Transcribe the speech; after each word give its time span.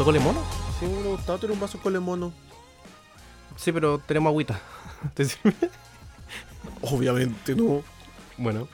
¿Te 0.00 0.04
faltó 0.04 0.18
colemono? 0.18 0.42
Sí, 0.78 0.86
me 0.86 0.92
hubiera 0.92 1.10
gustado 1.10 1.38
tener 1.38 1.52
un 1.52 1.60
vaso 1.60 1.78
con 1.78 2.02
mono. 2.02 2.32
Sí, 3.56 3.70
pero 3.70 3.98
tenemos 3.98 4.30
agüita. 4.30 4.58
¿Te 5.14 5.26
sirve? 5.26 5.52
Obviamente 6.80 7.54
no. 7.54 7.82
Bueno. 8.38 8.66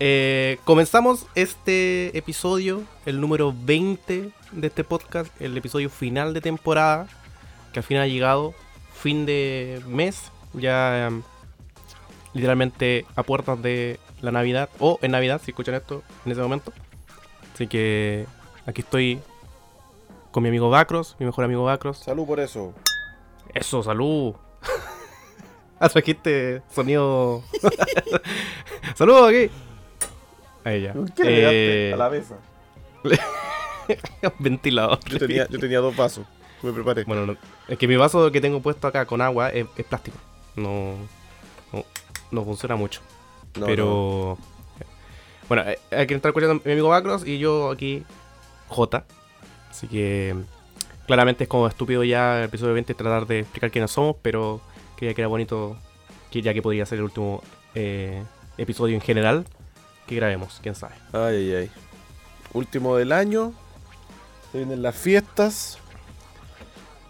Eh, 0.00 0.58
comenzamos 0.64 1.26
este 1.36 2.18
episodio, 2.18 2.82
el 3.06 3.20
número 3.20 3.54
20 3.56 4.32
de 4.50 4.66
este 4.66 4.82
podcast, 4.82 5.30
el 5.40 5.56
episodio 5.56 5.90
final 5.90 6.34
de 6.34 6.40
temporada, 6.40 7.06
que 7.72 7.78
al 7.78 7.84
final 7.84 8.02
ha 8.02 8.08
llegado, 8.08 8.52
fin 9.00 9.26
de 9.26 9.80
mes, 9.86 10.32
ya 10.54 11.06
em, 11.06 11.22
literalmente 12.34 13.06
a 13.14 13.22
puertas 13.22 13.62
de 13.62 14.00
la 14.22 14.32
Navidad, 14.32 14.68
o 14.80 14.98
en 15.02 15.12
Navidad, 15.12 15.40
si 15.44 15.52
escuchan 15.52 15.76
esto 15.76 16.02
en 16.26 16.32
ese 16.32 16.40
momento. 16.40 16.72
Así 17.54 17.68
que 17.68 18.26
aquí 18.66 18.80
estoy 18.80 19.20
con 20.30 20.42
mi 20.42 20.48
amigo 20.48 20.70
Bacros, 20.70 21.16
mi 21.18 21.26
mejor 21.26 21.44
amigo 21.44 21.64
Bacros. 21.64 21.98
Salud 21.98 22.26
por 22.26 22.40
eso. 22.40 22.72
Eso, 23.54 23.82
salud. 23.82 24.34
ah, 25.80 25.88
trajiste 25.88 26.62
sonido. 26.72 27.42
Saludos 28.94 29.28
aquí. 29.30 29.50
Ahí 30.64 30.82
ya. 30.82 30.94
¿Qué 31.16 31.24
le 31.24 31.90
Eh, 31.90 31.94
a 31.94 31.96
la 31.96 32.10
mesa? 32.10 32.36
Ventilador. 34.38 34.98
Yo 35.06 35.18
tenía, 35.18 35.46
yo 35.48 35.58
tenía 35.58 35.80
dos 35.80 35.96
vasos. 35.96 36.26
Me 36.62 36.72
preparé. 36.72 37.04
Bueno, 37.04 37.24
no- 37.26 37.36
es 37.68 37.78
que 37.78 37.86
mi 37.88 37.96
vaso 37.96 38.30
que 38.32 38.40
tengo 38.40 38.60
puesto 38.60 38.86
acá 38.86 39.06
con 39.06 39.20
agua 39.20 39.50
es, 39.50 39.66
es 39.76 39.84
plástico. 39.86 40.16
No, 40.56 40.94
no, 41.72 41.84
no 42.30 42.44
funciona 42.44 42.76
mucho. 42.76 43.00
No, 43.58 43.66
pero. 43.66 44.38
Bueno, 45.48 45.62
eh, 45.70 45.78
hay 45.92 46.06
que 46.06 46.14
estar 46.14 46.30
escuchando 46.30 46.60
mi 46.64 46.72
amigo 46.72 46.88
Bacros 46.88 47.26
y 47.26 47.38
yo 47.38 47.70
aquí, 47.70 48.04
J. 48.68 49.04
Así 49.78 49.86
que. 49.86 50.34
Claramente 51.06 51.44
es 51.44 51.48
como 51.48 51.66
estúpido 51.68 52.04
ya 52.04 52.38
el 52.40 52.44
episodio 52.46 52.74
20 52.74 52.92
tratar 52.94 53.26
de 53.26 53.38
explicar 53.38 53.70
quiénes 53.70 53.90
somos, 53.90 54.16
pero 54.20 54.60
creía 54.96 55.14
que 55.14 55.22
era 55.22 55.28
bonito, 55.28 55.78
que 56.30 56.42
ya 56.42 56.52
que 56.52 56.60
podría 56.60 56.84
ser 56.84 56.98
el 56.98 57.04
último 57.04 57.42
eh, 57.74 58.22
episodio 58.58 58.94
en 58.94 59.00
general 59.00 59.46
que 60.06 60.16
grabemos, 60.16 60.58
quién 60.62 60.74
sabe. 60.74 60.96
Ay, 61.14 61.36
ay, 61.36 61.52
ay. 61.54 61.70
Último 62.52 62.96
del 62.96 63.12
año. 63.12 63.54
Se 64.52 64.58
vienen 64.58 64.82
las 64.82 64.96
fiestas. 64.96 65.78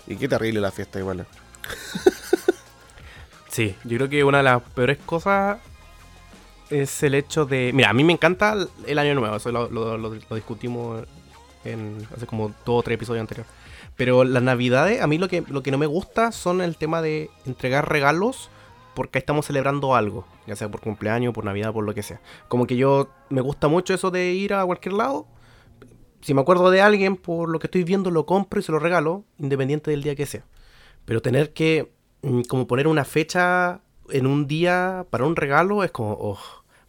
Y 0.06 0.14
qué 0.16 0.28
terrible 0.28 0.60
la 0.60 0.70
fiesta 0.70 0.98
igual. 1.00 1.20
eh. 1.20 1.24
Sí, 3.50 3.74
yo 3.84 3.96
creo 3.96 4.08
que 4.08 4.22
una 4.24 4.38
de 4.38 4.44
las 4.44 4.62
peores 4.62 4.98
cosas 5.04 5.58
es 6.70 7.02
el 7.02 7.14
hecho 7.14 7.44
de... 7.46 7.72
Mira, 7.74 7.90
a 7.90 7.92
mí 7.92 8.04
me 8.04 8.12
encanta 8.12 8.52
el- 8.52 8.68
el 8.86 8.98
año 8.98 9.14
nuevo, 9.16 9.34
eso 9.36 9.50
lo, 9.50 9.68
lo- 9.70 9.96
lo- 9.98 10.10
lo 10.14 10.34
discutimos 10.36 11.04
en 11.64 11.98
hace 12.14 12.26
como 12.26 12.48
dos 12.64 12.80
o 12.80 12.82
tres 12.82 12.96
episodios 12.96 13.20
anteriores. 13.20 13.52
Pero 13.96 14.24
las 14.24 14.42
navidades, 14.42 15.00
a 15.00 15.06
mí 15.06 15.18
lo 15.18 15.28
que, 15.28 15.42
lo 15.48 15.62
que 15.62 15.70
no 15.70 15.78
me 15.78 15.86
gusta 15.86 16.30
son 16.32 16.60
el 16.60 16.76
tema 16.76 17.02
de 17.02 17.30
entregar 17.46 17.88
regalos 17.88 18.50
porque 18.94 19.18
estamos 19.18 19.46
celebrando 19.46 19.94
algo, 19.94 20.24
ya 20.46 20.56
sea 20.56 20.68
por 20.68 20.80
cumpleaños, 20.80 21.32
por 21.32 21.44
navidad, 21.44 21.72
por 21.72 21.84
lo 21.84 21.94
que 21.94 22.02
sea. 22.02 22.20
Como 22.48 22.66
que 22.66 22.76
yo 22.76 23.08
me 23.28 23.40
gusta 23.40 23.68
mucho 23.68 23.94
eso 23.94 24.10
de 24.10 24.32
ir 24.32 24.54
a 24.54 24.64
cualquier 24.64 24.94
lado. 24.94 25.26
Si 26.20 26.34
me 26.34 26.40
acuerdo 26.40 26.70
de 26.70 26.80
alguien, 26.80 27.16
por 27.16 27.48
lo 27.48 27.60
que 27.60 27.68
estoy 27.68 27.84
viendo, 27.84 28.10
lo 28.10 28.26
compro 28.26 28.58
y 28.58 28.62
se 28.64 28.72
lo 28.72 28.80
regalo, 28.80 29.24
independiente 29.38 29.92
del 29.92 30.02
día 30.02 30.16
que 30.16 30.26
sea. 30.26 30.44
Pero 31.04 31.22
tener 31.22 31.52
que 31.52 31.92
mm, 32.22 32.42
como 32.42 32.66
poner 32.66 32.88
una 32.88 33.04
fecha 33.04 33.82
en 34.10 34.26
un 34.26 34.46
día 34.46 35.06
para 35.10 35.26
un 35.26 35.36
regalo 35.36 35.84
es 35.84 35.90
como, 35.90 36.12
oh, 36.20 36.38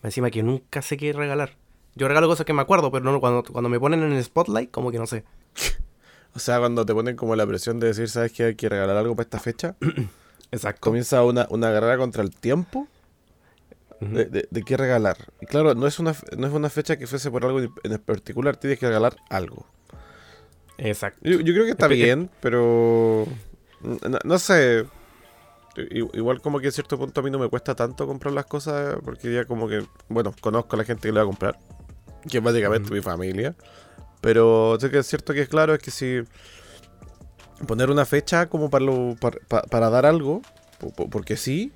encima 0.01 0.31
que 0.31 0.41
nunca 0.41 0.81
sé 0.81 0.97
qué 0.97 1.13
regalar. 1.13 1.57
Yo 1.95 2.07
regalo 2.07 2.27
cosas 2.27 2.45
que 2.45 2.53
me 2.53 2.61
acuerdo, 2.61 2.91
pero 2.91 3.03
no, 3.05 3.19
cuando, 3.19 3.43
cuando 3.43 3.69
me 3.69 3.79
ponen 3.79 4.03
en 4.03 4.13
el 4.13 4.23
spotlight, 4.23 4.71
como 4.71 4.91
que 4.91 4.99
no 4.99 5.07
sé. 5.07 5.23
O 6.35 6.37
sea, 6.39 6.59
cuando 6.59 6.85
te 6.85 6.93
ponen 6.93 7.15
como 7.15 7.35
la 7.35 7.45
presión 7.47 7.79
de 7.79 7.87
decir, 7.87 8.07
¿sabes 8.07 8.31
que 8.31 8.43
hay 8.43 8.55
que 8.55 8.69
regalar 8.69 8.95
algo 8.97 9.15
para 9.15 9.23
esta 9.23 9.39
fecha? 9.39 9.75
Exacto. 10.51 10.79
Comienza 10.81 11.23
una, 11.23 11.47
una 11.49 11.71
carrera 11.73 11.97
contra 11.97 12.21
el 12.21 12.29
tiempo 12.29 12.87
de, 13.99 14.25
de- 14.25 14.47
de 14.49 14.63
qué 14.63 14.77
regalar. 14.77 15.17
Y 15.41 15.47
claro, 15.47 15.73
no 15.73 15.87
es, 15.87 15.97
una, 15.97 16.13
no 16.37 16.45
es 16.47 16.53
una 16.53 16.69
fecha 16.69 16.97
que 16.97 17.07
fuese 17.07 17.31
por 17.31 17.43
algo 17.45 17.59
en 17.59 17.97
particular, 17.99 18.57
tienes 18.57 18.77
que 18.77 18.85
regalar 18.87 19.15
algo. 19.31 19.65
Exacto. 20.77 21.19
Yo, 21.23 21.39
yo 21.39 21.51
creo 21.53 21.65
que 21.65 21.71
está 21.71 21.87
Espe- 21.87 21.95
bien, 21.95 22.29
pero 22.41 23.25
no, 23.81 24.19
no 24.23 24.39
sé. 24.39 24.85
Igual 26.13 26.41
como 26.41 26.59
que 26.59 26.67
a 26.67 26.71
cierto 26.71 26.97
punto 26.97 27.21
a 27.21 27.23
mí 27.23 27.31
no 27.31 27.39
me 27.39 27.47
cuesta 27.49 27.73
tanto 27.75 28.05
comprar 28.05 28.33
las 28.33 28.45
cosas 28.45 28.97
porque 29.03 29.33
ya 29.33 29.45
como 29.45 29.67
que, 29.67 29.83
bueno, 30.09 30.33
conozco 30.41 30.75
a 30.75 30.77
la 30.79 30.83
gente 30.85 31.07
que 31.07 31.11
le 31.13 31.19
va 31.19 31.23
a 31.23 31.27
comprar, 31.27 31.57
que 32.27 32.37
es 32.39 32.43
básicamente 32.43 32.87
Ujú. 32.87 32.95
mi 32.95 33.01
familia. 33.01 33.55
Pero 34.21 34.77
sé 34.79 34.89
que 34.89 34.97
es 34.99 35.07
cierto 35.07 35.33
que 35.33 35.41
es 35.43 35.49
claro, 35.49 35.73
es 35.73 35.79
que 35.81 35.91
si 35.91 36.21
poner 37.67 37.89
una 37.89 38.05
fecha 38.05 38.47
como 38.49 38.69
para, 38.69 38.85
lo- 38.85 39.15
para, 39.19 39.37
pa- 39.47 39.61
para 39.63 39.89
dar 39.89 40.05
algo, 40.05 40.41
po- 40.79 40.91
po- 40.91 41.09
porque 41.09 41.37
sí, 41.37 41.71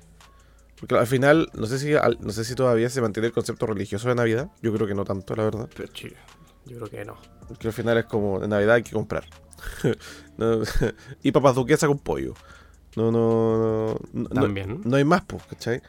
porque 0.78 0.96
al 0.96 1.06
final, 1.06 1.48
no 1.54 1.66
sé, 1.66 1.78
si, 1.78 1.94
al- 1.94 2.18
no 2.20 2.30
sé 2.30 2.44
si 2.44 2.54
todavía 2.54 2.90
se 2.90 3.00
mantiene 3.00 3.28
el 3.28 3.32
concepto 3.32 3.66
religioso 3.66 4.08
de 4.08 4.14
Navidad, 4.14 4.50
yo 4.62 4.72
creo 4.74 4.86
que 4.86 4.94
no 4.94 5.04
tanto, 5.04 5.34
la 5.36 5.44
verdad. 5.44 5.68
Pero 5.74 5.88
sí, 5.94 6.12
yo 6.66 6.76
creo 6.78 6.88
que 6.90 7.04
no. 7.04 7.16
Porque 7.48 7.68
al 7.68 7.72
final 7.74 7.98
es 7.98 8.04
como, 8.06 8.42
en 8.42 8.50
Navidad 8.50 8.74
hay 8.76 8.82
que 8.82 8.92
comprar. 8.92 9.24
No, 10.36 10.60
y 11.22 11.30
papas 11.30 11.54
duquesa 11.54 11.86
con 11.86 11.98
pollo. 12.00 12.34
No, 12.96 13.12
no, 13.12 13.94
no. 14.12 14.24
no- 14.24 14.28
También. 14.42 14.80
No, 14.84 14.96
hay 14.96 15.04
más, 15.04 15.24
pues, 15.24 15.44
¿cachai? 15.44 15.80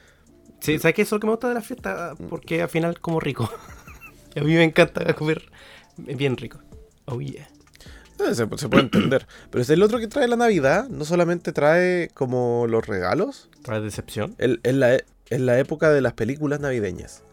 Sí, 0.60 0.78
¿sabes 0.78 0.94
qué? 0.96 1.02
Eso 1.02 1.16
es 1.16 1.18
lo 1.18 1.20
que 1.22 1.28
me 1.28 1.34
gusta 1.34 1.48
de 1.50 1.54
la 1.56 1.62
fiesta, 1.62 2.14
porque 2.30 2.62
al 2.62 2.70
final 2.70 3.00
como 3.02 3.20
rico. 3.20 3.50
A 4.36 4.42
mí 4.42 4.54
me 4.54 4.64
encanta 4.64 5.14
comer 5.14 5.50
bien 5.98 6.38
rico. 6.38 6.60
Oh 7.06 7.20
yeah. 7.22 7.48
Eh, 8.20 8.34
Se, 8.34 8.48
se 8.58 8.70
puede 8.70 8.84
entender. 8.84 9.28
Pero 9.50 9.62
es 9.62 9.70
el 9.70 9.84
otro 9.84 10.00
que 10.00 10.08
trae 10.08 10.28
la 10.28 10.36
Navidad, 10.38 10.88
no 10.90 11.06
solamente 11.06 11.52
trae 11.52 12.10
como 12.14 12.66
los 12.68 12.86
regalos, 12.88 13.50
¿Trae 13.62 13.82
decepción? 13.82 14.36
es 14.38 14.74
la, 14.74 14.98
la 15.30 15.60
época 15.60 15.90
de 15.92 16.02
las 16.02 16.14
películas 16.14 16.60
navideñas. 16.60 17.24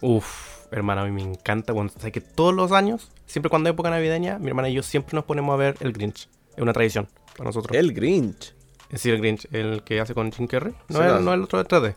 Uf, 0.00 0.66
hermano, 0.70 1.02
a 1.02 1.04
mí 1.04 1.10
me 1.10 1.22
encanta. 1.22 1.72
Cuando, 1.72 1.92
¿sabes 1.94 2.12
que 2.12 2.20
todos 2.20 2.54
los 2.54 2.72
años, 2.72 3.10
siempre 3.26 3.50
cuando 3.50 3.68
hay 3.68 3.72
época 3.74 3.90
navideña, 3.90 4.38
mi 4.38 4.48
hermana 4.48 4.68
y 4.68 4.74
yo 4.74 4.82
siempre 4.82 5.14
nos 5.14 5.24
ponemos 5.24 5.52
a 5.54 5.56
ver 5.56 5.76
el 5.80 5.92
Grinch. 5.92 6.28
Es 6.56 6.62
una 6.62 6.72
tradición 6.72 7.08
para 7.36 7.44
nosotros. 7.48 7.76
El 7.76 7.92
Grinch. 7.92 8.54
Es 8.84 8.94
decir, 8.94 9.14
el 9.14 9.20
Grinch, 9.20 9.46
el 9.52 9.82
que 9.84 10.00
hace 10.00 10.14
con 10.14 10.32
Jim 10.32 10.46
Carrey. 10.46 10.74
No, 10.88 10.98
Sí, 10.98 11.04
es, 11.04 11.12
no. 11.12 11.20
no 11.20 11.34
el 11.34 11.42
otro 11.42 11.62
de 11.62 11.68
3D. 11.68 11.94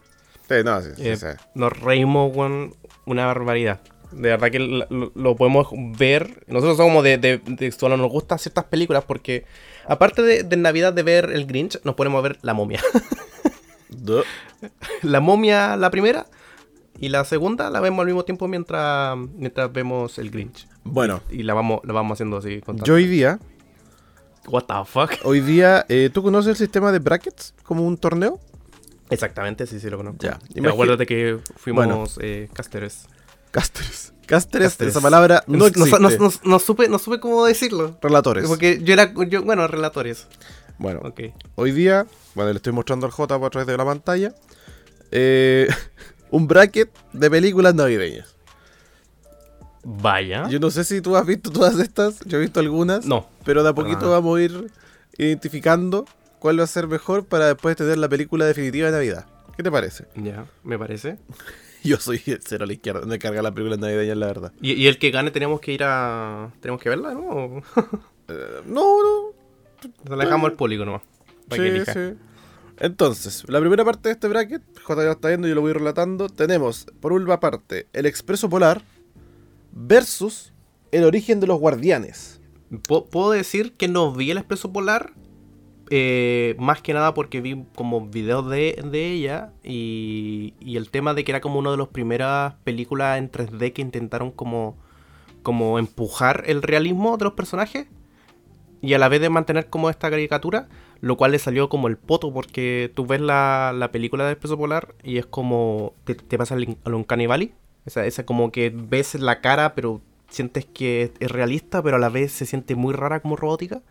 Sí, 0.50 0.56
no, 0.66 0.82
sí, 0.82 0.90
sí, 0.98 1.08
Eh, 1.08 1.16
sí. 1.16 1.28
Nos 1.56 1.80
reímos 1.80 2.34
con 2.36 2.76
una 3.06 3.26
barbaridad. 3.26 3.80
De 4.16 4.29
verdad 4.29 4.51
que 4.51 4.59
lo, 4.59 5.35
podemos 5.35 5.68
ver. 5.97 6.44
Nosotros 6.47 6.78
somos 6.78 7.03
de, 7.03 7.18
de, 7.18 7.72
solo 7.72 7.97
nos 7.97 8.12
gustan 8.12 8.40
ciertas 8.40 8.66
películas 8.66 9.03
porque, 9.06 9.46
aparte 9.88 10.22
de, 10.22 10.44
de 10.44 10.57
Navidad 10.57 10.94
de 10.94 11.03
ver 11.03 11.31
el 11.31 11.46
Grinch, 11.46 11.79
nos 11.84 11.96
ponemos 11.96 12.19
a 12.19 12.22
ver 12.22 12.38
La 12.41 12.53
Momia. 12.53 12.81
La 15.01 15.19
Momia, 15.19 15.75
la 15.78 15.91
primera, 15.91 16.25
y 17.00 17.09
la 17.09 17.25
segunda 17.25 17.69
la 17.69 17.79
vemos 17.79 18.00
al 18.01 18.07
mismo 18.07 18.24
tiempo 18.24 18.47
mientras, 18.47 19.18
mientras 19.18 19.72
vemos 19.72 20.18
el 20.18 20.31
Grinch. 20.31 20.68
Bueno, 20.84 21.22
Y 21.30 21.44
la 21.44 21.53
vamos, 21.53 21.81
la 21.84 21.94
vamos 21.94 22.16
haciendo 22.16 22.38
así. 22.38 22.62
Yo 22.84 22.95
hoy 22.95 23.07
día, 23.07 23.40
What 24.47 24.63
the 24.63 24.74
fuck? 24.85 25.12
hoy 25.24 25.40
día, 25.41 25.85
eh, 25.90 26.09
¿tú 26.13 26.24
conoces 26.24 26.50
el 26.51 26.56
sistema 26.57 26.91
de 26.91 27.00
brackets 27.00 27.53
como 27.63 27.85
un 27.85 27.97
torneo? 27.97 28.40
Exactamente, 29.09 29.68
sí, 29.68 29.80
sí 29.80 29.90
lo 29.90 29.97
conozco. 29.97 30.19
Ya. 30.22 30.40
Acuerdo 30.69 30.97
de 30.97 31.06
que 31.06 31.38
fuimos 31.56 31.85
Bueno. 31.85 32.06
eh, 32.19 32.50
casters. 32.53 33.07
Cásteres. 33.53 34.12
Cásteres, 34.25 34.68
Cásteres. 34.69 34.94
esa 34.94 35.02
palabra 35.02 35.44
no 35.47 35.58
No, 35.58 35.69
no- 35.69 36.09
no- 36.09 36.31
no 36.44 36.59
supe, 36.59 36.88
no 36.90 36.97
supe 36.97 37.19
cómo 37.19 37.46
decirlo. 37.46 37.97
Relatores. 38.02 38.48
Porque 38.48 38.81
yo 38.83 38.94
era, 38.94 39.13
yo, 39.28 39.44
bueno, 39.44 39.68
relatores. 39.68 40.28
Bueno, 40.80 41.01
hoy 41.56 41.72
día, 41.72 42.07
bueno, 42.33 42.51
le 42.51 42.57
estoy 42.57 42.74
mostrando 42.74 43.06
al 43.06 43.12
J 43.12 43.36
a 43.36 43.50
través 43.50 43.68
de 43.68 43.78
la 43.78 43.86
pantalla, 43.86 44.33
eh, 45.12 45.68
un 46.31 46.48
bracket 46.48 46.89
de 47.13 47.30
películas 47.30 47.75
navideñas. 47.75 48.33
Vaya. 49.83 50.48
Yo 50.50 50.60
no 50.60 50.72
sé 50.72 50.83
si 50.83 51.01
tú 51.01 51.16
has 51.16 51.25
visto 51.25 51.51
todas 51.51 51.78
estas, 51.80 52.19
yo 52.25 52.38
he 52.38 52.42
visto 52.42 52.60
algunas, 52.60 53.06
No. 53.06 53.28
pero 53.45 53.62
de 53.63 53.69
a 53.69 53.74
poquito 53.74 54.00
nada. 54.06 54.12
vamos 54.19 54.39
a 54.39 54.42
ir 54.42 54.72
identificando 55.18 56.06
cuál 56.39 56.60
va 56.60 56.63
a 56.63 56.68
ser 56.68 56.88
mejor 56.88 57.25
para 57.25 57.48
después 57.48 57.75
tener 57.75 57.98
la 57.98 58.07
película 58.10 58.45
definitiva 58.45 58.88
de 58.88 58.94
Navidad. 58.94 59.25
¿Qué 59.56 59.62
te 59.63 59.69
parece? 59.69 60.06
Ya, 60.16 60.45
me 60.63 60.80
parece. 60.80 61.18
Yo 61.89 61.97
soy 61.97 62.21
el 62.27 62.39
cero 62.44 62.63
a 62.63 62.68
la 62.68 62.74
izquierda, 62.74 63.06
me 63.06 63.19
carga 63.19 63.41
la 63.41 63.51
película 63.53 63.77
navideña, 63.77 64.15
la 64.15 64.27
verdad. 64.27 64.53
¿Y, 64.62 64.74
y 64.74 64.88
el 64.88 64.97
que 64.97 65.12
gane 65.12 65.31
tenemos 65.31 65.59
que 65.62 65.74
ir 65.74 65.83
a... 65.83 66.51
¿Tenemos 66.62 66.81
que 66.81 66.89
verla, 66.89 67.13
no? 67.13 67.62
Eh, 68.30 68.62
no, 68.68 69.33
no, 70.06 70.15
la 70.15 70.24
dejamos 70.24 70.50
al 70.50 70.56
público 70.56 70.85
nomás. 70.85 71.01
Para 71.50 71.62
que 71.62 71.69
Sí, 71.69 71.75
elija. 71.75 71.94
sí. 71.94 72.15
Entonces, 72.80 73.44
la 73.50 73.59
primera 73.59 73.83
parte 73.83 74.07
de 74.07 74.13
este 74.13 74.30
bracket, 74.30 74.62
J 74.81 75.01
ya 75.01 75.06
lo 75.07 75.12
está 75.12 75.27
viendo, 75.27 75.45
yo 75.45 75.56
lo 75.56 75.59
voy 75.62 75.74
relatando. 75.74 76.30
Tenemos, 76.30 76.85
por 77.01 77.12
una 77.12 77.41
parte, 77.41 77.88
el 77.91 78.06
Expreso 78.06 78.50
Polar 78.50 78.81
versus 79.74 80.53
el 80.94 81.03
origen 81.03 81.39
de 81.39 81.47
los 81.47 81.59
guardianes. 81.59 82.39
Pu- 82.71 83.07
Puedo 83.09 83.31
decir 83.31 83.74
que 83.74 83.88
no 83.88 84.13
vi 84.13 84.31
el 84.31 84.38
Expreso 84.38 84.71
Polar. 84.71 85.12
Eh, 85.95 86.56
más 86.57 86.81
que 86.81 86.92
nada 86.92 87.13
porque 87.13 87.40
vi 87.40 87.66
como 87.75 88.07
videos 88.07 88.50
de, 88.50 88.75
ella. 88.92 89.54
Y, 89.63 90.56
el 90.75 90.90
tema 90.90 91.13
de 91.13 91.24
que 91.24 91.31
era 91.31 91.40
como 91.40 91.60
una 91.60 91.69
de 91.69 91.78
las 91.78 91.90
primeras 91.90 92.56
películas 92.63 93.19
en 93.19 93.31
3D 93.31 93.74
que 93.74 93.84
intentaron 93.84 94.31
como, 94.31 94.75
como 95.44 95.78
empujar 95.78 96.45
el 96.48 96.63
realismo 96.63 97.18
de 97.18 97.25
los 97.25 97.34
personajes. 97.34 97.86
y 98.81 98.95
a 98.95 98.98
la 98.98 99.07
vez 99.07 99.22
de 99.22 99.30
mantener 99.30 99.69
como 99.69 99.92
esta 99.92 100.10
caricatura, 100.10 100.68
lo 101.00 101.16
cual 101.16 101.31
le 101.31 101.40
salió 101.40 101.69
como 101.69 101.88
el 101.88 101.98
poto 101.98 102.34
porque 102.34 102.92
tú 102.95 103.06
ves 103.06 103.22
la, 103.22 103.72
la 103.75 103.92
película 103.92 104.25
de 104.25 104.31
Expreso 104.31 104.57
Polar 104.57 104.95
y 105.04 105.19
es 105.19 105.28
como 105.28 105.94
te, 106.06 106.16
te 106.16 106.38
pasa 106.40 106.56
a 106.56 106.90
un 106.90 107.06
Valley, 107.07 107.54
esa, 107.86 108.06
esa 108.07 108.25
como 108.25 108.51
que 108.51 108.72
ves 108.75 109.13
la 109.16 109.42
cara 109.42 109.75
pero 109.75 110.01
sientes 110.28 110.66
que 110.66 111.13
es 111.19 111.31
realista 111.31 111.84
pero 111.84 111.98
a 111.98 112.00
la 112.00 112.10
vez 112.10 112.31
se 112.31 112.48
siente 112.48 112.75
muy 112.75 112.94
rara 112.94 113.19
como 113.22 113.36
robótica. 113.36 113.84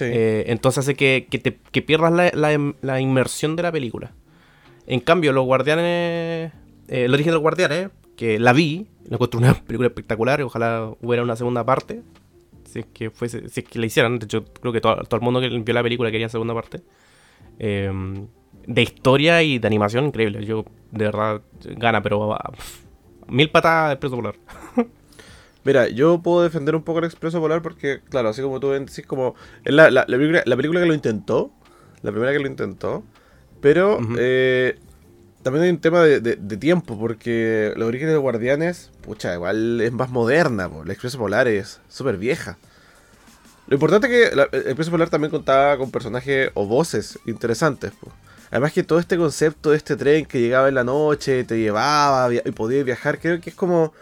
Eh, 0.00 0.44
entonces 0.46 0.78
hace 0.84 0.94
que, 0.94 1.26
que, 1.30 1.82
pierdas 1.82 2.12
la, 2.12 2.72
la, 2.80 3.00
inmersión 3.00 3.56
de 3.56 3.62
la 3.62 3.72
película. 3.72 4.12
En 4.86 5.00
cambio, 5.00 5.32
Los 5.32 5.44
Guardianes, 5.44 6.52
eh, 6.88 7.04
El 7.04 7.14
origen 7.14 7.30
de 7.30 7.34
los 7.34 7.42
Guardianes, 7.42 7.90
que 8.16 8.38
la 8.38 8.52
vi, 8.52 8.88
la 9.04 9.16
encontré 9.16 9.38
una 9.38 9.54
película 9.66 9.88
espectacular, 9.88 10.42
ojalá 10.42 10.90
hubiera 11.00 11.22
una 11.22 11.36
segunda 11.36 11.64
parte, 11.64 12.02
si 12.64 12.80
es 12.80 12.86
que, 12.86 13.10
fuese, 13.10 13.48
si 13.48 13.60
es 13.60 13.68
que 13.68 13.78
la 13.78 13.86
hicieran, 13.86 14.18
de 14.18 14.26
hecho 14.26 14.44
creo 14.44 14.72
que 14.72 14.80
todo, 14.80 14.96
todo 15.04 15.16
el 15.16 15.22
mundo 15.22 15.40
que 15.40 15.48
vio 15.48 15.74
la 15.74 15.82
película 15.82 16.10
quería 16.10 16.28
segunda 16.28 16.54
parte. 16.54 16.82
Eh, 17.58 17.90
de 18.66 18.82
historia 18.82 19.42
y 19.42 19.58
de 19.58 19.66
animación 19.66 20.06
increíble, 20.06 20.44
yo 20.44 20.64
de 20.92 21.04
verdad 21.06 21.42
gana, 21.76 22.02
pero 22.02 22.30
uh, 22.30 22.36
mil 23.26 23.50
patadas 23.50 23.88
de 23.88 23.92
Expreso 23.94 24.16
Polar. 24.16 24.36
Mira, 25.64 25.88
yo 25.88 26.22
puedo 26.22 26.42
defender 26.42 26.74
un 26.74 26.82
poco 26.82 27.00
el 27.00 27.04
Expreso 27.04 27.40
Polar 27.40 27.60
porque, 27.60 28.00
claro, 28.08 28.30
así 28.30 28.40
como 28.40 28.60
tú 28.60 28.70
decís, 28.70 29.04
como 29.06 29.34
es 29.64 29.74
la, 29.74 29.90
la, 29.90 30.04
la, 30.08 30.16
película, 30.16 30.42
la 30.46 30.56
película 30.56 30.80
que 30.80 30.86
lo 30.86 30.94
intentó, 30.94 31.50
la 32.02 32.10
primera 32.10 32.32
que 32.32 32.38
lo 32.38 32.46
intentó, 32.46 33.04
pero 33.60 33.98
uh 33.98 34.00
-huh. 34.00 34.16
eh, 34.18 34.78
también 35.42 35.64
hay 35.64 35.70
un 35.70 35.80
tema 35.80 36.02
de, 36.02 36.20
de, 36.20 36.36
de, 36.36 36.56
tiempo, 36.56 36.98
porque 36.98 37.72
los 37.76 37.88
orígenes 37.88 38.14
de 38.14 38.18
Guardianes, 38.18 38.90
pucha, 39.02 39.34
igual 39.34 39.80
es 39.80 39.92
más 39.92 40.10
moderna, 40.10 40.68
po. 40.68 40.84
la 40.84 40.92
Expreso 40.92 41.18
Polar 41.18 41.46
es 41.48 41.80
súper 41.88 42.16
vieja. 42.16 42.56
Lo 43.66 43.74
importante 43.74 44.06
es 44.06 44.30
que 44.30 44.36
la, 44.36 44.48
el 44.52 44.62
Expreso 44.62 44.90
Polar 44.90 45.10
también 45.10 45.30
contaba 45.30 45.76
con 45.76 45.90
personajes 45.90 46.50
o 46.54 46.66
voces 46.66 47.18
interesantes. 47.26 47.92
Po. 47.92 48.10
Además 48.50 48.72
que 48.72 48.82
todo 48.82 48.98
este 48.98 49.16
concepto 49.16 49.70
de 49.70 49.76
este 49.76 49.96
tren 49.96 50.26
que 50.26 50.40
llegaba 50.40 50.68
en 50.68 50.74
la 50.74 50.84
noche, 50.84 51.44
te 51.44 51.58
llevaba 51.58 52.32
y 52.32 52.50
podía 52.50 52.82
viajar, 52.82 53.18
creo 53.18 53.40
que 53.40 53.50
es 53.50 53.56
como... 53.56 53.92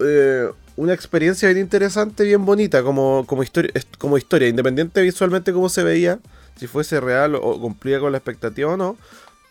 Eh, 0.00 0.48
una 0.82 0.94
experiencia 0.94 1.48
bien 1.48 1.60
interesante, 1.60 2.24
bien 2.24 2.44
bonita 2.44 2.82
como, 2.82 3.24
como, 3.26 3.42
historia, 3.42 3.72
como 3.98 4.18
historia, 4.18 4.48
independiente 4.48 5.00
visualmente 5.00 5.52
cómo 5.52 5.68
se 5.68 5.84
veía, 5.84 6.18
si 6.56 6.66
fuese 6.66 7.00
real 7.00 7.36
o 7.36 7.60
cumplía 7.60 8.00
con 8.00 8.12
la 8.12 8.18
expectativa 8.18 8.72
o 8.72 8.76
no. 8.76 8.96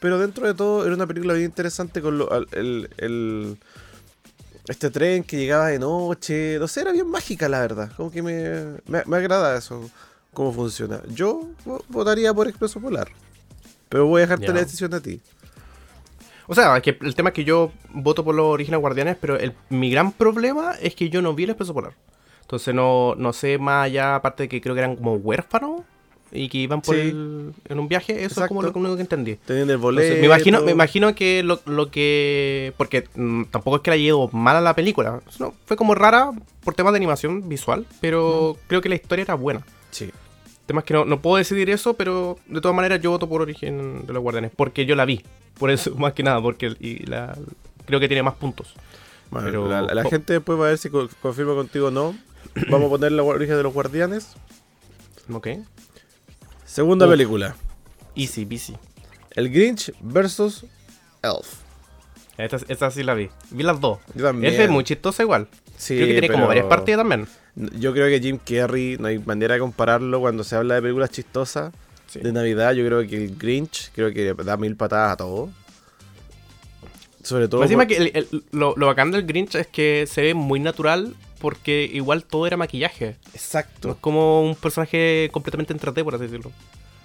Pero 0.02 0.20
dentro 0.20 0.46
de 0.46 0.54
todo 0.54 0.86
era 0.86 0.94
una 0.94 1.08
película 1.08 1.34
bien 1.34 1.46
interesante 1.46 2.02
con 2.02 2.18
lo, 2.18 2.30
el, 2.52 2.90
el, 2.98 3.58
este 4.68 4.90
tren 4.90 5.24
que 5.24 5.38
llegaba 5.38 5.68
de 5.68 5.80
noche. 5.80 6.58
No 6.60 6.68
sé, 6.68 6.82
era 6.82 6.92
bien 6.92 7.08
mágica 7.08 7.48
la 7.48 7.62
verdad. 7.62 7.92
Como 7.96 8.12
que 8.12 8.22
me, 8.22 8.82
me, 8.88 9.04
me 9.06 9.18
agrada 9.18 9.58
eso, 9.58 9.90
cómo 10.34 10.52
funciona. 10.52 11.02
Yo 11.14 11.48
votaría 11.88 12.34
por 12.34 12.48
Expreso 12.48 12.80
Polar. 12.82 13.08
Pero 13.90 14.08
voy 14.08 14.22
a 14.22 14.26
dejarte 14.26 14.46
yeah. 14.46 14.56
la 14.56 14.62
decisión 14.62 14.94
a 14.94 15.00
ti. 15.00 15.22
O 16.52 16.54
sea, 16.54 16.82
que 16.82 16.98
el 17.00 17.16
tema 17.16 17.30
es 17.30 17.34
que 17.34 17.46
yo 17.46 17.72
voto 17.94 18.26
por 18.26 18.36
los 18.36 18.46
Orígenes 18.46 18.82
Guardianes, 18.82 19.16
pero 19.22 19.40
el, 19.40 19.54
mi 19.70 19.90
gran 19.90 20.12
problema 20.12 20.74
es 20.82 20.96
que 20.96 21.10
yo 21.10 21.22
no 21.22 21.34
vi 21.34 21.46
el 21.46 21.52
Expreso 21.52 21.74
Polar. 21.74 21.94
Entonces 22.42 22.76
no, 22.76 23.16
no 23.16 23.32
sé 23.32 23.58
más 23.58 23.86
allá, 23.86 24.16
aparte 24.16 24.44
de 24.44 24.50
que 24.50 24.60
creo 24.60 24.76
que 24.76 24.82
eran 24.82 24.98
como 24.98 25.14
huérfanos 25.14 25.84
y 26.30 26.50
que 26.50 26.58
iban 26.58 26.82
por 26.82 26.96
sí. 26.96 27.04
el, 27.04 27.54
en 27.70 27.80
un 27.80 27.88
viaje, 27.88 28.16
eso 28.16 28.42
Exacto. 28.42 28.44
es 28.44 28.48
como 28.50 28.62
lo 28.64 28.80
único 28.82 28.96
que 28.98 29.02
entendí. 29.02 29.36
Tenían 29.36 29.70
el 29.70 29.78
boleto. 29.78 30.04
Entonces, 30.04 30.20
me 30.20 30.26
imagino, 30.26 30.62
me 30.62 30.72
imagino 30.74 31.16
que 31.16 31.42
lo, 31.42 31.62
lo 31.66 31.90
que. 31.90 32.74
Porque 32.76 33.06
mmm, 33.16 33.44
tampoco 33.46 33.78
es 33.78 33.84
que 33.84 33.92
la 33.92 33.96
haya 33.96 34.04
ido 34.04 34.28
mal 34.34 34.58
a 34.58 34.62
la 34.62 34.76
película. 34.76 35.22
No, 35.40 35.54
fue 35.66 35.78
como 35.78 35.96
rara 35.96 36.32
por 36.66 36.74
temas 36.74 36.92
de 36.92 36.98
animación 36.98 37.48
visual, 37.48 37.86
pero 38.02 38.58
mm. 38.58 38.68
creo 38.68 38.82
que 38.82 38.90
la 38.90 38.96
historia 38.96 39.24
era 39.24 39.36
buena. 39.36 39.62
Sí. 39.90 40.12
Temas 40.72 40.86
que 40.86 40.94
no, 40.94 41.04
no 41.04 41.22
puedo 41.22 41.36
decidir 41.36 41.70
eso, 41.70 41.96
pero 41.96 42.40
de 42.48 42.62
todas 42.62 42.74
maneras 42.74 43.02
yo 43.02 43.12
voto 43.12 43.28
por 43.28 43.42
Origen 43.42 44.06
de 44.08 44.14
los 44.14 44.24
Guardianes, 44.24 44.52
porque 44.56 44.86
yo 44.86 44.96
la 44.96 45.04
vi. 45.04 45.22
Por 45.60 45.70
eso, 45.70 45.94
más 45.98 46.14
que 46.14 46.24
nada, 46.24 46.42
porque 46.42 46.74
y 46.80 47.06
la, 47.08 47.38
creo 47.86 48.00
que 48.00 48.08
tiene 48.08 48.24
más 48.24 48.36
puntos. 48.36 48.74
Bueno, 49.32 49.48
pero, 49.48 49.68
la, 49.68 49.82
la 49.82 50.06
gente 50.06 50.32
después 50.32 50.58
va 50.58 50.68
a 50.68 50.70
ver 50.70 50.78
si 50.78 50.90
confirma 50.90 51.56
contigo 51.56 51.88
o 51.88 51.92
no. 51.92 52.18
Vamos 52.70 52.88
a 52.88 52.90
poner 52.90 53.12
la 53.12 53.22
origen 53.22 53.58
de 53.58 53.64
los 53.64 53.74
guardianes. 53.74 54.30
Ok. 55.30 55.50
Segunda 56.64 57.06
Uf. 57.06 57.12
película. 57.12 57.54
Easy, 58.16 58.46
busy. 58.46 58.78
El 59.32 59.50
Grinch 59.50 59.92
versus 60.00 60.66
Elf. 61.22 61.60
Esta, 62.38 62.60
esta, 62.70 62.92
sí 62.92 63.04
la 63.04 63.14
vi. 63.14 63.30
Vi 63.50 63.64
las 63.64 63.82
dos. 63.82 64.00
Esta 64.16 64.64
es 64.64 64.70
muy 64.70 64.86
chistosa 64.86 65.22
igual. 65.22 65.50
Sí, 65.82 65.96
creo 65.96 66.08
que 66.10 66.14
tiene 66.14 66.30
como 66.30 66.46
varias 66.46 66.68
partidas 66.68 67.00
también. 67.00 67.28
Yo 67.56 67.92
creo 67.92 68.08
que 68.08 68.20
Jim 68.20 68.38
Carrey, 68.38 68.98
no 69.00 69.08
hay 69.08 69.18
manera 69.18 69.56
de 69.56 69.62
compararlo 69.62 70.20
cuando 70.20 70.44
se 70.44 70.56
habla 70.56 70.76
de 70.76 70.82
películas 70.84 71.10
chistosas 71.10 71.74
sí. 72.06 72.20
de 72.20 72.32
Navidad. 72.32 72.74
Yo 72.74 72.86
creo 72.86 73.02
que 73.08 73.16
el 73.16 73.36
Grinch, 73.36 73.92
creo 73.96 74.14
que 74.14 74.32
da 74.32 74.58
mil 74.58 74.76
patadas 74.76 75.14
a 75.14 75.18
todo. 75.18 75.50
Sobre 77.24 77.48
todo. 77.48 77.64
Encima 77.64 77.82
por... 77.82 77.88
que 77.88 77.98
el, 77.98 78.12
el, 78.14 78.44
lo, 78.52 78.76
lo, 78.78 78.86
bacán 78.86 79.10
del 79.10 79.26
Grinch 79.26 79.56
es 79.56 79.66
que 79.66 80.06
se 80.06 80.22
ve 80.22 80.34
muy 80.36 80.60
natural 80.60 81.16
porque 81.40 81.90
igual 81.92 82.26
todo 82.26 82.46
era 82.46 82.58
maquillaje. 82.58 83.16
Exacto. 83.34 83.88
No 83.88 83.94
es 83.96 84.00
como 84.02 84.44
un 84.44 84.54
personaje 84.54 85.30
completamente 85.32 85.74
en 85.74 85.80
3D, 85.80 86.04
por 86.04 86.14
así 86.14 86.26
decirlo. 86.26 86.52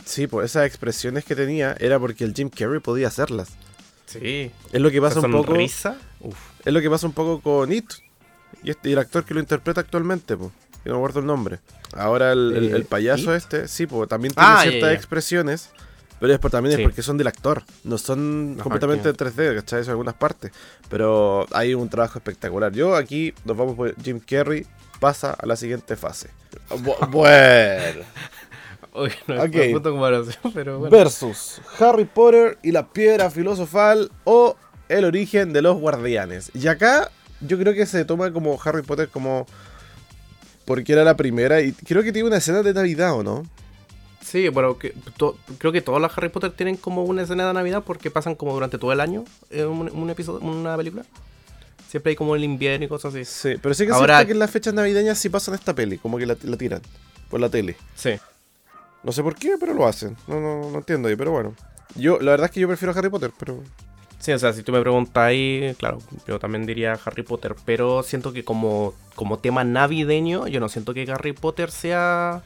Sí, 0.05 0.27
pues 0.27 0.51
esas 0.51 0.67
expresiones 0.67 1.25
que 1.25 1.35
tenía 1.35 1.75
era 1.81 1.99
porque 1.99 2.25
el 2.25 2.35
Jim 2.35 2.51
Carrey 2.51 2.81
podía 2.81 3.09
hacerlas. 3.09 3.49
Sí. 4.05 4.51
Es 4.71 4.81
lo 4.83 4.91
que 4.91 5.01
pasa 5.01 5.21
un 5.21 5.33
poco. 5.33 5.55
Uf. 5.55 6.37
Es 6.63 6.73
lo 6.75 6.83
que 6.83 6.91
pasa 6.91 7.07
un 7.07 7.15
poco 7.15 7.41
con 7.41 7.73
It. 7.73 7.91
Y, 8.67 8.71
este, 8.71 8.91
y 8.91 8.93
el 8.95 8.99
actor 8.99 9.25
que 9.25 9.33
lo 9.33 9.39
interpreta 9.39 9.81
actualmente, 9.81 10.37
pues. 10.37 10.51
Que 10.83 10.91
no 10.91 10.99
guardo 10.99 11.21
el 11.21 11.27
nombre. 11.27 11.61
Ahora 11.95 12.33
el, 12.33 12.53
el, 12.57 12.75
el 12.75 12.85
payaso 12.85 13.31
¿It? 13.31 13.39
este, 13.39 13.69
sí, 13.69 13.87
pues 13.87 14.09
también 14.09 14.35
tiene 14.35 14.49
ah, 14.49 14.59
ciertas 14.63 14.81
yeah, 14.81 14.89
yeah. 14.89 14.97
expresiones. 14.97 15.71
Pero 16.19 16.33
es 16.33 16.39
por, 16.41 16.51
también 16.51 16.75
sí. 16.75 16.83
es 16.83 16.89
porque 16.89 17.03
son 17.03 17.17
del 17.17 17.29
actor. 17.29 17.63
No 17.85 17.97
son 17.97 18.55
Ajá, 18.55 18.65
completamente 18.65 19.09
en 19.09 19.17
3D, 19.17 19.55
¿cachai? 19.57 19.83
En 19.85 19.91
algunas 19.91 20.15
partes. 20.15 20.51
Pero 20.89 21.47
hay 21.53 21.75
un 21.75 21.89
trabajo 21.89 22.19
espectacular. 22.19 22.73
Yo 22.73 22.97
aquí 22.97 23.33
nos 23.45 23.57
vamos 23.57 23.77
por 23.77 23.95
Jim 24.03 24.19
Carrey. 24.19 24.67
Pasa 24.99 25.33
a 25.33 25.47
la 25.47 25.55
siguiente 25.55 25.95
fase. 25.95 26.31
bueno. 27.11 28.03
Uy, 28.95 29.13
no 29.29 29.43
okay. 29.43 29.73
comparación, 29.75 30.53
pero 30.55 30.79
bueno. 30.81 30.97
Versus 30.97 31.61
Harry 31.79 32.07
Potter 32.07 32.59
y 32.63 32.73
la 32.73 32.89
piedra 32.89 33.31
filosofal 33.31 34.11
o 34.25 34.57
el 34.89 35.05
origen 35.05 35.53
de 35.53 35.63
los 35.63 35.77
guardianes. 35.77 36.51
Y 36.55 36.67
acá 36.67 37.11
yo 37.41 37.59
creo 37.59 37.75
que 37.75 37.87
se 37.87 38.05
toma 38.05 38.33
como 38.33 38.59
Harry 38.65 38.83
Potter 38.83 39.09
como 39.09 39.47
porque 40.65 40.93
era 40.93 41.05
la 41.05 41.17
primera 41.17 41.61
y 41.61 41.73
creo 41.73 42.03
que 42.03 42.13
tiene 42.13 42.29
una 42.29 42.39
escena 42.39 42.63
de 42.63 42.75
Navidad, 42.75 43.15
¿o 43.15 43.23
no? 43.23 43.45
Sí, 44.23 44.49
bueno, 44.49 44.77
que, 44.77 44.93
to, 45.17 45.39
creo 45.59 45.71
que 45.71 45.81
todos 45.81 46.01
los 46.01 46.19
Harry 46.19 46.31
Potter 46.31 46.51
tienen 46.51 46.77
como 46.77 47.05
una 47.05 47.23
escena 47.23 47.47
de 47.47 47.55
Navidad 47.55 47.85
porque 47.87 48.11
pasan 48.11 48.35
como 48.35 48.53
durante 48.53 48.77
todo 48.77 48.93
el 48.93 49.01
año 49.01 49.25
en 49.51 49.69
un, 49.69 49.89
un 49.89 50.11
episodio, 50.11 50.41
una 50.41 50.77
película. 50.77 51.05
Siempre 51.89 52.11
hay 52.11 52.17
como 52.17 52.35
el 52.35 52.43
invierno 52.43 52.87
y 52.87 52.89
cosas 52.89 53.15
así. 53.15 53.25
Sí, 53.25 53.55
pero 53.63 53.73
sí 53.73 53.87
que 53.87 53.93
Ahora, 53.93 54.25
que 54.27 54.33
en 54.33 54.41
las 54.41 54.51
fechas 54.51 54.75
navideñas 54.75 55.19
sí 55.19 55.29
pasan 55.29 55.55
esta 55.55 55.73
peli, 55.75 55.99
como 55.99 56.19
que 56.19 56.27
la, 56.27 56.37
la, 56.43 56.57
tiran 56.57 56.83
por 57.31 57.39
la 57.39 57.49
tele. 57.49 57.77
Sí. 57.95 58.15
No 59.05 59.13
sé 59.13 59.23
por 59.23 59.37
qué, 59.37 59.55
pero 59.61 59.73
lo 59.73 59.87
hacen. 59.87 60.17
No, 60.27 60.41
no, 60.41 60.71
no 60.71 60.79
entiendo 60.79 61.09
ahí, 61.09 61.15
pero 61.15 61.31
bueno. 61.31 61.55
Yo, 61.95 62.19
la 62.19 62.33
verdad 62.33 62.47
es 62.47 62.51
que 62.51 62.59
yo 62.59 62.67
prefiero 62.67 62.93
a 62.93 62.99
Harry 62.99 63.09
Potter, 63.09 63.31
pero. 63.39 63.63
Sí, 64.27 64.33
o 64.33 64.39
sea, 64.41 64.53
si 64.53 64.65
tú 64.65 64.73
me 64.73 64.81
preguntas 64.81 65.17
ahí, 65.23 65.73
claro, 65.79 65.99
yo 66.27 66.41
también 66.41 66.67
diría 66.67 66.99
Harry 67.05 67.23
Potter, 67.23 67.55
pero 67.65 68.03
siento 68.03 68.33
que 68.33 68.43
como, 68.43 68.93
como 69.15 69.39
tema 69.39 69.63
navideño, 69.63 70.49
yo 70.49 70.59
no 70.59 70.69
siento 70.69 70.93
que 70.95 71.09
Harry 71.09 71.33
Potter 71.33 71.71
sea 71.71 72.43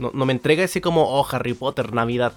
no, 0.00 0.10
no 0.12 0.26
me 0.26 0.32
entrega 0.32 0.64
ese 0.64 0.80
como, 0.80 1.04
oh, 1.04 1.24
Harry 1.30 1.54
Potter, 1.54 1.92
Navidad. 1.92 2.32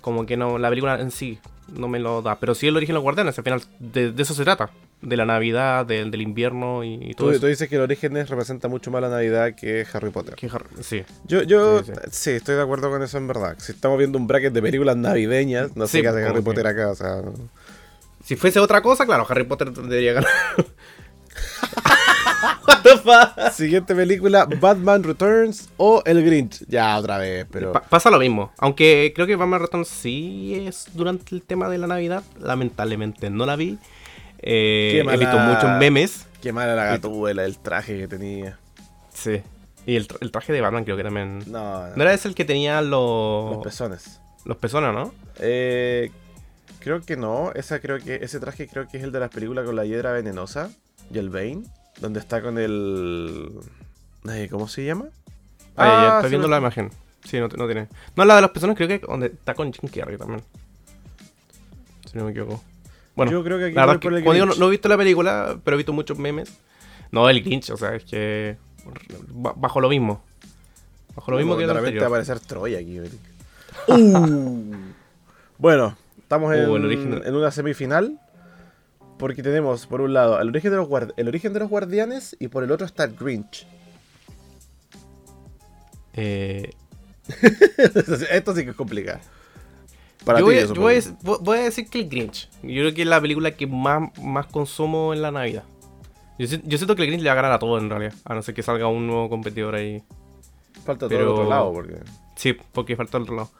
Como 0.00 0.26
que 0.26 0.36
no, 0.36 0.58
la 0.58 0.68
película 0.68 1.00
en 1.00 1.12
sí 1.12 1.38
no 1.76 1.86
me 1.86 2.00
lo 2.00 2.22
da. 2.22 2.40
Pero 2.40 2.56
sí 2.56 2.66
el 2.66 2.76
origen 2.76 2.94
de 2.94 2.94
los 2.94 3.04
guardianes, 3.04 3.38
al 3.38 3.44
final 3.44 3.62
de, 3.78 4.10
de 4.10 4.22
eso 4.22 4.34
se 4.34 4.42
trata. 4.42 4.70
De 5.00 5.16
la 5.16 5.24
Navidad, 5.24 5.86
de, 5.86 6.04
del 6.04 6.22
invierno 6.22 6.82
y, 6.82 6.94
y 6.94 7.14
todo 7.14 7.28
tú, 7.28 7.32
eso. 7.32 7.40
Tú 7.42 7.46
dices 7.46 7.68
que 7.68 7.76
el 7.76 7.82
origen 7.82 8.14
representa 8.14 8.66
mucho 8.66 8.90
más 8.90 9.00
la 9.00 9.10
Navidad 9.10 9.54
que 9.54 9.86
Harry 9.92 10.10
Potter. 10.10 10.34
Que 10.34 10.48
Harry, 10.52 10.66
sí. 10.80 11.04
Yo, 11.24 11.42
yo 11.42 11.84
sí, 11.84 11.92
sí. 11.92 12.10
sí, 12.10 12.30
estoy 12.30 12.56
de 12.56 12.62
acuerdo 12.62 12.90
con 12.90 13.00
eso 13.02 13.16
en 13.18 13.28
verdad. 13.28 13.56
Si 13.58 13.72
estamos 13.72 13.98
viendo 13.98 14.18
un 14.18 14.26
bracket 14.26 14.52
de 14.52 14.62
películas 14.62 14.96
navideñas, 14.96 15.76
no 15.76 15.86
sé 15.86 15.98
sí, 15.98 16.02
qué 16.02 16.08
hace 16.08 16.24
Harry. 16.24 16.42
Potter 16.42 16.66
acá, 16.66 16.90
o 16.90 16.94
sea... 16.94 17.22
Si 18.22 18.36
fuese 18.36 18.60
otra 18.60 18.82
cosa, 18.82 19.04
claro, 19.04 19.26
Harry 19.28 19.44
Potter 19.44 19.72
debería 19.72 20.14
ganar. 20.14 20.30
Siguiente 23.52 23.94
película, 23.94 24.46
Batman 24.60 25.02
Returns 25.02 25.70
o 25.76 26.02
El 26.04 26.24
Grinch. 26.24 26.64
Ya, 26.68 26.96
otra 26.98 27.18
vez, 27.18 27.46
pero... 27.50 27.72
Pa 27.72 27.82
pasa 27.82 28.10
lo 28.10 28.18
mismo. 28.18 28.52
Aunque 28.58 29.12
creo 29.14 29.26
que 29.26 29.36
Batman 29.36 29.60
Returns 29.60 29.88
sí 29.88 30.64
es 30.66 30.86
durante 30.94 31.34
el 31.34 31.42
tema 31.42 31.68
de 31.68 31.78
la 31.78 31.86
Navidad. 31.86 32.22
Lamentablemente 32.40 33.30
no 33.30 33.46
la 33.46 33.56
vi. 33.56 33.78
Eh, 34.38 35.02
mala... 35.04 35.16
He 35.16 35.20
visto 35.20 35.38
muchos 35.38 35.70
memes. 35.78 36.26
Qué 36.40 36.52
mala 36.52 36.74
la 36.74 36.84
gatuela, 36.84 37.44
el 37.44 37.58
traje 37.58 37.98
que 37.98 38.08
tenía. 38.08 38.58
Sí. 39.12 39.42
Y 39.86 39.96
el, 39.96 40.06
el, 40.20 40.30
traje 40.30 40.52
de 40.52 40.60
Batman 40.60 40.84
creo 40.84 40.96
que 40.96 41.04
también... 41.04 41.38
No, 41.50 41.88
no. 41.88 41.96
¿No 41.96 42.02
era 42.02 42.12
ese 42.12 42.28
el 42.28 42.34
que 42.34 42.44
tenía 42.44 42.80
los... 42.82 43.54
Los 43.54 43.64
pezones. 43.64 44.20
Los 44.44 44.56
pezones, 44.56 44.92
¿no? 44.92 45.12
Eh... 45.38 46.10
Creo 46.80 47.00
que 47.00 47.16
no, 47.16 47.52
esa 47.54 47.80
creo 47.80 47.98
que 47.98 48.16
ese 48.22 48.40
traje 48.40 48.66
creo 48.66 48.88
que 48.88 48.98
es 48.98 49.04
el 49.04 49.12
de 49.12 49.20
las 49.20 49.30
películas 49.30 49.64
con 49.64 49.76
la 49.76 49.84
hiedra 49.84 50.12
venenosa 50.12 50.70
y 51.12 51.18
el 51.18 51.30
Bane. 51.30 51.62
Donde 52.00 52.18
está 52.20 52.40
con 52.42 52.58
el. 52.58 53.50
¿Cómo 54.50 54.66
se 54.68 54.84
llama? 54.84 55.06
Ah, 55.76 55.84
ya, 55.86 55.92
ya, 55.92 56.12
Ah, 56.14 56.16
estoy 56.18 56.30
viendo 56.30 56.48
no- 56.48 56.52
la 56.52 56.58
imagen. 56.58 56.90
Sí, 57.24 57.38
no, 57.38 57.46
no 57.48 57.66
tiene. 57.66 57.88
No, 58.16 58.24
la 58.24 58.36
de 58.36 58.42
los 58.42 58.50
pezones 58.50 58.76
creo 58.76 58.88
que 58.88 58.98
donde 58.98 59.26
está 59.28 59.54
con 59.54 59.72
Jim 59.72 59.88
Carrey 59.88 60.16
también. 60.18 60.42
Si 62.10 62.18
no 62.18 62.24
me 62.24 62.30
equivoco. 62.32 62.62
Bueno, 63.14 63.30
Yo 63.30 63.44
creo 63.44 63.58
que 63.58 63.66
aquí 63.66 63.74
la 63.74 63.82
verdad 63.86 63.94
voy 63.94 64.00
que, 64.00 64.08
por 64.08 64.14
el 64.18 64.22
como 64.24 64.34
digo, 64.34 64.46
no, 64.46 64.66
he 64.66 64.70
visto 64.70 64.88
la 64.88 64.96
película, 64.96 65.58
pero 65.62 65.74
he 65.76 65.78
visto 65.78 65.92
muchos 65.92 66.18
memes. 66.18 66.52
No, 67.10 67.28
el 67.28 67.42
Grinch, 67.42 67.70
o 67.70 67.76
sea, 67.76 67.94
es 67.94 68.04
que. 68.04 68.56
ba- 69.28 69.54
Bajo 69.56 69.80
lo 69.80 69.88
mismo. 69.88 70.22
Bajo 71.14 71.30
lo 71.30 71.36
mismo 71.36 71.56
que 71.56 71.62
el 71.64 71.68
de 71.68 71.74
repente 71.74 71.98
va 72.00 72.06
a 72.06 72.08
aparecer 72.08 72.40
Troya 72.40 72.78
aquí. 72.78 72.98
Uh. 73.88 74.74
bueno, 75.58 75.96
estamos 76.32 76.54
en, 76.54 76.68
Uh, 76.68 76.88
de- 76.88 77.28
en 77.28 77.34
una 77.34 77.50
semifinal. 77.50 78.18
Porque 79.18 79.42
tenemos, 79.42 79.86
por 79.86 80.00
un 80.00 80.14
lado, 80.14 80.40
el 80.40 80.48
origen, 80.48 80.70
de 80.72 80.78
los 80.78 80.88
guard- 80.88 81.14
el 81.16 81.28
origen 81.28 81.52
de 81.52 81.60
los 81.60 81.68
guardianes 81.68 82.34
y 82.40 82.48
por 82.48 82.64
el 82.64 82.72
otro 82.72 82.86
está 82.86 83.06
Grinch. 83.06 83.66
Eh, 86.14 86.70
Esto 88.30 88.54
sí 88.54 88.64
que 88.64 88.70
es 88.70 88.76
complicado. 88.76 89.20
Para 90.24 90.40
yo 90.40 90.46
ti, 90.46 90.50
voy, 90.52 90.58
a, 90.58 90.66
yo 90.66 90.74
yo 90.74 90.80
voy 90.80 90.94
a- 90.96 91.02
supongo. 91.02 91.38
voy 91.40 91.58
a 91.58 91.62
decir 91.62 91.88
que 91.88 92.00
el 92.00 92.08
Grinch. 92.08 92.48
Yo 92.62 92.68
creo 92.82 92.94
que 92.94 93.02
es 93.02 93.08
la 93.08 93.20
película 93.20 93.50
que 93.52 93.66
más, 93.66 94.10
más 94.20 94.46
consumo 94.46 95.12
en 95.14 95.22
la 95.22 95.30
Navidad. 95.30 95.64
Yo, 96.38 96.46
si- 96.48 96.62
yo 96.64 96.78
siento 96.78 96.96
que 96.96 97.02
el 97.02 97.08
Grinch 97.08 97.22
le 97.22 97.28
va 97.28 97.32
a 97.32 97.36
ganar 97.36 97.52
a 97.52 97.58
todo 97.58 97.78
en 97.78 97.90
realidad. 97.90 98.14
A 98.24 98.34
no 98.34 98.42
ser 98.42 98.54
que 98.54 98.62
salga 98.62 98.88
un 98.88 99.06
nuevo 99.06 99.28
competidor 99.28 99.74
ahí. 99.74 100.02
Falta 100.84 101.06
todo 101.08 101.18
el 101.18 101.28
otro 101.28 101.48
lado. 101.48 101.72
Porque... 101.72 101.96
Sí, 102.36 102.54
porque 102.72 102.96
falta 102.96 103.18
el 103.18 103.22
otro 103.24 103.36
lado. 103.36 103.50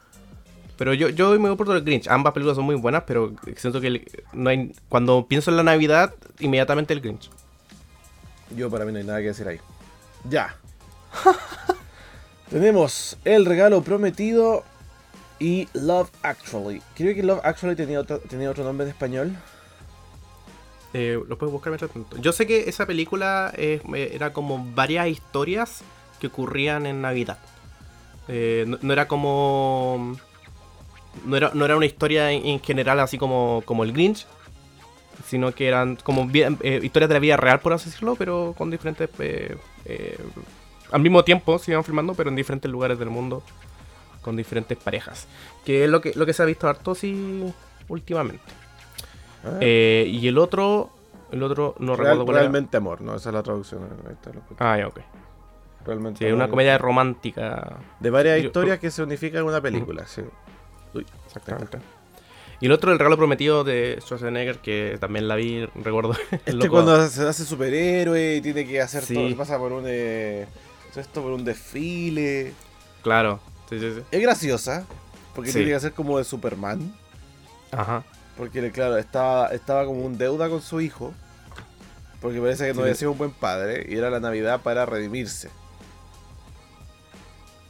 Pero 0.76 0.95
yo, 0.95 1.09
yo 1.11 1.31
me 1.38 1.49
voy 1.49 1.57
por 1.57 1.71
el 1.75 1.83
Grinch. 1.83 2.09
Ambas 2.09 2.33
películas 2.33 2.57
son 2.57 2.64
muy 2.64 2.75
buenas, 2.75 3.05
pero 3.07 3.33
siento 3.57 3.81
que 3.81 3.87
el- 3.88 4.11
no 4.33 4.50
hay, 4.50 4.73
cuando 4.88 5.26
pienso 5.26 5.50
en 5.50 5.57
la 5.59 5.62
Navidad, 5.62 6.14
inmediatamente 6.41 6.93
el 6.95 7.00
Grinch. 7.00 7.31
Yo 8.57 8.71
para 8.71 8.85
mí 8.85 8.93
no 8.93 8.99
hay 8.99 9.05
nada 9.05 9.19
que 9.21 9.26
decir 9.26 9.47
ahí. 9.49 9.61
Ya. 10.29 10.57
Tenemos 12.50 13.17
El 13.25 13.47
regalo 13.47 13.83
prometido 13.83 14.64
y 15.38 15.69
Love 15.73 16.11
Actually. 16.23 16.83
Creo 16.95 17.14
que 17.14 17.23
Love 17.23 17.41
Actually 17.45 17.76
tenía 17.76 18.00
otro, 18.00 18.19
tenía 18.19 18.50
otro 18.50 18.64
nombre 18.64 18.85
en 18.85 18.91
español. 18.91 19.37
Eh, 20.95 21.19
lo 21.26 21.38
puedes 21.38 21.52
buscar 21.52 21.71
mientras 21.71 21.91
tanto. 21.91 22.19
Yo 22.19 22.33
sé 22.33 22.47
que 22.47 22.69
esa 22.69 22.87
película 22.87 23.52
eh, 23.57 23.81
era 24.12 24.33
como 24.35 24.62
varias 24.75 25.09
historias 25.09 25.83
que 26.21 26.26
ocurrían 26.26 26.85
en 26.85 27.00
Navidad. 27.00 27.38
Eh, 28.29 28.64
no, 28.67 28.79
no 28.83 28.93
era 28.93 29.09
como. 29.09 30.17
No 31.25 31.37
era, 31.37 31.50
no 31.54 31.64
era 31.64 31.76
una 31.76 31.87
historia 31.87 32.31
en, 32.33 32.45
en 32.47 32.61
general 32.61 32.99
así 33.00 33.19
como, 33.19 33.62
como 33.64 33.85
el 33.85 33.92
Grinch, 33.92 34.26
sino 35.26 35.52
que 35.54 35.69
eran 35.69 35.97
como 35.97 36.28
eh, 36.33 36.81
historias 36.83 37.09
de 37.09 37.14
la 37.14 37.21
vida 37.21 37.37
real, 37.37 37.61
por 37.61 37.73
así 37.73 37.90
decirlo, 37.90 38.16
pero 38.16 38.54
con 38.57 38.71
diferentes. 38.71 39.09
eh, 39.19 39.57
eh, 39.85 40.19
al 40.90 41.00
mismo 41.00 41.25
tiempo 41.25 41.59
se 41.59 41.71
iban 41.73 41.85
filmando, 41.85 42.14
pero 42.14 42.28
en 42.31 42.37
diferentes 42.37 42.71
lugares 42.71 42.99
del 42.99 43.09
mundo, 43.11 43.42
con 44.21 44.37
diferentes 44.37 44.76
parejas. 44.78 45.26
Que 45.64 45.85
es 45.85 45.90
lo 45.90 46.00
que, 46.00 46.12
lo 46.14 46.26
que 46.26 46.33
se 46.33 46.42
ha 46.42 46.47
visto 46.47 46.69
harto 46.69 46.95
sí 46.95 47.45
últimamente. 47.88 48.45
Ah, 49.45 49.59
Eh, 49.61 50.07
y 50.09 50.28
el 50.28 50.38
otro, 50.38 50.90
el 51.31 51.42
otro 51.42 51.75
no 51.78 51.95
Real- 51.97 51.99
recuerdo 52.09 52.25
cuál 52.26 52.37
era. 52.37 52.42
realmente 52.42 52.76
amor, 52.76 53.00
no, 53.00 53.14
esa 53.14 53.31
es 53.31 53.35
la 53.35 53.42
traducción. 53.42 53.81
Ah, 54.59 54.76
ya, 54.78 54.88
ok. 54.88 55.00
Realmente 55.85 56.19
Sí, 56.19 56.26
es 56.26 56.33
una 56.33 56.45
amor. 56.45 56.50
comedia 56.52 56.78
romántica. 56.78 57.78
De 57.99 58.11
varias 58.11 58.40
Yo- 58.40 58.47
historias 58.49 58.78
que 58.78 58.90
se 58.90 59.02
unifican 59.02 59.40
en 59.40 59.47
una 59.49 59.61
película, 59.61 60.07
sí. 60.07 60.23
Uy, 60.95 61.07
Exactamente. 61.27 61.79
Y 62.61 62.67
el 62.67 62.73
otro, 62.73 62.93
el 62.93 62.99
regalo 62.99 63.17
prometido 63.17 63.65
de 63.65 63.99
Schwarzenegger, 64.01 64.59
que 64.59 64.97
también 65.01 65.27
la 65.27 65.35
vi, 65.35 65.67
recuerdo. 65.75 66.15
Este 66.31 66.53
loco- 66.53 66.71
cuando 66.71 67.09
se 67.09 67.27
hace 67.27 67.45
superhéroe 67.45 68.37
y 68.37 68.41
tiene 68.41 68.67
que 68.67 68.81
hacer 68.81 69.03
Sí. 69.05 69.15
todo, 69.15 69.37
pasa 69.37 69.59
por 69.59 69.73
un 69.73 69.85
eh, 69.87 70.47
esto 70.95 71.23
por 71.23 71.33
un 71.33 71.45
desfile. 71.45 72.53
Claro. 73.03 73.41
Sí, 73.69 73.81
sí, 73.81 73.93
sí. 73.97 74.03
Es 74.13 74.21
graciosa, 74.23 74.87
porque 75.35 75.51
Sí. 75.51 75.55
tiene 75.59 75.71
que 75.71 75.77
hacer 75.77 75.93
como 75.93 76.19
de 76.19 76.25
Superman. 76.25 76.95
Ajá. 77.73 78.05
Porque 78.37 78.71
claro, 78.71 78.97
estaba, 78.97 79.49
estaba 79.49 79.85
como 79.85 80.01
un 80.05 80.17
deuda 80.17 80.49
con 80.49 80.63
su 80.63 80.81
hijo. 80.81 81.13
Porque 82.21 82.41
parece 82.41 82.67
que 82.69 82.75
no 82.75 82.83
había 82.83 82.95
sido 82.95 83.11
un 83.11 83.19
buen 83.19 83.33
padre. 83.33 83.85
Y 83.89 83.97
era 83.97 84.09
la 84.09 84.21
Navidad 84.21 84.61
para 84.63 84.87
redimirse. 84.87 85.51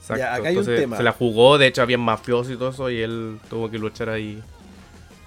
Exacto. 0.02 0.18
Ya, 0.18 0.35
acá 0.35 0.49
hay 0.49 0.56
un 0.56 0.61
Entonces, 0.61 0.80
tema. 0.80 0.97
Se 0.97 1.02
la 1.02 1.12
jugó, 1.12 1.59
de 1.59 1.66
hecho 1.68 1.80
había 1.82 1.97
mafiosos 1.99 2.52
y 2.52 2.56
todo 2.56 2.71
eso, 2.71 2.90
y 2.90 3.00
él 3.00 3.38
tuvo 3.49 3.71
que 3.71 3.78
luchar 3.78 4.09
ahí 4.11 4.42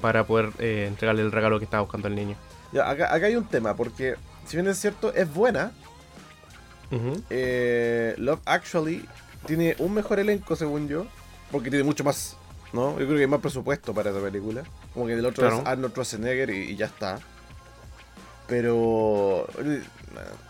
para 0.02 0.26
poder 0.26 0.50
eh, 0.60 0.86
entregarle 0.88 1.22
el 1.24 1.32
regalo 1.32 1.58
que 1.60 1.66
estaba 1.66 1.82
buscando 1.82 2.08
el 2.08 2.16
niño. 2.16 2.36
Ya, 2.72 2.90
acá, 2.90 3.14
acá 3.14 3.26
hay 3.26 3.36
un 3.36 3.46
tema, 3.46 3.76
porque 3.76 4.16
si 4.46 4.58
bien 4.58 4.68
es 4.68 4.78
cierto, 4.78 5.14
es 5.14 5.34
buena. 5.34 5.72
Eh, 7.30 8.16
Love 8.18 8.40
Actually 8.46 9.06
tiene 9.46 9.76
un 9.80 9.94
mejor 9.94 10.20
elenco, 10.20 10.56
según 10.56 10.88
yo. 10.88 11.06
Porque 11.52 11.70
tiene 11.70 11.84
mucho 11.84 12.04
más. 12.04 12.38
¿No? 12.74 12.92
Yo 12.92 13.06
creo 13.06 13.16
que 13.16 13.22
hay 13.22 13.28
más 13.28 13.40
presupuesto 13.42 13.94
para 13.94 14.10
esa 14.12 14.20
película. 14.20 14.64
Como 14.94 15.06
que 15.08 15.14
el 15.14 15.26
otro 15.26 15.44
Claro. 15.48 15.62
es 15.62 15.66
Arnold 15.68 15.92
Schwarzenegger 15.94 16.50
y, 16.50 16.72
y 16.72 16.76
ya 16.76 16.86
está. 16.88 17.20
Pero. 18.48 19.48
eh, 19.60 19.82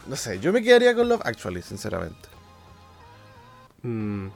No 0.07 0.15
sé, 0.15 0.39
yo 0.39 0.51
me 0.51 0.61
quedaría 0.63 0.95
con 0.95 1.07
Love 1.09 1.21
Actually, 1.23 1.61
sinceramente. 1.61 2.29
Mm, 3.85 4.31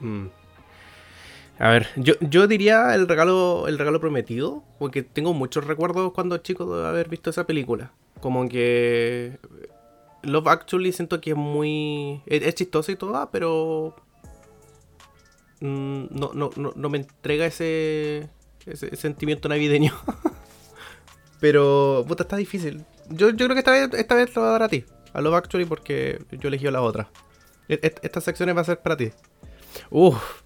mm. 0.00 0.26
A 1.58 1.70
ver, 1.70 1.88
yo, 1.96 2.14
yo 2.20 2.46
diría 2.46 2.94
el 2.94 3.08
regalo, 3.08 3.66
el 3.66 3.78
regalo 3.78 3.98
prometido, 3.98 4.62
porque 4.78 5.02
tengo 5.02 5.32
muchos 5.32 5.64
recuerdos 5.66 6.12
cuando 6.12 6.36
chico 6.38 6.76
de 6.76 6.86
haber 6.86 7.08
visto 7.08 7.30
esa 7.30 7.46
película. 7.46 7.92
Como 8.20 8.46
que 8.48 9.38
Love 10.22 10.48
Actually 10.48 10.92
siento 10.92 11.20
que 11.20 11.30
es 11.30 11.36
muy... 11.36 12.22
Es, 12.26 12.42
es 12.42 12.54
chistoso 12.54 12.92
y 12.92 12.96
todo, 12.96 13.30
pero... 13.32 13.96
mm, 15.60 16.04
no, 16.10 16.32
no, 16.34 16.50
no, 16.56 16.72
no 16.76 16.88
me 16.90 16.98
entrega 16.98 17.46
ese, 17.46 18.28
ese 18.66 18.94
sentimiento 18.96 19.48
navideño. 19.48 19.94
pero, 21.40 22.04
puta, 22.06 22.24
está 22.24 22.36
difícil. 22.36 22.84
Yo, 23.08 23.30
yo 23.30 23.46
creo 23.46 23.54
que 23.54 23.60
esta 23.60 23.70
vez, 23.70 23.88
esta 23.94 24.14
vez 24.14 24.34
lo 24.36 24.42
voy 24.42 24.48
a 24.48 24.52
dar 24.52 24.62
a 24.64 24.68
ti, 24.68 24.84
a 25.14 25.22
Love 25.22 25.36
Actually, 25.36 25.64
porque 25.64 26.22
yo 26.32 26.48
elegí 26.48 26.70
la 26.70 26.82
otra. 26.82 27.08
E- 27.68 27.80
e- 27.82 27.94
Estas 28.02 28.24
secciones 28.24 28.56
va 28.56 28.60
a 28.60 28.64
ser 28.64 28.80
para 28.80 28.96
ti. 28.96 29.12
Uf. 29.90 30.42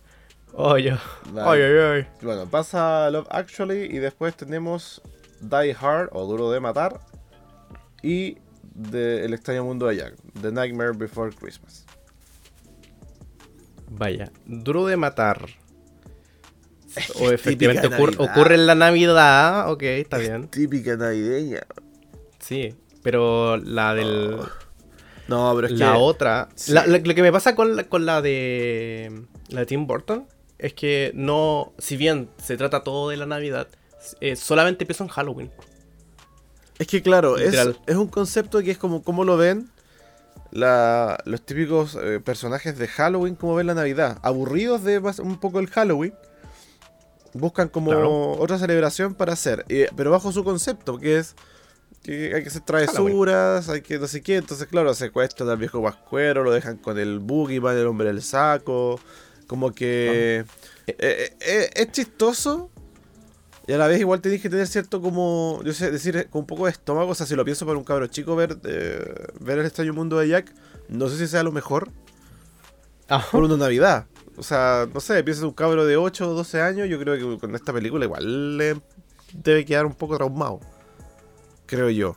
Oye. 0.52 0.96
Ay, 1.36 1.62
ay. 1.62 2.06
Bueno, 2.22 2.46
pasa 2.50 3.10
Love 3.10 3.28
Actually 3.30 3.84
y 3.84 3.98
después 3.98 4.34
tenemos 4.36 5.00
Die 5.40 5.76
Hard 5.80 6.08
o 6.12 6.26
Duro 6.26 6.50
de 6.50 6.60
Matar 6.60 7.00
y 8.02 8.38
de 8.62 9.24
El 9.24 9.34
extraño 9.34 9.64
mundo 9.64 9.86
de 9.86 9.96
Jack, 9.96 10.14
The 10.40 10.50
Nightmare 10.52 10.92
Before 10.92 11.34
Christmas. 11.34 11.86
Vaya. 13.90 14.30
Duro 14.46 14.86
de 14.86 14.96
matar. 14.96 15.48
O 17.20 17.26
es 17.26 17.32
efectivamente 17.32 17.86
ocurre, 18.18 18.54
en 18.54 18.66
la 18.66 18.74
Navidad. 18.74 19.70
Ok, 19.70 19.82
está 19.82 20.18
bien. 20.18 20.48
Típica 20.48 20.96
navideña. 20.96 21.60
Sí. 22.38 22.74
Pero 23.02 23.56
la 23.56 23.94
del. 23.94 24.38
No, 25.30 25.52
pero 25.54 25.66
es 25.68 25.72
la 25.78 25.92
que 25.92 25.98
otra. 25.98 26.48
sí. 26.54 26.72
la- 26.72 26.86
la- 26.86 26.98
lo 26.98 27.14
que 27.14 27.22
me 27.22 27.32
pasa 27.32 27.54
con 27.54 27.76
la, 27.76 27.84
con 27.84 28.04
la 28.06 28.20
de. 28.20 29.22
La 29.48 29.60
de 29.60 29.66
Tim 29.66 29.86
Burton. 29.86 30.26
Es 30.58 30.74
que 30.74 31.12
no. 31.14 31.72
Si 31.78 31.96
bien 31.96 32.28
se 32.36 32.56
trata 32.56 32.82
todo 32.84 33.08
de 33.10 33.16
la 33.16 33.26
Navidad. 33.26 33.68
eh, 34.20 34.34
solamente 34.36 34.84
empieza 34.84 35.04
en 35.04 35.10
Halloween. 35.10 35.50
es 36.78 36.86
que 36.86 37.02
claro, 37.02 37.36
es, 37.36 37.54
un 37.94 38.08
concepto 38.08 38.60
que 38.62 38.70
es 38.70 38.78
como 38.78 39.02
cómo 39.02 39.24
lo 39.24 39.36
ven 39.36 39.70
la- 40.50 41.18
los 41.26 41.42
típicos 41.42 41.96
eh, 42.02 42.18
personajes 42.20 42.76
de 42.78 42.88
Halloween, 42.88 43.34
como 43.34 43.54
ven 43.54 43.66
la 43.66 43.74
Navidad, 43.74 44.18
aburridos 44.22 44.82
de 44.84 44.98
un 44.98 45.38
poco 45.38 45.60
el 45.60 45.68
Halloween. 45.68 46.14
Buscan 47.34 47.68
como 47.68 47.90
Claro. 47.92 48.32
otra 48.32 48.58
celebración 48.58 49.14
para 49.14 49.34
hacer, 49.34 49.64
eh, 49.68 49.88
pero 49.96 50.10
bajo 50.10 50.32
su 50.32 50.42
concepto, 50.42 50.98
que 50.98 51.18
es 51.18 51.36
que 52.02 52.34
hay 52.34 52.42
que 52.42 52.48
hacer 52.48 52.62
travesuras, 52.62 53.68
hay 53.68 53.82
que 53.82 53.98
no 53.98 54.06
sé 54.06 54.22
qué. 54.22 54.36
Entonces, 54.36 54.66
claro, 54.66 54.92
secuestran 54.94 55.48
al 55.48 55.58
viejo 55.58 55.82
Pascuero, 55.82 56.42
lo 56.42 56.52
dejan 56.52 56.76
con 56.76 56.98
el 56.98 57.18
Boogeyman, 57.18 57.76
el 57.76 57.86
hombre 57.86 58.08
del 58.08 58.22
saco. 58.22 59.00
Como 59.46 59.72
que 59.72 60.44
eh, 60.86 60.96
eh, 60.98 61.36
eh, 61.40 61.70
es 61.74 61.92
chistoso. 61.92 62.70
Y 63.66 63.72
a 63.72 63.78
la 63.78 63.86
vez 63.86 64.00
igual 64.00 64.20
tenéis 64.20 64.42
que 64.42 64.50
tener 64.50 64.66
cierto 64.66 65.00
como, 65.00 65.60
yo 65.64 65.72
sé, 65.72 65.90
decir, 65.90 66.28
con 66.30 66.40
un 66.40 66.46
poco 66.46 66.64
de 66.64 66.72
estómago. 66.72 67.10
O 67.10 67.14
sea, 67.14 67.26
si 67.26 67.36
lo 67.36 67.44
pienso 67.44 67.66
para 67.66 67.78
un 67.78 67.84
cabro 67.84 68.06
chico 68.06 68.34
ver, 68.34 68.56
ver 68.56 69.58
el 69.58 69.66
extraño 69.66 69.92
mundo 69.92 70.18
de 70.18 70.28
Jack, 70.28 70.52
no 70.88 71.08
sé 71.08 71.18
si 71.18 71.28
sea 71.28 71.42
lo 71.42 71.52
mejor 71.52 71.90
por 73.30 73.44
una 73.44 73.56
Navidad. 73.56 74.06
O 74.36 74.42
sea, 74.42 74.88
no 74.92 75.00
sé, 75.00 75.22
piensas 75.22 75.42
en 75.42 75.48
un 75.48 75.54
cabro 75.54 75.84
de 75.84 75.96
8 75.96 76.30
o 76.30 76.34
12 76.34 76.62
años, 76.62 76.88
yo 76.88 76.98
creo 76.98 77.16
que 77.16 77.38
con 77.38 77.54
esta 77.54 77.72
película 77.72 78.04
igual 78.04 78.56
le 78.56 78.80
debe 79.34 79.64
quedar 79.64 79.86
un 79.86 79.94
poco 79.94 80.16
traumado. 80.16 80.60
Creo 81.70 81.88
yo. 81.90 82.16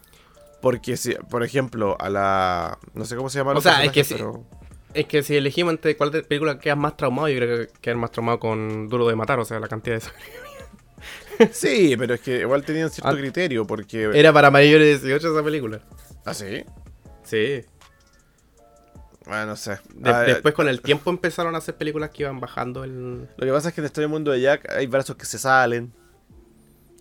Porque 0.62 0.98
si, 0.98 1.14
por 1.30 1.44
ejemplo, 1.44 1.96
a 2.00 2.10
la... 2.10 2.78
No 2.94 3.06
sé 3.06 3.16
cómo 3.16 3.30
se 3.30 3.38
llama 3.40 3.52
O 3.54 3.62
sea, 3.62 3.84
es 3.84 3.92
que 3.92 4.04
pero- 4.04 4.44
Es 4.94 5.06
que 5.06 5.22
si 5.24 5.36
elegimos 5.36 5.72
entre 5.74 5.96
cuál 5.98 6.12
de 6.12 6.24
película 6.24 6.60
quedas 6.60 6.78
más 6.78 6.98
traumado, 6.98 7.30
yo 7.30 7.38
creo 7.38 7.68
que 7.68 7.74
quedar 7.82 7.98
más 7.98 8.12
traumado 8.12 8.40
con 8.40 8.88
Duro 8.90 9.08
de 9.08 9.16
Matar, 9.16 9.40
o 9.40 9.46
sea, 9.46 9.60
la 9.60 9.68
cantidad 9.68 9.96
de 9.96 10.02
sangre. 10.02 10.22
Sí, 11.52 11.96
pero 11.98 12.14
es 12.14 12.22
que 12.22 12.40
igual 12.42 12.64
tenían 12.64 12.90
cierto 12.92 13.10
Ah. 13.10 13.18
criterio, 13.18 13.66
porque... 13.66 14.10
Era 14.14 14.32
para 14.32 14.52
mayores 14.52 15.02
de 15.02 15.08
18 15.10 15.34
esa 15.34 15.44
película. 15.44 15.80
¿Ah, 16.26 16.34
sí? 16.34 16.64
Sí. 17.24 17.64
Bueno, 19.26 19.48
no 19.48 19.56
sé. 19.56 19.80
De- 19.96 20.10
Ah, 20.10 20.22
después 20.22 20.54
con 20.54 20.68
el 20.68 20.80
tiempo 20.82 21.10
empezaron 21.10 21.56
a 21.56 21.58
hacer 21.58 21.76
películas 21.76 22.12
que 22.12 22.24
iban 22.24 22.40
bajando 22.40 22.84
el... 22.84 23.28
Lo 23.36 23.46
que 23.46 23.52
pasa 23.52 23.70
es 23.70 23.76
que 23.76 23.82
en 23.82 23.86
este 23.86 24.06
mundo 24.08 24.32
de 24.32 24.42
Jack 24.42 24.70
hay 24.72 24.86
brazos 24.88 25.16
que 25.16 25.26
se 25.26 25.38
salen. 25.40 25.92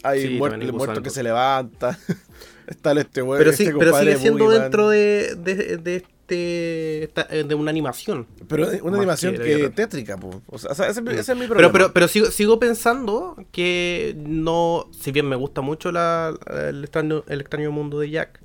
Hay 0.03 0.21
Sí, 0.21 0.27
el 0.43 0.73
muerto 0.73 1.03
que 1.03 1.11
se 1.11 1.23
levanta. 1.23 1.99
Está 2.67 2.93
el 2.93 2.99
este 2.99 3.23
güey. 3.23 3.39
Pero, 3.39 3.51
este 3.51 3.67
sí, 3.67 3.73
pero 3.79 3.99
sigue 3.99 4.17
siendo 4.17 4.49
dentro 4.51 4.89
de, 4.89 5.35
de, 5.37 5.77
de 5.79 5.97
este 5.97 7.03
esta- 7.05 7.27
eh, 7.31 7.45
de 7.45 7.55
una 7.55 7.71
animación. 7.71 8.27
Pero 8.49 8.69
una 8.83 8.97
animación 8.97 9.35
que 9.37 9.43
que, 9.43 9.69
tétrica. 9.71 10.19
O 10.47 10.59
sea, 10.59 10.71
ese, 10.89 11.03
ese 11.11 11.33
es 11.33 11.39
mi 11.39 11.47
problema. 11.47 11.57
Pero, 11.57 11.73
pero, 11.73 11.93
pero 11.93 12.09
sigo, 12.09 12.27
sigo 12.27 12.59
pensando 12.59 13.37
que 13.51 14.17
no, 14.25 14.89
si 14.93 15.11
bien 15.13 15.29
me 15.29 15.37
gusta 15.37 15.61
mucho 15.61 15.93
la, 15.93 16.33
el, 16.69 16.85
extraño, 16.85 17.25
el 17.29 17.41
extraño 17.41 17.71
mundo 17.73 17.99
de 17.99 18.11
Jack, 18.11 18.41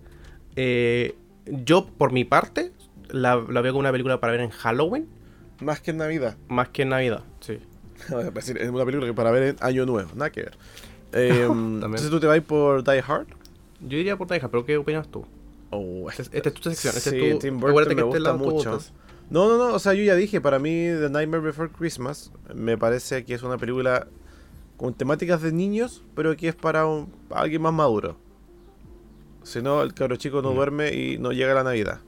eh, 0.55 1.15
yo 1.45 1.85
por 1.85 2.11
mi 2.11 2.25
parte 2.25 2.71
la, 3.09 3.35
la 3.49 3.61
veo 3.61 3.71
como 3.71 3.81
una 3.81 3.91
película 3.91 4.19
para 4.19 4.31
ver 4.31 4.41
en 4.41 4.49
Halloween 4.49 5.07
Más 5.61 5.79
que 5.79 5.91
en 5.91 5.97
Navidad. 5.97 6.35
más 6.49 6.69
que 6.69 6.81
en 6.81 6.89
Navidad. 6.89 7.23
Sí. 7.39 7.59
Es 8.09 8.69
una 8.69 8.85
película 8.85 9.07
que 9.07 9.13
para 9.13 9.31
ver 9.31 9.43
en 9.43 9.55
Año 9.61 9.85
Nuevo. 9.85 10.09
Nada 10.13 10.31
que 10.31 10.41
ver. 10.41 10.57
Eh, 11.13 11.47
entonces 11.49 12.09
tú 12.09 12.19
te 12.19 12.27
vas 12.27 12.39
por 12.41 12.83
Die 12.83 13.03
Hard. 13.05 13.27
Yo 13.79 13.97
diría 13.97 14.17
por 14.17 14.27
Taija, 14.27 14.49
pero 14.49 14.65
¿qué 14.65 14.77
opinas 14.77 15.07
tú? 15.07 15.25
Oh, 15.69 16.09
Esta 16.09 16.23
esta 16.35 16.49
es 16.49 16.55
tu 16.55 16.69
sección. 16.69 16.95
Esta 16.97 17.09
sí, 17.11 17.19
es 17.23 17.33
tu, 17.33 17.39
Tim 17.39 17.59
Burton 17.59 17.75
me 17.89 17.95
que 17.95 18.01
este 18.01 18.03
gusta 18.05 18.33
mucho. 18.33 18.79
No, 19.29 19.47
no, 19.49 19.57
no, 19.57 19.73
o 19.75 19.79
sea, 19.79 19.93
yo 19.93 20.03
ya 20.03 20.15
dije, 20.15 20.39
para 20.41 20.57
mí 20.59 20.69
The 20.71 21.09
Nightmare 21.09 21.41
Before 21.43 21.69
Christmas 21.69 22.31
me 22.55 22.77
parece 22.77 23.23
que 23.25 23.33
es 23.33 23.43
una 23.43 23.57
película 23.57 24.07
con 24.77 24.93
temáticas 24.93 25.41
de 25.41 25.51
niños, 25.51 26.03
pero 26.15 26.35
que 26.37 26.47
es 26.49 26.55
para 26.55 26.85
un- 26.85 27.11
alguien 27.29 27.61
más 27.61 27.73
maduro. 27.73 28.15
Si 29.43 29.61
no, 29.61 29.81
el 29.81 29.93
cabro 29.93 30.15
chico 30.17 30.41
no 30.41 30.51
Mm. 30.51 30.55
duerme 30.55 30.93
y 30.93 31.17
no 31.17 31.31
llega 31.31 31.53
la 31.53 31.63
Navidad. 31.63 31.99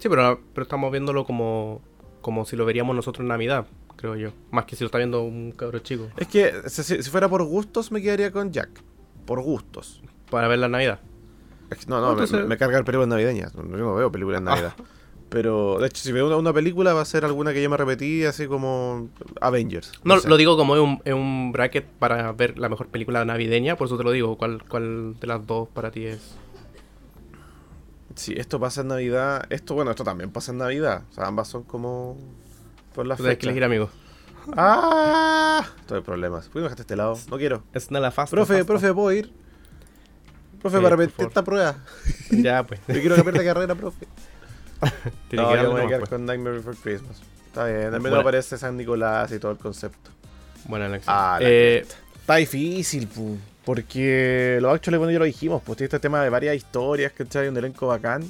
Sí, 0.00 0.08
pero, 0.08 0.40
pero 0.52 0.62
estamos 0.62 0.90
viéndolo 0.90 1.24
como, 1.24 1.80
como 2.20 2.44
si 2.44 2.56
lo 2.56 2.64
veríamos 2.64 2.94
nosotros 2.94 3.22
en 3.22 3.28
Navidad, 3.28 3.66
creo 3.96 4.16
yo. 4.16 4.30
Más 4.50 4.64
que 4.66 4.76
si 4.76 4.84
lo 4.84 4.86
está 4.86 4.98
viendo 4.98 5.22
un 5.22 5.52
cabro 5.52 5.78
chico. 5.80 6.08
Es 6.16 6.28
que 6.28 6.52
si, 6.68 7.02
fuera 7.04 7.28
por 7.28 7.42
gustos 7.44 7.90
me 7.92 8.00
quedaría 8.02 8.30
con 8.30 8.52
Jack. 8.52 8.68
Por 9.24 9.40
gustos. 9.42 10.02
Para 10.30 10.48
ver 10.48 10.58
la 10.58 10.68
Navidad. 10.68 11.00
No, 11.88 12.00
no, 12.00 12.06
me- 12.08 12.12
Entonces- 12.12 12.40
me, 12.40 12.46
me 12.46 12.56
cargan 12.56 12.84
películas 12.84 13.08
navideñas. 13.08 13.52
Yo 13.54 13.62
no 13.62 13.94
veo 13.96 14.12
películas 14.12 14.40
en 14.40 14.48
Ah. 14.48 14.50
Navidad. 14.52 14.74
Pero, 15.28 15.78
de 15.80 15.88
hecho, 15.88 16.02
si 16.04 16.12
veo 16.12 16.28
una, 16.28 16.36
una 16.36 16.52
película 16.52 16.94
va 16.94 17.00
a 17.00 17.04
ser 17.04 17.24
alguna 17.24 17.52
que 17.52 17.60
ya 17.60 17.68
me 17.68 17.76
repetí, 17.76 18.24
así 18.24 18.46
como 18.46 19.08
Avengers. 19.40 19.90
No, 20.04 20.20
sé. 20.20 20.28
lo 20.28 20.36
digo 20.36 20.56
como 20.56 20.76
es 20.76 20.80
un, 20.82 21.02
un 21.12 21.50
bracket 21.50 21.84
para 21.84 22.30
ver 22.30 22.56
la 22.58 22.68
mejor 22.68 22.86
película 22.86 23.24
navideña, 23.24 23.74
por 23.76 23.88
eso 23.88 23.98
te 23.98 24.04
lo 24.04 24.12
digo. 24.12 24.38
¿Cuál, 24.38 24.62
cuál 24.68 25.18
de 25.18 25.26
las 25.26 25.44
dos 25.44 25.68
para 25.70 25.90
ti 25.90 26.04
es? 26.06 26.36
Si 28.14 28.32
esto 28.34 28.58
pasa 28.60 28.80
en 28.82 28.88
Navidad, 28.88 29.44
esto, 29.50 29.74
bueno, 29.74 29.90
esto 29.90 30.04
también 30.04 30.30
pasa 30.30 30.52
en 30.52 30.58
Navidad. 30.58 31.02
O 31.10 31.12
sea, 31.14 31.26
ambas 31.26 31.48
son 31.48 31.64
como 31.64 32.16
por 32.96 33.06
la 33.06 33.14
tienes 33.16 33.34
que 33.34 33.36
fecha. 33.36 33.50
elegir, 33.50 33.64
amigo. 33.64 33.90
¡Ah! 34.56 35.64
Estoy 35.80 35.98
en 35.98 36.04
problemas. 36.04 36.44
¿Por 36.46 36.52
qué 36.54 36.58
me 36.58 36.62
dejaste 36.64 36.82
este 36.82 36.96
lado? 36.96 37.18
No 37.30 37.36
quiero. 37.38 37.62
Es 37.72 37.90
nada 37.90 38.10
fácil. 38.10 38.36
Profe, 38.36 38.64
profe, 38.64 38.92
¿puedo 38.92 39.12
ir? 39.12 39.32
Profe, 40.60 40.78
Sí, 40.78 40.82
para 40.82 40.96
repetir 40.96 41.26
esta 41.26 41.44
prueba. 41.44 41.76
Ya, 42.30 42.64
pues. 42.66 42.80
Yo 42.88 42.94
quiero 43.00 43.14
que 43.16 43.22
pierda 43.22 43.44
carrera, 43.44 43.74
profe. 43.74 44.06
Tiene 45.28 45.44
no, 45.44 45.52
que 45.52 45.62
yo 45.62 45.70
voy 45.70 45.80
a 45.82 45.86
quedar 45.86 46.00
pues. 46.00 46.10
con 46.10 46.26
Nightmare 46.26 46.56
Before 46.56 46.76
Christmas. 46.82 47.20
Está 47.46 47.66
bien, 47.66 47.94
al 47.94 48.00
menos 48.00 48.18
aparece 48.18 48.58
San 48.58 48.76
Nicolás 48.76 49.30
y 49.32 49.38
todo 49.38 49.52
el 49.52 49.58
concepto. 49.58 50.10
Buena 50.64 50.86
elección. 50.86 51.14
Ah, 51.16 51.38
Eh, 51.40 51.86
Está 52.20 52.36
difícil, 52.36 53.06
pu, 53.06 53.38
porque 53.64 54.58
los 54.60 54.74
actuales, 54.74 54.98
bueno, 54.98 55.12
ya 55.12 55.20
lo 55.20 55.24
dijimos, 55.24 55.62
pues 55.64 55.76
tiene 55.78 55.86
este 55.86 56.00
tema 56.00 56.20
de 56.22 56.28
varias 56.28 56.56
historias, 56.56 57.12
¿cachai? 57.12 57.48
Un 57.48 57.56
elenco 57.56 57.86
bacán. 57.86 58.24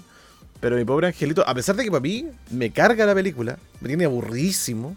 Pero 0.61 0.77
mi 0.77 0.85
pobre 0.85 1.09
angelito, 1.09 1.47
a 1.47 1.55
pesar 1.55 1.77
de 1.77 1.85
que 1.85 1.91
para 1.91 2.01
mí 2.01 2.27
me 2.51 2.71
carga 2.71 3.05
la 3.05 3.15
película, 3.15 3.59
me 3.81 3.89
tiene 3.89 4.05
aburridísimo. 4.05 4.97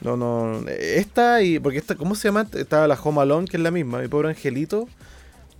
No, 0.00 0.16
no, 0.16 0.66
esta 0.68 1.42
y, 1.42 1.58
porque 1.58 1.78
esta, 1.78 1.94
¿cómo 1.94 2.14
se 2.14 2.28
llama? 2.28 2.46
Estaba 2.54 2.88
la 2.88 2.94
Home 2.94 3.20
Alone, 3.20 3.46
que 3.46 3.58
es 3.58 3.62
la 3.62 3.70
misma. 3.70 3.98
Mi 4.00 4.08
pobre 4.08 4.30
angelito 4.30 4.88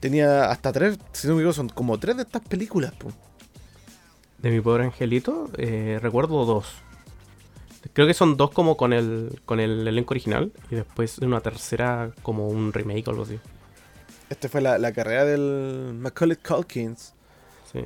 tenía 0.00 0.50
hasta 0.50 0.72
tres, 0.72 0.98
si 1.12 1.28
no 1.28 1.34
me 1.34 1.40
equivoco, 1.40 1.54
son 1.54 1.68
como 1.68 1.98
tres 1.98 2.16
de 2.16 2.22
estas 2.22 2.42
películas, 2.42 2.92
pu. 2.94 3.12
de 4.38 4.50
mi 4.50 4.60
pobre 4.62 4.84
angelito, 4.84 5.50
eh, 5.58 5.98
recuerdo 6.00 6.46
dos. 6.46 6.72
Creo 7.92 8.06
que 8.06 8.14
son 8.14 8.36
dos 8.36 8.50
como 8.50 8.76
con 8.76 8.92
el, 8.92 9.40
con 9.44 9.60
el 9.60 9.86
elenco 9.86 10.14
original 10.14 10.52
y 10.70 10.76
después 10.76 11.18
una 11.18 11.40
tercera 11.40 12.12
como 12.22 12.48
un 12.48 12.72
remake 12.72 13.08
o 13.08 13.10
algo 13.10 13.24
así. 13.24 13.38
Esta 14.30 14.48
fue 14.48 14.60
la, 14.60 14.78
la 14.78 14.92
carrera 14.92 15.24
del 15.24 15.92
Macaulay 15.94 16.36
Culkins. 16.36 17.14
Sí. 17.72 17.80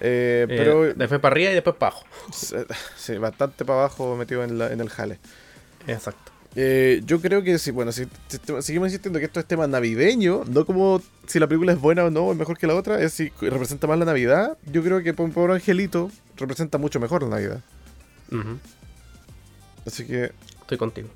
Eh, 0.00 0.46
Eh, 0.48 0.94
después 0.96 1.20
para 1.20 1.32
arriba 1.32 1.50
y 1.50 1.54
después 1.54 1.76
para 1.76 1.92
abajo. 1.96 2.06
sí, 2.96 3.16
bastante 3.18 3.64
para 3.64 3.80
abajo 3.80 4.16
metido 4.16 4.44
en, 4.44 4.58
la- 4.58 4.72
en 4.72 4.80
el 4.80 4.88
jale. 4.88 5.18
Exacto. 5.86 6.32
Eh, 6.56 7.02
yo 7.04 7.20
creo 7.20 7.42
que 7.42 7.58
sí, 7.58 7.70
bueno, 7.70 7.92
si, 7.92 8.06
seguimos 8.60 8.88
insistiendo 8.88 9.18
que 9.18 9.26
esto 9.26 9.38
es 9.38 9.46
tema 9.46 9.66
navideño, 9.66 10.44
no 10.48 10.64
como 10.64 11.00
si 11.26 11.38
la 11.38 11.46
película 11.46 11.72
es 11.72 11.80
buena 11.80 12.04
o 12.04 12.10
no, 12.10 12.22
o 12.26 12.32
es 12.32 12.38
mejor 12.38 12.56
que 12.58 12.66
la 12.66 12.74
otra, 12.74 13.00
es 13.00 13.12
si 13.12 13.28
representa 13.40 13.86
más 13.86 13.98
la 13.98 14.04
Navidad. 14.06 14.56
Yo 14.64 14.82
creo 14.82 15.02
que 15.02 15.12
Pobre 15.14 15.32
Pobre 15.32 15.54
Angelito 15.54 16.10
representa 16.36 16.78
mucho 16.78 16.98
mejor 17.00 17.22
la 17.22 17.28
Navidad. 17.28 17.60
Así 19.86 20.06
que 20.06 20.32
Estoy 20.60 20.78
contigo. 20.78 21.08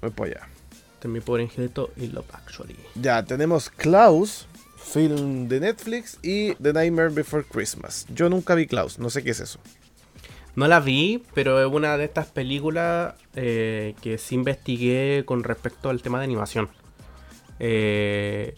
voy 0.00 0.10
para 0.10 0.30
allá. 0.30 0.48
Este 0.94 1.08
es 1.08 1.12
mi 1.12 1.20
pobre 1.20 1.42
angelito 1.42 1.90
y 1.96 2.06
Love 2.08 2.32
Actually. 2.32 2.76
Ya, 2.94 3.24
tenemos 3.24 3.70
Klaus, 3.70 4.46
film 4.82 5.48
de 5.48 5.60
Netflix, 5.60 6.18
y 6.22 6.54
The 6.56 6.72
Nightmare 6.72 7.08
Before 7.10 7.44
Christmas. 7.44 8.06
Yo 8.14 8.28
nunca 8.28 8.54
vi 8.54 8.66
Klaus, 8.66 8.98
no 8.98 9.10
sé 9.10 9.22
qué 9.22 9.30
es 9.30 9.40
eso. 9.40 9.58
No 10.54 10.68
la 10.68 10.80
vi, 10.80 11.22
pero 11.34 11.60
es 11.60 11.72
una 11.72 11.96
de 11.96 12.04
estas 12.04 12.26
películas 12.26 13.14
eh, 13.34 13.94
que 14.02 14.18
sí 14.18 14.34
investigué 14.34 15.22
con 15.24 15.44
respecto 15.44 15.88
al 15.88 16.02
tema 16.02 16.18
de 16.18 16.24
animación. 16.24 16.68
Eh, 17.58 18.54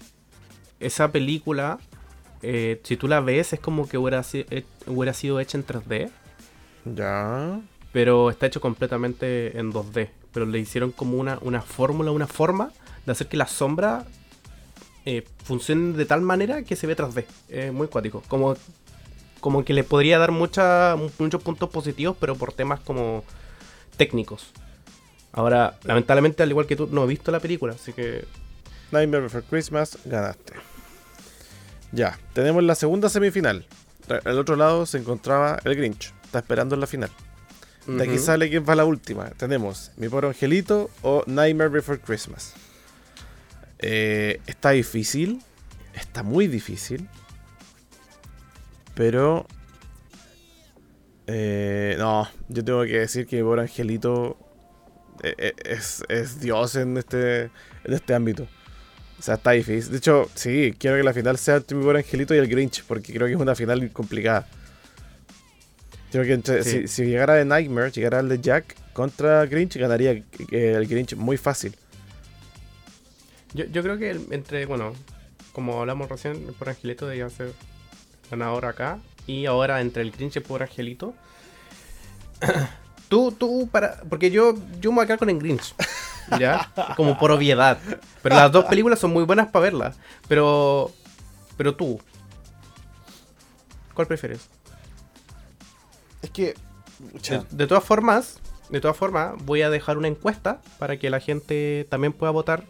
esa 0.80 1.12
película, 1.12 1.78
eh, 2.42 2.80
si 2.82 2.96
tú 2.96 3.06
la 3.06 3.20
ves, 3.20 3.52
es 3.52 3.60
como 3.60 3.88
que 3.88 3.98
hubiera, 3.98 4.22
si- 4.22 4.44
hubiera 4.86 5.12
sido 5.14 5.38
hecha 5.40 5.56
en 5.56 5.64
3D, 5.64 6.10
Ya. 6.96 7.60
pero 7.92 8.30
está 8.30 8.46
hecho 8.46 8.60
completamente 8.60 9.58
en 9.58 9.70
2D. 9.72 10.10
Pero 10.32 10.46
le 10.46 10.58
hicieron 10.58 10.90
como 10.90 11.16
una, 11.18 11.38
una 11.42 11.62
fórmula, 11.62 12.10
una 12.10 12.26
forma 12.26 12.70
de 13.06 13.12
hacer 13.12 13.28
que 13.28 13.36
la 13.36 13.46
sombra 13.46 14.04
eh, 15.04 15.24
funcione 15.44 15.96
de 15.96 16.04
tal 16.06 16.20
manera 16.20 16.62
que 16.62 16.76
se 16.76 16.86
ve 16.86 16.96
3D. 16.96 17.24
Es 17.48 17.72
muy 17.72 17.88
cuático. 17.88 18.22
Como, 18.28 18.56
como 19.40 19.64
que 19.64 19.74
le 19.74 19.84
podría 19.84 20.18
dar 20.18 20.30
mucha, 20.32 20.96
muchos 21.18 21.42
puntos 21.42 21.70
positivos, 21.70 22.16
pero 22.18 22.36
por 22.36 22.52
temas 22.52 22.80
como 22.80 23.24
técnicos. 23.96 24.52
Ahora, 25.32 25.78
lamentablemente, 25.84 26.42
al 26.42 26.50
igual 26.50 26.66
que 26.66 26.76
tú, 26.76 26.88
no 26.90 27.04
he 27.04 27.06
visto 27.06 27.32
la 27.32 27.40
película, 27.40 27.74
así 27.74 27.92
que 27.92 28.24
Nightmare 28.92 29.24
Before 29.24 29.44
Christmas, 29.48 29.98
ganaste. 30.04 30.54
Ya, 31.92 32.18
tenemos 32.32 32.62
la 32.62 32.74
segunda 32.74 33.08
semifinal. 33.08 33.66
Al 34.24 34.38
otro 34.38 34.56
lado 34.56 34.86
se 34.86 34.98
encontraba 34.98 35.58
el 35.64 35.74
Grinch. 35.76 36.12
Está 36.24 36.38
esperando 36.38 36.74
en 36.74 36.80
la 36.80 36.86
final. 36.86 37.10
De 37.86 38.02
aquí 38.02 38.18
sale 38.18 38.48
quién 38.48 38.64
va 38.66 38.74
la 38.74 38.84
última. 38.84 39.30
Tenemos 39.30 39.90
Mi 39.96 40.08
Pobre 40.08 40.28
Angelito 40.28 40.90
o 41.02 41.22
Nightmare 41.26 41.70
Before 41.70 41.98
Christmas. 41.98 42.54
Eh, 43.86 44.40
está 44.46 44.70
difícil. 44.70 45.42
Está 45.94 46.22
muy 46.22 46.46
difícil. 46.46 47.06
Pero... 48.94 49.46
eh, 51.26 51.96
no, 51.98 52.28
yo 52.48 52.64
tengo 52.64 52.82
que 52.84 52.98
decir 53.00 53.26
que 53.26 53.36
Mi 53.36 53.42
Pobre 53.42 53.62
Angelito 53.62 54.38
eh, 55.22 55.52
es, 55.64 56.02
es 56.08 56.40
Dios 56.40 56.76
en 56.76 56.96
este, 56.96 57.42
en 57.84 57.92
este 57.92 58.14
ámbito. 58.14 58.46
O 59.18 59.22
sea, 59.22 59.34
está 59.34 59.52
difícil. 59.52 59.90
De 59.92 59.98
hecho, 59.98 60.28
sí, 60.34 60.74
quiero 60.78 60.96
que 60.96 61.02
la 61.02 61.12
final 61.14 61.38
sea 61.38 61.56
entre 61.56 61.76
Mi 61.76 61.84
Pobre 61.84 61.98
Angelito 61.98 62.34
y 62.34 62.38
el 62.38 62.48
Grinch, 62.48 62.84
porque 62.84 63.12
creo 63.12 63.26
que 63.26 63.34
es 63.34 63.40
una 63.40 63.54
final 63.54 63.90
complicada. 63.92 64.46
Creo 66.10 66.24
que 66.24 66.32
entre- 66.32 66.62
Sí. 66.62 66.70
si, 66.82 66.88
si 66.88 67.04
llegara 67.06 67.34
de 67.34 67.44
Nightmare, 67.44 67.90
llegara 67.90 68.20
el 68.20 68.28
de 68.28 68.40
Jack 68.40 68.76
contra 68.92 69.44
Grinch, 69.46 69.76
ganaría 69.76 70.10
el 70.50 70.86
Grinch 70.86 71.14
muy 71.16 71.36
fácil. 71.36 71.76
Yo, 73.54 73.64
yo 73.66 73.82
creo 73.82 73.98
que 73.98 74.10
entre, 74.30 74.66
bueno, 74.66 74.92
como 75.52 75.80
hablamos 75.80 76.08
recién, 76.08 76.32
el 76.48 76.52
pobre 76.52 76.72
angelito 76.72 77.06
debería 77.06 77.30
ser 77.30 77.52
ganador 78.30 78.66
acá. 78.66 78.98
Y 79.26 79.46
ahora 79.46 79.80
entre 79.80 80.02
el 80.02 80.10
Grinch 80.10 80.36
y 80.36 80.38
el 80.40 80.44
pobre 80.44 80.64
angelito. 80.64 81.14
tú, 83.08 83.32
tú, 83.32 83.68
para. 83.70 84.02
Porque 84.08 84.30
yo, 84.30 84.54
yo 84.80 84.90
me 84.90 84.96
voy 84.96 85.04
a 85.04 85.06
quedar 85.06 85.18
con 85.20 85.30
el 85.30 85.38
Grinch. 85.38 85.74
¿Ya? 86.38 86.70
Como 86.96 87.16
por 87.18 87.30
obviedad. 87.30 87.78
Pero 88.22 88.34
las 88.34 88.50
dos 88.52 88.64
películas 88.66 88.98
son 88.98 89.12
muy 89.12 89.24
buenas 89.24 89.48
para 89.48 89.62
verlas. 89.62 89.96
Pero. 90.28 90.90
Pero 91.56 91.76
tú. 91.76 92.00
¿Cuál 93.94 94.08
prefieres? 94.08 94.48
Es 96.20 96.30
que. 96.30 96.54
De, 96.98 97.42
de 97.50 97.66
todas 97.66 97.84
formas, 97.84 98.40
de 98.70 98.80
todas 98.80 98.96
formas, 98.96 99.34
voy 99.44 99.62
a 99.62 99.70
dejar 99.70 99.98
una 99.98 100.08
encuesta 100.08 100.60
para 100.78 100.96
que 100.98 101.10
la 101.10 101.20
gente 101.20 101.86
también 101.88 102.12
pueda 102.12 102.32
votar. 102.32 102.64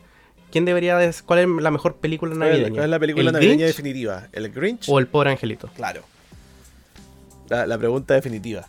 ¿Quién 0.55 0.65
debería 0.65 0.97
de- 0.97 1.13
cuál 1.27 1.41
es 1.41 1.49
la 1.49 1.73
mejor 1.73 1.97
película 1.97 2.31
¿Cuál 2.31 2.43
es- 2.49 2.53
navideña? 2.53 2.75
cuál 2.77 2.85
es 2.85 2.91
la 2.91 2.99
película 3.01 3.27
¿El 3.27 3.33
navideña 3.33 3.57
Grinch 3.65 3.67
definitiva? 3.77 4.29
¿El 4.33 4.51
Grinch? 4.53 4.89
o 4.89 5.01
el 5.01 5.09
pobre 5.09 5.31
angelito? 5.33 5.69
Claro. 5.75 6.03
La, 7.49 7.67
la 7.67 7.77
pregunta 7.77 8.15
definitiva. 8.15 8.69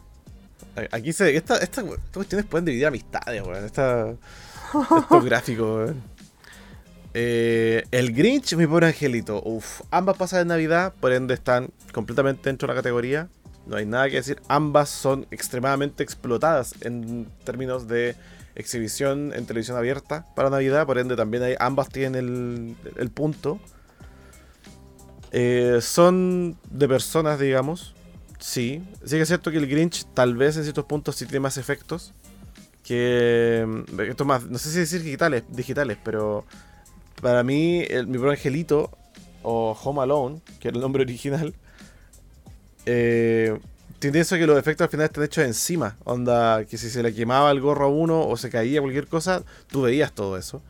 Aquí 0.91 1.13
se. 1.13 1.35
Esta, 1.37 1.57
esta, 1.59 1.81
estas 1.81 1.99
cuestiones 2.11 2.47
pueden 2.47 2.65
dividir 2.65 2.87
amistades, 2.87 3.43
weón. 3.43 3.63
Estos 3.65 5.23
gráficos, 5.23 5.77
weón. 5.85 6.01
Eh, 7.13 7.83
el 7.91 8.13
Grinch, 8.13 8.55
mi 8.55 8.65
pobre 8.67 8.87
angelito. 8.87 9.41
Uf, 9.45 9.81
ambas 9.91 10.17
pasan 10.17 10.39
de 10.39 10.45
Navidad, 10.45 10.91
por 10.99 11.13
ende 11.13 11.33
están 11.35 11.69
completamente 11.93 12.49
dentro 12.49 12.67
de 12.67 12.73
la 12.73 12.79
categoría. 12.79 13.29
No 13.67 13.77
hay 13.77 13.85
nada 13.85 14.09
que 14.09 14.15
decir. 14.17 14.41
Ambas 14.47 14.89
son 14.89 15.25
extremadamente 15.31 16.03
explotadas 16.03 16.73
en 16.81 17.27
términos 17.45 17.87
de 17.87 18.15
exhibición 18.55 19.33
en 19.33 19.45
televisión 19.45 19.77
abierta 19.77 20.25
para 20.35 20.49
Navidad. 20.49 20.85
Por 20.85 20.97
ende, 20.97 21.15
también 21.15 21.43
hay, 21.43 21.55
ambas 21.59 21.89
tienen 21.89 22.75
el, 22.95 23.09
punto. 23.09 23.59
Eh, 25.31 25.79
son 25.81 26.57
de 26.69 26.87
personas, 26.87 27.39
digamos. 27.39 27.93
Sí. 28.39 28.83
Sí 29.03 29.15
que 29.15 29.21
es 29.21 29.27
cierto 29.27 29.51
que 29.51 29.57
el 29.57 29.67
Grinch 29.67 30.05
tal 30.13 30.35
vez 30.35 30.57
en 30.57 30.63
ciertos 30.63 30.85
puntos 30.85 31.15
sí 31.15 31.25
tiene 31.25 31.41
más 31.41 31.57
efectos. 31.57 32.13
Que... 32.83 33.65
mm, 33.67 33.99
Esto 34.01 34.25
más, 34.25 34.45
no 34.45 34.57
sé 34.57 34.71
si 34.71 34.79
decir 34.79 35.01
digitales, 35.01 35.43
digitales 35.49 35.97
pero 36.03 36.45
para 37.21 37.43
mí 37.43 37.83
mi 38.07 38.17
bro 38.17 38.31
angelito 38.31 38.91
o 39.41 39.77
Home 39.83 40.01
Alone, 40.01 40.41
que 40.59 40.67
era 40.67 40.75
el 40.75 40.81
nombre 40.81 41.03
original, 41.03 41.53
eh, 42.85 43.57
tiene 44.11 44.21
eso 44.21 44.35
que 44.35 44.47
los 44.47 44.57
efectos 44.57 44.85
al 44.85 44.91
final 44.91 45.05
están 45.05 45.23
hechos 45.23 45.43
encima. 45.45 45.95
Onda, 46.03 46.65
que 46.65 46.77
si 46.77 46.89
se 46.89 47.03
le 47.03 47.13
quemaba 47.13 47.51
el 47.51 47.61
gorro 47.61 47.85
a 47.85 47.89
uno 47.89 48.27
o 48.27 48.37
se 48.37 48.49
caía 48.49 48.81
cualquier 48.81 49.07
cosa, 49.07 49.43
tú 49.67 49.83
veías 49.83 50.11
todo 50.11 50.37
eso. 50.37 50.61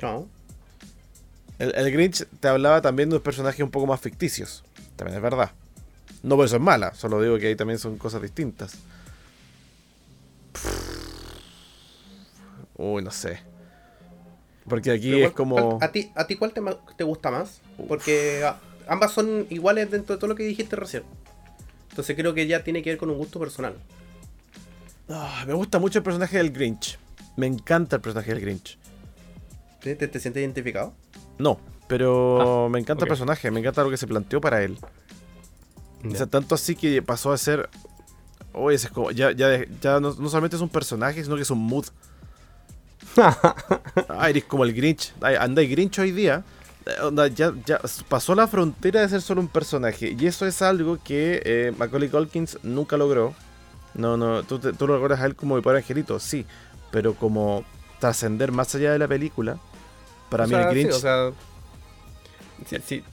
No. 0.00 0.26
El, 1.58 1.74
el 1.74 1.92
Grinch 1.92 2.26
te 2.40 2.48
hablaba 2.48 2.80
también 2.82 3.08
de 3.08 3.16
unos 3.16 3.24
personajes 3.24 3.60
un 3.62 3.70
poco 3.70 3.86
más 3.86 4.00
ficticios. 4.00 4.64
También 4.96 5.16
es 5.16 5.22
verdad. 5.22 5.50
No 6.22 6.36
por 6.36 6.46
eso 6.46 6.56
es 6.56 6.62
mala, 6.62 6.94
solo 6.94 7.20
digo 7.20 7.38
que 7.38 7.48
ahí 7.48 7.56
también 7.56 7.78
son 7.78 7.98
cosas 7.98 8.22
distintas. 8.22 8.74
Uy, 12.76 13.02
no 13.02 13.10
sé. 13.10 13.40
Porque 14.68 14.90
aquí 14.92 15.14
es 15.22 15.32
¿cuál- 15.32 15.34
como... 15.34 15.78
¿A 15.80 15.90
ti, 15.90 16.12
¿A 16.14 16.26
ti 16.26 16.36
cuál 16.36 16.52
te, 16.52 17.04
gusta 17.04 17.30
más? 17.30 17.60
Porque 17.88 18.48
ambas 18.86 19.12
son 19.12 19.46
iguales 19.50 19.90
dentro 19.90 20.14
de 20.14 20.20
todo 20.20 20.28
lo 20.28 20.36
que 20.36 20.44
dijiste 20.44 20.76
recién. 20.76 21.02
Entonces 21.92 22.16
creo 22.16 22.32
que 22.32 22.46
ya 22.46 22.64
tiene 22.64 22.82
que 22.82 22.88
ver 22.90 22.98
con 22.98 23.10
un 23.10 23.18
gusto 23.18 23.38
personal. 23.38 23.74
Ah, 25.10 25.44
me 25.46 25.52
gusta 25.52 25.78
mucho 25.78 25.98
el 25.98 26.02
personaje 26.02 26.38
del 26.38 26.50
Grinch. 26.50 26.98
Me 27.36 27.46
encanta 27.46 27.96
el 27.96 28.02
personaje 28.02 28.32
del 28.32 28.40
Grinch. 28.40 28.78
¿Te, 29.82 29.94
te, 29.94 30.08
te 30.08 30.18
sientes 30.18 30.40
identificado? 30.40 30.94
No, 31.38 31.60
pero 31.88 32.64
Ah, 32.64 32.68
me 32.70 32.78
encanta 32.78 33.04
el 33.04 33.08
personaje, 33.08 33.50
me 33.50 33.60
encanta 33.60 33.82
lo 33.82 33.90
que 33.90 33.96
se 33.98 34.06
planteó 34.06 34.40
para 34.40 34.62
él. 34.62 34.78
O 36.10 36.14
sea, 36.14 36.26
tanto 36.26 36.54
así 36.54 36.74
que 36.74 37.02
pasó 37.02 37.30
a 37.32 37.36
ser. 37.38 37.68
Oye, 38.54 38.76
ese 38.76 38.86
es 38.86 38.92
como. 38.92 39.10
Ya, 39.10 39.30
ya, 39.32 39.64
ya 39.80 40.00
no, 40.00 40.14
no 40.14 40.28
solamente 40.28 40.56
es 40.56 40.62
un 40.62 40.68
personaje, 40.70 41.22
sino 41.22 41.36
que 41.36 41.42
es 41.42 41.50
un 41.50 41.58
mood. 41.60 41.86
Ah, 44.08 44.30
eres 44.30 44.44
como 44.44 44.64
el 44.64 44.72
Grinch. 44.72 45.12
Anda, 45.20 45.62
y 45.62 45.68
Grinch 45.68 45.98
hoy 45.98 46.12
día. 46.12 46.42
Eh, 46.86 47.00
onda, 47.02 47.26
ya, 47.28 47.52
ya 47.66 47.80
pasó 48.08 48.34
la 48.34 48.46
frontera 48.48 49.00
de 49.00 49.08
ser 49.08 49.22
solo 49.22 49.40
un 49.40 49.48
personaje. 49.48 50.14
Y 50.18 50.26
eso 50.26 50.46
es 50.46 50.62
algo 50.62 50.98
que 51.02 51.42
eh, 51.44 51.72
Macaulay 51.76 52.08
Culkins 52.08 52.58
nunca 52.62 52.96
logró. 52.96 53.34
No, 53.94 54.16
no, 54.16 54.42
tú, 54.44 54.58
te- 54.58 54.72
tú 54.72 54.86
lo 54.86 54.94
recuerdas 54.94 55.20
a 55.20 55.26
él 55.26 55.36
como 55.36 55.56
mi 55.56 55.62
pobre 55.62 55.78
angelito, 55.78 56.18
sí. 56.20 56.46
Pero 56.90 57.14
como 57.14 57.64
trascender 58.00 58.52
más 58.52 58.74
allá 58.74 58.92
de 58.92 58.98
la 58.98 59.08
película. 59.08 59.58
Para 60.28 60.44
O 60.44 60.46
mí 60.46 60.56
sea, 60.56 60.62
el 60.62 60.68
sí, 60.80 60.88
Grinch. 60.88 60.92
o 60.92 61.00
sea, 61.00 61.30
si, 62.66 62.78
si, 62.80 63.04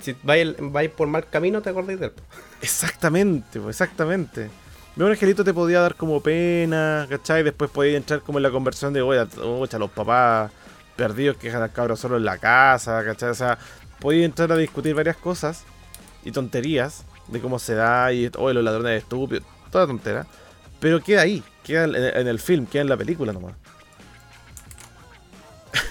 si 0.00 0.16
vais, 0.22 0.54
vais 0.60 0.90
por 0.90 1.08
mal 1.08 1.28
camino, 1.28 1.62
te 1.62 1.70
acordáis 1.70 2.00
de 2.00 2.06
él. 2.06 2.12
Exactamente, 2.60 3.60
exactamente. 3.68 4.50
Mi 4.96 5.02
buen 5.02 5.12
angelito 5.12 5.44
te 5.44 5.54
podía 5.54 5.80
dar 5.80 5.94
como 5.94 6.20
pena, 6.22 7.06
¿cachai? 7.08 7.42
Después 7.44 7.70
podía 7.70 7.96
entrar 7.96 8.20
como 8.20 8.38
en 8.38 8.42
la 8.42 8.50
conversión 8.50 8.92
de, 8.92 9.02
oye, 9.02 9.26
oye, 9.40 9.78
los 9.78 9.90
papás 9.90 10.50
perdidos 10.98 11.36
que 11.36 11.46
dejan 11.46 11.62
al 11.62 11.72
cabro 11.72 11.96
solo 11.96 12.16
en 12.16 12.24
la 12.24 12.38
casa, 12.38 13.02
¿cachai? 13.04 13.30
O 13.30 13.34
sea, 13.34 13.56
podía 14.00 14.24
entrar 14.24 14.50
a 14.52 14.56
discutir 14.56 14.94
varias 14.94 15.16
cosas 15.16 15.64
y 16.24 16.32
tonterías 16.32 17.06
de 17.28 17.40
cómo 17.40 17.60
se 17.60 17.74
da 17.74 18.12
y, 18.12 18.30
oye, 18.36 18.54
los 18.54 18.64
ladrones 18.64 19.02
estúpidos, 19.02 19.44
toda 19.70 19.86
tontera. 19.86 20.26
Pero 20.80 21.00
queda 21.00 21.22
ahí, 21.22 21.42
queda 21.62 21.84
en, 21.84 22.26
el 22.26 22.40
film, 22.40 22.66
queda 22.66 22.82
en 22.82 22.88
la 22.88 22.96
película 22.96 23.32
nomás. 23.32 23.54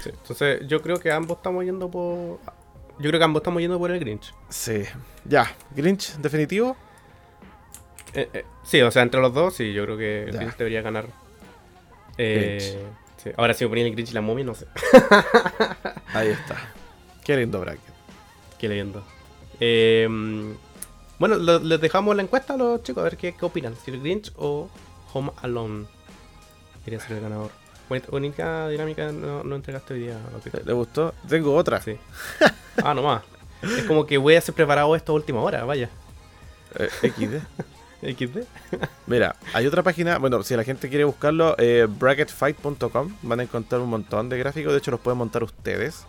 Sí, 0.04 0.10
Entonces 0.10 0.68
yo 0.68 0.82
creo 0.82 1.00
que 1.00 1.12
ambos 1.12 1.38
estamos 1.38 1.64
yendo 1.64 1.90
por... 1.90 2.40
Yo 3.00 3.10
creo 3.10 3.20
que 3.20 3.24
ambos 3.24 3.42
estamos 3.42 3.62
yendo 3.62 3.80
por 3.80 3.92
el 3.92 4.00
Grinch. 4.00 4.34
Sí. 4.50 4.84
Ya, 5.24 5.56
Grinch, 5.76 6.16
definitivo. 6.18 6.76
Eh, 8.14 8.30
eh, 8.34 8.46
sí, 8.64 8.82
o 8.82 8.92
sea, 8.92 9.04
entre 9.04 9.22
los 9.22 9.34
dos, 9.34 9.56
sí, 9.56 9.72
yo 9.72 9.84
creo 9.86 9.98
que 9.98 10.24
el. 10.24 10.38
Grinch 10.38 10.58
debería 10.58 10.82
ganar. 10.82 11.06
Eh, 12.18 12.82
sí. 13.24 13.32
Ahora 13.38 13.54
si 13.54 13.64
me 13.66 13.70
ponía 13.70 13.86
el 13.86 13.92
Grinch 13.94 14.12
y 14.12 14.14
la 14.14 14.22
momia, 14.22 14.46
no 14.46 14.56
sé. 14.56 14.66
Ahí 16.14 16.30
está. 16.30 16.56
Qué 17.24 17.36
lindo 17.38 17.60
bracket. 17.60 17.82
Qué 18.58 18.68
leyendo. 18.70 19.04
Eh, 19.60 20.08
bueno, 21.20 21.36
lo- 21.36 21.60
les 21.60 21.82
dejamos 21.82 22.16
la 22.16 22.24
encuesta 22.24 22.54
a 22.54 22.58
los 22.58 22.84
chicos 22.84 23.02
a 23.02 23.04
ver 23.06 23.18
qué, 23.18 23.34
qué 23.36 23.46
opinan. 23.46 23.76
Si 23.76 23.92
el 23.92 24.00
Grinch 24.02 24.32
o 24.38 24.70
Home 25.14 25.32
Alone 25.42 25.86
quería 26.86 27.00
ser 27.00 27.14
el 27.18 27.22
ganador. 27.24 27.52
Bonita 28.10 28.68
dinámica 28.68 29.12
no, 29.14 29.44
no 29.44 29.56
entregaste 29.56 29.94
hoy 29.94 30.00
día. 30.02 30.20
¿Le 30.66 30.74
gustó? 30.74 31.14
Tengo 31.28 31.56
otra. 31.56 31.82
Sí. 31.82 31.98
Ah, 32.84 32.94
nomás. 32.94 33.24
Es 33.62 33.84
como 33.86 34.06
que 34.06 34.18
voy 34.18 34.36
a 34.36 34.40
hacer 34.40 34.54
preparado 34.54 34.94
esto 34.96 35.14
a 35.14 35.16
última 35.16 35.42
hora, 35.42 35.64
vaya. 35.66 35.90
Eh, 36.80 36.90
XD. 37.10 37.42
XD. 38.08 38.44
Mira, 39.08 39.36
hay 39.54 39.68
otra 39.68 39.84
página, 39.84 40.18
bueno, 40.18 40.42
si 40.44 40.56
la 40.56 40.64
gente 40.64 40.90
quiere 40.90 41.04
buscarlo, 41.04 41.56
eh, 41.58 41.88
bracketfight.com, 41.90 43.16
van 43.22 43.40
a 43.40 43.44
encontrar 43.44 43.82
un 43.82 43.90
montón 43.90 44.30
de 44.30 44.38
gráficos, 44.38 44.72
de 44.72 44.80
hecho 44.80 44.92
los 44.92 45.00
pueden 45.00 45.18
montar 45.18 45.44
ustedes, 45.44 46.06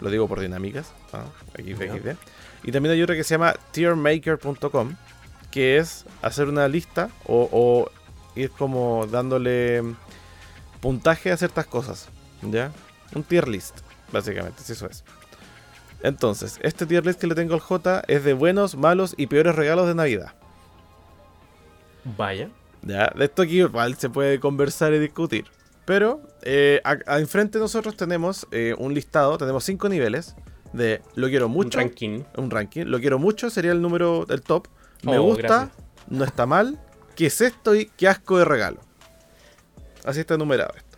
lo 0.00 0.10
digo 0.10 0.28
por 0.28 0.40
dinámicas, 0.40 0.92
ah, 1.12 1.24
XD. 1.56 1.98
XD. 1.98 2.16
Y 2.64 2.72
también 2.72 2.94
hay 2.94 3.02
otra 3.02 3.16
que 3.16 3.24
se 3.24 3.34
llama 3.34 3.54
tiermaker.com, 3.72 4.94
que 5.50 5.78
es 5.78 6.04
hacer 6.22 6.48
una 6.48 6.68
lista 6.68 7.10
o, 7.26 7.48
o 7.50 7.90
ir 8.38 8.50
como 8.50 9.06
dándole 9.06 9.82
puntaje 10.80 11.32
a 11.32 11.36
ciertas 11.36 11.66
cosas, 11.66 12.08
¿ya? 12.42 12.72
Un 13.14 13.22
tier 13.22 13.48
list, 13.48 13.78
básicamente, 14.12 14.62
si 14.62 14.72
eso 14.72 14.86
es. 14.86 15.04
Entonces, 16.02 16.58
este 16.62 16.86
tier 16.86 17.04
list 17.04 17.20
que 17.20 17.26
le 17.26 17.34
tengo 17.34 17.54
al 17.54 17.60
J 17.60 18.02
es 18.08 18.24
de 18.24 18.32
buenos, 18.32 18.76
malos 18.76 19.14
y 19.16 19.26
peores 19.26 19.54
regalos 19.54 19.86
de 19.86 19.94
Navidad. 19.94 20.34
Vaya. 22.04 22.48
Ya, 22.82 23.12
de 23.14 23.24
esto 23.26 23.42
aquí 23.42 23.60
igual 23.60 23.96
se 23.96 24.08
puede 24.08 24.40
conversar 24.40 24.92
y 24.94 24.98
discutir. 24.98 25.44
Pero 25.84 26.22
eh, 26.42 26.80
a, 26.84 26.96
a- 27.06 27.18
enfrente 27.18 27.58
nosotros 27.58 27.96
tenemos 27.96 28.46
eh, 28.52 28.74
un 28.78 28.94
listado, 28.94 29.36
tenemos 29.38 29.64
cinco 29.64 29.88
niveles 29.88 30.34
de 30.72 31.02
lo 31.16 31.28
quiero 31.28 31.48
mucho, 31.48 31.78
Un 31.78 31.84
ranking. 31.84 32.22
un 32.36 32.50
ranking, 32.50 32.84
lo 32.86 33.00
quiero 33.00 33.18
mucho 33.18 33.50
sería 33.50 33.72
el 33.72 33.82
número 33.82 34.24
del 34.24 34.40
top, 34.42 34.68
me 35.02 35.18
Oh, 35.18 35.22
gusta, 35.24 35.42
gracias. 35.48 35.70
no 36.08 36.24
está 36.24 36.46
mal, 36.46 36.78
qué 37.16 37.26
es 37.26 37.40
esto 37.40 37.74
y 37.74 37.86
qué 37.96 38.06
asco 38.08 38.38
de 38.38 38.44
regalo. 38.44 38.80
Así 40.04 40.20
está 40.20 40.36
numerado 40.36 40.72
esto. 40.76 40.96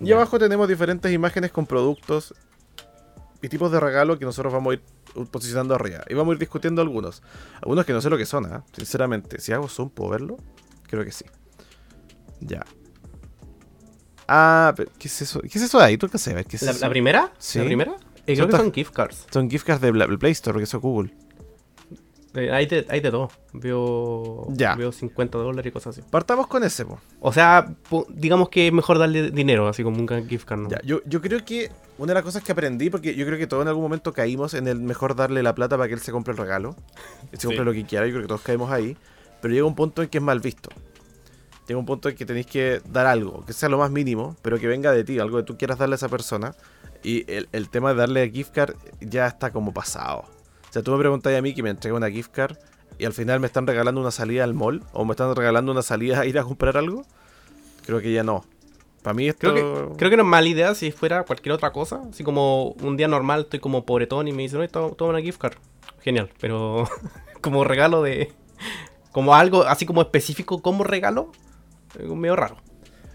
Y 0.00 0.12
abajo 0.12 0.38
tenemos 0.38 0.68
diferentes 0.68 1.10
imágenes 1.10 1.50
con 1.50 1.64
productos 1.66 2.34
y 3.40 3.48
tipos 3.48 3.72
de 3.72 3.80
regalo 3.80 4.18
que 4.18 4.26
nosotros 4.26 4.52
vamos 4.52 4.72
a 4.72 4.74
ir 4.74 4.82
posicionando 5.24 5.74
arriba. 5.74 6.04
Y 6.08 6.14
vamos 6.14 6.32
a 6.32 6.34
ir 6.34 6.38
discutiendo 6.38 6.82
algunos. 6.82 7.22
Algunos 7.62 7.84
que 7.84 7.92
no 7.92 8.00
sé 8.00 8.10
lo 8.10 8.18
que 8.18 8.26
son, 8.26 8.46
¿ah? 8.46 8.64
sinceramente. 8.76 9.40
Si 9.40 9.52
hago 9.52 9.68
zoom, 9.68 9.90
¿puedo 9.90 10.10
verlo? 10.10 10.36
Creo 10.88 11.04
que 11.04 11.12
sí. 11.12 11.24
Ya. 12.40 12.64
Ah, 14.28 14.74
pero 14.76 14.90
¿qué 14.98 15.08
es 15.08 15.22
eso? 15.22 15.40
¿Qué 15.40 15.58
es 15.58 15.62
eso 15.62 15.78
de 15.78 15.84
ahí? 15.84 15.98
¿Tú 15.98 16.08
qué 16.08 16.18
sabes? 16.18 16.46
¿Qué 16.46 16.56
es 16.56 16.62
¿La, 16.62 16.72
eso? 16.72 16.80
la 16.80 16.90
primera? 16.90 17.32
Sí. 17.38 17.58
¿La 17.58 17.64
primera? 17.64 17.96
Eh, 18.26 18.34
creo 18.34 18.44
Son 18.44 18.50
que 18.50 18.56
son 18.56 18.72
gift 18.72 18.92
cards. 18.92 19.26
Son 19.30 19.50
gift 19.50 19.66
cards 19.66 19.80
de 19.80 20.18
Play 20.18 20.32
Store, 20.32 20.62
eso 20.62 20.76
es 20.76 20.82
Google. 20.82 21.14
Eh, 22.36 22.50
hay, 22.52 22.66
de, 22.66 22.86
hay 22.88 23.00
de 23.00 23.10
todo. 23.10 23.30
Veo, 23.52 24.46
Ya. 24.50 24.74
veo 24.76 24.92
50 24.92 25.38
dólares 25.38 25.70
y 25.70 25.72
cosas 25.72 25.98
así. 25.98 26.06
Partamos 26.10 26.46
con 26.46 26.62
ese, 26.64 26.84
po. 26.84 27.00
O 27.20 27.32
sea, 27.32 27.74
digamos 28.10 28.48
que 28.50 28.66
es 28.66 28.72
mejor 28.72 28.98
darle 28.98 29.30
dinero, 29.30 29.66
así 29.68 29.82
como 29.82 29.98
un 29.98 30.28
gift 30.28 30.44
card. 30.46 30.60
¿no? 30.60 30.68
Ya, 30.68 30.80
yo, 30.84 31.00
yo 31.06 31.20
creo 31.22 31.44
que 31.44 31.70
una 31.98 32.08
de 32.10 32.14
las 32.14 32.22
cosas 32.24 32.42
que 32.42 32.52
aprendí, 32.52 32.90
porque 32.90 33.14
yo 33.14 33.24
creo 33.26 33.38
que 33.38 33.46
todos 33.46 33.62
en 33.62 33.68
algún 33.68 33.82
momento 33.82 34.12
caímos 34.12 34.54
en 34.54 34.68
el 34.68 34.80
mejor 34.80 35.16
darle 35.16 35.42
la 35.42 35.54
plata 35.54 35.76
para 35.76 35.88
que 35.88 35.94
él 35.94 36.00
se 36.00 36.12
compre 36.12 36.32
el 36.32 36.38
regalo. 36.38 36.76
Y 37.32 37.36
se 37.36 37.42
Sí. 37.42 37.46
compre 37.48 37.64
lo 37.64 37.72
que 37.72 37.84
quiera, 37.84 38.06
yo 38.06 38.12
creo 38.12 38.22
que 38.22 38.28
todos 38.28 38.42
caemos 38.42 38.70
ahí. 38.70 38.96
Pero 39.40 39.54
llega 39.54 39.66
un 39.66 39.74
punto 39.74 40.02
en 40.02 40.08
que 40.08 40.18
es 40.18 40.24
mal 40.24 40.40
visto. 40.40 40.68
Llega 41.68 41.80
un 41.80 41.86
punto 41.86 42.08
en 42.08 42.14
que 42.16 42.24
tenéis 42.26 42.46
que 42.46 42.80
dar 42.88 43.06
algo, 43.06 43.44
que 43.44 43.52
sea 43.52 43.68
lo 43.68 43.78
más 43.78 43.90
mínimo, 43.90 44.36
pero 44.42 44.58
que 44.58 44.66
venga 44.66 44.92
de 44.92 45.04
ti, 45.04 45.18
algo 45.18 45.38
que 45.38 45.42
tú 45.42 45.56
quieras 45.58 45.78
darle 45.78 45.94
a 45.94 45.96
esa 45.96 46.08
persona. 46.08 46.54
Y 47.02 47.30
el, 47.32 47.48
el 47.52 47.68
tema 47.70 47.90
de 47.90 47.96
darle 47.96 48.30
gift 48.30 48.52
card 48.52 48.74
ya 49.00 49.26
está 49.26 49.50
como 49.50 49.72
pasado. 49.72 50.24
O 50.68 50.72
sea, 50.72 50.82
tú 50.82 50.92
me 50.92 50.98
preguntas 50.98 51.34
a 51.34 51.42
mí 51.42 51.54
que 51.54 51.62
me 51.62 51.70
entrega 51.70 51.96
una 51.96 52.10
gift 52.10 52.30
card 52.32 52.56
y 52.98 53.04
al 53.04 53.12
final 53.12 53.40
me 53.40 53.46
están 53.46 53.66
regalando 53.66 54.00
una 54.00 54.10
salida 54.10 54.44
al 54.44 54.54
mall 54.54 54.82
o 54.92 55.04
me 55.04 55.12
están 55.12 55.34
regalando 55.34 55.72
una 55.72 55.82
salida 55.82 56.20
a 56.20 56.26
ir 56.26 56.38
a 56.38 56.44
comprar 56.44 56.76
algo. 56.76 57.04
Creo 57.84 58.00
que 58.00 58.12
ya 58.12 58.22
no. 58.22 58.44
Para 59.02 59.14
mí 59.14 59.28
esto... 59.28 59.52
Creo 59.52 59.54
que, 59.90 59.96
creo 59.96 60.10
que 60.10 60.16
no 60.16 60.22
es 60.24 60.28
mala 60.28 60.48
idea 60.48 60.74
si 60.74 60.90
fuera 60.90 61.22
cualquier 61.24 61.52
otra 61.52 61.72
cosa. 61.72 62.00
Así 62.10 62.24
como 62.24 62.70
un 62.82 62.96
día 62.96 63.06
normal 63.08 63.42
estoy 63.42 63.60
como 63.60 63.84
pobretón 63.86 64.26
y 64.28 64.32
me 64.32 64.42
dicen, 64.42 64.58
oye, 64.60 64.68
toma, 64.68 64.94
una 65.00 65.20
gift 65.20 65.38
card. 65.40 65.54
Genial, 66.02 66.30
pero 66.40 66.88
como 67.40 67.64
regalo 67.64 68.02
de 68.02 68.32
como 69.12 69.34
algo 69.34 69.62
así 69.62 69.86
como 69.86 70.02
específico 70.02 70.60
como 70.62 70.84
regalo, 70.84 71.32
es 71.98 72.06
medio 72.06 72.36
raro. 72.36 72.56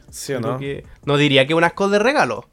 ¿Sí 0.09 0.33
o 0.33 0.39
no? 0.39 0.57
que- 0.57 0.83
no 1.05 1.17
diría 1.17 1.45
que 1.47 1.53
un 1.53 1.63
asco 1.63 1.89
de 1.89 1.99
regalo. 1.99 2.45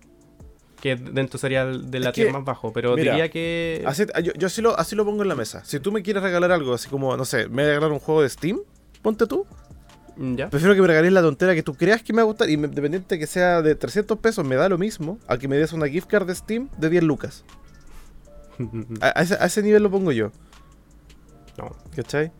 Que 0.80 0.94
dentro 0.96 1.38
sería 1.38 1.66
de 1.66 1.98
la 2.00 2.10
Es 2.10 2.14
que, 2.14 2.22
tier 2.22 2.32
más 2.32 2.44
bajo, 2.44 2.72
pero 2.72 2.94
mira, 2.94 3.12
diría 3.12 3.28
que. 3.30 3.82
Así- 3.86 4.04
yo 4.22 4.32
yo 4.34 4.46
así, 4.46 4.62
lo, 4.62 4.78
así 4.78 4.94
lo 4.94 5.04
pongo 5.04 5.22
en 5.22 5.28
la 5.28 5.34
mesa. 5.34 5.64
Si 5.64 5.80
tú 5.80 5.90
me 5.90 6.02
quieres 6.02 6.22
regalar 6.22 6.52
algo, 6.52 6.72
así 6.74 6.88
como, 6.88 7.16
no 7.16 7.24
sé, 7.24 7.48
me 7.48 7.54
voy 7.54 7.64
a 7.64 7.66
regalar 7.68 7.90
un 7.92 7.98
juego 7.98 8.22
de 8.22 8.28
Steam, 8.28 8.60
ponte 9.02 9.26
tú. 9.26 9.44
¿Ya? 10.16 10.50
Prefiero 10.50 10.74
que 10.74 10.80
me 10.80 10.86
regales 10.88 11.12
la 11.12 11.20
tontera 11.22 11.54
que 11.54 11.62
tú 11.62 11.74
creas 11.74 12.02
que 12.02 12.12
me 12.12 12.16
va 12.18 12.22
a 12.22 12.26
gustar, 12.26 12.50
independiente 12.50 13.14
de 13.14 13.18
que 13.20 13.26
sea 13.28 13.62
de 13.62 13.74
300 13.76 14.18
pesos, 14.18 14.44
me 14.44 14.56
da 14.56 14.68
lo 14.68 14.76
mismo, 14.78 15.18
a 15.28 15.36
que 15.38 15.46
me 15.48 15.56
des 15.56 15.72
una 15.72 15.86
gift 15.88 16.08
card 16.08 16.26
de 16.26 16.34
Steam 16.34 16.68
de 16.76 16.90
10 16.90 17.02
lucas. 17.04 17.44
A, 19.00 19.18
a 19.20 19.22
ese, 19.22 19.34
a 19.38 19.46
ese 19.46 19.62
nivel 19.62 19.82
lo 19.84 19.90
pongo 19.90 20.10
yo, 20.12 20.32
No. 21.56 21.70
¿cachai? 21.94 22.32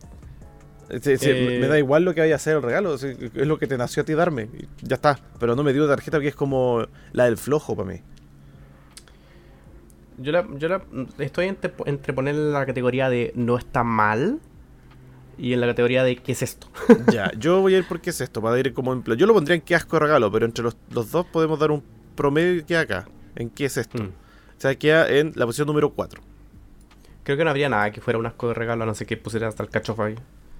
Sí, 1.01 1.17
sí, 1.17 1.29
Eh, 1.29 1.57
Me 1.61 1.67
da 1.67 1.77
igual 1.77 2.03
lo 2.03 2.13
que 2.15 2.19
vaya 2.21 2.35
a 2.35 2.39
ser 2.39 2.57
el 2.57 2.63
regalo, 2.63 2.95
es 2.95 3.05
lo 3.35 3.57
que 3.59 3.67
te 3.67 3.77
nació 3.77 4.01
a 4.01 4.05
ti 4.05 4.13
darme, 4.13 4.49
ya 4.81 4.95
está. 4.95 5.19
Pero 5.39 5.55
no 5.55 5.63
me 5.63 5.71
dio 5.71 5.87
tarjeta 5.87 6.19
que 6.19 6.27
es 6.29 6.35
como 6.35 6.85
la 7.13 7.25
del 7.25 7.37
flojo 7.37 7.75
para 7.75 7.89
mí. 7.91 8.01
Yo, 10.21 10.31
la, 10.31 10.45
yo 10.57 10.67
la, 10.67 10.81
estoy 11.19 11.47
entre, 11.47 11.73
entre 11.85 12.13
poner 12.13 12.35
en 12.35 12.51
la 12.53 12.65
categoría 12.65 13.09
de 13.09 13.31
no 13.35 13.57
está 13.57 13.83
mal 13.83 14.39
y 15.37 15.53
en 15.53 15.61
la 15.61 15.67
categoría 15.67 16.03
de 16.03 16.17
qué 16.17 16.33
es 16.33 16.41
esto. 16.41 16.67
Ya, 17.11 17.31
yo 17.37 17.61
voy 17.61 17.75
a 17.75 17.77
ir 17.79 17.87
por 17.87 18.01
qué 18.01 18.09
es 18.09 18.19
esto, 18.21 18.41
para 18.41 18.59
ir 18.59 18.73
como 18.73 18.91
en 18.93 19.01
plan- 19.01 19.17
Yo 19.17 19.25
lo 19.27 19.33
pondría 19.33 19.55
en 19.55 19.61
qué 19.61 19.75
asco 19.75 19.95
de 19.95 20.01
regalo, 20.01 20.31
pero 20.31 20.45
entre 20.45 20.63
los, 20.63 20.75
los 20.91 21.11
dos 21.11 21.25
podemos 21.25 21.57
dar 21.59 21.71
un 21.71 21.83
promedio 22.15 22.65
que 22.65 22.75
acá. 22.77 23.07
¿En 23.35 23.49
qué 23.49 23.65
es 23.65 23.77
esto? 23.77 24.01
Mm. 24.03 24.07
O 24.07 24.61
sea, 24.61 24.75
queda 24.75 25.09
en 25.09 25.31
la 25.35 25.45
posición 25.45 25.67
número 25.67 25.89
4. 25.91 26.21
Creo 27.23 27.37
que 27.37 27.43
no 27.43 27.49
habría 27.49 27.69
nada 27.69 27.91
que 27.91 28.01
fuera 28.01 28.17
un 28.19 28.25
asco 28.25 28.47
de 28.49 28.53
regalo, 28.55 28.83
a 28.83 28.85
no 28.87 28.95
sé 28.95 29.05
que 29.05 29.15
pusiera 29.15 29.47
hasta 29.47 29.63
el 29.63 29.69
cachofa 29.69 30.05
ahí. 30.05 30.15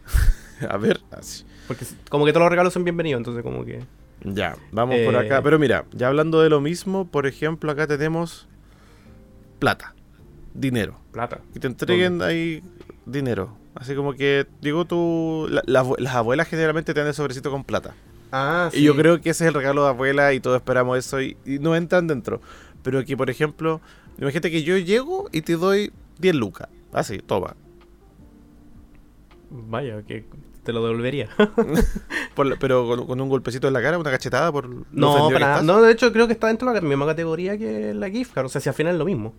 A 0.70 0.78
ver, 0.78 1.00
así. 1.12 1.46
Porque 1.68 1.84
s- 1.86 1.96
como 2.10 2.26
que 2.26 2.32
todos 2.34 2.44
los 2.46 2.52
regalos 2.52 2.74
son 2.74 2.84
bienvenidos, 2.84 3.20
entonces 3.20 3.44
como 3.44 3.64
que... 3.66 3.80
Ya, 4.26 4.56
vamos 4.72 4.98
por 5.06 5.16
Eh. 5.16 5.18
acá. 5.20 5.42
Pero 5.42 5.58
mira, 5.58 5.86
ya 5.94 6.10
hablando 6.10 6.42
de 6.42 6.50
lo 6.50 6.60
mismo, 6.60 7.08
por 7.10 7.26
ejemplo, 7.28 7.72
acá 7.72 7.88
tenemos 7.88 8.48
plata, 9.60 9.94
dinero. 10.54 11.00
Plata. 11.12 11.40
Que 11.54 11.60
te 11.60 11.68
entreguen 11.68 12.22
ahí 12.22 12.64
dinero. 13.06 13.56
Así 13.76 13.96
como 13.96 14.14
que, 14.14 14.46
digo 14.62 14.86
tú, 14.86 15.48
la- 15.50 15.64
las 15.98 16.16
abuelas 16.16 16.48
generalmente 16.48 16.94
te 16.94 17.00
dan 17.00 17.08
el 17.08 17.14
sobrecito 17.14 17.52
con 17.52 17.64
plata. 17.64 17.94
Ah, 18.32 18.70
Y 18.74 18.84
yo 18.84 18.96
creo 18.96 19.22
que 19.22 19.32
ese 19.32 19.44
es 19.46 19.48
el 19.48 19.54
regalo 19.54 19.84
de 19.84 19.90
abuela 19.90 20.34
y 20.34 20.40
todos 20.40 20.58
esperamos 20.58 20.98
eso 20.98 21.22
y, 21.22 21.38
y 21.46 21.60
no 21.60 21.76
entran 21.76 22.08
dentro. 22.08 22.42
Pero 22.84 23.00
aquí, 23.00 23.16
por 23.16 23.30
ejemplo, 23.30 23.82
imagínate 24.20 24.52
que 24.52 24.64
yo 24.64 24.78
llego 24.78 25.30
y 25.32 25.42
te 25.42 25.56
doy 25.56 25.92
10 26.20 26.36
lucas. 26.36 26.68
Así, 26.94 27.20
toma. 27.20 27.56
Vaya, 29.50 30.04
que 30.04 30.26
te 30.64 30.74
lo 30.74 30.84
devolvería. 30.86 31.30
Por 32.36 32.58
pero 32.60 32.86
con, 32.88 33.08
con 33.08 33.20
un 33.22 33.30
golpecito 33.30 33.68
en 33.68 33.74
la 33.74 33.82
cara, 33.82 33.98
una 33.98 34.12
cachetada 34.12 34.52
por 34.52 34.70
no, 34.92 35.30
para. 35.32 35.62
No, 35.64 35.82
de 35.82 35.92
hecho 35.92 36.14
creo 36.14 36.28
que 36.28 36.34
está 36.34 36.48
dentro 36.48 36.72
de 36.72 36.82
la 36.82 36.88
misma 36.88 37.06
categoría 37.08 37.58
que 37.58 37.94
la 37.94 38.10
gift 38.10 38.34
card. 38.34 38.46
O 38.46 38.50
sea, 38.50 38.62
si 38.62 38.70
al 38.70 38.76
final 38.76 38.94
es 38.94 39.00
lo 39.00 39.06
mismo. 39.06 39.34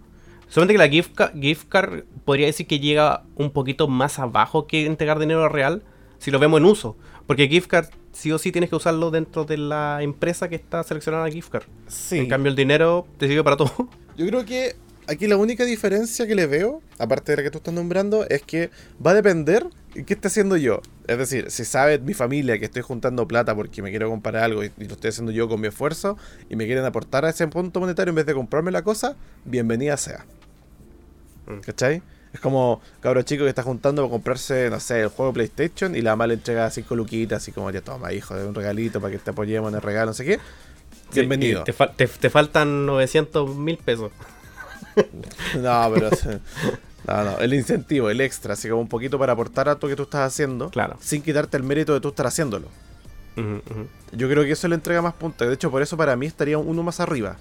Solamente 0.51 0.75
que 0.75 0.79
la 0.79 0.89
gift, 0.89 1.15
ca- 1.15 1.33
gift 1.41 1.69
card 1.69 2.03
podría 2.27 2.47
decir 2.47 2.67
que 2.67 2.79
llega 2.81 3.23
un 3.37 3.51
poquito 3.51 3.89
más 3.89 4.19
abajo 4.19 4.67
que 4.67 4.85
entregar 4.85 5.19
dinero 5.19 5.49
real 5.49 5.83
si 6.19 6.31
lo 6.31 6.39
vemos 6.39 6.59
en 6.61 6.67
uso. 6.67 6.97
Porque 7.27 7.49
gift 7.49 7.69
card 7.69 7.87
sí 8.13 8.31
o 8.33 8.39
sí 8.39 8.51
tienes 8.53 8.69
que 8.69 8.77
usarlo 8.77 9.11
dentro 9.11 9.45
de 9.45 9.57
la 9.57 10.03
empresa 10.03 10.49
que 10.49 10.57
está 10.57 10.83
seleccionada 10.83 11.25
la 11.27 11.31
gift 11.33 11.51
card. 11.51 11.65
Sí. 11.87 12.19
En 12.19 12.29
cambio 12.29 12.51
el 12.51 12.57
dinero 12.57 13.07
te 13.19 13.29
sirve 13.29 13.45
para 13.45 13.57
todo. 13.57 13.73
Yo 14.17 14.27
creo 14.27 14.45
que 14.45 14.75
aquí 15.07 15.27
la 15.29 15.37
única 15.37 15.65
diferencia 15.65 16.27
que 16.27 16.35
le 16.35 16.47
veo, 16.47 16.83
aparte 16.99 17.33
de 17.33 17.37
la 17.37 17.43
que 17.45 17.51
tú 17.51 17.59
estás 17.59 17.73
nombrando, 17.73 18.27
es 18.29 18.43
que 18.43 18.71
va 19.05 19.13
a 19.13 19.15
depender 19.15 19.67
en 19.95 20.05
qué 20.05 20.15
esté 20.15 20.29
haciendo 20.29 20.57
yo. 20.57 20.83
Es 21.09 21.19
decir, 21.19 21.51
si 21.51 21.65
sabe 21.65 21.99
mi 21.99 22.15
familia 22.15 22.59
que 22.59 22.67
estoy 22.67 22.83
juntando 22.83 23.27
plata 23.27 23.55
porque 23.57 23.83
me 23.83 23.91
quiero 23.91 24.09
comprar 24.09 24.37
algo 24.37 24.63
y 24.63 24.71
lo 24.77 24.93
estoy 24.95 25.09
haciendo 25.09 25.33
yo 25.33 25.49
con 25.49 25.61
mi 25.61 25.67
esfuerzo 25.69 26.17
y 26.49 26.55
me 26.57 26.67
quieren 26.67 26.85
aportar 26.85 27.25
a 27.25 27.31
ese 27.31 27.47
punto 27.49 27.81
monetario 27.81 28.11
en 28.11 28.17
vez 28.17 28.27
de 28.27 28.35
comprarme 28.35 28.71
la 28.73 28.83
cosa, 28.83 29.17
bienvenida 29.45 29.97
sea. 29.97 30.25
Mm. 31.57 31.61
¿Cachai? 31.61 32.03
Es 32.33 32.39
como 32.41 32.81
cabro 33.01 33.23
chico 33.23 33.43
que 33.45 33.49
está 33.49 33.63
juntando 33.65 34.03
para 34.03 34.11
comprarse, 34.13 34.71
no 34.71 34.79
sé, 34.79 35.01
el 35.03 35.09
juego 35.09 35.33
PlayStation 35.33 35.97
y 35.97 36.01
la 36.01 36.13
mamá 36.13 36.29
le 36.29 36.35
entrega 36.35 36.71
cinco 36.71 36.95
luquitas, 36.95 37.43
así 37.43 37.51
como 37.51 37.71
ya 37.73 37.81
toma, 37.81 38.13
hijo, 38.13 38.37
de 38.37 38.47
un 38.47 38.55
regalito 38.55 39.01
para 39.01 39.11
que 39.13 39.19
te 39.19 39.31
apoyemos 39.31 39.69
en 39.71 39.75
el 39.77 39.83
regalo, 39.83 40.07
no 40.11 40.15
sé 40.15 40.25
qué. 40.25 40.39
Bienvenido. 41.13 41.65
Te, 41.65 41.73
te- 41.73 42.07
te 42.07 42.31
faltan 42.31 42.87
900 42.87 43.57
mil 43.57 43.77
pesos. 43.79 44.13
No, 45.61 45.91
pero. 45.95 46.11
No, 47.07 47.25
no, 47.25 47.39
el 47.39 47.55
incentivo, 47.55 48.11
el 48.11 48.21
extra, 48.21 48.53
así 48.55 48.69
como 48.69 48.81
un 48.83 48.89
poquito 48.89 49.19
para 49.19 49.33
aportar 49.33 49.69
a 49.69 49.75
lo 49.75 49.89
que 49.89 49.97
tú 49.97 50.03
estás 50.05 50.21
haciendo, 50.33 50.71
Claro. 50.71 50.97
sin 51.01 51.23
quitarte 51.23 51.57
el 51.57 51.63
mérito 51.63 51.95
de 51.95 52.01
tú 52.01 52.09
estar 52.09 52.27
haciéndolo. 52.27 52.69
Yo 54.13 54.29
creo 54.29 54.45
que 54.45 54.53
eso 54.53 54.69
le 54.69 54.75
entrega 54.75 55.01
más 55.01 55.15
puntos. 55.15 55.49
De 55.49 55.55
hecho, 55.55 55.71
por 55.71 55.81
eso 55.81 55.97
para 55.97 56.15
mí 56.17 56.27
estaría 56.27 56.59
uno 56.59 56.83
más 56.83 57.01
arriba. 57.01 57.37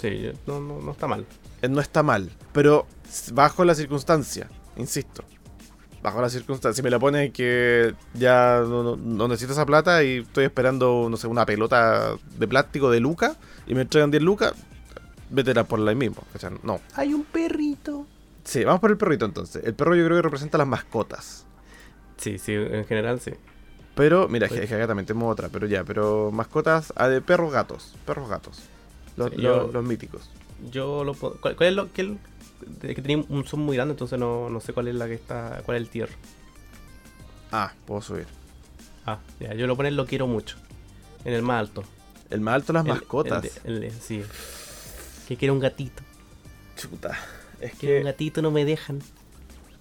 Sí, 0.00 0.30
no, 0.46 0.60
no, 0.60 0.80
no 0.80 0.92
está 0.92 1.06
mal. 1.06 1.26
Eh, 1.62 1.68
No 1.68 1.80
está 1.80 2.02
mal, 2.02 2.30
pero 2.52 2.86
bajo 3.32 3.64
la 3.64 3.74
circunstancia, 3.74 4.48
insisto. 4.76 5.24
Bajo 6.02 6.22
la 6.22 6.30
circunstancia. 6.30 6.76
Si 6.76 6.82
me 6.82 6.88
la 6.88 6.98
pone 6.98 7.30
que 7.32 7.94
ya 8.14 8.62
no, 8.66 8.82
no- 8.82 8.96
no 8.96 9.28
necesito 9.28 9.52
esa 9.52 9.66
plata 9.66 10.02
y 10.02 10.18
estoy 10.20 10.44
esperando, 10.46 11.08
no 11.10 11.16
sé, 11.18 11.26
una 11.26 11.44
pelota 11.44 12.14
de 12.38 12.48
plástico 12.48 12.90
de 12.90 13.00
Luca 13.00 13.36
y 13.66 13.74
me 13.74 13.82
entregan 13.82 14.10
10 14.10 14.22
lucas, 14.22 14.54
vete 15.28 15.52
por 15.64 15.78
la 15.78 15.94
mismo. 15.94 16.22
¿cachai? 16.32 16.52
No. 16.62 16.80
Hay 16.94 17.12
un 17.12 17.24
perrito. 17.24 18.06
Sí, 18.44 18.64
vamos 18.64 18.80
por 18.80 18.90
el 18.90 18.96
perrito 18.96 19.26
entonces. 19.26 19.62
El 19.62 19.74
perro 19.74 19.94
yo 19.94 20.06
creo 20.06 20.16
que 20.16 20.22
representa 20.22 20.56
las 20.56 20.66
mascotas. 20.66 21.44
Sí, 22.16 22.38
sí, 22.38 22.54
en 22.54 22.86
general 22.86 23.20
sí. 23.20 23.32
Pero, 23.94 24.26
mira, 24.28 24.48
Pues- 24.48 24.60
es 24.62 24.68
que 24.70 24.74
acá 24.76 24.86
también 24.86 25.04
tenemos 25.04 25.30
otra, 25.30 25.50
pero 25.50 25.66
ya, 25.66 25.84
pero 25.84 26.30
mascotas 26.32 26.94
ah, 26.96 27.08
de 27.08 27.20
perros 27.20 27.52
gatos. 27.52 27.94
Perros 28.06 28.30
gatos. 28.30 28.62
Los, 29.16 29.30
Sí, 29.30 29.36
los- 29.36 29.66
yo- 29.66 29.72
los 29.72 29.84
míticos. 29.84 30.30
Yo 30.70 31.04
lo 31.04 31.14
puedo. 31.14 31.34
¿Cuál, 31.40 31.56
cuál 31.56 31.68
es 31.70 31.74
lo 31.74 31.92
que 31.92 32.02
el- 32.02 32.18
es 32.82 32.94
que 32.94 33.02
tenía 33.02 33.24
un 33.28 33.44
zoom 33.44 33.62
muy 33.62 33.76
grande, 33.76 33.92
entonces 33.92 34.18
no, 34.18 34.50
no 34.50 34.60
sé 34.60 34.72
cuál 34.72 34.88
es 34.88 34.94
la 34.94 35.06
que 35.06 35.14
está. 35.14 35.62
cuál 35.64 35.76
es 35.78 35.82
el 35.84 35.88
tier. 35.88 36.08
Ah, 37.52 37.72
puedo 37.86 38.02
subir. 38.02 38.26
Ah, 39.06 39.18
ya, 39.40 39.54
yo 39.54 39.66
lo 39.66 39.76
poner 39.76 39.94
lo 39.94 40.06
quiero 40.06 40.26
mucho. 40.26 40.56
En 41.24 41.32
el 41.34 41.42
más 41.42 41.58
alto. 41.60 41.84
El 42.28 42.40
más 42.40 42.54
alto 42.54 42.72
las 42.72 42.84
El- 42.84 42.92
mascotas. 42.92 43.60
el 43.64 43.82
el 43.84 43.92
sí. 43.92 44.22
Que 45.26 45.36
quiero 45.36 45.54
un 45.54 45.60
gatito. 45.60 46.02
Chuta. 46.76 47.18
Es 47.60 47.74
Quiero 47.74 47.96
un 47.96 48.00
que 48.02 48.04
gatito, 48.10 48.42
no 48.42 48.50
me 48.50 48.64
dejan. 48.64 49.00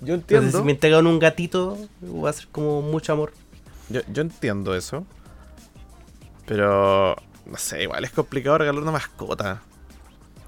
yo 0.02 0.14
Entonces, 0.16 0.38
entiendo. 0.38 0.58
si 0.60 0.64
me 0.64 0.72
entregan 0.74 1.08
un 1.08 1.20
gatito, 1.20 1.78
va 2.04 2.30
a 2.30 2.34
ser 2.34 2.48
como 2.50 2.82
mucho 2.82 3.14
amor. 3.14 3.34
Yo, 3.90 4.02
yo 4.12 4.22
entiendo 4.22 4.76
eso. 4.76 5.06
Pero. 6.46 7.16
No 7.50 7.58
sé, 7.58 7.84
igual 7.84 8.06
es 8.06 8.12
complicado 8.12 8.60
regalar 8.60 8.82
una 8.82 8.92
mascota. 8.92 9.62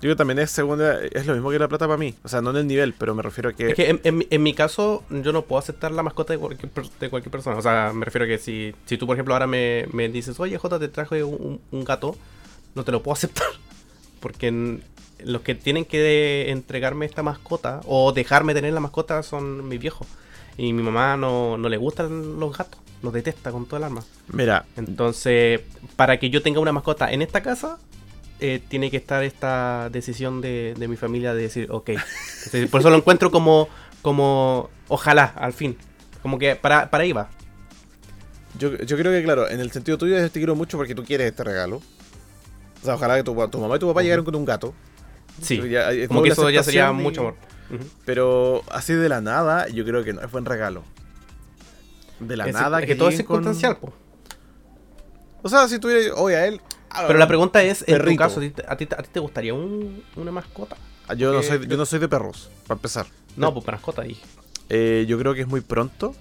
Yo 0.01 0.15
también 0.15 0.39
es 0.39 0.49
segunda. 0.49 0.99
Es 1.03 1.27
lo 1.27 1.33
mismo 1.33 1.51
que 1.51 1.59
la 1.59 1.67
plata 1.67 1.85
para 1.87 1.97
mí. 1.97 2.15
O 2.23 2.27
sea, 2.27 2.41
no 2.41 2.49
en 2.51 2.57
el 2.57 2.67
nivel, 2.67 2.93
pero 2.93 3.13
me 3.13 3.21
refiero 3.21 3.49
a 3.49 3.53
que. 3.53 3.69
Es 3.69 3.75
que 3.75 3.89
en, 3.89 4.01
en 4.03 4.25
en 4.29 4.43
mi 4.43 4.53
caso, 4.53 5.03
yo 5.09 5.31
no 5.31 5.43
puedo 5.43 5.59
aceptar 5.59 5.91
la 5.91 6.01
mascota 6.01 6.33
de 6.33 6.39
cualquier, 6.39 6.71
de 6.71 7.09
cualquier 7.09 7.31
persona. 7.31 7.57
O 7.57 7.61
sea, 7.61 7.91
me 7.93 8.05
refiero 8.05 8.25
a 8.25 8.27
que 8.27 8.39
si, 8.39 8.73
si 8.85 8.97
tú, 8.97 9.05
por 9.05 9.15
ejemplo, 9.15 9.35
ahora 9.35 9.45
me, 9.47 9.85
me 9.93 10.09
dices, 10.09 10.39
oye, 10.39 10.57
Jota, 10.57 10.79
te 10.79 10.87
traje 10.87 11.23
un, 11.23 11.61
un 11.71 11.83
gato, 11.83 12.15
no 12.73 12.83
te 12.83 12.91
lo 12.91 13.03
puedo 13.03 13.13
aceptar. 13.17 13.47
Porque 14.19 14.79
los 15.23 15.41
que 15.41 15.55
tienen 15.55 15.85
que 15.85 16.49
entregarme 16.49 17.05
esta 17.05 17.21
mascota 17.23 17.81
o 17.85 18.11
dejarme 18.11 18.53
tener 18.53 18.73
la 18.73 18.79
mascota 18.79 19.21
son 19.21 19.67
mis 19.67 19.79
viejos. 19.79 20.07
Y 20.57 20.73
mi 20.73 20.81
mamá 20.83 21.15
no, 21.15 21.57
no 21.57 21.69
le 21.69 21.77
gustan 21.77 22.39
los 22.39 22.57
gatos, 22.57 22.81
los 23.01 23.13
detesta 23.13 23.51
con 23.51 23.65
toda 23.65 23.79
el 23.79 23.83
alma. 23.85 24.03
Mira, 24.31 24.65
Entonces, 24.77 25.61
para 25.95 26.17
que 26.19 26.29
yo 26.29 26.41
tenga 26.41 26.59
una 26.59 26.71
mascota 26.71 27.11
en 27.11 27.21
esta 27.21 27.41
casa, 27.41 27.77
eh, 28.39 28.61
tiene 28.67 28.89
que 28.91 28.97
estar 28.97 29.23
esta 29.23 29.89
decisión 29.91 30.41
de, 30.41 30.73
de 30.77 30.87
mi 30.87 30.95
familia 30.97 31.33
de 31.33 31.43
decir, 31.43 31.67
ok. 31.71 31.89
Entonces, 31.89 32.69
por 32.69 32.81
eso 32.81 32.89
lo 32.89 32.97
encuentro 32.97 33.31
como, 33.31 33.67
como, 34.01 34.69
ojalá, 34.87 35.25
al 35.35 35.53
fin. 35.53 35.77
Como 36.21 36.37
que 36.39 36.55
para, 36.55 36.89
para 36.89 37.03
ahí 37.03 37.11
va. 37.13 37.29
yo, 38.59 38.77
yo 38.77 38.97
creo 38.97 39.11
que, 39.11 39.23
claro, 39.23 39.49
en 39.49 39.59
el 39.59 39.71
sentido 39.71 39.97
tuyo 39.97 40.17
te 40.29 40.39
quiero 40.39 40.55
mucho 40.55 40.77
porque 40.77 40.93
tú 40.95 41.03
quieres 41.03 41.27
este 41.27 41.43
regalo. 41.43 41.77
O 42.81 42.85
sea, 42.85 42.95
ojalá 42.95 43.15
que 43.15 43.23
tu, 43.23 43.33
tu 43.49 43.59
mamá 43.59 43.75
y 43.75 43.79
tu 43.79 43.87
papá 43.87 44.01
llegaran 44.01 44.25
con 44.25 44.35
un 44.35 44.45
gato. 44.45 44.73
Sí, 45.41 45.61
ya- 45.69 45.91
es 45.91 46.07
como 46.07 46.21
que 46.23 46.29
eso 46.29 46.49
ya 46.49 46.63
sería 46.63 46.89
y- 46.89 46.93
mucho 46.93 47.21
amor. 47.21 47.35
Pero 48.05 48.63
así 48.71 48.93
de 48.93 49.07
la 49.07 49.21
nada, 49.21 49.67
yo 49.69 49.85
creo 49.85 50.03
que 50.03 50.13
no 50.13 50.21
es 50.21 50.29
buen 50.31 50.45
regalo. 50.45 50.83
De 52.21 52.37
la 52.37 52.45
Es- 52.47 52.53
nada 52.53 52.79
es 52.79 52.85
que 52.85 52.95
todo 52.95 53.09
es 53.09 53.15
con- 53.15 53.17
circunstancial, 53.43 53.77
po. 53.77 53.93
O 55.41 55.49
sea, 55.49 55.67
si 55.67 55.79
tuviera. 55.79 56.13
Oye, 56.15 56.35
a 56.37 56.47
él. 56.47 56.61
Pero 57.07 57.17
la 57.19 57.27
pregunta 57.27 57.63
es, 57.63 57.83
en 57.87 58.03
tu 58.03 58.15
caso, 58.15 58.39
¿a 58.39 58.43
ti, 58.43 58.53
a 58.67 58.75
ti- 58.77 58.87
a 58.97 59.01
ti 59.03 59.09
te 59.11 59.19
gustaría 59.19 59.53
un- 59.53 60.03
una 60.15 60.31
mascota? 60.31 60.75
ah, 61.07 61.13
Yo 61.13 61.31
no, 61.33 61.41
soy, 61.41 61.65
yo 61.67 61.77
no 61.77 61.85
soy 61.85 61.99
de 61.99 62.07
perros, 62.09 62.49
para 62.67 62.77
empezar. 62.77 63.05
No, 63.37 63.53
pues 63.53 63.65
mascota 63.65 64.01
dije. 64.03 64.21
Eh, 64.69 65.05
yo 65.07 65.17
creo 65.17 65.33
que 65.33 65.41
es 65.41 65.47
muy 65.47 65.61
pronto. 65.61 66.13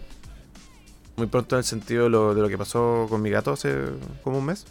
Muy 1.16 1.26
pronto 1.26 1.56
en 1.56 1.58
el 1.58 1.64
sentido 1.64 2.04
de 2.04 2.10
lo, 2.10 2.34
de 2.34 2.40
lo 2.40 2.48
que 2.48 2.56
pasó 2.56 3.06
con 3.10 3.20
mi 3.20 3.30
gato 3.30 3.52
hace 3.52 3.76
como 4.24 4.38
un 4.38 4.46
mes. 4.46 4.64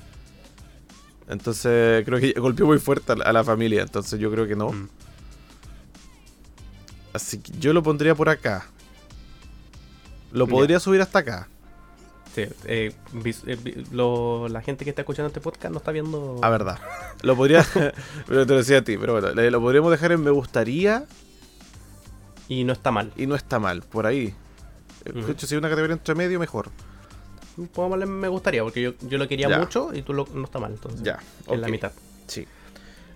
Entonces 1.28 2.04
creo 2.06 2.20
que 2.20 2.32
golpeó 2.40 2.66
muy 2.66 2.80
fuerte 2.80 3.12
a 3.12 3.16
la, 3.18 3.26
a 3.26 3.34
la 3.34 3.44
familia. 3.44 3.82
Entonces 3.84 4.20
yo 4.20 4.32
creo 4.32 4.48
que 4.48 4.56
no. 4.56 4.70
Mm. 4.70 4.90
Así 7.14 7.40
que 7.40 7.52
yo 7.60 7.74
lo 7.74 7.84
pondría 7.84 8.16
por 8.16 8.30
acá. 8.30 8.66
Lo 10.32 10.48
podría 10.48 10.80
subir 10.80 11.02
hasta 11.02 11.20
acá. 11.20 11.48
Sí, 12.36 12.44
eh, 12.66 12.94
eh, 13.48 13.84
lo- 13.92 14.48
la 14.50 14.62
gente 14.62 14.84
que 14.84 14.92
está 14.92 15.02
escuchando 15.02 15.28
este 15.28 15.42
podcast 15.42 15.72
no 15.72 15.80
está 15.80 15.92
viendo. 15.92 16.40
A 16.44 16.50
verdad. 16.50 16.80
Lo 17.24 17.36
podría. 17.36 17.66
pero 18.28 18.46
te 18.46 18.52
lo 18.54 18.58
decía 18.60 18.78
a 18.80 18.82
ti, 18.84 18.98
pero 18.98 19.20
bueno, 19.20 19.30
lo 19.50 19.62
podríamos 19.62 19.92
dejar 19.92 20.12
en 20.12 20.24
me 20.24 20.30
gustaría 20.32 21.06
Y 22.48 22.64
no 22.64 22.74
está 22.74 22.92
mal. 22.92 23.12
y 23.18 23.26
no 23.26 23.36
está 23.36 23.60
mal, 23.60 23.82
por 23.82 24.06
ahí. 24.06 24.34
De 25.06 25.20
Ujú. 25.20 25.32
hecho, 25.32 25.48
si 25.48 25.56
hay 25.56 25.60
una 25.60 25.70
categoría 25.70 25.94
entre 25.96 26.14
medio, 26.16 26.40
mejor. 26.40 26.70
Pongámosle 27.74 28.06
me 28.06 28.28
gustaría, 28.28 28.64
porque 28.64 28.82
yo, 28.82 28.94
yo 29.02 29.18
lo 29.18 29.28
quería 29.28 29.50
Ya. 29.50 29.58
mucho 29.60 29.90
y 29.94 30.02
tú 30.04 30.14
lo, 30.14 30.28
no 30.34 30.46
está 30.46 30.60
mal. 30.60 30.72
Entonces, 30.72 31.02
Ya. 31.04 31.20
en 31.48 31.62
la 31.62 31.68
mitad. 31.68 31.92
Sí. 32.28 32.46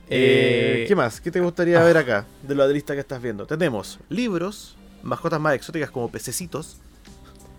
Eh, 0.09 0.85
¿Qué 0.87 0.95
más? 0.95 1.21
¿Qué 1.21 1.31
te 1.31 1.39
gustaría 1.39 1.81
ver 1.83 1.97
acá 1.97 2.25
de 2.41 2.55
la 2.55 2.67
lista 2.67 2.93
que 2.93 2.99
estás 2.99 3.21
viendo? 3.21 3.45
Tenemos 3.45 3.99
libros, 4.09 4.75
mascotas 5.01 5.39
más 5.39 5.53
exóticas 5.55 5.91
como 5.91 6.09
pececitos. 6.11 6.77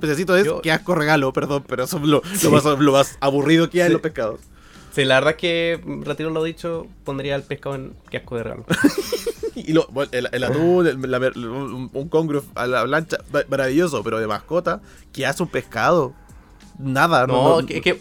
Pececitos 0.06 0.38
es 0.38 0.44
Yo- 0.46 0.60
que 0.62 0.70
asco 0.72 0.94
regalo, 0.94 1.32
perdón, 1.32 1.64
pero 1.66 1.86
son 1.86 2.10
lo, 2.10 2.22
lo 2.42 2.50
más, 2.50 2.64
lo 2.64 2.92
más 2.92 3.16
aburrido 3.20 3.68
que 3.70 3.78
hay 3.80 3.86
en 3.86 3.88
Sí. 3.88 3.92
los 3.94 4.02
pescados. 4.02 4.40
Sí, 4.94 5.04
la 5.04 5.14
verdad 5.16 5.30
es 5.32 5.36
que, 5.38 5.80
mm, 5.84 6.02
retiro 6.02 6.30
lo 6.30 6.44
dicho, 6.44 6.86
pondría 7.04 7.34
el 7.36 7.42
pescado 7.42 7.74
en 7.74 7.94
qué 8.10 8.18
asco 8.18 8.36
de 8.36 8.42
regalo. 8.44 8.64
Y 9.56 9.72
lo, 9.72 9.86
bueno, 9.92 10.10
el, 10.12 10.28
el 10.32 10.42
atún, 10.44 10.86
el- 10.86 11.10
la- 11.10 11.18
un, 11.18 11.88
un 11.92 12.08
congrio 12.08 12.44
a 12.56 12.66
la 12.66 12.82
plancha, 12.84 13.18
ma- 13.32 13.44
maravilloso, 13.48 14.02
pero 14.02 14.18
de 14.18 14.26
mascota, 14.26 14.80
¿qué 15.12 15.26
hace 15.26 15.44
un 15.44 15.48
pescado? 15.48 16.12
Nada, 16.78 17.24
no. 17.28 17.34
No, 17.34 17.60
no- 17.60 17.66
que, 17.66 17.80
que- 17.80 17.98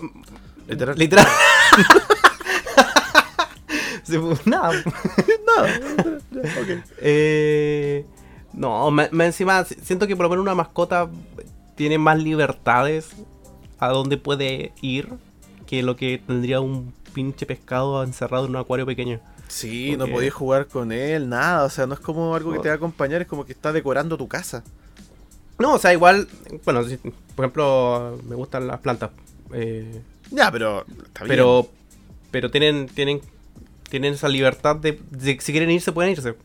Literal. 0.68 0.98
Literal. 0.98 1.28
Sí, 4.04 4.18
pues, 4.18 4.46
nada. 4.46 4.72
nada. 5.48 5.80
Ya, 6.32 6.42
ok. 6.42 6.84
Eh, 7.00 8.06
no, 8.52 8.92
más 8.92 9.10
encima 9.14 9.64
si- 9.64 9.76
siento 9.76 10.08
que 10.08 10.16
por 10.16 10.24
lo 10.26 10.30
menos 10.32 10.44
una 10.44 10.56
mascota 10.56 11.08
tiene 11.76 11.98
más 11.98 12.22
libertades 12.22 13.12
a 13.80 13.90
dónde 13.90 14.18
puede 14.18 14.72
ir 14.82 15.10
que 15.68 15.84
lo 15.84 15.96
que 15.96 16.22
tendría 16.26 16.60
un 16.62 16.94
pinche 17.14 17.46
pescado 17.46 18.04
encerrado 18.04 18.46
en 18.46 18.52
un 18.52 18.58
acuario 18.58 18.86
pequeño. 18.86 19.20
Sí, 19.48 19.96
no 19.98 20.08
podías 20.08 20.34
jugar 20.34 20.68
con 20.68 20.92
él, 20.92 21.30
nada. 21.30 21.64
O 21.66 21.70
sea, 21.70 21.86
no 21.86 21.94
es 21.94 22.00
como 22.00 22.34
algo 22.36 22.52
que 22.54 22.60
te 22.60 22.70
va 22.70 22.74
a 22.74 22.78
acompañar, 22.78 23.22
es 23.22 23.28
como 23.28 23.46
que 23.46 23.54
está 23.54 23.72
decorando 23.72 24.18
tu 24.18 24.28
casa. 24.28 24.64
No, 25.60 25.74
o 25.76 25.80
sea, 25.80 25.94
igual, 25.94 26.28
bueno, 26.66 26.84
si- 26.84 26.98
por 26.98 27.46
ejemplo, 27.46 28.20
me 28.28 28.36
gustan 28.36 28.66
las 28.68 28.80
plantas. 28.80 29.12
eh, 29.54 30.02
Ya, 30.32 30.52
pero 30.52 30.86
está 31.06 31.24
bien. 31.26 31.28
pero 31.28 31.68
pero 32.32 32.50
tienen 32.50 32.88
tienen 32.88 33.22
tienen 33.90 34.16
esa 34.16 34.28
libertad 34.28 34.76
de, 34.76 35.00
de 35.12 35.38
si 35.40 35.52
quieren 35.52 35.70
irse 35.70 35.92
pueden 35.92 36.12
irse. 36.14 36.36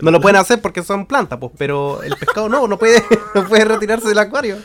No 0.00 0.10
lo 0.10 0.20
pueden 0.20 0.36
hacer 0.36 0.60
porque 0.60 0.82
son 0.82 1.06
plantas, 1.06 1.38
pues, 1.38 1.52
pero 1.58 2.02
el 2.02 2.14
pescado 2.16 2.48
no, 2.48 2.66
no 2.68 2.78
puede, 2.78 3.02
no 3.34 3.46
puede 3.48 3.64
retirarse 3.64 4.08
del 4.08 4.18
acuario. 4.18 4.56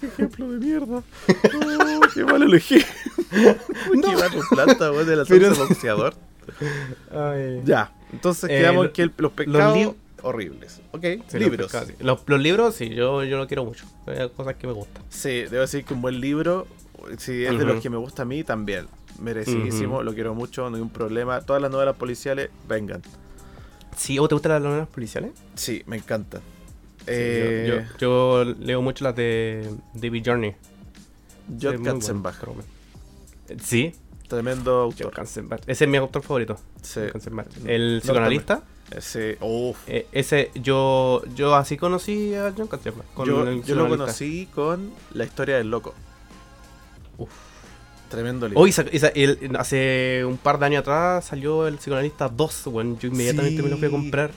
qué 0.00 0.06
ejemplo 0.06 0.50
de 0.50 0.58
mierda. 0.58 1.02
Oh, 2.04 2.14
qué 2.14 2.24
mal 2.24 2.42
elegí. 2.42 2.78
Qué 3.30 4.16
mal 4.16 4.30
tu 4.30 4.40
planta, 4.50 4.90
weón, 4.90 5.06
de 5.06 5.16
la 5.16 5.24
Pero- 5.24 5.54
boxeador. 5.54 6.14
Ay. 7.10 7.62
Ya, 7.64 7.92
entonces 8.12 8.50
Eh, 8.50 8.58
quedamos 8.58 8.86
lo- 8.86 8.92
que 8.92 9.02
el- 9.02 9.12
los 9.16 9.32
pescados 9.32 9.94
horribles. 10.22 10.80
Ok, 10.92 11.02
Sí, 11.02 11.18
los 11.32 11.32
libros. 11.34 11.66
pescados, 11.66 11.88
sí. 11.88 11.94
Los, 12.00 12.20
los 12.26 12.40
libros, 12.40 12.74
sí, 12.74 12.90
yo, 12.90 13.24
yo 13.24 13.38
lo 13.38 13.46
quiero 13.46 13.64
mucho. 13.64 13.86
Hay 14.06 14.28
cosas 14.30 14.54
que 14.56 14.66
me 14.66 14.72
gustan. 14.72 15.02
Sí, 15.08 15.42
debo 15.42 15.60
decir 15.60 15.84
que 15.84 15.94
un 15.94 16.02
buen 16.02 16.20
libro, 16.20 16.66
si 17.18 17.44
es 17.44 17.50
de 17.50 17.56
Ujú. 17.56 17.66
los 17.66 17.82
que 17.82 17.90
me 17.90 17.96
gusta 17.96 18.22
a 18.22 18.24
mí, 18.24 18.44
también. 18.44 18.86
Merecidísimo, 19.18 19.96
Ujú. 19.96 20.04
lo 20.04 20.14
quiero 20.14 20.34
mucho, 20.34 20.68
no 20.70 20.76
hay 20.76 20.82
un 20.82 20.90
problema. 20.90 21.40
Todas 21.40 21.60
las 21.62 21.70
novelas 21.70 21.96
policiales, 21.96 22.50
vengan. 22.68 23.02
Sí, 23.96 24.18
¿o 24.18 24.26
te 24.28 24.34
gustan 24.34 24.52
las 24.52 24.62
novelas 24.62 24.88
policiales? 24.88 25.32
Sí, 25.54 25.82
me 25.86 25.96
encantan. 25.96 26.40
Sí, 26.40 27.04
Eh, 27.08 27.64
yo, 27.98 27.98
yo, 27.98 28.44
yo 28.44 28.54
leo 28.60 28.80
mucho 28.82 29.04
las 29.04 29.16
de 29.16 29.68
David 29.94 30.22
Journey. 30.24 30.54
Bueno, 31.48 31.82
Katzenbach, 31.82 32.44
bueno. 32.44 32.62
Eh, 33.48 33.56
Sí, 33.62 33.92
tremendo 34.28 34.80
autor. 34.82 35.12
Katzenbach. 35.12 35.62
Ese 35.66 35.84
es 35.84 35.90
mi 35.90 35.96
autor 35.96 36.22
favorito. 36.22 36.56
Sí. 36.80 37.00
El 37.66 38.00
psicoanalista. 38.02 38.62
Ese, 38.90 39.38
uf. 39.40 39.78
eh, 39.88 40.06
ese, 40.12 40.50
yo, 40.54 41.22
yo 41.34 41.54
así 41.54 41.76
conocí 41.78 42.34
a 42.34 42.52
John 42.56 42.66
Katzenbach. 42.68 43.06
con 43.14 43.26
Yo, 43.26 43.52
yo 43.62 43.74
lo 43.74 43.88
conocí 43.88 44.48
con 44.54 44.92
La 45.14 45.24
historia 45.24 45.56
del 45.56 45.70
loco. 45.70 45.94
Uf. 47.18 47.30
Tremendo 48.12 48.46
libro. 48.46 48.60
Hoy 48.62 48.72
hace 49.58 50.24
un 50.24 50.36
par 50.38 50.58
de 50.58 50.66
años 50.66 50.80
atrás 50.80 51.24
salió 51.24 51.66
el 51.66 51.76
psicoanalista 51.78 52.28
2, 52.28 52.64
bueno, 52.66 52.96
yo 53.00 53.08
inmediatamente 53.08 53.62
me 53.62 53.68
lo 53.70 53.76
fui 53.78 53.88
a 53.88 53.90
comprar. 53.90 54.30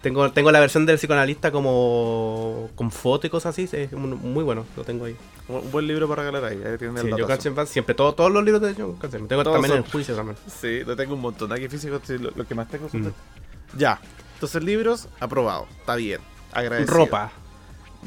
Tengo, 0.00 0.30
tengo 0.30 0.52
la 0.52 0.60
versión 0.60 0.86
del 0.86 0.96
psicoanalista 0.96 1.50
como 1.50 2.70
con 2.76 2.90
foto 2.92 3.26
y 3.26 3.30
cosas 3.30 3.50
así, 3.50 3.68
es 3.72 3.92
muy 3.92 4.44
bueno, 4.44 4.64
lo 4.76 4.84
tengo 4.84 5.04
ahí. 5.06 5.16
Un 5.48 5.70
buen 5.72 5.86
libro 5.88 6.06
para 6.08 6.22
regalar 6.22 6.44
ahí. 6.44 6.62
Ahí 6.64 6.78
tienen 6.78 6.96
Sí, 7.02 7.08
el. 7.08 7.26
Katzenbach, 7.26 7.66
siempre, 7.66 7.94
todo- 7.96 8.14
todos 8.14 8.30
los 8.30 8.44
libros 8.44 8.62
de 8.62 8.74
John. 8.80 8.96
Tengo 9.28 9.42
Todos 9.42 9.54
también 9.56 9.72
son- 9.74 9.84
el 9.84 9.90
juicio 9.90 10.14
también. 10.14 10.36
Sí, 10.46 10.84
lo 10.84 10.94
tengo 10.94 11.14
un 11.14 11.20
montón. 11.20 11.52
Aquí 11.52 11.68
físico, 11.68 12.00
lo, 12.20 12.30
lo 12.30 12.46
que 12.46 12.54
más 12.54 12.68
tengo 12.68 12.88
son. 12.88 13.00
Mm. 13.00 13.04
de- 13.06 13.12
Ya. 13.76 14.00
Entonces, 14.34 14.62
libros, 14.62 15.08
aprobado. 15.18 15.66
Está 15.80 15.96
bien. 15.96 16.20
Agradecido. 16.52 16.94
Ropa. 16.96 17.32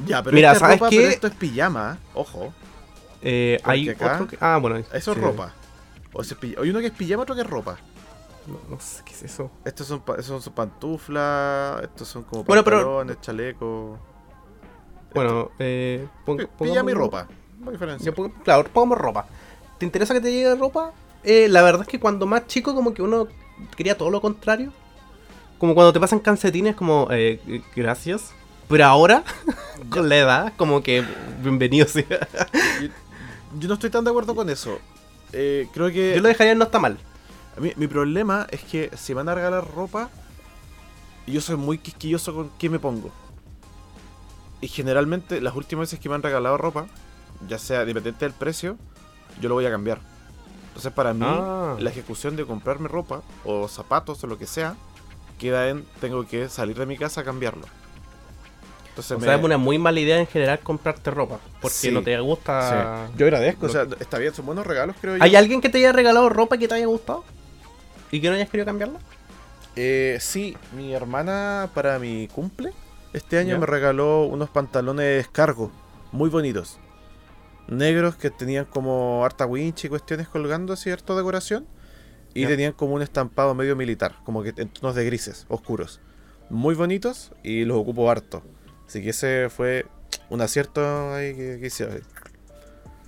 Ya, 0.07 0.23
pero 0.23 0.33
Mira, 0.33 0.53
esta 0.53 0.59
¿sabes 0.61 0.79
ropa, 0.79 0.89
qué? 0.89 0.95
pero 0.95 1.09
esto 1.09 1.27
es 1.27 1.33
pijama. 1.33 1.97
Ojo. 2.13 2.53
Eh, 3.21 3.59
hay 3.63 3.89
acá- 3.89 4.13
otro 4.15 4.27
que... 4.27 4.37
Ah, 4.41 4.57
bueno. 4.61 4.77
Eso 4.93 5.11
es 5.11 5.17
ropa. 5.17 5.53
O 6.13 6.23
sea, 6.23 6.37
hay 6.41 6.69
uno 6.69 6.79
que 6.79 6.87
es 6.87 6.91
pijama, 6.91 7.23
otro 7.23 7.35
que 7.35 7.41
es 7.41 7.47
ropa. 7.49 7.77
No, 8.47 8.59
no 8.75 8.79
sé 8.81 9.03
qué 9.05 9.13
es 9.13 9.23
eso. 9.23 9.51
Estos 9.63 9.87
son, 9.87 10.01
pa- 10.01 10.15
esos 10.15 10.43
son 10.43 10.53
pantuflas, 10.53 11.83
estos 11.83 12.07
son 12.07 12.23
como 12.23 12.43
Bueno, 12.43 12.63
pero- 12.63 12.77
pantalones, 12.77 13.21
chalecos. 13.21 13.99
Bueno, 15.13 15.51
eh... 15.59 16.07
pon- 16.25 16.37
Pi- 16.37 16.45
pongamos 16.45 16.71
Pijama 16.73 16.91
y 16.91 16.93
ropa. 16.93 17.27
No 17.59 17.71
diferencia. 17.71 18.13
Claro, 18.43 18.63
pongamos 18.73 18.97
ropa. 18.97 19.27
¿Te 19.77 19.85
interesa 19.85 20.13
que 20.13 20.21
te 20.21 20.31
llegue 20.31 20.55
ropa? 20.55 20.91
Eh, 21.23 21.47
la 21.49 21.61
verdad 21.61 21.81
es 21.83 21.87
que 21.87 21.99
cuando 21.99 22.25
más 22.25 22.47
chico 22.47 22.73
como 22.73 22.93
que 22.93 23.01
uno 23.03 23.27
quería 23.77 23.95
todo 23.97 24.09
lo 24.09 24.21
contrario. 24.21 24.71
Como 25.59 25.75
cuando 25.75 25.93
te 25.93 25.99
pasan 25.99 26.19
calcetines 26.19 26.75
como, 26.75 27.07
eh, 27.11 27.39
eh, 27.47 27.61
gracias. 27.75 28.31
Pero 28.67 28.85
ahora, 28.85 29.23
con 29.89 30.09
la 30.09 30.17
edad, 30.17 30.53
como 30.57 30.81
que 30.81 31.05
bienvenido 31.43 31.87
sea. 31.87 32.27
Yo 33.59 33.67
no 33.67 33.73
estoy 33.75 33.89
tan 33.89 34.03
de 34.03 34.09
acuerdo 34.09 34.35
con 34.35 34.49
eso. 34.49 34.79
Eh, 35.33 35.67
creo 35.73 35.91
que. 35.91 36.15
Yo 36.15 36.21
lo 36.21 36.27
dejaría 36.27 36.55
no 36.55 36.65
está 36.65 36.79
mal. 36.79 36.97
A 37.57 37.59
mí- 37.59 37.73
mi 37.75 37.87
problema 37.87 38.47
es 38.49 38.61
que 38.63 38.89
si 38.97 39.13
van 39.13 39.27
a 39.29 39.35
regalar 39.35 39.65
ropa, 39.73 40.09
yo 41.27 41.41
soy 41.41 41.57
muy 41.57 41.77
quisquilloso 41.77 42.33
con 42.33 42.49
qué 42.57 42.69
me 42.69 42.79
pongo. 42.79 43.11
Y 44.61 44.67
generalmente, 44.67 45.41
las 45.41 45.55
últimas 45.55 45.83
veces 45.89 45.99
que 45.99 46.07
me 46.09 46.15
han 46.15 46.23
regalado 46.23 46.57
ropa, 46.57 46.87
ya 47.47 47.57
sea 47.57 47.83
dependiente 47.85 48.25
del 48.25 48.33
precio, 48.33 48.77
yo 49.41 49.49
lo 49.49 49.55
voy 49.55 49.65
a 49.65 49.71
cambiar. 49.71 49.99
Entonces, 50.67 50.93
para 50.93 51.13
mí, 51.13 51.25
Ah. 51.27 51.75
la 51.79 51.89
ejecución 51.89 52.35
de 52.35 52.45
comprarme 52.45 52.87
ropa 52.87 53.21
o 53.43 53.67
zapatos 53.67 54.23
o 54.23 54.27
lo 54.27 54.37
que 54.37 54.47
sea, 54.47 54.75
queda 55.39 55.67
en 55.69 55.85
tengo 55.99 56.25
que 56.27 56.47
salir 56.49 56.77
de 56.77 56.85
mi 56.85 56.97
casa 56.97 57.21
a 57.21 57.23
cambiarlo. 57.23 57.65
Entonces, 58.91 59.11
O 59.13 59.19
me- 59.19 59.25
sea, 59.25 59.35
es 59.35 59.43
una 59.43 59.57
muy 59.57 59.77
mala 59.79 59.99
idea 59.99 60.19
en 60.19 60.27
general 60.27 60.59
comprarte 60.59 61.09
ropa. 61.11 61.39
Porque 61.61 61.75
Sí. 61.75 61.91
no 61.91 62.03
te 62.03 62.19
gusta... 62.19 63.07
Sí. 63.07 63.13
Yo 63.17 63.25
agradezco, 63.25 63.65
o 63.65 63.69
sea, 63.69 63.87
está 63.99 64.17
bien, 64.19 64.33
son 64.33 64.45
buenos 64.45 64.67
regalos, 64.67 64.95
creo 64.99 65.17
yo. 65.17 65.23
¿Hay 65.23 65.35
alguien 65.35 65.61
que 65.61 65.69
te 65.69 65.77
haya 65.77 65.91
regalado 65.93 66.27
ropa 66.29 66.57
que 66.57 66.67
te 66.67 66.75
haya 66.75 66.85
gustado? 66.87 67.23
¿Y 68.11 68.19
que 68.19 68.27
no 68.29 68.35
hayas 68.35 68.49
querido 68.49 68.65
cambiarla? 68.65 68.99
Eh, 69.77 70.17
sí, 70.19 70.57
mi 70.75 70.93
hermana 70.93 71.69
para 71.73 71.97
mi 71.97 72.27
cumple 72.27 72.73
este 73.13 73.37
año 73.37 73.57
me 73.57 73.65
regaló 73.65 74.23
unos 74.25 74.49
pantalones 74.49 75.27
cargo, 75.29 75.71
muy 76.11 76.29
bonitos. 76.29 76.77
Negros 77.69 78.15
que 78.15 78.29
tenían 78.29 78.65
como 78.65 79.23
harta 79.23 79.45
winch 79.45 79.85
y 79.85 79.89
cuestiones 79.89 80.27
colgando, 80.27 80.75
cierto 80.75 81.15
decoración. 81.15 81.65
Y 82.33 82.45
tenían 82.45 82.71
como 82.73 82.93
un 82.95 83.01
estampado 83.01 83.53
medio 83.55 83.75
militar, 83.75 84.15
como 84.23 84.41
que 84.43 84.53
en 84.57 84.69
tonos 84.69 84.95
de 84.95 85.03
grises, 85.05 85.45
oscuros. 85.49 85.99
Muy 86.49 86.75
bonitos 86.75 87.31
y 87.43 87.65
los 87.65 87.77
ocupo 87.77 88.09
harto. 88.09 88.41
Así 88.91 89.01
que 89.01 89.11
ese 89.11 89.47
fue 89.49 89.85
un 90.29 90.41
acierto 90.41 91.13
ahí 91.13 91.33
que, 91.33 91.71
hoy. 91.85 92.01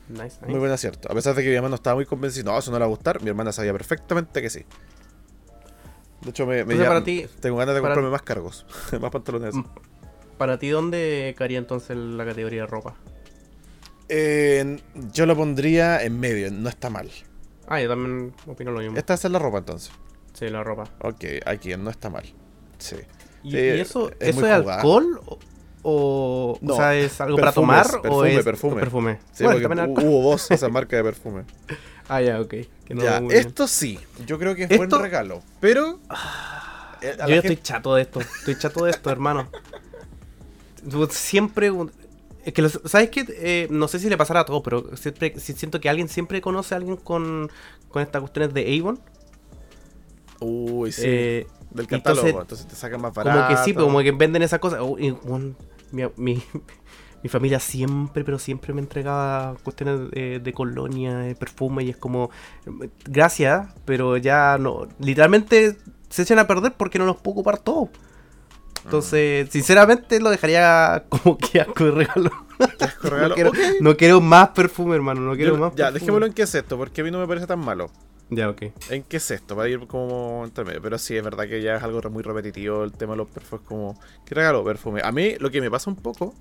Nice, 0.08 0.24
nice. 0.24 0.46
Muy 0.48 0.58
buen 0.58 0.72
acierto. 0.72 1.12
A 1.12 1.14
pesar 1.14 1.36
de 1.36 1.44
que 1.44 1.50
mi 1.50 1.56
mamá 1.58 1.68
no 1.68 1.76
estaba 1.76 1.98
muy 1.98 2.06
convencida, 2.06 2.46
no, 2.46 2.58
eso 2.58 2.72
no 2.72 2.78
le 2.78 2.80
va 2.80 2.86
a 2.86 2.90
gustar, 2.90 3.22
mi 3.22 3.28
hermana 3.28 3.52
sabía 3.52 3.74
perfectamente 3.74 4.42
que 4.42 4.50
sí. 4.50 4.64
De 6.22 6.30
hecho, 6.30 6.46
me, 6.46 6.64
me 6.64 6.78
para 6.78 7.04
ti, 7.04 7.28
tengo 7.42 7.58
ganas 7.58 7.76
de 7.76 7.82
comprarme 7.82 8.10
más 8.10 8.22
cargos, 8.22 8.66
más 9.02 9.12
pantalones. 9.12 9.56
Mm. 9.56 9.66
para 10.38 10.58
ti, 10.58 10.70
¿dónde 10.70 11.36
caería 11.38 11.58
entonces 11.58 11.98
la 11.98 12.24
categoría 12.24 12.62
de 12.62 12.68
ropa? 12.68 12.96
Eh, 14.08 14.80
yo 15.12 15.26
lo 15.26 15.36
pondría 15.36 16.02
en 16.02 16.18
medio, 16.18 16.50
no 16.50 16.70
está 16.70 16.90
mal. 16.90 17.12
Ah, 17.68 17.82
yo 17.82 17.90
también 17.90 18.34
opino 18.48 18.72
lo 18.72 18.80
mismo. 18.80 18.98
Esta 18.98 19.16
es 19.16 19.24
la 19.26 19.38
ropa 19.38 19.58
entonces. 19.58 19.92
Sí, 20.32 20.48
la 20.48 20.64
ropa. 20.64 20.86
Ok, 21.02 21.26
aquí 21.46 21.76
no 21.76 21.90
está 21.90 22.10
mal. 22.10 22.24
Sí. 22.78 22.96
¿Y, 23.44 23.52
Sí, 23.52 23.58
y 23.58 23.82
eso, 23.82 24.10
es 24.22 24.38
eso 24.38 24.46
es 24.46 24.54
alcohol? 24.54 25.20
O, 25.26 25.38
o, 25.84 26.58
No, 26.62 26.74
o 26.74 26.78
sea, 26.78 26.96
es 26.96 27.20
algo 27.22 27.38
para 27.38 27.52
tomar? 27.52 27.86
o 27.86 28.02
perfume, 28.02 28.36
es 28.36 28.44
perfume. 28.44 28.74
o 28.74 28.80
perfume? 28.80 29.20
Sí, 29.34 29.44
Bueno, 29.44 29.62
también 29.62 29.80
hu- 29.88 29.90
alcohol. 29.90 30.06
hubo 30.08 30.32
dos 30.32 30.50
esa 30.52 30.70
marca 30.70 30.96
de 30.98 31.04
perfume. 31.04 31.44
Ah, 32.10 32.22
ya, 32.22 32.42
ok. 32.42 32.50
Que 32.50 32.94
no 32.96 33.02
ya, 33.02 33.22
esto 33.32 33.66
sí, 33.66 33.98
yo 34.28 34.38
creo 34.38 34.56
que 34.56 34.64
es 34.66 34.72
Esto- 34.72 34.88
buen 34.88 35.02
regalo. 35.02 35.42
Pero. 35.62 36.00
eh, 37.02 37.16
a 37.18 37.28
Yo 37.28 37.36
ya 37.36 37.36
estoy 37.40 37.56
chato 37.58 37.96
de 37.96 38.02
esto. 38.02 38.20
Estoy 38.20 38.58
chato 38.58 38.84
de 38.84 38.92
esto, 38.92 39.10
hermano. 39.10 39.48
Siempre. 41.10 41.72
Es 42.44 42.54
que, 42.54 42.62
los- 42.62 42.82
¿sabes 42.86 43.10
qué? 43.10 43.26
Eh, 43.30 43.68
no 43.72 43.88
sé 43.88 44.00
si 44.00 44.10
le 44.10 44.18
pasará 44.18 44.42
a 44.42 44.46
todos, 44.46 44.62
pero 44.64 44.98
siempre, 44.98 45.40
si- 45.40 45.54
siento 45.54 45.80
que 45.80 45.88
alguien 45.90 46.10
siempre 46.10 46.42
conoce 46.42 46.76
a 46.76 46.78
alguien 46.78 46.98
con, 46.98 47.50
con 47.88 48.02
estas 48.02 48.20
cuestiones 48.22 48.54
de 48.54 48.78
Avon. 48.80 49.00
Uy, 50.42 50.92
sí. 50.92 51.02
Eh, 51.06 51.48
Del 51.72 51.88
catálogo, 51.88 52.42
entonces, 52.42 52.68
te 52.68 52.76
sacan 52.76 53.00
más 53.02 53.14
barato. 53.14 53.38
como 53.40 53.50
que 53.50 53.64
sí, 53.64 53.72
pues, 53.74 53.86
como 53.86 54.00
que 54.02 54.12
venden 54.12 54.42
esas 54.44 54.60
cosas. 54.60 54.80
Oh, 54.82 54.98
y, 55.00 55.12
bueno, 55.12 55.56
mi, 55.94 56.04
mi- 56.18 56.44
mi 57.24 57.30
familia 57.30 57.60
siempre, 57.62 58.26
pero 58.26 58.38
siempre 58.38 58.74
me 58.74 58.82
entregaba 58.82 59.56
cuestiones 59.64 60.12
de, 60.12 60.40
de 60.40 60.54
colonia, 60.54 61.18
de 61.20 61.36
perfume, 61.36 61.84
y 61.86 61.90
es 61.92 61.96
como, 61.98 62.30
gracias, 63.06 63.68
pero 63.86 64.18
ya 64.18 64.58
no, 64.60 64.88
literalmente 65.00 65.78
se 66.10 66.24
echan 66.24 66.40
a 66.40 66.48
perder 66.48 66.74
porque 66.74 67.00
no 67.00 67.06
los 67.06 67.16
puedo 67.18 67.34
ocupar 67.36 67.60
todos. 67.60 67.90
Entonces, 68.84 69.48
sinceramente 69.50 70.20
lo 70.20 70.30
dejaría 70.30 71.06
como 71.10 71.38
que 71.38 71.62
asco 71.62 71.86
de 71.86 71.92
regalo. 71.92 72.32
Asco 72.80 73.04
de 73.04 73.10
regalo, 73.10 73.30
No 73.30 73.36
quiero, 73.36 73.50
ok. 73.52 73.58
no 73.80 73.98
quiero 73.98 74.20
más 74.22 74.50
perfume, 74.50 74.96
hermano. 74.96 75.22
No 75.22 75.36
quiero 75.36 75.54
Yo- 75.56 75.60
más 75.62 75.72
ya, 75.76 75.86
perfume. 75.86 76.00
dejémoslo 76.02 76.26
en 76.26 76.34
qué 76.34 76.42
es 76.42 76.54
esto, 76.54 76.78
porque 76.78 77.00
a 77.00 77.04
mí 77.06 77.10
no 77.12 77.20
me 77.20 77.28
parece 77.28 77.48
tan 77.48 77.60
malo. 77.60 77.90
Ya, 78.30 78.50
ok. 78.50 78.64
¿En 78.90 79.04
qué 79.04 79.18
es 79.18 79.30
esto? 79.32 79.56
Para 79.56 79.70
ir 79.70 79.86
como 79.88 80.42
entre 80.46 80.64
medio. 80.66 80.82
Pero 80.82 80.98
sí, 80.98 81.16
es 81.16 81.24
verdad 81.24 81.48
que 81.48 81.62
ya 81.62 81.76
es 81.76 81.84
algo 81.84 82.02
muy 82.10 82.24
repetitivo 82.24 82.84
el 82.84 82.92
tema 82.94 83.14
de 83.14 83.18
los 83.18 83.28
perfumes. 83.30 83.66
Como, 83.68 84.00
¿qué 84.26 84.34
regalo? 84.36 84.64
Perfume. 84.64 85.02
A 85.04 85.12
mí 85.12 85.36
lo 85.40 85.52
que 85.52 85.62
me 85.62 85.70
pasa 85.70 85.90
un 85.90 85.96
poco 85.98 86.34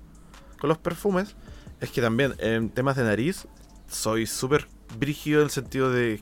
con 0.59 0.67
los 0.69 0.77
perfumes 0.77 1.35
es 1.81 1.91
que 1.91 2.01
también 2.01 2.33
en 2.39 2.69
temas 2.69 2.95
de 2.95 3.03
nariz 3.03 3.47
soy 3.87 4.25
súper 4.25 4.67
brígido 4.97 5.39
en 5.41 5.45
el 5.45 5.51
sentido 5.51 5.91
de. 5.91 6.19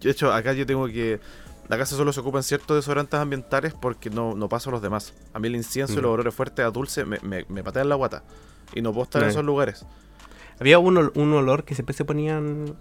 De 0.00 0.10
hecho, 0.10 0.32
acá 0.32 0.52
yo 0.52 0.66
tengo 0.66 0.86
que. 0.88 1.20
La 1.68 1.76
casa 1.78 1.96
solo 1.96 2.12
se 2.12 2.20
ocupan 2.20 2.42
ciertos 2.42 2.76
desodorantes 2.76 3.20
ambientales 3.20 3.74
porque 3.74 4.08
no, 4.10 4.34
no 4.34 4.48
paso 4.48 4.70
a 4.70 4.72
los 4.72 4.82
demás. 4.82 5.12
A 5.34 5.38
mí 5.38 5.48
el 5.48 5.56
incienso 5.56 5.94
y 5.94 5.96
Mm. 5.98 6.00
los 6.00 6.10
olores 6.12 6.34
fuertes 6.34 6.64
a 6.64 6.70
dulce 6.70 7.04
me, 7.04 7.18
me, 7.22 7.44
me 7.48 7.62
patean 7.62 7.88
la 7.90 7.94
guata. 7.94 8.24
Y 8.74 8.80
no 8.82 8.92
puedo 8.92 9.04
estar 9.04 9.22
en 9.22 9.28
Mm. 9.28 9.30
esos 9.30 9.44
lugares. 9.44 9.84
Había 10.60 10.78
un, 10.78 11.12
un 11.14 11.32
olor 11.34 11.64
que 11.64 11.74
siempre 11.74 11.94
se 11.94 12.04
ponían 12.04 12.74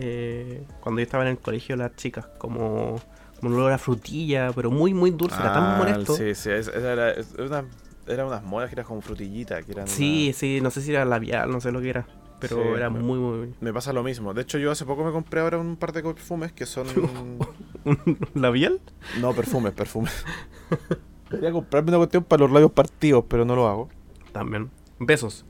eh, 0.00 0.62
cuando 0.80 1.00
yo 1.00 1.04
estaba 1.04 1.24
en 1.24 1.30
el 1.30 1.38
colegio 1.38 1.76
las 1.76 1.94
chicas, 1.96 2.26
como, 2.38 3.00
como 3.40 3.50
un 3.54 3.60
olor 3.60 3.72
a 3.72 3.78
frutilla, 3.78 4.52
pero 4.54 4.70
muy, 4.70 4.94
muy 4.94 5.10
dulce, 5.10 5.40
era 5.40 5.52
tan 5.52 5.64
Ah, 5.64 5.76
molesto. 5.78 6.14
Sí, 6.14 6.34
sí, 6.34 6.50
era, 6.50 6.92
era, 6.92 7.10
es- 7.12 7.34
era 7.34 7.44
una, 7.46 7.64
era 8.06 8.26
unas 8.26 8.42
modas 8.42 8.68
que 8.68 8.74
eran 8.76 8.86
como 8.86 9.00
frutillita. 9.00 9.62
Que 9.62 9.72
eran 9.72 9.86
Sí, 9.88 10.28
una- 10.28 10.38
sí, 10.38 10.60
no 10.62 10.70
sé 10.70 10.80
si 10.82 10.92
era 10.92 11.04
labial, 11.04 11.50
no 11.50 11.60
sé 11.60 11.70
lo 11.72 11.80
que 11.80 11.90
era, 11.90 12.06
pero 12.40 12.56
Sí, 12.56 12.62
era 12.76 12.90
me- 12.90 13.00
muy, 13.00 13.18
muy... 13.18 13.54
Me 13.60 13.72
pasa 13.72 13.92
lo 13.92 14.02
mismo. 14.02 14.32
De 14.34 14.42
hecho, 14.42 14.58
yo 14.58 14.70
hace 14.70 14.84
poco 14.84 15.04
me 15.04 15.12
compré 15.12 15.40
ahora 15.40 15.58
un 15.58 15.76
par 15.76 15.92
de 15.92 16.02
perfumes 16.02 16.52
que 16.52 16.64
son. 16.66 16.86
¿Labial? 18.34 18.80
no, 19.20 19.32
perfumes, 19.34 19.72
perfumes. 19.72 20.24
Quería 21.30 21.52
comprarme 21.52 21.90
una 21.90 21.98
cuestión 21.98 22.24
para 22.24 22.40
los 22.40 22.50
labios 22.50 22.72
partidos, 22.72 23.24
pero 23.28 23.44
no 23.44 23.54
lo 23.54 23.68
hago. 23.68 23.88
También. 24.32 24.70
Besos. 24.98 25.44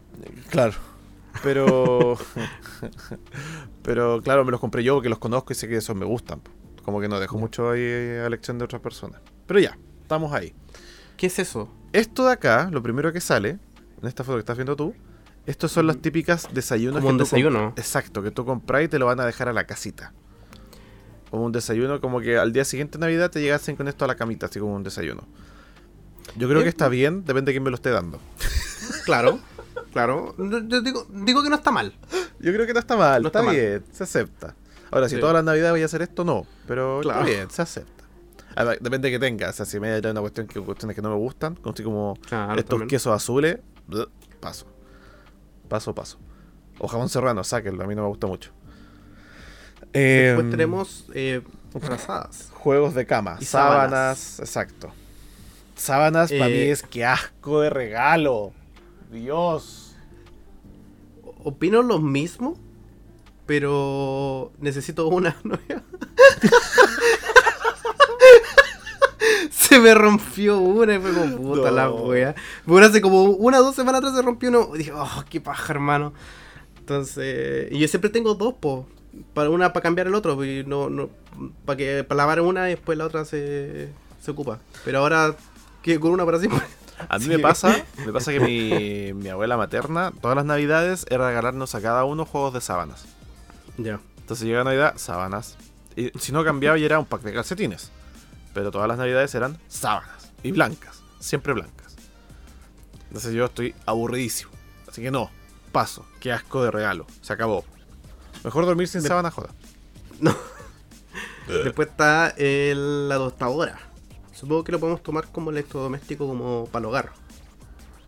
Claro. 0.51 0.75
Pero. 1.43 2.17
pero 3.83 4.21
claro, 4.23 4.45
me 4.45 4.51
los 4.51 4.61
compré 4.61 4.83
yo 4.85 4.95
porque 4.95 5.09
los 5.09 5.19
conozco 5.19 5.53
y 5.53 5.57
sé 5.57 5.69
que 5.69 5.77
esos 5.77 5.97
me 5.97 6.05
gustan. 6.05 6.41
Como 6.85 7.01
que 7.01 7.09
no 7.09 7.21
dejo 7.21 7.39
mucho 7.39 7.71
ahí 7.71 7.83
a 7.83 8.27
elección 8.27 8.59
de 8.59 8.65
otras 8.65 8.81
personas. 8.83 9.21
Pero 9.47 9.61
ya, 9.61 9.79
estamos 10.03 10.33
ahí. 10.33 10.55
¿Qué 11.17 11.27
es 11.27 11.39
eso? 11.39 11.69
Esto 11.93 12.27
de 12.27 12.33
acá, 12.33 12.69
lo 12.73 12.83
primero 12.83 13.13
que 13.13 13.21
sale, 13.21 13.59
en 14.01 14.09
esta 14.09 14.25
foto 14.25 14.37
que 14.37 14.41
estás 14.41 14.57
viendo 14.57 14.77
tú, 14.77 14.95
estos 15.47 15.73
son 15.73 15.87
las 15.87 15.99
típicas 15.99 16.49
desayunos 16.53 16.99
Como 17.01 17.11
un 17.11 17.19
tú 17.19 17.25
desayuno. 17.25 17.73
Exacto, 17.77 18.23
que 18.23 18.31
tú 18.31 18.45
compras 18.45 18.85
y 18.85 18.89
te 18.89 18.99
lo 18.99 19.07
van 19.07 19.21
a 19.21 19.27
dejar 19.27 19.49
a 19.49 19.53
la 19.53 19.65
casita. 19.67 20.13
Como 21.31 21.45
un 21.45 21.53
desayuno, 21.53 22.01
como 22.01 22.21
que 22.21 22.39
al 22.39 22.53
día 22.53 22.65
siguiente 22.65 22.99
de 22.99 23.03
Navidad 23.03 23.31
te 23.31 23.41
llegasen 23.41 23.77
con 23.77 23.89
esto 23.89 24.05
a 24.05 24.09
la 24.09 24.15
camita, 24.17 24.47
así 24.47 24.59
como 24.61 24.75
un 24.75 24.83
desayuno. 24.83 25.27
Yo 26.37 26.49
creo 26.49 26.61
Eh, 26.61 26.65
que 26.65 26.69
está 26.71 26.89
bien, 26.89 27.25
depende 27.25 27.51
de 27.51 27.55
quién 27.55 27.63
me 27.63 27.71
lo 27.71 27.77
esté 27.77 27.91
dando. 27.91 28.19
Claro, 29.05 29.39
claro. 29.93 30.35
Yo 30.39 30.81
digo, 30.83 31.07
digo 31.11 31.43
que 31.43 31.51
no 31.51 31.57
está 31.57 31.71
mal. 31.71 31.93
Yo 32.41 32.53
creo 32.53 32.67
que 32.67 32.73
no 32.75 32.81
está 32.81 32.97
mal, 32.97 33.23
No 33.23 33.29
está, 33.29 33.41
está 33.41 33.51
mal. 33.51 33.57
bien, 33.57 33.85
se 33.93 34.05
acepta. 34.05 34.55
Ahora, 34.91 35.09
si 35.09 35.17
Sí. 35.17 35.21
todas 35.21 35.35
las 35.35 35.45
navidades 35.45 35.73
voy 35.73 35.83
a 35.83 35.87
hacer 35.87 36.03
esto, 36.03 36.25
no. 36.25 36.47
Pero 36.67 37.01
Claro. 37.03 37.21
está 37.21 37.31
bien, 37.31 37.51
se 37.51 37.63
acepta. 37.63 38.05
A 38.57 38.65
ver, 38.65 38.79
depende 38.81 39.09
de 39.09 39.13
que 39.13 39.19
tenga. 39.19 39.51
O 39.51 39.53
sea, 39.53 39.67
si 39.67 39.79
me 39.79 39.91
hay 39.93 40.01
una 40.05 40.21
cuestión 40.21 40.47
que 40.47 40.61
cuestiones 40.61 40.95
que 40.97 41.03
no 41.03 41.11
me 41.11 41.17
gustan, 41.17 41.55
como, 41.57 42.17
Claro, 42.29 42.53
estos 42.55 42.69
también. 42.71 42.89
quesos 42.89 43.13
azules, 43.15 43.59
paso. 44.41 44.67
Paso, 45.69 45.95
paso. 45.95 46.19
O 46.79 46.89
jamón 46.89 47.09
serrano, 47.09 47.45
sáquenlo, 47.45 47.85
a 47.85 47.87
mí 47.87 47.95
no 47.95 48.03
me 48.03 48.09
gusta 48.09 48.27
mucho. 48.27 48.51
Después 49.93 50.45
Em, 50.45 50.51
tenemos 50.51 51.07
eh, 51.15 51.43
frazadas. 51.81 52.51
Juegos 52.55 52.95
de 52.95 53.07
cama, 53.07 53.39
sábanas. 53.41 54.19
sábanas. 54.19 54.41
exacto. 54.41 54.93
Sábanas 55.77 56.31
para 56.33 56.49
Eh, 56.49 56.51
mí 56.65 56.71
es 56.71 56.83
que 56.83 57.05
asco 57.05 57.61
de 57.61 57.71
regalo. 57.71 58.53
Dios. 59.11 59.95
Opino 61.45 61.83
lo 61.83 61.99
mismo, 61.99 62.57
pero 63.47 64.53
necesito 64.61 65.09
una 65.09 65.37
nueva. 65.45 65.83
se 69.51 69.79
me 69.81 69.95
rompió 69.95 70.59
una 70.59 70.95
y 70.95 70.99
fue 70.99 71.13
como 71.13 71.37
puta 71.37 71.71
No. 71.71 71.77
la 71.77 71.91
wea. 71.91 72.35
Bueno, 72.67 72.87
hace 72.87 73.01
como 73.01 73.25
una 73.25 73.61
o 73.61 73.65
dos 73.65 73.75
semanas 73.75 74.01
atrás 74.01 74.15
se 74.17 74.23
rompió 74.23 74.49
uno. 74.49 74.71
Y 74.75 74.79
dije, 74.79 74.93
oh, 74.95 75.25
qué 75.29 75.41
paja, 75.41 75.73
hermano. 75.73 76.13
Entonces, 76.79 77.69
y 77.71 77.79
yo 77.79 77.89
siempre 77.89 78.11
tengo 78.11 78.35
dos, 78.35 78.55
po. 78.55 78.87
Para 79.35 79.51
una 79.51 79.73
para 79.73 79.83
cambiar 79.83 80.07
el 80.07 80.15
otro, 80.15 80.43
y 80.45 80.65
no, 80.65 80.89
no, 80.91 81.11
para 81.65 81.77
que 81.77 82.05
para 82.05 82.19
lavar 82.19 82.41
una 82.41 82.69
y 82.69 82.75
después 82.75 82.97
la 82.97 83.05
otra 83.07 83.25
se, 83.25 83.89
se 84.21 84.31
ocupa. 84.31 84.61
Pero 84.85 84.99
ahora 85.01 85.35
que 85.83 85.99
con 85.99 86.13
una 86.13 86.25
para 86.25 86.39
siempre. 86.39 86.61
A 87.09 87.19
mí 87.19 87.25
Sí. 87.25 87.31
me 87.31 87.39
pasa, 87.39 87.75
me 88.05 88.13
pasa 88.13 88.33
que 88.33 88.41
mi, 88.41 89.13
mi 89.15 89.29
abuela 89.29 89.57
materna, 89.57 90.13
todas 90.21 90.37
las 90.37 90.45
navidades, 90.45 91.07
era 91.11 91.29
regalarnos 91.29 91.75
a 91.75 91.81
cada 91.81 92.05
uno 92.05 92.25
juegos 92.27 92.55
de 92.55 92.61
sábanas. 92.61 93.05
Ya. 93.77 94.01
Entonces 94.19 94.47
llega 94.47 94.65
Navidad, 94.65 94.95
sábanas. 94.97 95.57
Y 95.97 96.11
si 96.19 96.33
no 96.33 96.45
cambiaba 96.45 96.79
y 96.79 96.85
era 96.85 96.99
un 96.99 97.07
pack 97.07 97.23
de 97.23 97.33
calcetines. 97.33 97.91
Pero 98.55 98.71
todas 98.71 98.89
las 98.89 98.99
navidades 98.99 99.35
eran 99.35 99.59
sábanas. 99.69 100.33
Y 100.43 100.53
blancas. 100.53 101.03
Siempre 101.21 101.53
blancas. 101.53 101.97
Entonces 103.09 103.33
yo 103.35 103.47
estoy 103.47 103.75
aburridísimo. 103.87 104.51
Así 104.89 105.01
que 105.03 105.11
no, 105.11 105.31
paso. 105.73 106.05
Qué 106.21 106.33
asco 106.33 106.63
de 106.63 106.71
regalo. 106.71 107.07
Se 107.23 107.33
acabó. 107.33 107.65
Mejor 108.45 108.67
dormir 108.67 108.87
sin 108.89 109.03
Me- 109.03 109.09
sábana, 109.09 109.31
joda. 109.31 109.51
Después 111.65 111.89
está 111.89 112.29
el- 112.37 113.09
la 113.09 113.17
tostadora. 113.17 113.79
Supongo 114.39 114.63
que 114.63 114.71
lo 114.73 114.79
podemos 114.79 115.03
tomar 115.03 115.27
como 115.33 115.51
electrodoméstico 115.51 116.27
como 116.29 116.67
para 116.71 116.81
el 116.81 116.87
hogar. 116.87 117.11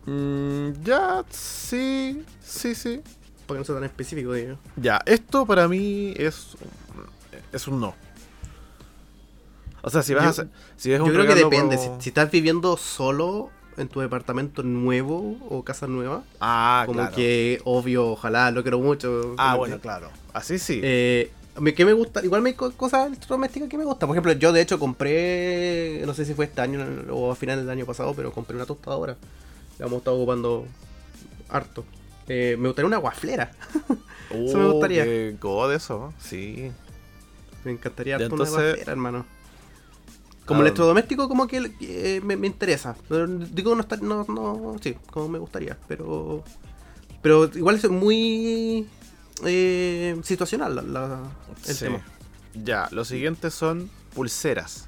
Mm, 0.05 0.81
ya, 0.83 1.25
sí, 1.29 2.23
sí, 2.41 2.73
sí. 2.73 3.01
Porque 3.45 3.59
no 3.59 3.65
sea 3.65 3.75
tan 3.75 3.83
específico, 3.83 4.31
digo. 4.33 4.57
Ya, 4.77 5.01
esto 5.05 5.45
para 5.45 5.67
mí 5.67 6.13
es, 6.15 6.55
es 7.51 7.67
un 7.67 7.81
no. 7.81 7.93
O 9.81 9.89
sea, 9.89 10.03
si 10.03 10.13
vas 10.13 10.23
Yo- 10.23 10.27
a 10.27 10.31
hacer, 10.31 10.47
si 10.77 10.93
es 10.93 10.99
Yo 10.99 11.05
creo 11.05 11.27
que 11.27 11.35
depende. 11.35 11.75
como- 11.75 11.97
Si, 11.97 12.03
si 12.03 12.09
estás 12.09 12.31
viviendo 12.31 12.77
solo 12.77 13.49
en 13.77 13.89
tu 13.89 13.99
departamento 13.99 14.63
nuevo 14.63 15.37
o 15.49 15.63
casa 15.63 15.87
nueva, 15.87 16.23
Ah, 16.39 16.83
como 16.85 16.99
claro. 16.99 17.15
que 17.15 17.59
obvio, 17.65 18.07
ojalá, 18.11 18.51
lo 18.51 18.61
quiero 18.61 18.79
mucho. 18.79 19.35
Ah, 19.37 19.55
bueno, 19.55 19.75
que- 19.75 19.81
claro. 19.81 20.09
Así 20.33 20.59
sí. 20.59 20.79
Eh, 20.83 21.31
¿Qué 21.75 21.85
me 21.85 21.93
gusta? 21.93 22.23
Igual 22.23 22.41
me 22.41 22.55
cosas 22.55 23.07
electrodomésticas 23.07 23.69
que 23.69 23.77
me 23.77 23.85
gustan. 23.85 24.07
Por 24.07 24.15
ejemplo, 24.15 24.31
yo 24.33 24.51
de 24.51 24.61
hecho 24.61 24.79
compré, 24.79 26.01
no 26.05 26.13
sé 26.13 26.25
si 26.25 26.33
fue 26.33 26.45
este 26.45 26.61
año 26.61 26.79
o 27.11 27.31
a 27.31 27.35
finales 27.35 27.63
del 27.65 27.71
año 27.71 27.85
pasado, 27.85 28.13
pero 28.15 28.31
compré 28.31 28.55
una 28.55 28.65
tostadora. 28.65 29.15
La 29.77 29.85
hemos 29.85 29.99
estado 29.99 30.17
ocupando 30.17 30.65
harto. 31.49 31.83
Eh, 32.27 32.55
me 32.57 32.67
gustaría 32.69 32.87
una 32.87 32.97
guaflera. 32.97 33.51
eso 34.29 34.57
me 34.57 34.65
Oh, 34.65 34.71
gustaría. 34.73 35.03
qué 35.03 35.35
god 35.39 35.73
eso, 35.73 36.13
sí. 36.19 36.71
Me 37.63 37.71
encantaría 37.71 38.15
harto 38.15 38.33
una 38.35 38.43
entonces- 38.45 38.65
guaflera, 38.65 38.91
hermano. 38.91 39.25
Como 40.45 40.61
electrodoméstico, 40.63 41.29
como 41.29 41.47
que 41.47 41.71
eh, 41.81 42.19
me, 42.23 42.35
me 42.35 42.47
interesa. 42.47 42.95
Pero 43.07 43.27
digo, 43.27 43.75
no 43.75 43.81
está, 43.81 43.95
no, 43.97 44.25
no, 44.27 44.75
sí, 44.81 44.95
como 45.11 45.29
me 45.29 45.39
gustaría. 45.39 45.77
Pero, 45.87 46.43
pero 47.21 47.49
igual 47.53 47.75
es 47.75 47.89
muy 47.89 48.87
eh, 49.45 50.15
situacional 50.23 50.75
la- 50.75 50.81
la- 50.81 51.23
el 51.67 51.75
Sí. 51.75 51.85
tema. 51.85 52.01
Ya, 52.53 52.87
los 52.91 53.07
siguientes 53.07 53.53
son 53.53 53.89
pulseras. 54.13 54.87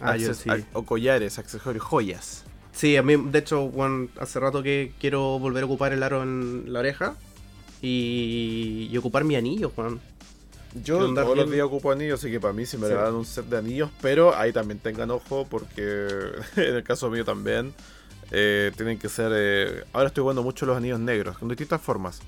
Ah, 0.00 0.16
yo 0.16 0.32
sí. 0.34 0.48
O 0.72 0.84
collares, 0.84 1.38
accesorios, 1.38 1.84
joyas. 1.84 2.44
Sí, 2.72 2.96
a 2.96 3.02
mí, 3.02 3.16
de 3.16 3.38
hecho, 3.40 3.68
bueno, 3.68 4.08
hace 4.20 4.38
rato 4.38 4.62
que 4.62 4.92
quiero 5.00 5.38
volver 5.40 5.64
a 5.64 5.66
ocupar 5.66 5.92
el 5.92 6.02
aro 6.04 6.22
en 6.22 6.72
la 6.72 6.78
oreja 6.78 7.16
y, 7.82 8.88
y 8.90 8.96
ocupar 8.96 9.24
mi 9.24 9.36
anillo, 9.36 9.70
Juan. 9.74 10.00
Yo 10.84 10.98
todos 11.12 11.16
los 11.36 11.46
bien. 11.46 11.50
días 11.52 11.66
ocupo 11.66 11.90
anillos, 11.90 12.20
así 12.20 12.30
que 12.30 12.38
para 12.40 12.52
mí 12.52 12.66
sí 12.66 12.76
me 12.76 12.86
Sí. 12.86 12.92
regalan 12.92 13.14
un 13.14 13.24
set 13.24 13.46
de 13.46 13.56
anillos, 13.58 13.90
pero 14.02 14.36
ahí 14.36 14.52
también 14.52 14.78
tengan 14.78 15.10
ojo 15.10 15.46
porque 15.48 16.06
en 16.56 16.76
el 16.76 16.82
caso 16.84 17.10
mío 17.10 17.24
también 17.24 17.74
eh, 18.30 18.70
tienen 18.76 18.98
que 18.98 19.08
ser... 19.08 19.32
eh, 19.34 19.84
ahora 19.92 20.08
estoy 20.08 20.22
jugando 20.22 20.42
mucho 20.42 20.66
los 20.66 20.76
anillos 20.76 21.00
negros, 21.00 21.38
con 21.38 21.48
distintas 21.48 21.80
formas. 21.80 22.20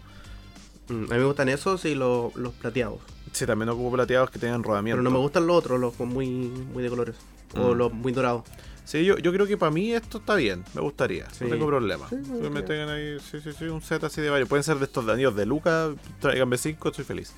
Mm, 0.91 1.05
A 1.05 1.15
mí 1.15 1.21
me 1.21 1.25
gustan 1.25 1.49
esos 1.49 1.85
y 1.87 1.95
los, 1.95 2.35
los 2.37 2.53
plateados. 2.55 2.99
Sí, 3.33 3.47
también 3.47 3.69
ocupo 3.69 3.93
plateados 3.93 4.31
que 4.31 4.39
tengan 4.39 4.63
rodamiento. 4.63 4.97
Pero 4.99 5.03
no 5.05 5.11
me 5.11 5.19
gustan 5.23 5.47
los 5.47 5.57
otros, 5.57 5.81
los 5.81 5.99
muy, 6.01 6.29
muy 6.29 6.83
de 6.83 6.91
colores. 6.91 7.17
o 7.57 7.75
Mm. 7.75 7.79
los 7.79 7.93
muy 7.93 8.13
dorados. 8.13 8.43
Sí, 8.85 9.05
yo, 9.05 9.19
yo 9.19 9.33
creo 9.33 9.47
que 9.47 9.57
para 9.57 9.71
mí 9.71 9.93
esto 9.93 10.19
está 10.19 10.35
bien, 10.35 10.65
me 10.75 10.81
gustaría, 10.81 11.31
Sí. 11.31 11.45
no 11.45 11.51
tengo 11.51 11.67
problema. 11.67 12.09
Sí, 12.09 12.17
me 12.17 12.23
Que 12.23 12.29
me 12.31 12.39
gustaría. 12.49 12.65
tengan 12.67 12.89
ahí, 12.91 13.19
sí, 13.21 13.39
sí, 13.41 13.51
sí, 13.57 13.65
un 13.67 13.81
set 13.83 14.03
así 14.05 14.21
de 14.21 14.31
varios. 14.31 14.49
Pueden 14.49 14.65
ser 14.65 14.79
de 14.79 14.85
estos 14.85 15.07
de 15.07 15.13
anillos 15.13 15.37
de 15.37 15.47
Luca, 15.47 15.91
tráiganme 16.21 16.59
cinco, 16.59 16.89
estoy 16.89 17.05
feliz. 17.05 17.33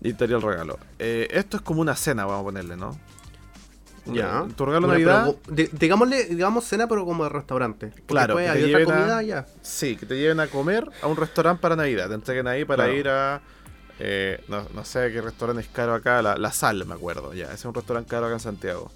Y 0.00 0.10
estaría 0.10 0.36
el 0.36 0.42
regalo. 0.42 0.78
Eh, 1.00 1.28
esto 1.32 1.56
es 1.56 1.62
como 1.62 1.80
una 1.80 1.96
cena, 1.96 2.24
vamos 2.24 2.40
a 2.42 2.44
ponerle, 2.44 2.76
¿no? 2.76 2.98
Ya. 4.06 4.46
Tu 4.56 4.66
regalo 4.66 4.88
Navidad, 4.88 5.34
pero, 5.54 5.68
digámosle, 5.72 6.24
digamos 6.24 6.64
cena, 6.64 6.88
pero 6.88 7.04
como 7.04 7.22
de 7.24 7.30
restaurante. 7.30 7.92
Claro, 8.06 8.36
que 8.36 8.48
hay 8.48 8.64
otra 8.74 8.82
a- 8.82 8.84
comida 8.96 9.22
ya. 9.22 9.46
sí, 9.62 9.96
que 9.96 10.06
te 10.06 10.16
lleven 10.18 10.40
a 10.40 10.48
comer 10.48 10.88
a 11.02 11.06
un 11.06 11.16
restaurante 11.16 11.60
para 11.62 11.76
Navidad. 11.76 12.08
Te 12.08 12.14
entreguen 12.14 12.48
ahí 12.48 12.64
para 12.64 12.84
Claro. 12.84 12.98
ir 12.98 13.08
a. 13.08 13.40
eh, 14.00 14.42
no, 14.48 14.66
no 14.74 14.84
sé 14.84 15.12
qué 15.12 15.20
restaurante 15.20 15.62
es 15.62 15.68
caro 15.68 15.94
acá, 15.94 16.20
la, 16.22 16.36
la 16.36 16.50
Sal, 16.50 16.84
me 16.86 16.94
acuerdo. 16.94 17.32
Ya, 17.34 17.44
ese 17.44 17.54
es 17.54 17.64
un 17.66 17.74
restaurante 17.74 18.10
caro 18.10 18.26
acá 18.26 18.34
en 18.34 18.40
Santiago. 18.40 18.90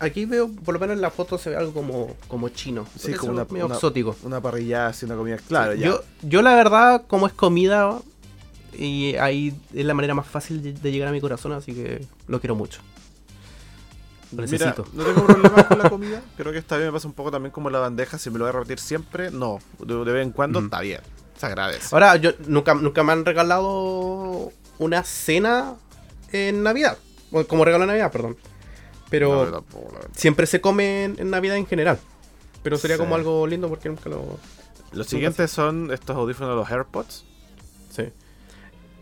Aquí 0.00 0.26
veo, 0.26 0.48
por 0.64 0.74
lo 0.74 0.80
menos 0.80 0.94
en 0.96 1.00
la 1.00 1.10
foto 1.10 1.38
se 1.38 1.48
ve 1.50 1.56
algo 1.56 1.72
como, 1.72 2.14
como 2.28 2.50
chino. 2.50 2.86
Sí, 2.96 3.14
como 3.14 3.32
una- 3.32 3.44
medio 3.46 3.64
una- 3.66 3.74
exótico. 3.74 4.14
Una 4.22 4.40
parrilla 4.40 4.88
así, 4.88 5.06
una 5.06 5.16
comida. 5.16 5.38
Claro, 5.48 5.72
ya. 5.74 5.86
Yo, 5.86 6.02
yo 6.22 6.42
la 6.42 6.54
verdad, 6.54 7.04
como 7.08 7.26
es 7.26 7.32
comida, 7.32 7.98
y 8.76 9.16
ahí 9.16 9.58
es 9.74 9.84
la 9.86 9.94
manera 9.94 10.14
más 10.14 10.26
fácil 10.26 10.62
de, 10.62 10.74
de 10.74 10.92
llegar 10.92 11.08
a 11.08 11.12
mi 11.12 11.20
corazón, 11.22 11.52
así 11.52 11.72
que 11.74 12.06
lo 12.28 12.38
quiero 12.38 12.54
mucho. 12.54 12.80
Lo 14.32 14.42
Mira, 14.42 14.52
necesito. 14.52 14.86
no 14.92 15.04
tengo 15.04 15.24
problemas 15.26 15.64
con 15.66 15.78
la 15.78 15.90
comida. 15.90 16.22
Creo 16.36 16.52
que 16.52 16.58
esta 16.58 16.76
vez 16.76 16.86
me 16.86 16.92
pasa 16.92 17.08
un 17.08 17.14
poco 17.14 17.30
también 17.30 17.50
como 17.50 17.70
la 17.70 17.78
bandeja. 17.78 18.18
Si 18.18 18.30
me 18.30 18.38
lo 18.38 18.44
voy 18.44 18.50
a 18.50 18.52
repetir 18.52 18.78
siempre, 18.78 19.30
no. 19.30 19.58
De, 19.78 19.94
de 19.94 20.12
vez 20.12 20.22
en 20.26 20.32
cuando 20.32 20.58
Ujú. 20.58 20.66
está 20.66 20.80
bien. 20.80 21.00
Se 21.38 21.46
agradece. 21.46 21.88
Ahora, 21.94 22.16
yo 22.16 22.32
nunca, 22.46 22.74
nunca 22.74 23.02
me 23.04 23.12
han 23.12 23.24
regalado 23.24 24.52
una 24.78 25.02
cena 25.04 25.74
en 26.32 26.62
Navidad. 26.62 26.98
Como 27.46 27.64
regalo 27.64 27.82
de 27.82 27.88
Navidad, 27.88 28.10
perdón. 28.12 28.36
Pero 29.08 29.28
No, 29.28 29.44
yo 29.44 29.44
verdad. 29.44 29.62
siempre 30.14 30.46
se 30.46 30.60
come 30.60 31.04
en, 31.04 31.30
Navidad 31.30 31.56
en 31.56 31.66
general. 31.66 31.98
Pero 32.62 32.76
sería 32.76 32.96
Sí. 32.96 33.02
como 33.02 33.14
algo 33.14 33.46
lindo 33.46 33.68
porque 33.68 33.88
nunca 33.88 34.10
lo. 34.10 34.38
Los 34.92 35.06
siguientes 35.06 35.50
son 35.50 35.90
estos 35.92 36.16
audífonos 36.16 36.56
los 36.56 36.70
AirPods. 36.70 37.24
Sí. 37.90 38.04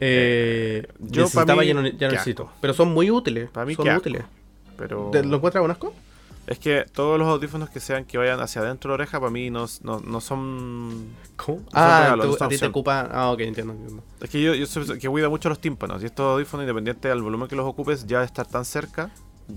Eh, 0.00 0.86
yo 0.98 1.22
necesitaba, 1.22 1.56
pa' 1.56 1.60
mí, 1.62 1.66
ya 1.68 1.74
no, 1.74 1.82
ya 1.86 1.92
no 1.92 1.98
qué 1.98 2.08
necesito. 2.08 2.50
Pero 2.60 2.74
son 2.74 2.92
muy 2.92 3.10
útiles. 3.10 3.48
Pa' 3.50 3.64
mí, 3.64 3.74
son 3.74 3.88
asco. 3.88 4.10
Pero 4.76 5.10
¿Te- 5.12 5.24
¿Lo 5.24 5.36
encuentras 5.36 5.68
asco? 5.70 5.92
es 6.46 6.58
que 6.60 6.84
todos 6.92 7.18
los 7.18 7.26
audífonos 7.26 7.70
que 7.70 7.80
sean 7.80 8.04
que 8.04 8.18
vayan 8.18 8.38
hacia 8.40 8.62
adentro 8.62 8.92
de 8.92 8.98
la 8.98 9.02
oreja, 9.02 9.18
para 9.18 9.30
mí 9.32 9.50
no, 9.50 9.66
no, 9.82 10.00
no 10.00 10.20
son. 10.20 11.08
¿Cómo? 11.36 11.58
son 11.58 11.66
Ah, 11.72 12.00
regalos, 12.02 12.26
tú- 12.26 12.36
son 12.38 12.46
a 12.46 12.48
ti 12.50 12.58
te 12.58 12.66
ocupa. 12.66 13.08
Ah, 13.12 13.30
ok, 13.32 13.40
entiendo, 13.40 13.72
entiendo. 13.72 14.02
Es 14.20 14.30
que 14.30 14.40
yo, 14.40 14.54
yo 14.54 14.66
soy 14.66 14.98
que 14.98 15.08
cuida 15.08 15.28
mucho 15.28 15.48
los 15.48 15.58
tímpanos. 15.60 16.02
Y 16.02 16.06
estos 16.06 16.24
audífonos, 16.34 16.62
independiente 16.64 17.08
del 17.08 17.22
volumen 17.22 17.48
que 17.48 17.56
los 17.56 17.66
ocupes, 17.66 18.06
ya 18.06 18.20
de 18.20 18.26
estar 18.26 18.46
tan 18.46 18.64
cerca, 18.64 19.10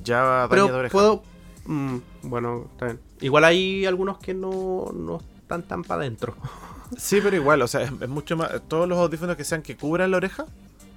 ya 0.03 0.21
daña 0.23 0.41
de 0.43 0.47
Pero 0.49 0.65
oreja. 0.77 0.91
puedo. 0.91 1.23
mm, 1.65 1.97
bueno, 2.23 2.65
está 2.71 2.85
bien. 2.85 2.99
Igual 3.21 3.43
hay 3.45 3.85
algunos 3.85 4.17
que 4.17 4.33
no, 4.33 4.91
no 4.93 5.19
están 5.41 5.63
tan 5.63 5.83
para 5.83 6.01
adentro. 6.01 6.35
Sí, 6.97 7.19
pero 7.21 7.35
igual, 7.35 7.61
o 7.61 7.67
sea, 7.67 7.83
es, 7.83 7.91
es 8.01 8.09
mucho 8.09 8.35
más. 8.35 8.49
Todos 8.67 8.89
los 8.89 8.97
audífonos 8.97 9.37
que 9.37 9.43
sean 9.43 9.61
que 9.61 9.77
cubran 9.77 10.09
la 10.09 10.17
oreja, 10.17 10.45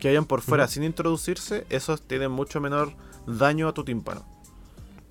que 0.00 0.08
vayan 0.08 0.24
por 0.24 0.40
fuera 0.40 0.66
sin 0.66 0.84
introducirse, 0.84 1.66
esos 1.68 2.00
tienen 2.00 2.30
mucho 2.30 2.62
menor 2.62 2.92
daño 3.26 3.68
a 3.68 3.72
tu 3.74 3.84
tímpano. 3.84 4.24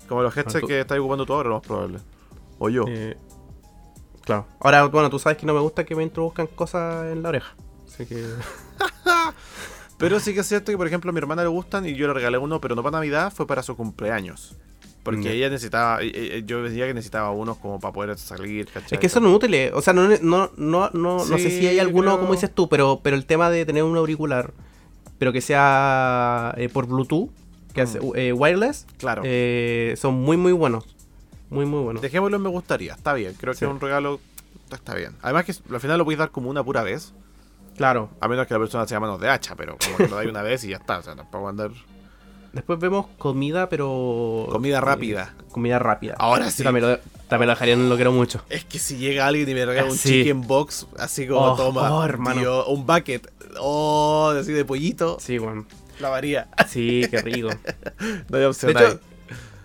Como 0.08 0.22
los 0.22 0.36
headsets 0.36 0.60
tú- 0.60 0.66
que 0.66 0.80
estás 0.80 0.98
ocupando 0.98 1.24
tú 1.26 1.32
ahora, 1.32 1.48
lo 1.48 1.56
más 1.56 1.66
probable. 1.66 1.98
O 2.58 2.68
yo. 2.68 2.84
Eh, 2.88 3.16
claro. 4.22 4.46
Ahora, 4.60 4.84
bueno, 4.86 5.08
tú 5.10 5.18
sabes 5.18 5.38
que 5.38 5.46
no 5.46 5.54
me 5.54 5.60
gusta 5.60 5.84
que 5.84 5.94
me 5.94 6.02
introduzcan 6.02 6.46
cosas 6.48 7.12
en 7.12 7.22
la 7.22 7.28
oreja. 7.30 7.54
Así 7.86 8.06
que. 8.06 8.24
Pero 9.98 10.18
sí 10.18 10.34
que 10.34 10.40
es 10.40 10.48
cierto 10.48 10.72
que, 10.72 10.76
por 10.76 10.86
ejemplo, 10.86 11.10
a 11.10 11.12
mi 11.12 11.18
hermana 11.18 11.42
le 11.42 11.48
gustan 11.48 11.86
y 11.86 11.94
yo 11.94 12.08
le 12.08 12.14
regalé 12.14 12.36
uno, 12.36 12.60
pero 12.60 12.74
no 12.74 12.82
para 12.82 12.96
Navidad, 12.96 13.32
fue 13.32 13.46
para 13.46 13.62
su 13.62 13.76
cumpleaños. 13.76 14.56
Porque 15.04 15.32
ella 15.32 15.48
necesitaba, 15.48 16.02
eh, 16.02 16.10
eh, 16.12 16.42
yo 16.44 16.62
decía 16.62 16.86
que 16.86 16.94
necesitaba 16.94 17.30
unos 17.30 17.58
como 17.58 17.78
para 17.80 17.92
poder 17.92 18.18
salir, 18.18 18.66
¿cachai? 18.66 18.96
Es 18.96 18.98
que 19.00 19.08
son 19.08 19.26
útiles. 19.26 19.72
O 19.74 19.80
sea, 19.80 19.92
no, 19.92 20.08
no, 20.08 20.18
no, 20.20 20.50
no, 20.56 20.90
no 20.92 21.38
sé 21.38 21.50
si 21.50 21.66
hay 21.66 21.78
alguno, 21.78 22.18
como 22.18 22.32
dices 22.32 22.52
tú, 22.52 22.68
pero, 22.68 23.00
pero 23.02 23.16
el 23.16 23.26
tema 23.26 23.48
de 23.50 23.64
tener 23.64 23.82
un 23.84 23.96
auricular, 23.96 24.52
pero 25.18 25.32
que 25.32 25.40
sea 25.40 26.54
eh, 26.56 26.68
por 26.68 26.86
Bluetooth, 26.86 27.30
que 27.72 27.80
hace, 27.82 28.00
Mm. 28.00 28.12
eh, 28.16 28.32
wireless, 28.32 28.86
Claro. 28.98 29.22
eh, 29.24 29.94
son 29.98 30.14
muy, 30.14 30.36
muy 30.36 30.52
buenos. 30.52 30.84
Muy, 31.50 31.66
muy 31.66 31.80
buenos. 31.82 32.02
Dejémoslo 32.02 32.36
en 32.36 32.42
me 32.42 32.48
gustaría, 32.48 32.94
está 32.94 33.12
bien. 33.14 33.34
Creo 33.38 33.52
Sí. 33.54 33.60
que 33.60 33.64
es 33.66 33.70
un 33.70 33.80
regalo, 33.80 34.20
está 34.72 34.94
bien. 34.94 35.12
Además 35.22 35.44
que 35.44 35.52
al 35.72 35.80
final 35.80 35.98
lo 35.98 36.04
puedes 36.04 36.18
dar 36.18 36.30
como 36.30 36.48
una 36.50 36.62
pura 36.64 36.82
vez. 36.82 37.12
Claro. 37.76 38.10
A 38.20 38.28
menos 38.28 38.46
que 38.46 38.54
la 38.54 38.60
persona 38.60 38.86
sea 38.86 39.00
manos 39.00 39.20
de 39.20 39.28
hacha, 39.30 39.54
pero 39.56 39.76
como 39.82 39.96
que 39.96 40.08
lo 40.08 40.16
dais 40.16 40.28
una 40.30 40.42
vez 40.42 40.64
y 40.64 40.68
ya 40.68 40.76
está. 40.76 40.98
O 40.98 41.02
sea, 41.02 41.14
tampoco 41.16 41.48
andar 41.48 41.70
Después 42.52 42.78
vemos 42.78 43.06
comida, 43.16 43.70
pero. 43.70 44.46
comida 44.52 44.78
rápida. 44.82 45.34
eh, 45.38 45.42
comida 45.52 45.78
rápida. 45.78 46.16
Ahora 46.18 46.50
sí. 46.50 46.62
También 46.62 46.86
lo, 46.86 46.98
también 47.28 47.46
lo 47.46 47.52
dejaría, 47.54 47.76
no 47.76 47.88
lo 47.88 47.94
quiero 47.96 48.12
mucho. 48.12 48.42
Es 48.50 48.66
que 48.66 48.78
si 48.78 48.98
llega 48.98 49.26
alguien 49.26 49.48
y 49.48 49.54
me 49.54 49.64
regala 49.64 49.88
un 49.90 49.96
Sí. 49.96 50.10
chicken 50.10 50.46
box, 50.46 50.86
así 50.98 51.26
como 51.26 51.40
Oh, 51.52 51.56
toma, 51.56 51.94
oh, 51.94 52.04
hermano. 52.04 52.40
tío, 52.42 52.66
un 52.66 52.86
bucket, 52.86 53.26
oh, 53.58 54.34
así 54.38 54.52
de 54.52 54.66
pollito, 54.66 55.16
Sí, 55.18 55.38
bueno. 55.38 55.64
La 56.02 56.10
varía. 56.10 56.48
Sí, 56.68 57.06
qué 57.10 57.20
rico. 57.22 57.48
No 58.28 58.38
hay 58.38 58.44
opción 58.44 58.74
De 58.74 58.84
hecho, 58.84 59.00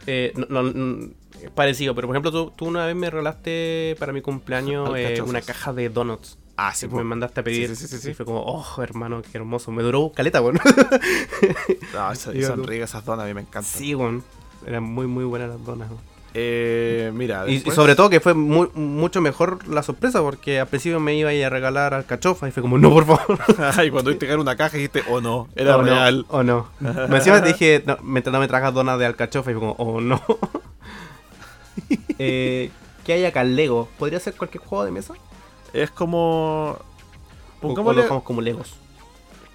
eh, 0.06 0.34
no, 0.36 0.64
no, 0.64 0.72
no, 0.74 1.10
parecido, 1.54 1.94
pero 1.96 2.08
por 2.08 2.16
ejemplo, 2.16 2.32
tú, 2.32 2.54
tú 2.56 2.66
una 2.66 2.86
vez 2.86 2.96
me 2.96 3.10
regalaste 3.10 3.96
para 4.00 4.14
mi 4.14 4.22
cumpleaños 4.22 4.90
eh, 4.96 5.22
una 5.22 5.42
caja 5.42 5.74
de 5.74 5.90
donuts. 5.90 6.38
Ah, 6.56 6.74
sí, 6.74 6.88
me 6.88 7.04
mandaste 7.04 7.42
a 7.42 7.44
pedir. 7.44 7.76
Sí, 7.76 7.88
sí, 7.88 8.00
sí. 8.00 8.10
Y 8.10 8.14
fue 8.16 8.26
como, 8.26 8.42
oh, 8.42 8.82
hermano, 8.82 9.22
qué 9.22 9.38
hermoso. 9.38 9.72
Me 9.72 9.84
duró 9.84 10.12
caleta, 10.12 10.40
bueno. 10.40 10.60
No, 11.94 12.16
son 12.16 12.34
tú. 12.34 12.64
ricas 12.64 12.90
esas 12.90 13.06
donas, 13.06 13.26
a 13.26 13.28
mí 13.28 13.34
me 13.36 13.42
encantan. 13.42 13.64
sí, 13.64 13.94
bueno. 13.94 14.24
Eran 14.66 14.84
muy, 14.84 15.06
muy 15.06 15.24
buenas 15.24 15.50
las 15.50 15.64
donas. 15.64 15.90
weón. 15.90 16.16
Eh, 16.40 17.12
mira, 17.16 17.50
Y, 17.50 17.62
sobre 17.72 17.96
todo 17.96 18.12
que 18.12 18.20
fue 18.20 18.36
mu- 18.36 18.70
mucho 18.76 19.22
mejor 19.22 19.68
la 19.68 19.82
sorpresa, 19.82 20.22
porque 20.22 20.60
al 20.60 20.68
principio 20.68 21.00
me 21.00 21.16
iba 21.16 21.32
a 21.32 21.34
ir 21.34 21.44
a 21.44 21.50
regalar 21.50 21.96
alcachofa 21.96 22.48
y 22.48 22.52
fue 22.52 22.62
como, 22.62 22.78
no, 22.78 22.92
por 22.92 23.06
favor. 23.08 23.40
y 23.84 23.90
cuando 23.90 24.12
viste 24.12 24.28
caer 24.28 24.38
una 24.38 24.56
caja 24.56 24.78
dijiste, 24.78 25.02
oh 25.10 25.20
no, 25.20 25.48
era 25.56 25.76
Oh, 25.78 25.82
no, 25.82 25.84
real. 25.90 26.26
O 26.30 26.44
no. 26.44 26.68
Me 26.80 26.90
encima 27.18 27.42
te 27.42 27.48
dije, 27.48 27.82
no, 27.88 27.98
mientras 28.04 28.32
no 28.32 28.40
me 28.40 28.48
tragas 28.48 28.72
donas 28.72 29.00
de 29.00 29.08
alcachofa 29.08 29.50
y 29.50 29.56
fue 29.56 29.62
como, 29.62 29.76
oh 29.80 30.00
no. 30.00 30.22
eh, 32.20 32.70
¿Qué 33.04 33.14
hay 33.14 33.26
acá? 33.26 33.44
Lego. 33.44 33.88
¿Podría 33.98 34.20
ser 34.20 34.36
cualquier 34.36 34.64
juego 34.64 34.86
de 34.86 34.92
mesa? 34.92 35.14
Es 35.74 35.90
como. 35.92 36.78
¿O- 37.62 37.66
o 37.66 37.68
lo 37.70 37.76
Pongámosle. 37.76 38.08
como 38.24 38.42
Legos? 38.42 38.76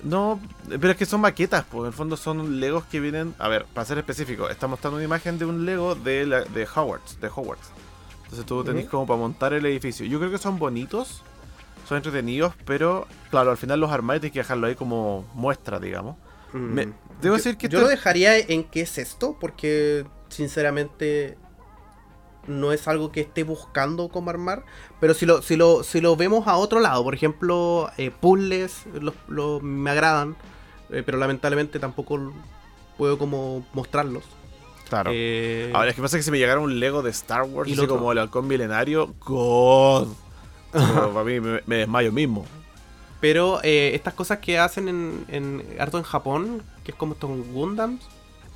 No, 0.02 0.40
pero 0.68 0.90
es 0.90 0.96
que 0.96 1.06
son 1.06 1.20
maquetas, 1.20 1.64
pues 1.70 1.82
en 1.82 1.86
el 1.88 1.92
fondo 1.92 2.16
son 2.16 2.58
Legos 2.58 2.84
que 2.86 2.98
vienen. 3.00 3.34
A 3.38 3.48
ver, 3.48 3.66
para 3.72 3.84
ser 3.84 3.98
específico, 3.98 4.48
está 4.48 4.66
mostrando 4.66 4.96
una 4.96 5.04
imagen 5.04 5.38
de 5.38 5.44
un 5.44 5.64
Lego 5.64 5.94
de, 5.94 6.26
la, 6.26 6.40
de 6.42 6.64
Hogwarts, 6.66 7.20
de 7.20 7.28
Hogwarts. 7.28 7.70
Entonces 8.24 8.44
tú 8.46 8.64
tenés 8.64 8.88
como 8.88 9.06
para 9.06 9.18
montar 9.20 9.52
el 9.52 9.64
edificio. 9.66 10.04
Yo 10.06 10.18
creo 10.18 10.30
que 10.30 10.38
son 10.38 10.58
bonitos, 10.58 11.22
son 11.88 11.98
entretenidos, 11.98 12.54
pero 12.64 13.06
claro, 13.30 13.50
al 13.52 13.56
final 13.56 13.78
los 13.78 13.92
armáis 13.92 14.20
tienes 14.20 14.32
que 14.32 14.38
dejarlo 14.40 14.66
ahí 14.66 14.74
como 14.74 15.24
muestra, 15.34 15.78
digamos. 15.78 16.16
Me- 16.52 16.86
Mm. 16.86 16.94
debo 17.20 17.34
Yo- 17.34 17.36
decir 17.36 17.56
que 17.56 17.68
Yo 17.68 17.78
esto 17.78 17.82
lo 17.82 17.88
dejaría 17.90 18.38
en 18.38 18.64
qué 18.64 18.80
es 18.82 18.98
esto, 18.98 19.36
porque 19.40 20.04
sinceramente 20.28 21.36
no 22.46 22.72
es 22.72 22.88
algo 22.88 23.12
que 23.12 23.20
esté 23.20 23.44
buscando 23.44 24.08
como 24.08 24.30
armar. 24.30 24.64
Pero 25.00 25.14
si 25.14 25.26
lo, 25.26 25.42
si 25.42 25.56
lo, 25.56 25.82
si 25.84 26.00
lo 26.00 26.16
vemos 26.16 26.46
a 26.46 26.56
otro 26.56 26.80
lado, 26.80 27.02
por 27.04 27.14
ejemplo, 27.14 27.90
eh, 27.98 28.10
puzzles 28.10 28.84
los, 29.00 29.14
los- 29.28 29.62
me 29.62 29.90
agradan, 29.90 30.36
eh, 30.90 31.02
pero 31.04 31.18
lamentablemente 31.18 31.78
tampoco 31.78 32.32
puedo 32.98 33.18
como 33.18 33.64
mostrarlos. 33.72 34.24
Claro. 34.88 35.10
Eh, 35.14 35.70
Ahora, 35.74 35.88
es 35.90 35.96
que 35.96 36.02
pasa 36.02 36.16
que 36.18 36.22
si 36.22 36.30
me 36.30 36.38
llegara 36.38 36.60
un 36.60 36.78
Lego 36.78 37.02
de 37.02 37.10
Star 37.10 37.44
Wars, 37.44 37.68
Y 37.70 37.72
así 37.72 37.86
como 37.86 38.12
el 38.12 38.18
halcón 38.18 38.46
milenario, 38.46 39.14
God. 39.24 40.08
Para 40.72 41.24
mí 41.24 41.40
me, 41.40 41.60
me 41.66 41.76
desmayo 41.76 42.12
mismo. 42.12 42.44
pero 43.20 43.60
estas 43.62 44.14
cosas 44.14 44.38
que 44.38 44.58
hacen 44.58 44.88
en, 44.88 45.24
en 45.28 45.64
harto 45.78 45.96
en 45.98 46.04
Japón, 46.04 46.62
que 46.84 46.90
es 46.92 46.96
como 46.96 47.14
estos 47.14 47.30
Gundams. 47.52 48.04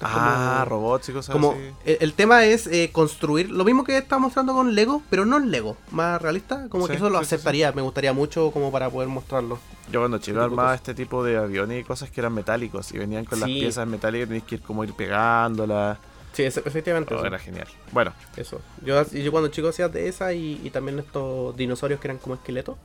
Ah, 0.03 0.65
como- 0.69 0.77
robots 0.83 1.09
y 1.09 1.13
cosas 1.13 1.33
Como 1.33 1.53
así. 1.53 1.61
el, 1.87 1.97
el 2.01 2.13
tema 2.13 2.45
es 2.45 2.67
eh, 2.67 2.91
construir 2.93 3.51
lo 3.51 3.65
mismo 3.65 3.83
que 3.85 3.97
está 3.97 4.19
mostrando 4.19 4.53
con 4.53 4.75
Lego, 4.75 5.03
pero 5.09 5.25
no 5.25 5.39
en 5.39 5.51
Lego, 5.51 5.77
más 5.91 6.21
realista. 6.21 6.69
Como 6.69 6.85
Sí, 6.87 6.91
que 6.93 6.97
eso 6.99 7.09
lo 7.09 7.19
sí, 7.21 7.25
aceptaría, 7.25 7.73
me 7.73 7.83
gustaría 7.83 8.13
mucho 8.13 8.51
como 8.51 8.71
para 8.71 8.91
poder 8.91 9.09
mostrarlo. 9.09 9.59
Yo 9.91 10.01
cuando 10.01 10.19
chico 10.19 10.41
armaba 10.41 10.75
este 10.75 10.95
tipo 10.95 11.25
de 11.25 11.37
aviones 11.39 11.81
y 11.81 11.85
cosas 11.85 12.11
que 12.11 12.21
eran 12.21 12.35
metálicos 12.35 12.93
y 12.93 12.99
venían 12.99 13.25
con 13.25 13.41
las 13.41 13.49
piezas 13.49 13.87
metálicas 13.87 14.29
tenías 14.29 14.45
que 14.47 14.57
ir 14.57 14.61
como 14.63 14.85
ir 14.85 14.93
pegándolas. 14.95 15.99
Sí, 16.33 16.43
es- 16.43 16.59
efectivamente. 16.59 17.15
Oh, 17.15 17.19
eso. 17.19 17.27
era 17.27 17.39
genial. 17.39 17.67
Bueno, 17.93 18.13
Eso. 18.37 18.61
Yo, 18.85 19.03
yo 19.11 19.31
cuando 19.33 19.49
chico 19.49 19.69
hacía 19.69 19.89
de 19.89 20.09
esa 20.09 20.35
y, 20.35 20.61
y 20.63 20.69
también 20.71 20.99
estos 20.99 21.57
dinosaurios 21.57 21.99
que 22.01 22.09
eran 22.09 22.19
como 22.19 22.35
esqueletos. 22.35 22.77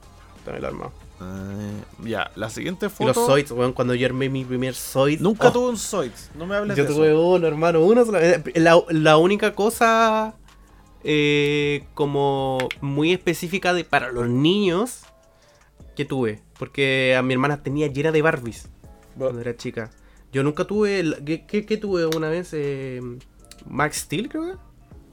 También 0.46 0.62
lo 0.64 0.68
armaba. 0.70 0.92
eh, 1.22 1.84
ya, 2.10 2.32
la 2.36 2.50
siguiente 2.50 2.88
Y 2.88 2.90
foto. 2.90 3.08
los 3.14 3.16
Zoids, 3.28 3.52
weón, 3.52 3.74
cuando 3.74 3.94
yo 3.96 4.06
armé 4.08 4.30
mi 4.30 4.44
primer 4.44 4.74
Zoid. 4.74 5.20
Nunca 5.22 5.50
oh, 5.50 5.52
tuve 5.52 5.70
un 5.70 5.78
Zoids, 5.78 6.32
no 6.36 6.46
me 6.48 6.56
hables 6.56 6.76
Yo 6.78 6.84
de 6.86 6.94
tuve 6.94 7.08
eso. 7.10 7.22
uno, 7.28 7.48
hermano, 7.48 7.82
uno 7.82 8.04
sola 8.06 8.20
vez. 8.20 8.42
La, 8.56 8.82
la 8.90 9.18
única 9.18 9.54
cosa 9.54 10.36
eh, 11.04 11.86
como 11.94 12.58
muy 12.82 13.12
específica 13.14 13.74
de, 13.74 13.84
para 13.84 14.12
los 14.12 14.28
niños 14.30 15.02
que 15.96 16.06
tuve. 16.06 16.42
Porque 16.58 17.16
a 17.18 17.22
mi 17.22 17.34
hermana 17.34 17.64
tenía 17.64 17.88
llena 17.88 18.12
de 18.12 18.22
Barbies 18.22 18.70
cuando 19.18 19.42
era 19.42 19.56
chica. 19.56 19.90
Yo 20.32 20.44
nunca 20.44 20.66
tuve. 20.66 21.04
¿Qué, 21.26 21.46
qué- 21.46 21.66
qué 21.66 21.78
tuve 21.78 22.06
una 22.06 22.30
vez? 22.30 22.50
Eh, 22.54 23.02
Max 23.68 23.98
Steel, 23.98 24.30
creo 24.30 24.44
que. 24.46 24.54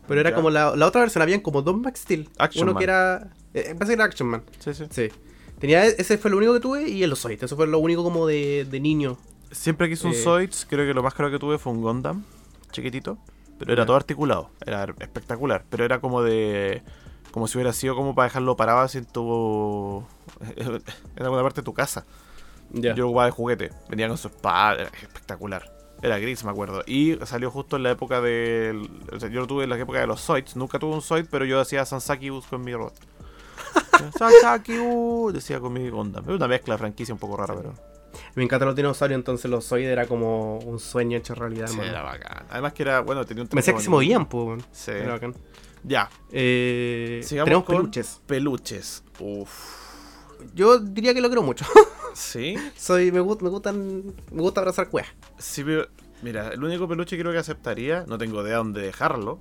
Pero 0.07 0.21
era 0.21 0.31
Ya. 0.31 0.37
como 0.37 0.49
la, 0.51 0.75
la 0.77 0.87
otra 0.87 1.01
versión, 1.03 1.21
habían 1.23 1.41
como 1.41 1.61
dos 1.63 1.77
Max 1.77 2.01
Steel. 2.01 2.29
Action 2.39 2.63
Uno 2.65 2.75
Man. 2.75 2.79
que 2.79 2.85
era. 2.85 3.31
Eh, 3.61 3.75
parece 3.75 3.87
que 3.89 3.95
era 3.95 4.05
Action 4.05 4.29
Man. 4.29 4.43
Sí, 4.59 4.75
sí. 4.75 4.85
Sí. 4.91 5.09
Tenía, 5.59 5.85
ese 5.85 6.19
fue 6.19 6.31
lo 6.31 6.37
único 6.37 6.55
que 6.55 6.61
tuve 6.61 6.89
y 6.89 7.03
el 7.03 7.17
Zoid. 7.17 7.43
Eso 7.43 7.57
fue 7.57 7.67
lo 7.67 7.79
único 7.79 8.03
como 8.05 8.27
de, 8.27 8.67
de 8.71 8.81
niño. 8.81 9.19
Siempre 9.51 9.89
quise 9.89 10.07
un 10.07 10.13
Eh. 10.13 10.17
Zoids, 10.23 10.67
creo 10.69 10.87
que 10.87 10.95
lo 10.95 11.03
más 11.03 11.15
caro 11.15 11.31
que 11.31 11.39
tuve 11.39 11.59
fue 11.59 11.73
un 11.73 11.83
Gundam, 11.83 12.25
chiquitito. 12.71 13.19
Pero 13.59 13.73
era 13.73 13.85
todo 13.85 13.97
articulado, 13.97 14.51
era 14.65 14.85
espectacular. 15.01 15.65
Pero 15.69 15.85
era 15.85 16.01
como 16.01 16.23
de. 16.23 16.83
Como 17.33 17.49
si 17.49 17.59
hubiera 17.59 17.73
sido 17.73 17.97
como 17.97 18.15
para 18.15 18.29
dejarlo 18.29 18.57
parado 18.57 18.81
así 18.81 18.99
en 18.99 19.07
tu. 19.07 20.05
en 20.57 21.23
alguna 21.25 21.43
parte 21.43 21.61
de 21.61 21.65
tu 21.65 21.75
casa. 21.75 22.05
Ya. 22.71 22.95
Yo 22.95 23.07
ocupaba 23.07 23.27
de 23.27 23.33
juguete. 23.33 23.73
Venía 23.89 24.07
con 24.07 24.17
su 24.17 24.29
espada, 24.29 24.75
era 24.83 24.91
espectacular. 25.03 25.75
Era 26.03 26.19
gris, 26.21 26.45
me 26.45 26.51
acuerdo. 26.53 26.85
Y 26.87 27.19
salió 27.25 27.51
justo 27.51 27.77
en 27.77 27.83
la 27.83 27.91
época 27.91 28.21
de. 28.21 28.81
O 29.13 29.19
sea, 29.19 29.29
yo 29.29 29.41
lo 29.41 29.47
tuve 29.49 29.65
en 29.65 29.71
la 29.71 29.79
época 29.79 29.99
de 29.99 30.07
los 30.07 30.21
Zoids. 30.21 30.55
Nunca 30.55 30.79
tuve 30.79 30.95
un 30.95 31.03
Zoid, 31.03 31.27
pero 31.29 31.45
yo 31.45 31.59
hacía 31.59 31.85
Sansaki 31.85 32.31
Bus 32.31 32.47
con 32.47 32.63
mi 32.63 32.73
robot. 32.73 32.95
Sansaki 34.19 34.79
Bus, 34.79 35.35
decía 35.35 35.61
con 35.61 35.73
mi 35.73 35.89
Gundam. 35.91 36.25
Es 36.29 36.31
una 36.37 36.49
mezcla 36.49 36.75
de 36.75 36.79
franquicia 36.79 37.15
un 37.15 37.21
poco 37.21 37.37
rara, 37.37 37.55
pero. 37.55 37.75
Me 38.35 38.43
encantan 38.43 38.67
los 38.69 38.77
dinosaurios, 38.77 39.19
entonces 39.19 39.51
los 39.51 39.67
Zoid 39.67 39.87
era 39.87 40.07
como 40.07 40.59
un 40.61 40.79
sueño 40.81 41.19
hecho 41.19 41.35
realidad, 41.35 41.67
Sí, 41.69 41.79
era 41.81 42.03
bacán. 42.03 42.47
Además 42.51 42.73
que 42.73 42.83
era, 42.83 43.01
bueno, 43.01 43.25
tenía 43.25 43.43
un 43.45 43.49
Me 43.53 43.57
decía 43.61 43.75
que 43.75 43.81
se 43.81 43.91
movían, 43.91 44.27
pues. 44.29 44.65
Sí. 44.73 44.91
Era 44.93 45.13
bacán. 45.13 45.35
Ya, 45.85 46.09
Eh, 46.33 47.21
sigamos 47.23 47.45
tenemos 47.47 47.65
con 47.65 47.77
peluches. 47.77 48.21
peluches. 48.27 49.05
Uf. 49.21 49.87
Yo 50.55 50.79
diría 50.79 51.15
que 51.15 51.21
lo 51.21 51.29
quiero 51.29 51.43
mucho. 51.43 51.65
Sí. 52.15 52.57
Soy, 52.77 53.13
me, 53.13 53.21
gust- 53.21 53.43
me 53.43 53.49
gustan, 53.49 54.03
me 54.33 54.43
gusta 54.43 54.61
abrazar 54.61 54.89
cuevas. 54.89 55.11
Sí, 55.39 55.63
pero, 55.63 55.87
mira, 56.23 56.49
el 56.49 56.65
único 56.65 56.89
peluche 56.89 57.17
que 57.17 57.23
creo 57.23 57.33
que 57.33 57.39
aceptaría, 57.39 58.05
no 58.09 58.19
tengo 58.19 58.43
idea 58.45 58.57
dónde 58.57 58.81
dejarlo, 58.81 59.39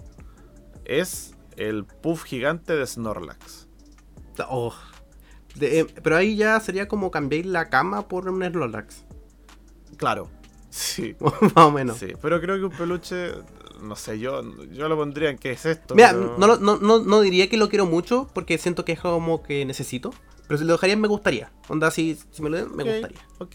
es 0.86 1.34
el 1.56 1.86
puff 1.86 2.24
gigante 2.26 2.76
de 2.76 2.86
Snorlax. 2.86 3.67
Oh. 4.50 4.74
De- 5.56 5.80
eh, 5.82 5.88
pero 6.04 6.18
ahí 6.18 6.36
ya 6.36 6.60
sería 6.60 6.88
como 6.88 7.10
cambiar 7.12 7.46
la 7.46 7.70
cama 7.70 8.08
por 8.08 8.30
un 8.30 8.44
Snorlax. 8.44 9.04
Claro. 9.98 10.30
Sí. 10.70 11.16
Más 11.20 11.66
o 11.66 11.72
menos. 11.72 11.98
Sí, 11.98 12.14
pero 12.22 12.40
creo 12.40 12.58
que 12.58 12.66
un 12.66 12.72
peluche, 12.72 13.32
no 13.82 13.96
sé, 13.96 14.20
yo, 14.20 14.42
yo 14.72 14.88
lo 14.88 14.96
pondría 14.96 15.30
en 15.32 15.38
qué 15.38 15.52
es 15.52 15.66
esto. 15.66 15.96
Mira, 15.96 16.12
pero- 16.12 16.36
no, 16.38 16.58
no, 16.58 16.78
no, 16.78 17.00
no 17.00 17.22
diría 17.22 17.50
que 17.50 17.58
lo 17.58 17.70
quiero 17.70 17.86
mucho 17.86 18.28
porque 18.34 18.58
siento 18.58 18.86
que 18.86 18.92
es 18.92 19.00
como 19.00 19.42
que 19.42 19.66
necesito. 19.66 20.14
Pero 20.48 20.58
si 20.60 20.66
lo 20.66 20.74
dejaría 20.74 20.96
me 20.96 21.08
gustaría. 21.08 21.52
Onda, 21.68 21.92
si, 21.92 22.18
si 22.32 22.42
me 22.42 22.50
lo 22.50 22.58
den, 22.58 22.76
me 22.76 22.84
gustaría. 22.84 23.20
Ok. 23.40 23.54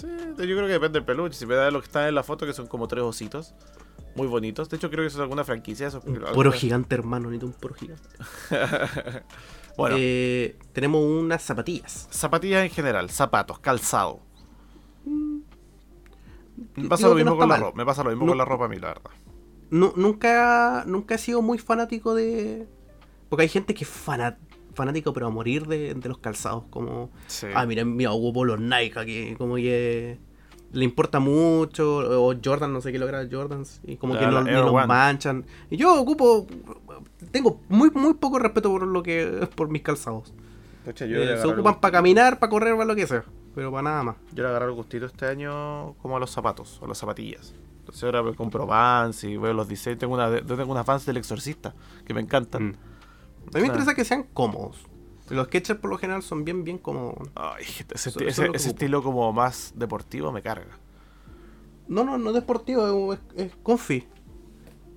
Sí, 0.00 0.06
yo 0.06 0.36
creo 0.36 0.66
que 0.66 0.72
depende 0.74 0.98
del 1.00 1.04
peluche. 1.04 1.36
Si 1.36 1.44
me 1.46 1.56
da 1.56 1.70
lo 1.72 1.80
que 1.80 1.86
está 1.86 2.06
en 2.08 2.14
la 2.14 2.22
foto, 2.22 2.46
que 2.46 2.52
son 2.52 2.68
como 2.68 2.86
tres 2.86 3.02
ositos. 3.02 3.54
Muy 4.14 4.28
bonitos. 4.28 4.68
De 4.68 4.76
hecho, 4.76 4.90
creo 4.90 5.02
que 5.02 5.08
eso 5.08 5.18
es 5.18 5.22
alguna 5.22 5.42
franquicia. 5.44 5.88
Eso, 5.88 6.00
Un 6.06 6.20
poro 6.34 6.52
gigante, 6.52 6.94
hermano, 6.94 7.30
ni 7.30 7.38
un 7.38 7.52
poro 7.52 7.74
gigante. 7.74 8.08
bueno, 9.78 9.96
Eh, 9.98 10.58
tenemos 10.74 11.02
unas 11.02 11.42
zapatillas. 11.42 12.08
zapatillas 12.10 12.62
en 12.64 12.70
general, 12.70 13.08
zapatos, 13.08 13.58
calzado. 13.60 14.20
Me 16.74 16.88
pasa 16.88 17.06
digo 17.06 17.14
lo 17.18 17.24
no 17.24 17.30
mismo 17.32 17.38
con 17.38 17.48
la 17.48 17.56
ropa. 17.56 17.76
Me 17.76 17.86
pasa 17.86 18.04
lo 18.04 18.10
mismo 18.10 18.24
No- 18.26 18.30
con 18.32 18.38
la 18.38 18.44
ropa 18.44 18.64
a 18.66 18.68
mí, 18.68 18.76
la 18.78 18.88
verdad. 18.88 19.10
Nu- 19.70 19.92
nunca, 19.96 20.84
nunca 20.86 21.14
he 21.14 21.18
sido 21.18 21.42
muy 21.42 21.58
fanático 21.58 22.14
de. 22.14 22.66
Porque 23.28 23.42
hay 23.42 23.48
gente 23.48 23.74
que 23.74 23.84
es 23.84 23.90
fana- 23.90 24.38
fanático, 24.74 25.12
pero 25.12 25.26
a 25.26 25.30
morir 25.30 25.66
de, 25.66 25.94
de 25.94 26.08
los 26.08 26.18
calzados. 26.18 26.64
Como. 26.70 27.10
Sí. 27.26 27.46
Ah, 27.54 27.66
mira, 27.66 27.84
mira, 27.84 28.12
ocupo 28.12 28.44
los 28.44 28.60
Nike 28.60 28.98
aquí. 28.98 29.34
Como 29.36 29.56
que. 29.56 30.18
Le 30.72 30.84
importa 30.84 31.18
mucho. 31.18 31.98
O 32.26 32.34
Jordan, 32.44 32.72
no 32.72 32.80
sé 32.80 32.92
qué 32.92 32.98
logra 32.98 33.26
Jordans. 33.30 33.80
Y 33.84 33.96
como 33.96 34.14
La- 34.14 34.20
que 34.20 34.26
no, 34.26 34.42
ni 34.42 34.50
Air 34.50 34.64
los 34.64 34.86
manchan. 34.86 35.44
Y 35.70 35.76
yo 35.76 36.00
ocupo. 36.00 36.46
Tengo 37.30 37.60
muy, 37.68 37.90
muy 37.90 38.14
poco 38.14 38.38
respeto 38.38 38.70
por 38.70 38.86
lo 38.86 39.02
que. 39.02 39.48
por 39.54 39.68
mis 39.68 39.82
calzados. 39.82 40.32
Pucha, 40.84 41.04
Eh, 41.04 41.08
yo, 41.08 41.18
le 41.18 41.38
se 41.38 41.46
ocupan 41.46 41.74
el- 41.74 41.80
para 41.80 41.92
caminar, 41.92 42.38
para 42.38 42.50
correr, 42.50 42.72
para 42.74 42.84
lo 42.86 42.94
que 42.94 43.06
sea. 43.06 43.24
Pero 43.54 43.70
para 43.72 43.82
nada 43.82 44.02
más. 44.02 44.16
yo 44.32 44.42
le 44.44 44.48
agarré 44.50 44.66
el 44.66 44.72
gustito 44.72 45.06
este 45.06 45.26
año 45.26 45.94
como 46.02 46.16
a 46.16 46.20
los 46.20 46.30
zapatos, 46.30 46.80
a 46.82 46.86
las 46.86 46.98
zapatillas. 46.98 47.54
Entonces 47.80 48.04
ahora 48.04 48.22
me 48.22 48.34
compro 48.34 48.66
Vans 48.66 49.24
y 49.24 49.36
veo 49.38 49.52
los 49.54 49.66
diseños. 49.66 49.98
Tengo, 49.98 50.14
una, 50.14 50.28
yo 50.40 50.56
tengo 50.56 50.70
unas 50.70 50.84
Vans 50.86 51.06
del 51.06 51.16
Exorcista 51.16 51.74
que 52.04 52.12
me 52.14 52.20
encantan. 52.20 52.62
Mm. 52.68 52.74
A 53.54 53.56
mí 53.56 53.60
me 53.62 53.66
interesa 53.68 53.94
que 53.94 54.04
sean 54.04 54.24
cómodos. 54.34 54.84
Los 55.30 55.46
sketchers 55.48 55.78
por 55.80 55.90
lo 55.90 55.98
general 55.98 56.22
son 56.22 56.44
bien, 56.44 56.64
bien 56.64 56.78
cómodos. 56.78 57.28
Ay, 57.34 57.64
ese, 57.94 58.10
ese- 58.26 58.50
estilo 58.54 59.02
como 59.02 59.32
más 59.32 59.72
deportivo 59.76 60.32
me 60.32 60.42
carga. 60.42 60.78
No, 61.86 62.04
no, 62.04 62.18
no 62.18 62.30
es 62.30 62.34
deportivo, 62.34 63.12
es, 63.14 63.20
es 63.36 63.52
comfy. 63.62 64.04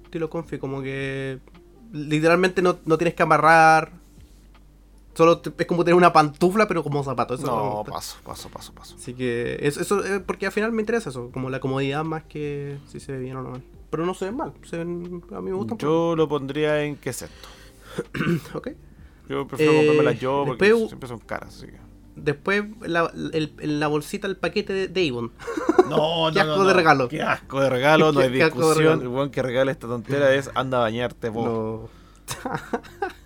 Estilo 0.03 0.29
comfy, 0.29 0.57
como 0.59 0.81
que 0.81 1.39
literalmente 1.93 2.61
no, 2.61 2.77
no 2.85 2.97
tienes 2.97 3.13
que 3.15 3.23
amarrar. 3.23 3.93
Solo 5.13 5.39
te- 5.39 5.51
es 5.57 5.67
como 5.67 5.83
tener 5.83 5.95
una 5.95 6.13
pantufla, 6.13 6.67
pero 6.67 6.83
como 6.83 7.03
zapato. 7.03 7.33
Eso 7.35 7.45
No, 7.47 7.83
paso, 7.89 8.17
paso, 8.23 8.49
paso, 8.49 8.73
paso. 8.73 8.95
Así 8.95 9.13
que 9.13 9.57
eso, 9.61 9.81
eso 9.81 10.05
eh, 10.05 10.19
porque 10.21 10.45
al 10.45 10.51
final 10.53 10.71
me 10.71 10.81
interesa 10.81 11.09
eso, 11.09 11.29
como 11.31 11.49
la 11.49 11.59
comodidad 11.59 12.03
más 12.05 12.23
que 12.23 12.77
si 12.89 12.99
se 12.99 13.11
ve 13.13 13.19
bien 13.19 13.35
o 13.37 13.41
no 13.43 13.49
mal. 13.51 13.63
Pero 13.89 14.05
no 14.05 14.13
se 14.13 14.25
ven 14.25 14.37
mal, 14.37 14.53
se 14.63 14.77
ven, 14.77 15.21
a 15.35 15.41
mí 15.41 15.49
me 15.51 15.55
gustan. 15.57 15.77
Yo 15.77 16.15
lo 16.15 16.29
pondría 16.29 16.81
en 16.83 16.95
qué 16.95 17.09
es 17.09 17.21
esto. 17.23 17.47
Ok. 18.53 18.69
Yo 19.31 19.47
prefiero 19.47 19.71
Eh, 19.73 19.75
comprármelas 19.77 20.19
yo 20.19 20.43
porque 20.45 20.65
después- 20.65 20.87
siempre 20.89 21.09
son 21.09 21.19
caras. 21.19 21.55
Así 21.55 21.67
que... 21.67 21.79
Después 22.15 22.65
la, 22.81 23.11
el- 23.33 23.53
la 23.79 23.87
bolsita 23.87 24.27
el 24.27 24.35
paquete 24.35 24.73
de, 24.73 24.87
de 24.89 25.09
Avon. 25.09 25.31
No, 25.89 26.29
Qué 26.31 26.39
asco 26.39 26.63
de 26.63 26.73
regalo. 26.73 27.07
Qué 27.09 27.21
asco 27.21 27.59
de 27.61 27.69
regalo, 27.69 28.11
no 28.13 28.19
hay 28.21 28.29
discusión. 28.29 29.01
El 29.01 29.07
weón 29.09 29.29
que 29.29 29.41
regala 29.41 29.71
esta 29.71 29.87
tontera 29.87 30.33
es 30.33 30.49
anda 30.55 30.77
a 30.77 30.81
bañarte 30.81 31.29
vos. 31.29 31.45
No. 31.45 31.89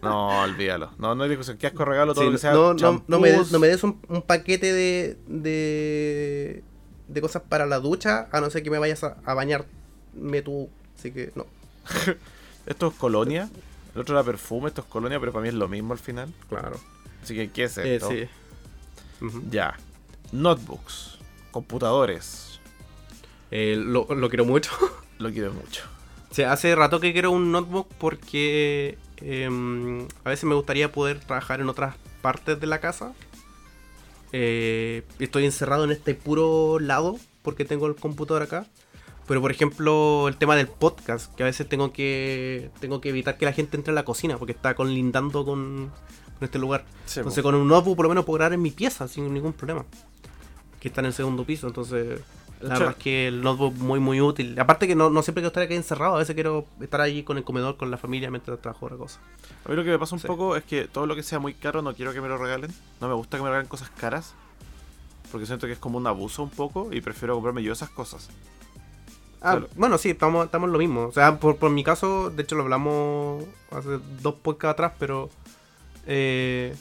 No, 0.02 0.42
olvídalo. 0.44 0.92
No, 0.98 1.14
no 1.14 1.24
hay 1.24 1.30
discusión. 1.30 1.58
Qué 1.58 1.68
asco 1.68 1.80
de 1.80 1.86
regalo 1.86 2.14
todo 2.14 2.24
Sí, 2.24 2.28
lo 2.28 2.32
que 2.34 2.38
sea. 2.40 2.54
no, 2.54 2.74
no, 2.74 3.04
no 3.08 3.20
me, 3.20 3.32
des- 3.32 3.52
no 3.52 3.60
me 3.60 3.68
des 3.68 3.84
un, 3.84 4.00
un 4.08 4.22
paquete 4.24 4.72
de, 4.74 5.18
de 5.28 6.64
de 7.08 7.22
cosas 7.22 7.44
para 7.48 7.66
la 7.68 7.80
ducha, 7.80 8.28
a 8.32 8.42
no 8.42 8.50
ser 8.50 8.64
que 8.64 8.72
me 8.72 8.80
vayas 8.80 9.04
a, 9.04 9.18
a 9.26 9.34
bañarme 9.36 10.42
tú. 10.44 10.70
Así 10.98 11.12
que 11.12 11.32
no. 11.36 11.46
Esto 12.66 12.88
es 12.88 12.94
colonia. 12.96 13.48
El 13.96 14.02
otro 14.02 14.16
era 14.16 14.24
perfume, 14.24 14.68
esto 14.68 14.82
es 14.82 14.88
colonia, 14.88 15.20
pero 15.20 15.32
para 15.32 15.42
mí 15.44 15.48
es 15.50 15.56
lo 15.56 15.68
mismo 15.68 15.94
al 15.94 16.00
final. 16.00 16.32
Claro. 16.50 16.78
Así 17.24 17.34
que, 17.34 17.50
¿qué 17.50 17.64
es 17.64 17.78
Eh, 17.80 17.96
esto? 17.96 18.10
sí. 18.10 18.28
Ya. 19.50 19.78
Notebooks. 20.32 21.18
Computadores. 21.52 22.60
Eh, 23.52 23.76
lo, 23.78 24.06
lo 24.14 24.30
quiero 24.30 24.46
mucho. 24.46 24.72
Lo 25.18 25.32
quiero 25.32 25.54
mucho. 25.54 25.84
O 26.30 26.34
sea, 26.36 26.52
hace 26.52 26.76
rato 26.76 27.00
que 27.00 27.14
quiero 27.14 27.32
un 27.32 27.50
notebook 27.54 27.88
porque 27.98 28.98
em, 29.18 30.06
a 30.26 30.30
veces 30.30 30.44
me 30.44 30.56
gustaría 30.56 30.92
poder 30.92 31.22
trabajar 31.22 31.62
en 31.62 31.70
otras 31.70 31.96
partes 32.22 32.60
de 32.60 32.68
la 32.68 32.82
casa. 32.82 33.14
Eh, 34.34 35.04
estoy 35.20 35.46
encerrado 35.46 35.86
en 35.86 35.92
este 35.92 36.14
puro 36.16 36.80
lado 36.80 37.18
porque 37.44 37.64
tengo 37.64 37.88
el 37.88 37.96
computador 37.96 38.42
acá. 38.44 38.66
Pero 39.28 39.42
por 39.42 39.50
ejemplo, 39.52 40.28
el 40.28 40.38
tema 40.38 40.56
del 40.56 40.68
podcast, 40.68 41.34
que 41.36 41.44
a 41.44 41.48
veces 41.48 41.68
tengo 41.68 41.92
que 41.92 42.70
tengo 42.80 43.02
que 43.02 43.10
evitar 43.10 43.38
que 43.38 43.46
la 43.46 43.54
gente 43.54 43.76
entre 43.76 43.92
a 43.92 43.96
la 43.96 44.06
cocina 44.06 44.38
porque 44.38 44.52
está 44.52 44.76
conlindando 44.76 45.44
con, 45.46 45.92
con 46.38 46.46
este 46.46 46.60
lugar. 46.60 46.86
Sí, 47.06 47.20
Entonces 47.22 47.42
po. 47.42 47.48
con 47.50 47.56
un 47.56 47.68
notebook 47.68 47.96
por 47.96 48.06
lo 48.06 48.10
menos 48.10 48.26
puedo 48.26 48.36
grabar 48.38 48.54
en 48.54 48.62
mi 48.62 48.72
pieza 48.72 49.08
sin 49.08 49.34
ningún 49.34 49.54
problema. 49.54 49.84
Que 50.80 50.90
está 50.90 51.02
en 51.02 51.08
el 51.08 51.14
segundo 51.14 51.44
piso, 51.44 51.66
entonces 51.68 52.22
la 52.62 52.70
verdad 52.80 52.92
es 52.98 53.04
que 53.04 53.28
el 53.28 53.42
notebook 53.42 53.74
muy 53.78 54.00
muy 54.00 54.22
útil. 54.22 54.60
Aparte 54.60 54.88
que 54.88 54.94
no, 54.96 55.10
no 55.10 55.24
siempre 55.24 55.42
quiero 55.42 55.48
estar 55.48 55.64
aquí 55.64 55.74
encerrado, 55.74 56.16
a 56.16 56.20
veces 56.20 56.36
quiero 56.36 56.68
estar 56.80 57.02
allí 57.02 57.24
con 57.24 57.38
el 57.38 57.44
comedor, 57.44 57.78
con 57.78 57.90
la 57.90 57.98
familia 57.98 58.30
mientras 58.30 58.62
trabajo 58.62 58.86
otra 58.86 58.98
cosa. 58.98 59.20
A 59.66 59.70
mí 59.70 59.76
lo 59.76 59.84
que 59.84 59.90
me 59.90 59.98
pasa 59.98 60.14
un 60.14 60.22
Sí. 60.22 60.28
poco 60.28 60.56
es 60.56 60.64
que 60.64 60.86
todo 60.88 61.08
lo 61.08 61.16
que 61.16 61.24
sea 61.24 61.40
muy 61.40 61.56
caro 61.56 61.82
no 61.82 61.96
quiero 61.96 62.14
que 62.14 62.22
me 62.22 62.28
lo 62.28 62.38
regalen. 62.38 62.72
No 63.02 63.08
me 63.08 63.16
gusta 63.16 63.38
que 63.38 63.44
me 63.44 63.50
regalen 63.50 63.68
cosas 63.68 63.90
caras. 63.90 64.36
Porque 65.32 65.48
siento 65.48 65.66
que 65.66 65.74
es 65.74 65.80
como 65.80 65.98
un 65.98 66.06
abuso 66.06 66.44
un 66.44 66.52
poco 66.52 66.90
y 66.94 67.02
prefiero 67.02 67.34
comprarme 67.34 67.64
yo 67.64 67.74
esas 67.74 67.90
cosas. 67.90 68.30
Ah, 69.46 69.60
bueno, 69.76 69.98
sí, 69.98 70.10
estamos, 70.10 70.46
estamos 70.46 70.68
en 70.68 70.74
lo 70.74 70.80
mismo. 70.80 71.02
O 71.04 71.12
sea, 71.12 71.40
por, 71.40 71.58
por 71.58 71.70
mi 71.72 71.84
caso, 71.84 72.30
de 72.32 72.44
hecho 72.44 72.56
lo 72.56 72.64
hablamos 72.64 73.44
hace 73.72 74.00
dos 74.22 74.36
podcasts 74.36 74.74
atrás, 74.74 74.94
pero 74.98 75.30
eh, 76.08 76.76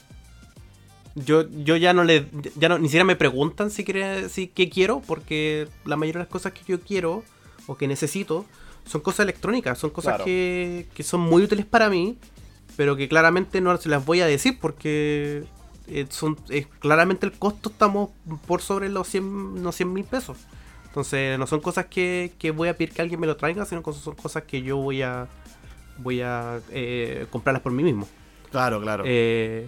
yo, 1.15 1.49
yo 1.51 1.77
ya 1.77 1.93
no 1.93 2.05
le, 2.05 2.27
ya 2.57 2.69
no, 2.69 2.79
ni 2.79 2.89
siquiera 2.89 3.05
me 3.05 3.17
preguntan 3.17 3.71
si 3.71 3.85
quiere, 3.85 4.29
si 4.29 4.49
qué 4.49 4.69
quiero, 4.69 5.01
porque 5.07 5.69
la 5.85 5.97
mayoría 5.97 6.21
de 6.21 6.25
las 6.25 6.33
cosas 6.33 6.53
que 6.53 6.61
yo 6.67 6.81
quiero 6.81 7.23
o 7.67 7.77
que 7.77 7.87
necesito 7.87 8.45
son 8.87 9.01
cosas 9.01 9.21
electrónicas, 9.21 9.79
son 9.79 9.91
cosas 9.91 10.15
Claro. 10.15 10.25
que, 10.25 10.87
que 10.95 11.03
son 11.03 11.21
muy 11.21 11.43
útiles 11.43 11.65
para 11.67 11.89
mí, 11.89 12.19
pero 12.77 12.97
que 12.97 13.09
claramente 13.09 13.61
no 13.61 13.77
se 13.77 13.89
las 13.89 14.05
voy 14.05 14.21
a 14.21 14.27
decir 14.27 14.59
porque 14.61 15.45
eh, 15.87 16.07
son 16.11 16.37
eh, 16.49 16.67
claramente 16.81 17.27
el 17.27 17.33
costo 17.33 17.69
estamos 17.71 18.11
por 18.47 18.61
sobre 18.63 18.89
los 18.89 19.07
100 19.09 19.63
los 19.63 19.75
100 19.77 19.93
mil 19.93 20.05
pesos. 20.05 20.39
Entonces 20.95 21.37
no 21.41 21.49
son 21.49 21.59
cosas 21.59 21.87
que, 21.87 22.35
que 22.39 22.53
voy 22.53 22.69
a 22.69 22.77
pedir 22.77 22.93
que 22.93 23.03
alguien 23.03 23.19
me 23.19 23.27
lo 23.27 23.37
traiga, 23.37 23.65
sino 23.65 23.83
que 23.83 23.93
son 23.93 24.15
cosas 24.15 24.45
que 24.45 24.63
yo 24.63 24.77
voy 24.77 25.03
a 25.03 25.27
voy 25.99 26.21
a 26.21 26.61
eh, 26.71 27.27
comprarlas 27.31 27.63
por 27.65 27.73
mí 27.73 27.83
mismo. 27.83 28.07
Claro, 28.53 28.81
claro. 28.81 29.03
Eh, 29.05 29.67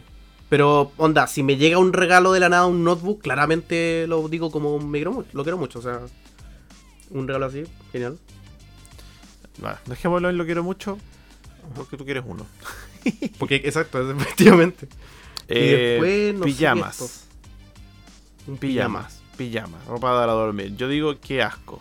pero 0.48 0.92
onda, 0.96 1.26
si 1.26 1.42
me 1.42 1.56
llega 1.56 1.78
un 1.78 1.92
regalo 1.92 2.32
de 2.32 2.38
la 2.38 2.48
nada, 2.48 2.66
un 2.66 2.84
notebook, 2.84 3.22
claramente 3.22 4.06
lo 4.06 4.28
digo 4.28 4.52
como 4.52 4.78
me 4.78 4.98
quiero 4.98 5.10
mucho, 5.10 5.28
lo 5.32 5.42
quiero 5.42 5.58
mucho, 5.58 5.80
o 5.80 5.82
sea, 5.82 6.02
un 7.10 7.26
regalo 7.26 7.46
así, 7.46 7.64
genial. 7.90 8.20
Bueno, 9.58 9.78
dejémoslo 9.86 10.30
en 10.30 10.38
lo 10.38 10.44
quiero 10.44 10.62
mucho. 10.62 10.96
Porque 11.74 11.96
tú 11.96 12.04
quieres 12.04 12.22
uno. 12.24 12.46
Porque, 13.40 13.56
exacto, 13.56 14.08
efectivamente. 14.16 14.86
Eh, 15.48 15.98
después, 15.98 16.34
no 16.34 16.44
sé 16.44 16.44
pijamas. 16.44 17.26
Un 18.46 18.58
Pijamas. 18.58 19.15
Pijamas. 19.36 19.84
Ropa 19.86 20.08
para 20.18 20.32
dormir. 20.32 20.74
Yo 20.76 20.88
digo 20.88 21.18
que 21.20 21.42
asco. 21.42 21.80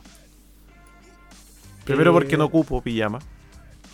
Primero 1.86 2.12
Eh, 2.12 2.14
porque 2.14 2.38
no 2.38 2.46
ocupo 2.46 2.82
pijama. 2.82 3.20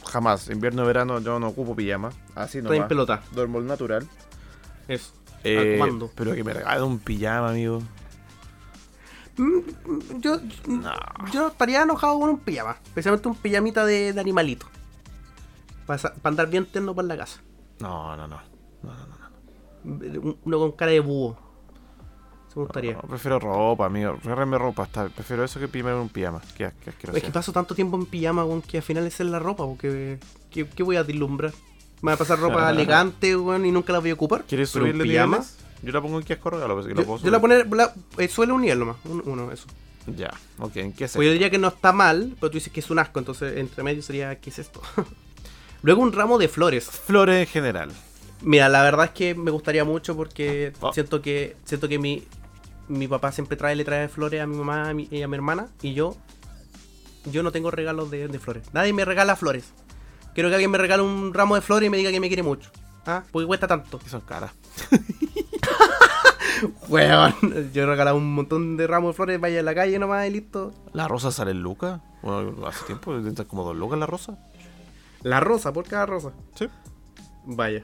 Jamás. 0.06 0.50
Invierno, 0.50 0.86
verano 0.86 1.20
yo 1.20 1.40
no 1.40 1.50
ocupo 1.50 1.76
pijama. 1.76 2.10
Así 2.36 2.58
Está 2.60 2.70
en 2.70 2.76
nomás. 2.76 2.90
pelota. 2.90 3.24
Duermo 3.34 3.60
al 3.60 3.68
natural. 3.68 4.08
Eso. 4.88 5.14
Eh, 5.44 5.80
pero 6.16 6.34
que 6.36 6.44
me 6.44 6.54
regalen 6.54 6.84
un 6.84 7.00
pijama, 7.00 7.50
amigo. 7.50 7.82
Yo, 10.20 10.38
No. 10.68 10.92
yo 11.32 11.48
estaría 11.48 11.82
enojado 11.82 12.20
con 12.20 12.30
un 12.30 12.40
pijama. 12.40 12.78
Especialmente 12.84 13.28
un 13.28 13.36
pijamita 13.36 13.86
de, 13.86 14.14
de 14.14 14.20
animalito. 14.22 14.68
Para 15.86 16.14
andar 16.24 16.50
bien 16.50 16.66
terno 16.66 16.94
por 16.94 17.06
la 17.06 17.18
casa. 17.18 17.42
No, 17.80 18.16
no, 18.16 18.28
no. 18.28 18.40
No, 18.84 18.94
no, 18.94 19.08
no. 19.08 20.22
Un- 20.22 20.38
Uno 20.44 20.60
con 20.60 20.72
cara 20.74 20.92
de 20.92 21.00
búho. 21.00 21.38
Eso 22.52 22.60
me 22.60 22.66
gustaría. 22.66 22.94
No, 22.94 23.02
prefiero 23.04 23.40
ropa, 23.40 23.86
amigo. 23.86 24.18
Regálame 24.22 24.58
ropa. 24.58 24.84
Está. 24.84 25.08
Prefiero 25.08 25.44
eso 25.46 25.58
que 25.60 25.70
primero 25.70 26.02
un 26.02 26.10
pijama. 26.10 26.42
Qué, 26.58 26.70
qué 26.84 26.90
asqueroso. 26.90 27.18
Es 27.18 27.24
que 27.24 27.32
paso 27.32 27.54
tanto 27.54 27.74
tiempo 27.74 27.96
en 27.96 28.06
pijama, 28.06 28.44
weón, 28.44 28.62
que 28.62 28.78
al 28.78 28.84
final 28.84 29.08
esa 29.08 29.24
es 29.24 29.30
la 29.30 29.40
ropa, 29.40 29.66
porque 29.66 30.20
¿qué, 30.50 30.68
qué 30.68 30.84
voy 30.84 30.98
a 30.98 31.04
deslumbrar? 31.06 31.54
Me 32.02 32.08
va 32.12 32.16
a 32.16 32.18
pasar 32.18 32.40
ropa 32.40 32.70
elegante, 32.72 33.38
weón, 33.38 33.66
y 33.66 33.72
nunca 33.72 33.94
la 33.94 34.00
voy 34.00 34.10
a 34.10 34.14
ocupar. 34.16 34.44
¿Quieres 34.44 34.70
Pero 34.72 34.84
subirle 34.86 35.04
pijama? 35.06 35.38
niveles? 35.38 35.58
Yo 35.82 35.92
la 35.94 36.02
pongo 36.02 36.18
en 36.20 36.24
asco 36.34 36.50
regalo, 36.50 36.74
pues, 36.76 36.88
que 36.88 36.94
la 36.94 37.02
Yo, 37.02 37.08
puedo 37.08 37.20
yo 37.24 37.32
la 37.32 37.40
subir. 37.40 37.68
poner, 37.70 37.74
la, 37.78 37.94
eh, 38.18 38.28
suele 38.28 38.52
un 38.52 38.62
nivel 38.62 38.80
nomás, 38.80 38.98
un- 39.06 39.24
uno, 39.26 39.50
eso. 39.52 39.66
Ya, 40.08 40.32
ok, 40.60 40.76
¿en 40.78 40.94
qué 40.94 41.06
es 41.06 41.14
Pues 41.14 41.26
yo 41.28 41.32
diría 41.32 41.50
que 41.50 41.58
no 41.58 41.70
está 41.70 41.94
mal, 41.94 42.36
pero 42.40 42.52
tú 42.52 42.58
dices 42.58 42.74
que 42.74 42.82
es 42.82 42.90
un 42.90 43.00
asco, 43.00 43.18
entonces 43.20 43.58
entre 43.58 43.82
medio 43.84 44.02
sería, 44.02 44.36
¿qué 44.40 44.50
es 44.50 44.60
esto? 44.60 44.82
Luego 45.84 46.02
un 46.02 46.12
ramo 46.12 46.38
de 46.38 46.48
flores. 46.50 46.86
Flores 46.86 47.48
en 47.48 47.48
general. 47.48 47.92
Mira, 48.42 48.68
la 48.70 48.82
verdad 48.82 49.06
es 49.06 49.12
que 49.12 49.36
me 49.36 49.52
gustaría 49.52 49.84
mucho 49.86 50.16
porque 50.16 50.74
Oh. 50.82 50.92
siento 50.92 51.22
que 51.22 51.56
siento 51.64 51.88
que 51.88 51.98
mi, 52.00 52.24
mi 52.92 53.08
papá 53.08 53.32
siempre 53.32 53.58
trae, 53.58 53.76
le 53.76 53.86
trae 53.86 54.08
flores 54.08 54.42
a 54.42 54.48
mi 54.48 54.56
mamá 54.58 54.90
a 54.90 54.94
mi- 54.94 55.08
y 55.12 55.22
a 55.22 55.28
mi 55.28 55.36
hermana 55.36 55.68
y 55.82 55.94
yo 55.94 56.16
yo 57.26 57.44
no 57.44 57.52
tengo 57.52 57.72
regalos 57.72 58.10
de, 58.12 58.28
de 58.28 58.40
flores. 58.40 58.64
Nadie 58.74 58.94
me 58.94 59.06
regala 59.06 59.36
flores. 59.36 59.72
Quiero 60.34 60.50
que 60.50 60.56
alguien 60.56 60.72
me 60.72 60.78
regale 60.78 61.04
un 61.04 61.34
ramo 61.34 61.56
de 61.56 61.62
flores 61.62 61.88
y 61.88 61.90
me 61.90 61.98
diga 61.98 62.12
que 62.12 62.20
me 62.20 62.28
quiere 62.28 62.44
mucho. 62.44 62.72
¿Ah? 63.06 63.24
Porque 63.32 63.46
cuesta 63.46 63.68
tanto. 63.68 64.00
Que 64.00 64.10
son 64.10 64.22
caras. 64.22 64.52
Weón. 66.90 67.34
Yo 67.74 67.84
he 67.84 67.86
regalado 67.86 68.18
un 68.18 68.34
montón 68.34 68.78
de 68.78 68.88
ramos 68.88 69.12
de 69.12 69.16
flores, 69.16 69.40
vaya 69.40 69.60
a 69.60 69.64
la 69.64 69.76
calle 69.76 69.98
nomás 70.00 70.28
y 70.28 70.32
listo. 70.32 70.74
¿La 70.94 71.08
rosa 71.08 71.32
sale 71.32 71.52
en 71.52 71.62
Luca? 71.62 72.02
Bueno, 72.22 72.66
hace 72.68 72.86
tiempo, 72.86 73.14
como 73.48 73.64
dos 73.64 73.76
lucas 73.76 73.98
la 74.00 74.06
rosa. 74.06 74.38
La 75.24 75.40
rosa, 75.40 75.72
por 75.74 75.86
cada 75.86 76.06
rosa. 76.06 76.32
Sí. 76.56 76.68
Vaya. 77.46 77.84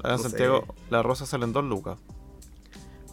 Acá 0.00 0.10
en 0.10 0.12
No 0.12 0.18
sé. 0.18 0.28
Santiago, 0.28 0.64
la 0.90 1.02
rosa 1.02 1.26
sale 1.26 1.44
en 1.44 1.52
dos 1.52 1.64
lucas. 1.64 1.98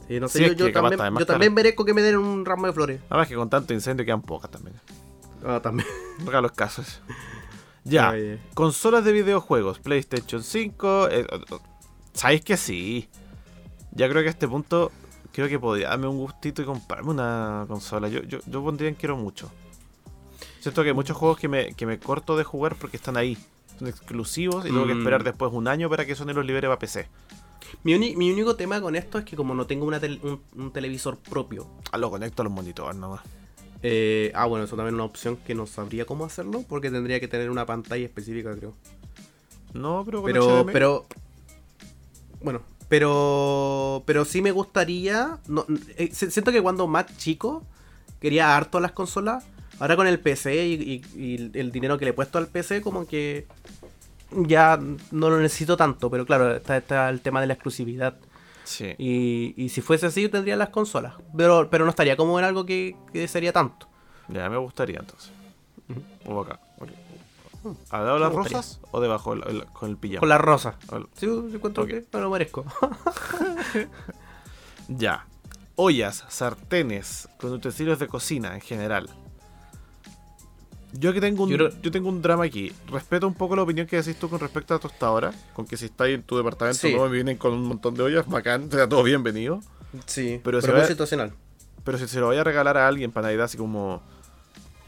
Sí, 0.09 0.19
no 0.19 0.27
sé, 0.27 0.39
Sí, 0.39 0.45
yo, 0.47 0.51
yo 0.53 0.65
que 0.65 0.71
también, 0.73 0.99
yo 1.17 1.25
también 1.25 1.53
merezco 1.53 1.85
que 1.85 1.93
me 1.93 2.01
den 2.01 2.17
un 2.17 2.43
ramo 2.43 2.65
de 2.67 2.73
flores. 2.73 2.99
Nada 3.03 3.17
más 3.21 3.27
que 3.29 3.35
con 3.35 3.49
tanto 3.49 3.73
incendio 3.73 4.05
quedan 4.05 4.21
pocas 4.23 4.51
también. 4.51 4.75
Ah, 5.45 5.61
también. 5.63 5.87
Regalos 6.25 6.51
escasos. 6.51 7.01
Ya, 7.85 8.09
Oye. 8.09 8.39
consolas 8.55 9.05
de 9.05 9.13
videojuegos, 9.13 9.79
PlayStation 9.79 10.43
5. 10.43 11.07
eh, 11.09 11.25
eh, 11.31 11.55
¿Sabéis 12.13 12.41
que 12.41 12.57
sí? 12.57 13.07
Ya 13.91 14.09
creo 14.09 14.21
que 14.21 14.27
a 14.27 14.31
este 14.31 14.47
punto, 14.47 14.91
creo 15.31 15.47
que 15.47 15.57
podría 15.59 15.89
darme 15.89 16.07
un 16.07 16.17
gustito 16.17 16.61
y 16.61 16.65
comprarme 16.65 17.11
una 17.11 17.65
consola. 17.67 18.09
Yo, 18.09 18.21
yo, 18.23 18.39
yo 18.45 18.63
pondría 18.63 18.89
en 18.89 18.95
quiero 18.95 19.15
mucho. 19.15 19.49
Siento 20.59 20.81
que 20.83 20.89
hay 20.89 20.95
muchos 20.95 21.15
juegos 21.15 21.37
que 21.39 21.47
me, 21.47 21.73
que 21.73 21.85
me 21.85 21.99
corto 21.99 22.35
de 22.35 22.43
jugar 22.43 22.75
porque 22.75 22.97
están 22.97 23.15
ahí. 23.15 23.37
Son 23.77 23.87
exclusivos 23.87 24.65
y 24.65 24.69
tengo 24.69 24.85
que 24.85 24.93
Mm. 24.95 24.99
esperar 24.99 25.23
después 25.23 25.51
un 25.53 25.67
año 25.67 25.87
para 25.89 26.05
que 26.05 26.15
Sony 26.15 26.33
los 26.33 26.45
libere 26.45 26.67
para 26.67 26.79
PC. 26.79 27.07
Mi, 27.83 27.93
uni- 27.93 28.15
mi 28.15 28.31
único 28.31 28.55
tema 28.55 28.81
con 28.81 28.95
esto 28.95 29.17
es 29.17 29.25
que 29.25 29.35
como 29.35 29.53
no 29.55 29.65
tengo 29.67 29.85
una 29.85 29.99
tel- 29.99 30.19
un, 30.23 30.41
un 30.55 30.71
televisor 30.71 31.17
propio. 31.17 31.67
Ah, 31.91 31.97
lo 31.97 32.09
conecto 32.09 32.41
a 32.41 32.45
los 32.45 32.53
monitores 32.53 32.95
nomás. 32.97 33.21
eh, 33.81 34.31
ah, 34.35 34.45
bueno, 34.45 34.65
eso 34.65 34.75
también 34.75 34.95
es 34.95 34.97
una 34.99 35.05
opción 35.05 35.37
que 35.37 35.55
no 35.55 35.65
sabría 35.67 36.05
cómo 36.05 36.25
hacerlo 36.25 36.63
porque 36.67 36.89
tendría 36.91 37.19
que 37.19 37.27
tener 37.27 37.49
una 37.49 37.65
pantalla 37.65 38.03
específica, 38.05 38.53
creo. 38.55 38.73
No, 39.73 40.03
pero 40.05 40.21
con 40.21 40.31
Pero, 40.31 40.63
HDMI. 40.63 40.73
pero... 40.73 41.05
Bueno, 42.41 42.61
pero... 42.87 44.03
Pero 44.05 44.25
sí 44.25 44.41
me 44.41 44.51
gustaría... 44.51 45.37
No, 45.47 45.65
eh, 45.97 46.09
si- 46.11 46.31
siento 46.31 46.51
que 46.51 46.61
cuando 46.61 46.87
más 46.87 47.05
chico 47.17 47.63
quería 48.19 48.55
harto 48.57 48.79
las 48.79 48.91
consolas. 48.93 49.45
Ahora 49.79 49.95
con 49.95 50.07
el 50.07 50.19
PC 50.19 50.65
y, 50.67 50.73
y- 50.73 51.21
y 51.21 51.57
el 51.57 51.71
dinero 51.71 51.97
que 51.97 52.05
le 52.05 52.11
he 52.11 52.13
puesto 52.13 52.37
al 52.37 52.47
PC 52.47 52.81
como 52.81 53.07
que... 53.07 53.47
Ya 54.31 54.79
no 55.11 55.29
lo 55.29 55.39
necesito 55.39 55.75
tanto, 55.77 56.09
pero 56.09 56.25
claro, 56.25 56.55
está, 56.55 56.77
está 56.77 57.09
el 57.09 57.21
tema 57.21 57.41
de 57.41 57.47
la 57.47 57.53
exclusividad. 57.53 58.17
Sí. 58.63 58.93
Y, 58.99 59.53
y 59.57 59.69
si 59.69 59.81
fuese 59.81 60.05
así, 60.05 60.21
yo 60.21 60.29
tendría 60.29 60.55
las 60.55 60.69
consolas. 60.69 61.15
Pero, 61.35 61.69
pero 61.71 61.85
no 61.85 61.89
estaría 61.89 62.15
como 62.15 62.37
en 62.37 62.45
algo 62.45 62.65
que, 62.65 62.95
que 63.11 63.27
sería 63.27 63.51
tanto. 63.51 63.87
Ya 64.27 64.47
me 64.49 64.57
gustaría 64.57 64.99
entonces. 64.99 65.31
O 66.25 66.41
acá. 66.41 66.59
ok. 66.77 66.89
¿Al 67.89 68.03
lado 68.05 68.13
de 68.15 68.19
las 68.21 68.31
gustaría. 68.31 68.57
rosas 68.59 68.79
o 68.91 69.01
debajo 69.01 69.33
el- 69.33 69.43
el- 69.47 69.65
con 69.65 69.89
el 69.89 69.97
pijama? 69.97 70.19
Con 70.19 70.29
la 70.29 70.37
rosa. 70.37 70.75
Al- 70.91 71.07
Sí, 71.15 71.25
encuentro 71.25 71.85
que 71.87 72.05
me 72.13 72.19
lo 72.19 72.29
merezco. 72.29 72.63
Ya. 74.87 75.25
Ollas, 75.75 76.25
sartenes, 76.29 77.29
con 77.39 77.51
utensilios 77.53 77.99
de 77.99 78.07
cocina 78.07 78.53
en 78.53 78.61
general. 78.61 79.09
Yo 80.93 81.13
que 81.13 81.21
tengo 81.21 81.43
un, 81.43 81.49
Yo 81.81 81.91
tengo 81.91 82.09
un 82.09 82.21
drama 82.21 82.45
aquí. 82.45 82.71
Respeto 82.87 83.27
un 83.27 83.33
poco 83.35 83.55
la 83.55 83.61
opinión 83.63 83.85
que 83.87 83.97
decís 83.97 84.17
tú 84.17 84.29
con 84.29 84.39
respecto 84.39 84.73
a 84.73 84.79
tostadora. 84.79 85.31
Con 85.53 85.65
que 85.67 85.77
si 85.77 85.85
estáis 85.85 86.15
en 86.15 86.23
tu 86.23 86.35
departamento 86.37 86.79
Sí. 86.79 86.91
nuevo 86.91 87.07
y 87.07 87.11
vienen 87.11 87.37
con 87.37 87.53
un 87.53 87.63
montón 87.63 87.93
de 87.95 88.03
ollas, 88.03 88.27
bacán, 88.27 88.71
sea 88.71 88.87
todo 88.89 89.03
bienvenido. 89.03 89.61
sí, 90.05 90.39
Pero 90.43 90.59
pero, 90.61 90.73
ve- 90.73 90.87
situacional. 90.87 91.33
Pero 91.83 91.97
si 91.97 92.07
se 92.07 92.19
lo 92.19 92.27
vaya 92.27 92.41
a 92.41 92.43
regalar 92.43 92.77
a 92.77 92.87
alguien 92.87 93.11
para 93.11 93.27
Navidad, 93.27 93.45
así 93.45 93.57
como. 93.57 94.01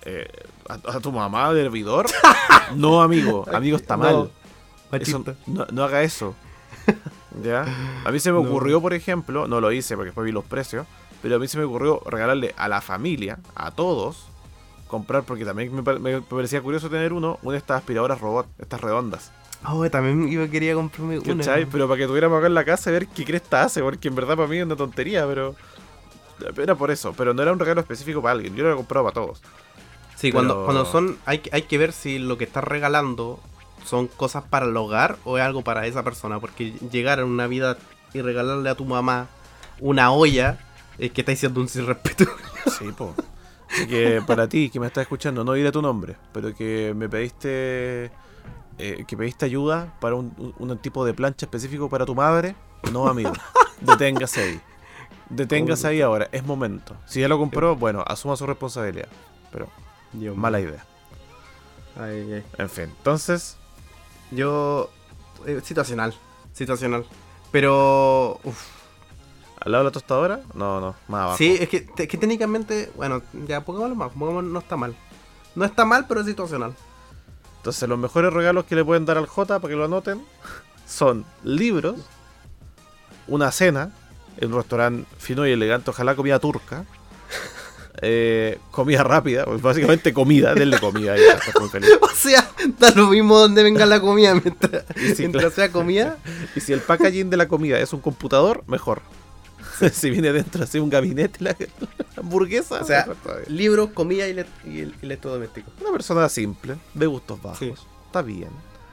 eh, 0.03 0.27
a, 0.67 0.73
a 0.73 0.99
tu 0.99 1.11
mamá 1.11 1.53
de 1.53 1.61
hervidor. 1.65 2.07
no, 2.75 3.01
amigo. 3.01 3.45
Amigo 3.53 3.77
está 3.77 3.95
mal. 3.97 4.29
No, 4.91 4.97
Eso- 4.97 5.23
no, 5.47 5.65
no 5.71 5.83
haga 5.83 6.01
eso. 6.01 6.35
¿Ya? 7.43 7.65
A 8.05 8.11
mí 8.11 8.19
se 8.19 8.31
me 8.31 8.39
No. 8.41 8.49
ocurrió, 8.49 8.81
por 8.81 8.93
ejemplo, 8.93 9.47
no 9.47 9.61
lo 9.61 9.71
hice 9.71 9.95
porque 9.95 10.07
después 10.07 10.25
vi 10.25 10.31
los 10.31 10.43
precios, 10.43 10.85
pero 11.21 11.35
a 11.35 11.39
mí 11.39 11.47
se 11.47 11.57
me 11.57 11.63
ocurrió 11.63 12.01
regalarle 12.05 12.53
a 12.57 12.67
la 12.67 12.81
familia, 12.81 13.39
a 13.55 13.71
todos, 13.71 14.25
comprar, 14.91 15.23
porque 15.23 15.43
también 15.45 15.73
me, 15.73 15.81
me 15.99 16.21
parecía 16.21 16.61
curioso 16.61 16.89
tener 16.89 17.13
uno, 17.13 17.39
una 17.41 17.53
de 17.53 17.57
estas 17.57 17.77
aspiradoras 17.79 18.21
robot, 18.21 18.45
estas 18.59 18.79
redondas. 18.81 19.31
Oh, 19.67 19.87
también 19.89 20.29
yo 20.29 20.49
quería 20.49 20.73
comprarme 20.75 21.19
una. 21.19 21.37
¿Cachai? 21.37 21.65
Pero 21.65 21.87
para 21.87 21.97
que 21.99 22.07
tuviéramos 22.07 22.37
acá 22.37 22.47
en 22.47 22.53
la 22.53 22.65
casa 22.65 22.89
y 22.89 22.93
ver 22.93 23.07
qué 23.07 23.25
cresta 23.25 23.63
hace, 23.63 23.81
porque 23.81 24.07
en 24.09 24.15
verdad 24.15 24.35
para 24.35 24.47
mí 24.47 24.57
es 24.57 24.65
una 24.65 24.75
tontería, 24.75 25.25
pero. 25.25 25.55
Era 26.57 26.73
por 26.75 26.89
eso, 26.91 27.13
pero 27.15 27.33
no 27.35 27.41
era 27.43 27.51
un 27.53 27.59
regalo 27.59 27.81
específico 27.81 28.21
para 28.21 28.33
alguien, 28.33 28.55
yo 28.55 28.63
lo 28.63 28.73
he 28.73 28.75
comprado 28.75 29.05
para 29.05 29.13
todos. 29.13 29.41
Sí, 30.15 30.31
cuando, 30.31 30.53
pero- 30.55 30.65
cuando 30.65 30.85
son. 30.85 31.17
Hay, 31.25 31.39
que- 31.39 31.49
hay 31.53 31.61
que 31.63 31.77
ver 31.77 31.93
si 31.93 32.17
lo 32.19 32.37
que 32.37 32.43
estás 32.45 32.63
regalando 32.63 33.39
son 33.85 34.07
cosas 34.07 34.43
para 34.49 34.65
el 34.65 34.75
hogar 34.75 35.17
o 35.23 35.37
es 35.37 35.43
algo 35.43 35.63
para 35.63 35.85
esa 35.87 36.03
persona. 36.03 36.39
Porque 36.39 36.71
llegar 36.91 37.19
a 37.19 37.25
una 37.25 37.45
vida 37.47 37.77
y 38.13 38.21
regalarle 38.21 38.69
a 38.69 38.75
tu 38.75 38.85
mamá 38.85 39.27
una 39.79 40.11
olla 40.11 40.57
es 40.97 41.11
que 41.11 41.21
estáis 41.21 41.39
siendo 41.39 41.61
un 41.61 41.67
sin 41.67 41.85
respeto. 41.85 42.25
Sí, 42.79 42.91
po. 42.97 43.13
Así 43.73 43.87
que 43.87 44.21
para 44.25 44.47
ti 44.49 44.69
que 44.69 44.79
me 44.79 44.87
estás 44.87 45.03
escuchando, 45.03 45.43
no 45.43 45.53
diré 45.53 45.71
tu 45.71 45.81
nombre, 45.81 46.15
pero 46.33 46.53
que 46.53 46.93
me 46.95 47.07
pediste 47.09 48.11
eh, 48.77 49.05
que 49.07 49.15
pediste 49.17 49.45
ayuda 49.45 49.93
para 49.99 50.15
un, 50.15 50.33
un- 50.59 50.69
un 50.71 50.77
tipo 50.79 51.05
de 51.05 51.13
plancha 51.13 51.45
específico 51.45 51.89
para 51.89 52.05
tu 52.05 52.15
madre, 52.15 52.55
no 52.91 53.07
amigo. 53.07 53.31
Deténgase 53.81 54.41
ahí. 54.43 54.61
Deténgase 55.29 55.87
ahí 55.87 56.01
ahora, 56.01 56.27
es 56.31 56.43
momento. 56.45 56.95
Si 57.05 57.21
ya 57.21 57.27
lo 57.27 57.37
compró, 57.37 57.75
bueno, 57.75 58.03
asuma 58.05 58.35
su 58.35 58.45
responsabilidad. 58.45 59.07
Pero 59.51 59.67
Dios 60.13 60.35
mala 60.35 60.59
idea. 60.59 60.85
Ay, 61.97 62.33
ay. 62.33 62.43
En 62.57 62.69
fin, 62.69 62.85
entonces, 62.85 63.57
Yo. 64.31 64.89
eh, 65.45 65.61
situacional. 65.63 66.13
Situacional. 66.53 67.05
Pero. 67.51 68.39
uf, 68.43 68.80
al 69.61 69.71
lado 69.71 69.83
de 69.83 69.89
la 69.89 69.91
tostadora, 69.93 70.39
no, 70.53 70.81
no, 70.81 70.95
más 71.07 71.21
abajo. 71.21 71.37
Sí, 71.37 71.55
es 71.59 71.69
que, 71.69 71.81
te- 71.81 72.07
que 72.07 72.17
técnicamente. 72.17 72.91
Bueno, 72.95 73.21
ya 73.47 73.61
pongámoslo 73.61 73.95
más. 73.95 74.11
Pongámoslo, 74.11 74.49
no 74.49 74.59
está 74.59 74.75
mal. 74.75 74.95
No 75.55 75.65
está 75.65 75.85
mal, 75.85 76.05
pero 76.07 76.21
es 76.21 76.27
situacional. 76.27 76.73
Entonces, 77.57 77.87
los 77.87 77.99
mejores 77.99 78.33
regalos 78.33 78.65
que 78.65 78.75
le 78.75 78.83
pueden 78.83 79.05
dar 79.05 79.17
al 79.17 79.27
J 79.27 79.59
para 79.59 79.69
que 79.71 79.77
lo 79.77 79.85
anoten 79.85 80.21
son 80.87 81.25
libros, 81.43 81.95
una 83.27 83.51
cena 83.51 83.91
en 84.37 84.51
un 84.51 84.57
restaurante 84.57 85.05
fino 85.19 85.45
y 85.47 85.51
elegante, 85.51 85.91
ojalá 85.91 86.15
comida 86.15 86.39
turca, 86.39 86.85
eh, 88.01 88.57
comida 88.71 89.03
rápida, 89.03 89.45
pues 89.45 89.61
básicamente 89.61 90.11
comida, 90.13 90.55
denle 90.55 90.79
comida 90.79 91.15
ya 91.17 91.37
feliz. 91.69 91.89
O 92.01 92.09
sea, 92.15 92.47
da 92.79 92.91
lo 92.91 93.07
mismo 93.07 93.37
donde 93.37 93.61
venga 93.63 93.85
la 93.85 93.99
comida. 93.99 94.33
Mientras, 94.33 95.53
sea 95.53 95.71
comida. 95.71 96.17
Y 96.55 96.59
si 96.61 96.71
el 96.73 96.79
packaging 96.81 97.29
de 97.29 97.37
la 97.37 97.47
comida 97.47 97.79
es 97.79 97.93
un 97.93 97.99
computador, 97.99 98.63
mejor. 98.67 99.01
si 99.93 100.09
viene 100.09 100.31
dentro 100.31 100.63
así 100.63 100.79
un 100.79 100.89
gabinete 100.89 101.43
la, 101.43 101.51
la 101.59 101.87
hamburguesa. 102.17 102.81
O 102.81 102.85
sea. 102.85 103.07
Libros, 103.47 103.89
comida 103.91 104.27
y, 104.27 104.31
y 104.65 104.79
el- 104.79 104.95
y 105.01 105.05
electrodoméstico. 105.05 105.71
una 105.81 105.91
persona 105.91 106.27
simple, 106.29 106.75
de 106.93 107.05
gustos 107.07 107.41
bajos. 107.41 107.59
Sí. 107.59 107.73
Está 108.05 108.21
bien. 108.21 108.49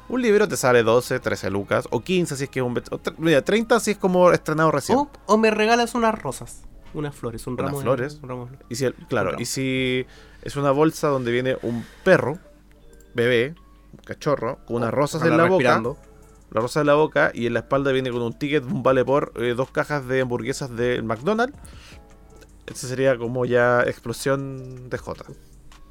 Un 0.09 0.23
libro 0.23 0.49
te 0.49 0.57
sale 0.57 0.83
12, 0.83 1.21
13 1.21 1.51
lucas, 1.51 1.87
o 1.91 2.01
15 2.01 2.37
si 2.37 2.45
es 2.45 2.51
que 2.51 2.61
es 2.61 2.65
un... 2.65 2.81
Mira, 3.19 3.43
30 3.45 3.79
si 3.81 3.91
es 3.91 3.99
como 3.99 4.31
estrenado 4.33 4.71
recién. 4.71 4.97
O, 4.97 5.11
o 5.27 5.37
me 5.37 5.51
regalas 5.51 5.95
unas 5.95 6.19
rosas, 6.19 6.63
unas 6.95 7.15
flores, 7.15 7.47
un 7.47 7.55
Unas 7.55 7.67
ramo 7.67 7.79
de- 7.79 7.83
flores. 7.83 8.19
un 8.23 8.29
ramo 8.31 8.43
de 8.47 8.49
flores. 8.53 8.67
Y 8.71 8.75
si, 8.77 8.85
el- 8.87 8.95
claro, 8.95 9.33
y 9.39 9.45
si 9.45 10.07
es 10.43 10.57
una 10.57 10.71
bolsa 10.71 11.09
donde 11.09 11.31
viene 11.31 11.59
un 11.63 11.85
perro, 12.05 12.39
bebé, 13.15 13.55
un 13.93 13.99
cachorro, 14.05 14.61
con 14.65 14.77
unas 14.77 14.95
rosas 14.95 15.21
en 15.23 15.31
la 15.37 15.45
boca, 15.45 15.49
respirando. 15.57 15.99
La 16.51 16.61
rosa 16.61 16.81
en 16.81 16.87
la 16.87 16.95
boca, 16.95 17.31
y 17.35 17.47
en 17.47 17.55
la 17.55 17.61
espalda 17.61 17.93
viene 17.93 18.11
con 18.11 18.23
un 18.23 18.33
ticket, 18.33 18.65
un 18.65 18.83
vale 18.83 19.05
por 19.05 19.33
eh, 19.37 19.55
dos 19.55 19.71
cajas 19.71 20.07
de 20.07 20.21
hamburguesas 20.23 20.75
del 20.75 21.03
McDonald's, 21.03 21.57
esa 22.67 22.87
sería 22.87 23.17
como 23.17 23.45
ya 23.45 23.83
explosión 23.83 24.91
de 24.91 24.99
J. 24.99 25.25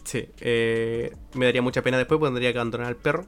Sí, 0.04 0.30
eh, 0.40 1.16
me 1.34 1.46
daría 1.46 1.62
mucha 1.62 1.82
pena 1.82 1.98
después 1.98 2.20
porque 2.20 2.32
tendría 2.32 2.54
que 2.54 2.60
abandonar 2.60 2.88
al 2.88 2.96
perro. 2.96 3.26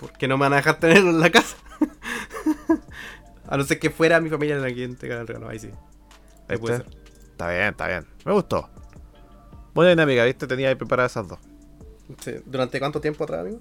Porque 0.00 0.28
no 0.28 0.36
me 0.36 0.42
van 0.42 0.52
a 0.52 0.56
dejar 0.56 0.78
tenerlo 0.78 1.10
en 1.10 1.20
la 1.20 1.30
casa. 1.30 1.56
a 3.48 3.56
no 3.56 3.64
ser 3.64 3.78
que 3.78 3.90
fuera 3.90 4.20
mi 4.20 4.28
familia 4.28 4.56
la 4.56 4.72
que 4.72 4.84
entrega 4.84 5.20
el 5.20 5.26
regalo. 5.26 5.48
Ahí 5.48 5.58
sí. 5.58 5.70
Ahí 6.48 6.58
puede 6.58 6.78
ser. 6.78 6.86
Está 7.30 7.50
bien, 7.50 7.68
está 7.68 7.88
bien. 7.88 8.06
Me 8.24 8.32
gustó. 8.32 8.68
Buena 9.74 9.90
dinámica, 9.90 10.24
¿viste? 10.24 10.46
Tenía 10.46 10.68
ahí 10.68 10.74
preparadas 10.74 11.12
esas 11.12 11.28
dos. 11.28 11.38
Sí. 12.20 12.34
¿Durante 12.46 12.78
cuánto 12.78 13.00
tiempo 13.00 13.24
atrás, 13.24 13.40
amigo? 13.40 13.60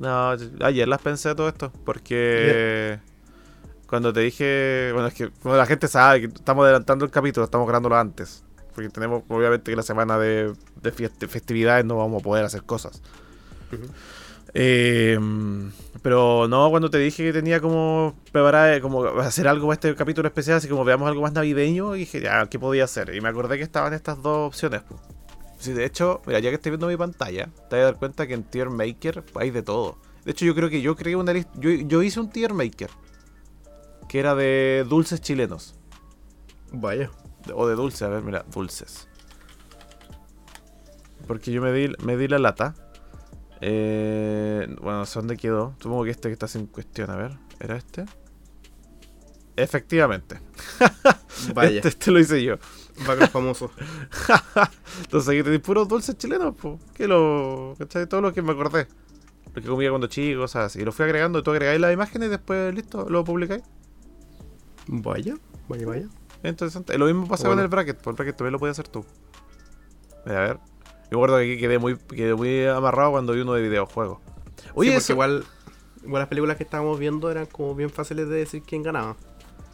No, 0.00 0.34
ayer 0.62 0.88
las 0.88 1.02
pensé 1.02 1.34
todo 1.34 1.46
esto, 1.46 1.70
porque 1.84 2.98
cuando 3.86 4.14
te 4.14 4.20
dije, 4.20 4.90
bueno, 4.94 5.08
es 5.08 5.14
que 5.14 5.30
bueno, 5.42 5.58
la 5.58 5.66
gente 5.66 5.88
sabe 5.88 6.22
que 6.22 6.26
estamos 6.28 6.64
adelantando 6.64 7.04
el 7.04 7.10
capítulo, 7.10 7.44
estamos 7.44 7.66
grabándolo 7.66 7.96
antes, 7.96 8.42
porque 8.74 8.88
tenemos 8.88 9.24
obviamente 9.28 9.70
que 9.70 9.76
la 9.76 9.82
semana 9.82 10.18
de, 10.18 10.54
de 10.80 11.28
festividades 11.28 11.84
no 11.84 11.98
vamos 11.98 12.22
a 12.22 12.24
poder 12.24 12.46
hacer 12.46 12.62
cosas. 12.62 13.02
Eh, 14.54 15.18
pero 16.02 16.48
no, 16.48 16.70
cuando 16.70 16.88
te 16.88 16.96
dije 16.96 17.24
que 17.24 17.32
tenía 17.34 17.60
como 17.60 18.16
preparar, 18.32 18.80
como 18.80 19.04
hacer 19.04 19.46
algo 19.48 19.66
para 19.66 19.74
este 19.74 19.94
capítulo 19.94 20.28
especial, 20.28 20.56
así 20.56 20.68
como 20.68 20.82
veamos 20.82 21.08
algo 21.08 21.20
más 21.20 21.34
navideño, 21.34 21.92
dije, 21.92 22.22
ya, 22.22 22.46
¿qué 22.46 22.58
podía 22.58 22.84
hacer? 22.84 23.14
Y 23.14 23.20
me 23.20 23.28
acordé 23.28 23.58
que 23.58 23.64
estaban 23.64 23.92
estas 23.92 24.22
dos 24.22 24.48
opciones. 24.48 24.80
Sí, 25.60 25.74
de 25.74 25.84
hecho, 25.84 26.22
mira, 26.26 26.40
ya 26.40 26.48
que 26.48 26.56
estoy 26.56 26.70
viendo 26.70 26.86
mi 26.86 26.96
pantalla, 26.96 27.50
te 27.68 27.76
vas 27.76 27.82
a 27.82 27.84
dar 27.84 27.96
cuenta 27.98 28.26
que 28.26 28.32
en 28.34 28.44
Tier 28.44 28.70
Maker 28.70 29.22
hay 29.34 29.50
de 29.50 29.62
todo. 29.62 29.98
De 30.24 30.32
hecho, 30.32 30.46
yo 30.46 30.54
creo 30.54 30.70
que 30.70 30.80
yo 30.80 30.96
creé 30.96 31.16
una 31.16 31.34
lista. 31.34 31.52
Yo, 31.56 31.70
yo 31.70 32.02
hice 32.02 32.18
un 32.18 32.30
Tier 32.30 32.54
Maker 32.54 32.90
que 34.10 34.18
era 34.18 34.34
de 34.34 34.84
dulces 34.88 35.20
chilenos. 35.20 35.76
Vaya. 36.72 37.12
O 37.54 37.68
de 37.68 37.76
dulces, 37.76 38.02
a 38.02 38.08
ver, 38.08 38.22
mira, 38.22 38.44
dulces. 38.52 39.06
Porque 41.28 41.52
yo 41.52 41.62
me 41.62 41.72
di, 41.72 41.92
me 42.02 42.16
di 42.16 42.26
la 42.26 42.40
lata. 42.40 42.74
Eh, 43.60 44.66
bueno, 44.80 44.98
no 44.98 45.06
sé 45.06 45.20
dónde 45.20 45.36
quedó. 45.36 45.76
Supongo 45.78 46.02
que 46.02 46.10
este 46.10 46.28
que 46.28 46.32
está 46.32 46.48
sin 46.48 46.66
cuestión, 46.66 47.08
a 47.08 47.14
ver. 47.14 47.38
¿Era 47.60 47.76
este? 47.76 48.04
Efectivamente. 49.54 50.40
Vaya. 51.54 51.76
Este, 51.76 51.88
este 51.88 52.10
lo 52.10 52.18
hice 52.18 52.42
yo. 52.42 52.56
Bacán 53.06 53.28
famoso. 53.28 53.70
Entonces 55.02 55.28
aquí 55.28 55.42
tenéis 55.42 55.62
puros 55.62 55.88
dulces 55.88 56.16
chilenos, 56.18 56.54
pues. 56.60 56.80
Que 56.94 57.06
lo. 57.08 57.74
¿Cachai? 57.78 58.06
Todo 58.08 58.20
lo 58.20 58.32
que 58.32 58.42
me 58.42 58.52
acordé. 58.52 58.86
Lo 59.54 59.62
que 59.62 59.68
comía 59.68 59.90
cuando 59.90 60.06
chico, 60.06 60.40
cosas 60.42 60.66
así. 60.66 60.80
Y 60.80 60.84
lo 60.84 60.92
fui 60.92 61.04
agregando, 61.04 61.38
y 61.40 61.42
tú 61.42 61.50
agregáis 61.50 61.80
las 61.80 61.92
imágenes 61.92 62.28
y 62.28 62.30
después 62.30 62.74
listo, 62.74 63.08
lo 63.08 63.24
publicáis. 63.24 63.62
Vaya. 64.86 65.34
Vaya, 65.68 65.86
vaya. 65.86 66.06
Es 66.42 66.50
interesante. 66.50 66.96
Lo 66.98 67.06
mismo 67.06 67.26
pasa 67.28 67.44
Bueno. 67.44 67.56
con 67.58 67.62
el 67.64 67.68
bracket, 67.68 67.96
pues 67.98 68.12
el 68.14 68.16
bracket 68.16 68.36
también 68.36 68.52
lo 68.52 68.58
puedes 68.58 68.78
hacer 68.78 68.88
tú. 68.88 69.04
Mira, 70.24 70.38
a 70.38 70.48
ver. 70.48 70.58
Yo 71.10 71.18
me 71.18 71.24
acuerdo 71.24 71.38
que 71.38 71.42
aquí 71.52 71.60
quedé 71.60 71.78
muy, 71.78 71.96
quedé 71.96 72.34
muy 72.34 72.64
amarrado 72.66 73.10
cuando 73.12 73.32
vi 73.32 73.40
uno 73.40 73.54
de 73.54 73.62
videojuegos. 73.68 74.18
Oye, 74.74 74.94
eso. 74.94 75.12
igual, 75.12 75.44
igual 76.04 76.20
las 76.20 76.28
películas 76.28 76.56
que 76.56 76.62
estábamos 76.62 76.98
viendo 77.00 77.30
eran 77.30 77.46
como 77.46 77.74
bien 77.74 77.90
fáciles 77.90 78.28
de 78.28 78.36
decir 78.36 78.62
quién 78.62 78.82
ganaba. 78.82 79.16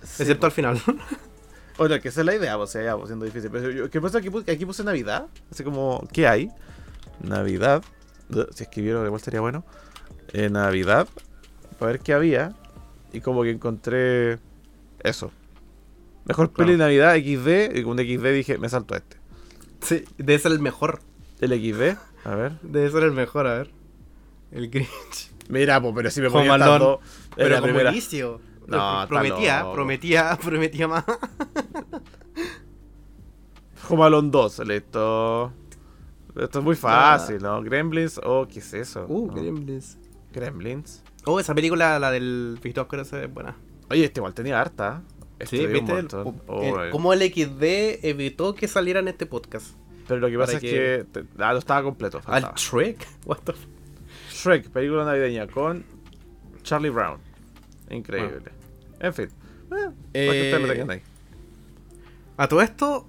Sí, 0.03 0.23
Excepto 0.23 0.47
al 0.47 0.53
final. 0.53 0.81
Oye, 1.79 2.01
que 2.01 2.09
esa 2.09 2.21
es 2.21 2.27
la 2.27 2.35
idea, 2.35 2.57
o 2.57 2.67
sea, 2.67 2.83
ya, 2.83 2.97
pues, 2.97 3.09
siendo 3.09 3.25
difícil. 3.27 3.51
Pero 3.51 3.71
yo, 3.71 3.91
¿qué 3.91 4.01
pasa? 4.01 4.19
Aquí, 4.19 4.31
puse- 4.31 4.51
aquí 4.51 4.65
puse 4.65 4.83
Navidad. 4.83 5.27
Así 5.51 5.63
como, 5.63 6.07
¿qué 6.13 6.27
hay? 6.27 6.51
Navidad. 7.23 7.83
Si 8.55 8.63
escribieron, 8.63 9.05
igual 9.07 9.21
sería 9.21 9.41
bueno. 9.41 9.65
Eh, 10.33 10.49
Navidad. 10.51 11.07
Para 11.79 11.93
ver 11.93 12.01
qué 12.01 12.13
había. 12.15 12.55
Y 13.13 13.21
como 13.21 13.43
que 13.43 13.51
encontré 13.51 14.39
eso. 15.01 15.31
Mejor 16.25 16.51
Claro. 16.51 16.55
peli 16.67 16.73
de 16.73 16.79
Navidad 16.79 17.15
XD. 17.15 17.77
Y 17.79 17.83
con 17.85 17.99
XD 17.99 18.33
dije, 18.33 18.59
me 18.59 18.69
salto 18.69 18.95
a 18.95 18.99
este. 18.99 19.17
sí, 19.83 20.05
debe 20.19 20.39
ser 20.39 20.53
el 20.53 20.61
mejor. 20.61 21.01
El 21.41 21.51
XD. 21.51 21.97
A 22.25 22.35
ver. 22.35 22.59
Debe 22.63 22.91
ser 22.91 23.03
el 23.05 23.13
mejor, 23.13 23.47
a 23.47 23.55
ver. 23.59 23.71
El 24.51 24.71
Grinch. 24.71 25.31
Mira, 25.49 25.81
pues, 25.81 25.93
pero 25.95 26.11
si 26.11 26.21
me 26.23 26.31
ponía 26.31 26.59
tanto. 26.59 27.01
Pero 27.37 27.55
como 27.57 27.65
primera. 27.67 27.91
inicio. 27.93 28.41
No, 28.67 29.07
prometía, 29.09 29.61
loco. 29.61 29.73
prometía, 29.75 30.39
prometía 30.43 30.89
más. 30.89 31.05
Home 33.89 34.05
Alone 34.05 34.31
2, 34.31 34.59
listo. 34.67 35.53
Esto 36.35 36.59
es 36.59 36.65
muy 36.65 36.75
fácil, 36.77 37.39
¿no? 37.43 37.63
Gremlins, 37.63 38.21
oh, 38.25 38.47
¿qué 38.51 38.59
es 38.59 38.75
eso? 38.75 39.07
Uh, 39.09 39.29
No. 39.29 39.35
Gremlins. 39.35 39.99
Gremlins. 40.33 41.03
Oh, 41.25 41.41
esa 41.41 41.55
película, 41.55 41.99
la 41.99 42.11
del 42.11 42.59
Oscar, 42.77 43.01
esa 43.01 43.23
es 43.23 43.33
buena. 43.33 43.57
Oye, 43.91 44.05
este 44.05 44.21
igual 44.21 44.35
tenía 44.35 44.61
harta. 44.61 45.03
Este 45.39 45.57
Sí, 45.59 45.67
viste, 45.67 45.93
el- 45.93 45.97
montón. 45.97 46.27
el- 46.29 46.35
Oh, 46.47 46.85
eh. 46.85 46.91
cómo 46.91 47.13
el 47.13 47.21
XD 47.23 48.01
evitó 48.09 48.55
que 48.55 48.69
saliera 48.69 49.01
en 49.01 49.09
este 49.09 49.27
podcast. 49.27 49.77
Pero 50.09 50.21
lo 50.21 50.29
que 50.29 50.39
pasa 50.39 50.59
que- 50.61 50.97
es 50.97 51.05
que. 51.07 51.21
te- 51.23 51.43
ah, 51.43 51.53
no 51.53 51.59
estaba 51.59 51.83
completo. 51.83 52.21
Al. 52.27 52.53
Shrek. 52.57 53.07
What 53.27 53.39
the 53.45 53.55
Shrek, 54.31 54.69
película 54.71 55.05
navideña 55.05 55.47
con 55.47 55.85
Charlie 56.63 56.91
Brown. 56.91 57.19
Increíble. 57.91 58.51
En 59.01 59.15
fin. 59.15 59.29
Eh, 59.29 59.29
para 59.71 60.33
que 60.33 60.43
ustedes 60.43 60.61
lo 60.87 60.93
Eh, 60.93 60.97
ahí. 60.97 61.03
A 62.37 62.49
todo 62.49 62.61
esto, 62.63 63.07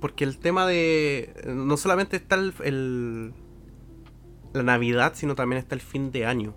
porque 0.00 0.24
el 0.24 0.38
tema 0.38 0.66
de. 0.66 1.34
No 1.46 1.76
solamente 1.76 2.16
está 2.16 2.34
el, 2.36 2.52
el- 2.64 3.32
la 4.52 4.62
Navidad, 4.62 5.12
sino 5.14 5.34
también 5.34 5.58
está 5.60 5.74
el 5.74 5.80
fin 5.80 6.10
de 6.10 6.26
año. 6.26 6.54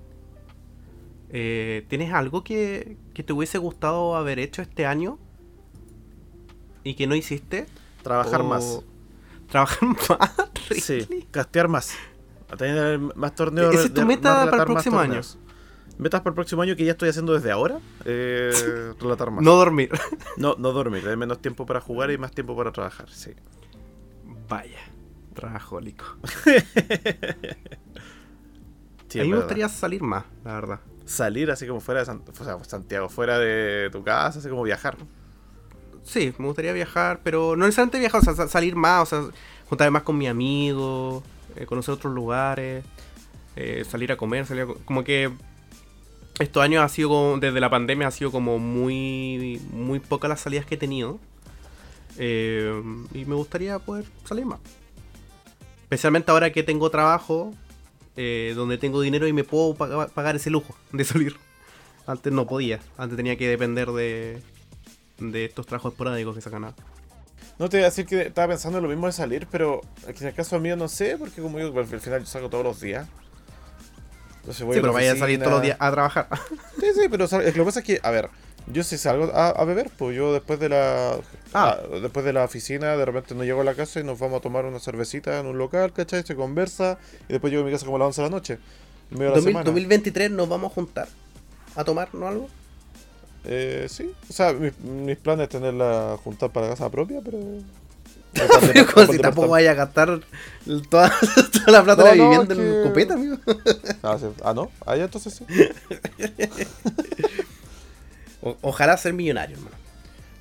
Eh, 1.31 1.85
¿Tienes 1.89 2.11
algo 2.13 2.43
que, 2.43 2.97
que 3.13 3.23
te 3.23 3.33
hubiese 3.33 3.57
gustado 3.57 4.15
haber 4.15 4.39
hecho 4.39 4.61
este 4.61 4.85
año 4.85 5.19
y 6.83 6.95
que 6.95 7.07
no 7.07 7.15
hiciste? 7.15 7.67
Trabajar 8.03 8.41
O- 8.41 8.45
más. 8.45 8.81
¿Trabajar 9.49 9.89
más? 10.09 10.31
Sí, 10.81 11.27
castear 11.31 11.67
más. 11.67 11.93
A 12.51 12.55
tener 12.57 12.99
más 12.99 13.35
torneos. 13.35 13.73
¿Esa 13.75 13.85
es 13.85 13.93
tu 13.93 14.05
meta 14.05 14.49
para 14.49 14.63
el 14.63 14.65
próximo 14.65 14.97
año? 14.99 15.07
torneos. 15.21 15.37
Metas 15.99 16.21
para 16.21 16.31
el 16.31 16.35
próximo 16.35 16.61
año 16.63 16.75
que 16.75 16.85
ya 16.85 16.93
estoy 16.93 17.09
haciendo 17.09 17.33
desde 17.33 17.51
ahora. 17.51 17.79
Eh, 18.05 18.93
relatar 18.99 19.29
más. 19.31 19.43
No 19.43 19.55
dormir. 19.55 19.89
No, 20.37 20.55
no 20.57 20.71
dormir, 20.71 21.07
hay 21.07 21.17
menos 21.17 21.41
tiempo 21.41 21.65
para 21.65 21.81
jugar 21.81 22.09
y 22.11 22.17
más 22.17 22.31
tiempo 22.31 22.55
para 22.55 22.71
trabajar, 22.71 23.09
sí. 23.09 23.31
Vaya, 24.47 24.79
trabajólico. 25.35 26.05
Sí, 29.07 29.19
a 29.19 29.23
mí 29.23 29.29
me 29.29 29.37
gustaría 29.37 29.67
salir 29.69 30.03
más, 30.03 30.23
la 30.45 30.53
verdad. 30.53 30.79
salir 31.05 31.49
así 31.49 31.65
como 31.65 31.79
fuera 31.81 32.01
de 32.01 32.05
San- 32.05 32.21
o 32.27 32.43
sea, 32.43 32.63
Santiago, 32.63 33.09
fuera 33.09 33.39
de 33.39 33.89
tu 33.91 34.03
casa, 34.03 34.37
así 34.37 34.47
como 34.49 34.61
viajar. 34.61 34.97
Sí, 36.03 36.31
me 36.37 36.45
gustaría 36.45 36.73
viajar, 36.73 37.21
pero 37.23 37.55
no 37.55 37.65
necesariamente 37.65 37.97
viajar, 37.99 38.21
o 38.21 38.23
sea, 38.23 38.35
sa- 38.35 38.47
salir 38.47 38.75
más, 38.75 39.01
o 39.01 39.05
sea, 39.23 39.31
juntarme 39.67 39.91
más 39.91 40.03
con 40.03 40.15
mi 40.15 40.27
amigo, 40.27 41.23
eh, 41.55 41.65
conocer 41.65 41.95
otros 41.95 42.13
lugares, 42.13 42.85
eh, 43.55 43.83
salir 43.89 44.11
a 44.11 44.15
comer, 44.17 44.45
salir 44.45 44.63
a 44.63 44.67
co- 44.67 44.77
como 44.85 45.03
que 45.03 45.31
estos 46.39 46.63
años 46.63 46.83
ha 46.83 46.89
sido 46.89 47.09
como- 47.09 47.37
desde 47.37 47.59
la 47.59 47.69
pandemia 47.69 48.07
ha 48.07 48.11
sido 48.11 48.31
como 48.31 48.59
muy 48.59 49.61
muy 49.71 49.99
pocas 49.99 50.29
las 50.29 50.39
salidas 50.41 50.65
que 50.65 50.75
he 50.75 50.77
tenido. 50.77 51.19
Eh, 52.17 52.81
y 53.13 53.25
me 53.25 53.35
gustaría 53.35 53.79
poder 53.79 54.05
salir 54.25 54.45
más. 54.45 54.59
Especialmente 55.83 56.31
ahora 56.31 56.51
que 56.51 56.63
tengo 56.63 56.89
trabajo, 56.89 57.53
eh, 58.17 58.53
donde 58.55 58.77
tengo 58.77 59.01
dinero 59.01 59.27
y 59.27 59.33
me 59.33 59.43
puedo 59.43 59.73
paga- 59.75 60.07
pagar 60.07 60.35
ese 60.35 60.49
lujo 60.49 60.75
de 60.91 61.03
salir. 61.03 61.35
Antes 62.07 62.33
no 62.33 62.47
podía, 62.47 62.79
antes 62.97 63.15
tenía 63.17 63.37
que 63.37 63.47
depender 63.47 63.89
de, 63.91 64.41
de 65.19 65.45
estos 65.45 65.65
trabajos 65.67 65.93
esporádicos 65.93 66.35
que 66.35 66.41
sacan 66.41 66.65
a... 66.65 66.75
No 67.59 67.69
te 67.69 67.77
voy 67.77 67.83
a 67.83 67.85
decir 67.89 68.05
que 68.05 68.21
estaba 68.23 68.47
pensando 68.49 68.77
en 68.79 68.83
lo 68.85 68.89
mismo 68.89 69.05
de 69.05 69.11
salir, 69.13 69.47
pero 69.51 69.81
en 70.07 70.27
el 70.27 70.33
caso 70.33 70.59
mío 70.59 70.75
no 70.75 70.87
sé, 70.87 71.17
porque 71.17 71.41
como 71.41 71.59
yo 71.59 71.77
al 71.77 71.85
final 71.85 72.21
yo 72.21 72.25
salgo 72.25 72.49
todos 72.49 72.63
los 72.63 72.79
días. 72.81 73.07
Entonces 74.49 74.65
voy 74.65 74.73
Sí, 74.73 74.79
a 74.79 74.81
la 74.81 74.87
pero 74.87 74.93
vaya 74.93 75.11
a 75.11 75.15
salir 75.15 75.37
todos 75.39 75.51
los 75.51 75.61
días 75.61 75.77
a 75.79 75.91
trabajar. 75.91 76.27
Sí, 76.79 76.85
sí, 76.95 77.07
pero 77.09 77.27
lo 77.31 77.53
que 77.53 77.63
pasa 77.63 77.79
es 77.81 77.85
que, 77.85 77.99
a 78.01 78.09
ver, 78.09 78.29
yo 78.67 78.83
si 78.83 78.97
salgo 78.97 79.31
a, 79.33 79.49
a 79.49 79.63
beber, 79.65 79.91
pues 79.95 80.15
yo 80.15 80.33
después 80.33 80.59
de 80.59 80.69
la 80.69 81.17
Ah. 81.53 81.77
a- 81.79 81.99
después 81.99 82.25
de 82.25 82.33
la 82.33 82.45
oficina, 82.45 82.95
de 82.97 83.05
repente 83.05 83.35
no 83.35 83.43
llego 83.43 83.61
a 83.61 83.63
la 83.63 83.75
casa 83.75 83.99
y 83.99 84.03
nos 84.03 84.17
vamos 84.17 84.39
a 84.39 84.41
tomar 84.41 84.65
una 84.65 84.79
cervecita 84.79 85.39
en 85.39 85.45
un 85.45 85.57
local, 85.59 85.93
¿cachai? 85.93 86.23
Se 86.23 86.35
conversa 86.35 86.97
y 87.27 87.33
después 87.33 87.51
llego 87.51 87.63
a 87.63 87.65
mi 87.67 87.71
casa 87.71 87.85
como 87.85 87.97
a 87.97 87.99
las 87.99 88.07
11 88.07 88.21
de 88.23 88.27
la 88.29 88.35
noche. 88.35 88.53
En 89.11 89.17
medio 89.19 89.25
de 89.25 89.29
la 89.29 89.35
2000 89.35 89.43
semana. 89.51 89.65
2023 89.65 90.31
nos 90.31 90.49
vamos 90.49 90.71
a 90.71 90.75
juntar 90.75 91.07
a 91.75 91.83
tomarnos 91.83 92.23
algo. 92.29 92.49
Eh, 93.45 93.85
sí, 93.89 94.11
o 94.29 94.33
sea, 94.33 94.53
mis, 94.53 94.77
mis 94.79 95.17
planes 95.17 95.43
es 95.43 95.49
tenerla 95.49 96.17
juntar 96.23 96.49
para 96.51 96.69
casa 96.69 96.89
propia, 96.89 97.21
pero. 97.23 97.37
Pero 98.33 98.85
como 98.93 99.11
si 99.11 99.19
tampoco 99.19 99.47
vaya 99.49 99.71
a 99.71 99.73
gastar 99.73 100.21
toda, 100.89 101.11
toda 101.65 101.71
la 101.71 101.83
plata 101.83 102.03
de 102.03 102.09
la 102.09 102.15
No, 102.15 102.23
no, 102.23 102.29
vivienda 102.29 102.55
que- 102.55 102.77
en 102.81 102.83
copeta, 102.87 103.13
amigo. 103.15 103.37
Ah, 104.03 104.17
sí. 104.19 104.25
Ah, 104.43 104.53
no, 104.53 104.71
ah, 104.85 104.95
ya 104.95 105.05
entonces 105.05 105.33
sí. 105.33 105.45
O- 108.41 108.57
ojalá 108.61 108.95
ser 108.97 109.13
millonario, 109.13 109.57
hermano. 109.57 109.75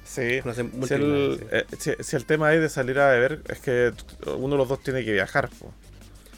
Sí. 0.05 0.39
Ojalá 0.39 0.55
ser 0.55 0.65
Si 0.67 0.71
el, 0.71 0.79
multimillonario, 0.79 1.37
sí. 1.39 1.45
eh, 1.51 1.67
si, 1.79 2.05
si 2.05 2.17
el 2.17 2.25
tema 2.25 2.55
es 2.55 2.61
de 2.61 2.69
salir 2.69 2.99
a 2.99 3.09
beber, 3.11 3.43
es 3.49 3.59
que 3.59 3.93
uno 4.27 4.51
de 4.55 4.59
los 4.59 4.69
dos 4.69 4.83
tiene 4.83 5.05
que 5.05 5.13
viajar, 5.13 5.49
po. 5.59 5.73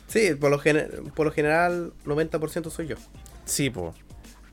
Sí, 0.09 0.35
por 0.35 0.51
lo, 0.51 0.59
gener- 0.61 1.13
por 1.13 1.27
lo 1.27 1.33
general, 1.33 1.93
90% 2.05 2.71
soy 2.71 2.89
yo. 2.89 2.97
Sí, 3.45 3.71
po. 3.71 3.95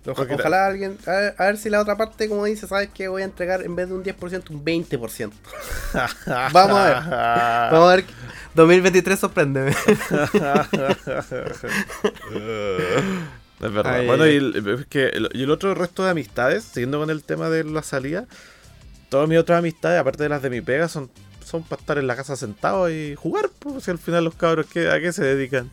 Oja- 0.08 0.26
ojalá 0.34 0.66
alguien. 0.68 0.98
A 1.06 1.12
ver, 1.12 1.36
a 1.38 1.46
ver 1.46 1.58
si 1.58 1.70
la 1.70 1.82
otra 1.82 1.98
parte, 1.98 2.30
como 2.30 2.46
dice, 2.46 2.66
sabes 2.68 2.90
que 2.94 3.08
voy 3.10 3.22
a 3.24 3.26
entregar 3.26 3.62
en 3.64 3.76
vez 3.76 3.90
de 3.90 3.96
un 3.96 4.04
10%, 4.04 4.50
un 4.52 4.64
20%. 4.64 5.32
Vamos 6.54 6.78
a 6.80 6.86
ver. 6.86 7.72
Vamos 7.72 7.92
a 7.92 7.96
ver. 7.96 8.06
2023 8.56 9.20
sorpréndeme. 9.20 9.76
Es 13.60 13.74
verdad. 13.74 13.94
Ay, 13.96 14.06
bueno, 14.06 14.28
y 14.28 14.36
el, 14.36 14.68
es 14.80 14.86
que 14.86 15.08
el- 15.08 15.30
y 15.34 15.44
el 15.44 15.50
otro 15.52 15.74
resto 15.74 16.04
de 16.04 16.12
amistades, 16.12 16.64
siguiendo 16.64 17.00
con 17.00 17.10
el 17.10 17.24
tema 17.24 17.50
de 17.50 17.64
la 17.64 17.82
salida, 17.82 18.26
todas 19.10 19.28
mis 19.28 19.40
otras 19.40 19.60
amistades, 19.60 20.00
aparte 20.00 20.24
de 20.24 20.30
las 20.30 20.42
de 20.44 20.50
mi 20.52 20.62
pega, 20.62 20.88
son, 20.88 21.10
son 21.44 21.64
para 21.64 21.80
estar 21.80 21.98
en 21.98 22.06
la 22.06 22.16
casa 22.16 22.36
sentados 22.36 22.92
y 22.92 23.16
jugar. 23.16 23.50
Pues, 23.58 23.84
si 23.84 23.92
al 23.92 23.98
final 23.98 24.26
los 24.26 24.36
cabros, 24.36 24.68
¿qué, 24.68 24.90
¿a 24.92 25.00
qué 25.00 25.12
se 25.12 25.24
dedican? 25.24 25.72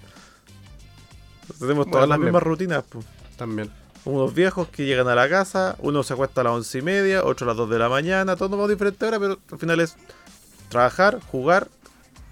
Tenemos 1.59 1.85
Bueno, 1.85 1.91
todas 1.93 2.09
las 2.09 2.19
mismas 2.19 2.43
rutinas. 2.43 2.85
Pues. 2.89 3.05
También. 3.37 3.71
Unos 4.05 4.35
viejos 4.35 4.69
que 4.69 4.85
llegan 4.85 5.09
a 5.09 5.15
la 5.15 5.29
casa, 5.29 5.77
uno 5.79 6.03
se 6.03 6.13
acuesta 6.13 6.43
a 6.43 6.45
las 6.45 6.53
once 6.53 6.79
y 6.79 6.83
media, 6.83 7.25
otro 7.25 7.47
a 7.47 7.49
las 7.49 7.57
2 7.57 7.71
de 7.71 7.79
la 7.79 7.89
mañana, 7.89 8.37
todos 8.37 8.51
nos 8.51 8.59
vamos 8.59 8.71
a 8.71 8.75
diferentes 8.75 9.03
horas, 9.09 9.19
pero 9.19 9.39
al 9.51 9.59
final 9.59 9.81
es 9.81 9.97
trabajar, 10.69 11.21
jugar, 11.31 11.69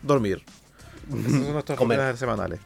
dormir. 0.03 0.45
Esas 1.09 1.31
son 1.31 1.53
nuestras 1.53 1.79
Comer. 1.79 1.99
rutinas 1.99 2.19
semanales. 2.19 2.61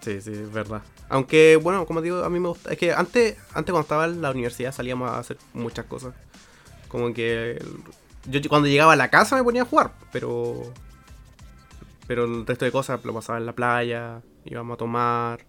Sí, 0.00 0.20
sí, 0.20 0.32
es 0.32 0.52
verdad. 0.52 0.82
Aunque, 1.08 1.56
bueno, 1.56 1.86
como 1.86 2.02
digo, 2.02 2.22
a 2.22 2.30
mí 2.30 2.38
me 2.38 2.48
gusta. 2.48 2.70
Es 2.70 2.78
que 2.78 2.92
antes, 2.92 3.36
antes 3.54 3.72
cuando 3.72 3.80
estaba 3.80 4.04
en 4.04 4.20
la 4.20 4.30
universidad 4.30 4.72
salíamos 4.72 5.10
a 5.10 5.18
hacer 5.18 5.38
muchas 5.54 5.86
cosas. 5.86 6.14
Como 6.88 7.12
que. 7.14 7.62
Yo 8.26 8.40
cuando 8.48 8.68
llegaba 8.68 8.92
a 8.92 8.96
la 8.96 9.08
casa 9.08 9.36
me 9.36 9.42
ponía 9.42 9.62
a 9.62 9.64
jugar, 9.64 9.92
pero. 10.12 10.72
Pero 12.06 12.24
el 12.24 12.46
resto 12.46 12.64
de 12.64 12.72
cosas 12.72 13.04
lo 13.04 13.12
pasaba 13.12 13.38
en 13.38 13.46
la 13.46 13.52
playa, 13.52 14.22
íbamos 14.44 14.74
a 14.74 14.78
tomar, 14.78 15.40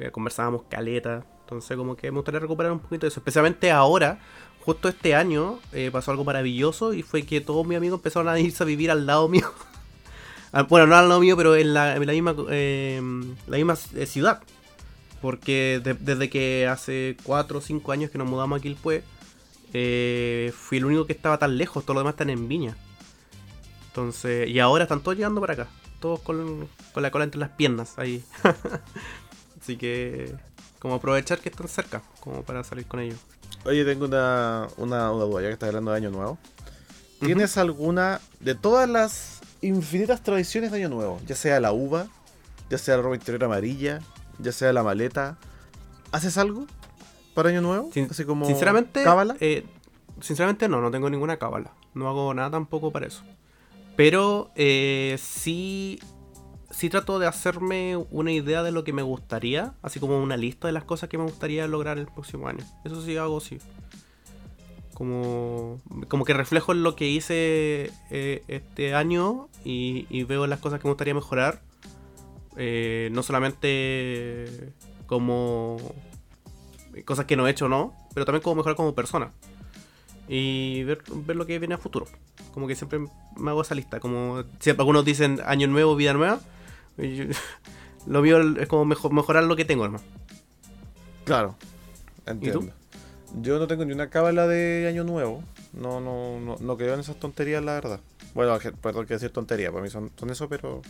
eh, 0.00 0.10
conversábamos 0.10 0.62
caleta. 0.68 1.24
Entonces, 1.42 1.76
como 1.76 1.94
que 1.96 2.10
me 2.10 2.16
gustaría 2.18 2.40
recuperar 2.40 2.72
un 2.72 2.80
poquito 2.80 3.02
de 3.06 3.08
eso. 3.08 3.20
Especialmente 3.20 3.70
ahora, 3.70 4.18
justo 4.64 4.88
este 4.88 5.14
año, 5.14 5.58
eh, 5.72 5.90
pasó 5.92 6.10
algo 6.10 6.24
maravilloso 6.24 6.92
y 6.94 7.02
fue 7.02 7.22
que 7.24 7.40
todos 7.40 7.66
mis 7.66 7.76
amigos 7.76 7.98
empezaron 7.98 8.28
a 8.28 8.38
irse 8.40 8.62
a 8.62 8.66
vivir 8.66 8.90
al 8.90 9.06
lado 9.06 9.28
mío. 9.28 9.50
Ah, 10.52 10.64
bueno, 10.64 10.88
no 10.88 10.96
al 10.96 11.08
lado 11.08 11.20
mío, 11.20 11.36
pero 11.36 11.54
en 11.54 11.74
la, 11.74 11.94
misma, 12.00 12.32
la 12.32 13.56
misma 13.56 13.78
eh, 13.94 14.04
ciudad. 14.06 14.42
Porque 15.22 15.80
de- 15.84 15.94
desde 15.94 16.28
que 16.28 16.66
hace 16.66 17.16
4 17.22 17.58
o 17.58 17.60
5 17.60 17.92
años 17.92 18.10
que 18.10 18.18
nos 18.18 18.28
mudamos 18.28 18.58
a 18.58 18.60
Quilpué, 18.60 19.04
eh, 19.72 20.52
fui 20.56 20.78
el 20.78 20.86
único 20.86 21.06
que 21.06 21.12
estaba 21.12 21.38
tan 21.38 21.56
lejos, 21.56 21.84
todos 21.84 21.94
los 21.94 22.00
demás 22.02 22.14
están 22.14 22.30
en 22.30 22.48
Viña. 22.48 22.76
Entonces, 23.86 24.48
y 24.48 24.58
ahora 24.58 24.82
están 24.84 25.02
todos 25.02 25.16
llegando 25.16 25.40
para 25.40 25.52
acá, 25.52 25.68
todos 26.00 26.18
con, 26.18 26.68
con 26.92 27.02
la 27.04 27.12
cola 27.12 27.22
entre 27.24 27.38
las 27.38 27.50
piernas 27.50 27.96
ahí. 27.96 28.24
Así 29.60 29.76
que, 29.76 30.34
como 30.78 30.94
aprovechar 30.94 31.38
que 31.38 31.48
están 31.50 31.68
cerca, 31.68 32.02
como 32.20 32.42
para 32.42 32.64
salir 32.64 32.86
con 32.86 33.00
ellos. 33.00 33.18
Oye, 33.64 33.84
tengo 33.84 34.06
una, 34.06 34.68
una, 34.78 35.12
una 35.12 35.24
duda, 35.24 35.42
ya 35.42 35.48
que 35.48 35.52
estás 35.54 35.68
hablando 35.68 35.90
de 35.90 35.96
Año 35.98 36.10
Nuevo. 36.10 36.38
¿Tienes 37.20 37.58
alguna 37.58 38.20
de 38.40 38.54
todas 38.54 38.88
las 38.88 39.40
infinitas 39.60 40.22
tradiciones 40.22 40.70
de 40.72 40.78
Año 40.78 40.88
Nuevo? 40.88 41.20
Ya 41.26 41.34
sea 41.36 41.60
la 41.60 41.72
uva, 41.72 42.06
ya 42.70 42.78
sea 42.78 42.96
la 42.96 43.02
ropa 43.02 43.16
interior 43.16 43.44
amarilla, 43.44 44.00
ya 44.38 44.52
sea 44.52 44.72
la 44.72 44.82
maleta. 44.82 45.36
¿Haces 46.12 46.38
algo 46.38 46.66
para 47.34 47.50
Año 47.50 47.60
Nuevo? 47.60 47.90
Sin- 47.92 48.08
Así 48.10 48.24
como 48.24 48.46
Sinceramente, 48.46 49.04
cábala. 49.04 49.36
eh, 49.40 49.66
sinceramente 50.22 50.66
no, 50.68 50.80
no 50.80 50.90
tengo 50.90 51.10
ninguna 51.10 51.36
cábala. 51.36 51.72
No 51.92 52.08
hago 52.08 52.32
nada 52.32 52.50
tampoco 52.52 52.90
para 52.90 53.06
eso. 53.06 53.22
Pero 53.96 54.50
eh, 54.54 55.18
sí, 55.22 56.00
sí 56.70 56.88
trato 56.88 57.18
de 57.18 57.26
hacerme 57.26 57.96
una 58.10 58.32
idea 58.32 58.62
de 58.62 58.72
lo 58.72 58.84
que 58.84 58.92
me 58.92 59.02
gustaría, 59.02 59.74
así 59.82 60.00
como 60.00 60.22
una 60.22 60.36
lista 60.36 60.68
de 60.68 60.72
las 60.72 60.84
cosas 60.84 61.08
que 61.08 61.18
me 61.18 61.24
gustaría 61.24 61.66
lograr 61.66 61.98
el 61.98 62.06
próximo 62.06 62.48
año. 62.48 62.64
Eso 62.84 63.02
sí 63.02 63.16
hago, 63.16 63.40
sí. 63.40 63.58
Como, 64.94 65.80
como 66.08 66.24
que 66.24 66.34
reflejo 66.34 66.72
en 66.72 66.82
lo 66.82 66.94
que 66.94 67.08
hice 67.08 67.90
eh, 68.10 68.42
este 68.48 68.94
año 68.94 69.48
y, 69.64 70.06
y 70.10 70.24
veo 70.24 70.46
las 70.46 70.60
cosas 70.60 70.78
que 70.80 70.86
me 70.86 70.92
gustaría 70.92 71.14
mejorar. 71.14 71.62
Eh, 72.56 73.08
no 73.12 73.22
solamente 73.22 74.72
como 75.06 75.78
cosas 77.04 77.24
que 77.24 77.36
no 77.36 77.46
he 77.46 77.50
hecho 77.50 77.68
no, 77.68 77.94
pero 78.14 78.26
también 78.26 78.42
como 78.42 78.56
mejorar 78.56 78.76
como 78.76 78.94
persona. 78.94 79.32
Y 80.28 80.84
ver, 80.84 81.02
ver 81.08 81.36
lo 81.36 81.46
que 81.46 81.58
viene 81.58 81.74
a 81.74 81.78
futuro. 81.78 82.06
Como 82.52 82.68
que 82.68 82.76
siempre 82.76 83.00
me 83.36 83.50
hago 83.50 83.62
esa 83.62 83.74
lista. 83.74 84.00
Como 84.00 84.44
si 84.58 84.70
algunos 84.70 85.04
dicen 85.04 85.40
año 85.44 85.66
nuevo, 85.66 85.96
vida 85.96 86.12
nueva. 86.12 86.40
Y 86.98 87.16
yo- 87.16 87.24
lo 88.06 88.22
mío 88.22 88.40
es 88.58 88.68
como 88.68 88.84
mejo- 88.84 89.10
mejorar 89.10 89.44
lo 89.44 89.56
que 89.56 89.64
tengo, 89.64 89.84
hermano. 89.84 90.04
Claro. 91.24 91.56
Entiendo. 92.26 92.72
Yo 93.40 93.58
no 93.58 93.66
tengo 93.66 93.84
ni 93.84 93.92
una 93.92 94.10
cábala 94.10 94.46
de 94.46 94.86
Año 94.88 95.04
Nuevo. 95.04 95.42
No, 95.72 96.00
no, 96.00 96.40
no, 96.40 96.56
no 96.58 96.76
creo 96.76 96.94
en 96.94 97.00
esas 97.00 97.16
tonterías, 97.16 97.62
la 97.62 97.74
verdad. 97.74 98.00
Bueno, 98.34 98.58
perdón 98.82 99.06
que 99.06 99.14
decir 99.14 99.30
tontería, 99.30 99.70
para 99.70 99.82
mí 99.82 99.90
son, 99.90 100.10
son 100.18 100.30
eso, 100.30 100.48
pero 100.48 100.82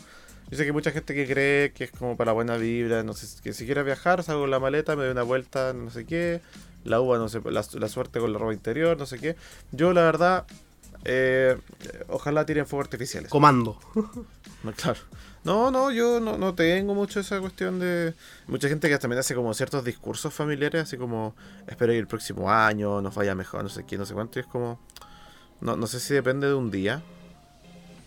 yo 0.51 0.57
sé 0.57 0.63
que 0.63 0.69
hay 0.69 0.73
mucha 0.73 0.91
gente 0.91 1.15
que 1.15 1.27
cree 1.27 1.73
que 1.73 1.85
es 1.85 1.91
como 1.91 2.17
para 2.17 2.33
buena 2.33 2.57
vibra, 2.57 3.03
no 3.03 3.13
sé, 3.13 3.43
que 3.43 3.53
si 3.53 3.67
quiero 3.67 3.85
viajar, 3.85 4.23
salgo 4.23 4.45
en 4.45 4.51
la 4.51 4.59
maleta, 4.59 4.97
me 4.97 5.03
doy 5.03 5.13
una 5.13 5.23
vuelta, 5.23 5.73
no 5.75 5.91
sé 5.91 6.07
qué, 6.07 6.41
la 6.85 7.01
uva, 7.01 7.19
no 7.19 7.29
sé, 7.29 7.41
la, 7.45 7.65
la 7.75 7.89
suerte 7.89 8.21
con 8.21 8.33
la 8.33 8.39
ropa 8.39 8.53
interior, 8.55 8.97
no 8.99 9.05
sé 9.07 9.19
qué. 9.19 9.37
Yo, 9.73 9.93
la 9.93 10.03
verdad, 10.03 10.47
eh, 11.05 11.57
ojalá 12.09 12.45
tiren 12.47 12.67
fuegos 12.67 12.87
artificiales. 12.87 13.31
Comando. 13.31 13.79
No, 14.63 14.73
claro. 14.73 15.01
No, 15.43 15.71
no, 15.71 15.91
yo 15.91 16.21
no, 16.21 16.37
no 16.37 16.55
tengo 16.55 16.95
mucho 16.95 17.21
esa 17.21 17.41
cuestión 17.41 17.79
de... 17.81 18.15
Mucha 18.47 18.69
gente 18.69 18.89
que 18.91 18.99
también 18.99 19.21
hace 19.21 19.35
como 19.35 19.55
ciertos 19.55 19.85
discursos 19.85 20.35
familiares, 20.35 20.83
así 20.83 20.97
como, 20.99 21.35
espero 21.67 21.93
que 21.93 21.99
el 21.99 22.07
próximo 22.07 22.51
año 22.51 23.01
nos 23.01 23.15
vaya 23.15 23.35
mejor, 23.35 23.63
no 23.63 23.71
sé 23.71 23.85
qué, 23.85 23.97
no 23.97 24.05
sé 24.05 24.13
cuánto, 24.15 24.39
y 24.39 24.43
es 24.43 24.47
como... 24.47 24.79
No, 25.63 25.77
no 25.77 25.87
sé 25.87 25.99
si 26.01 26.13
depende 26.15 26.47
de 26.47 26.55
un 26.55 26.71
día. 26.71 27.03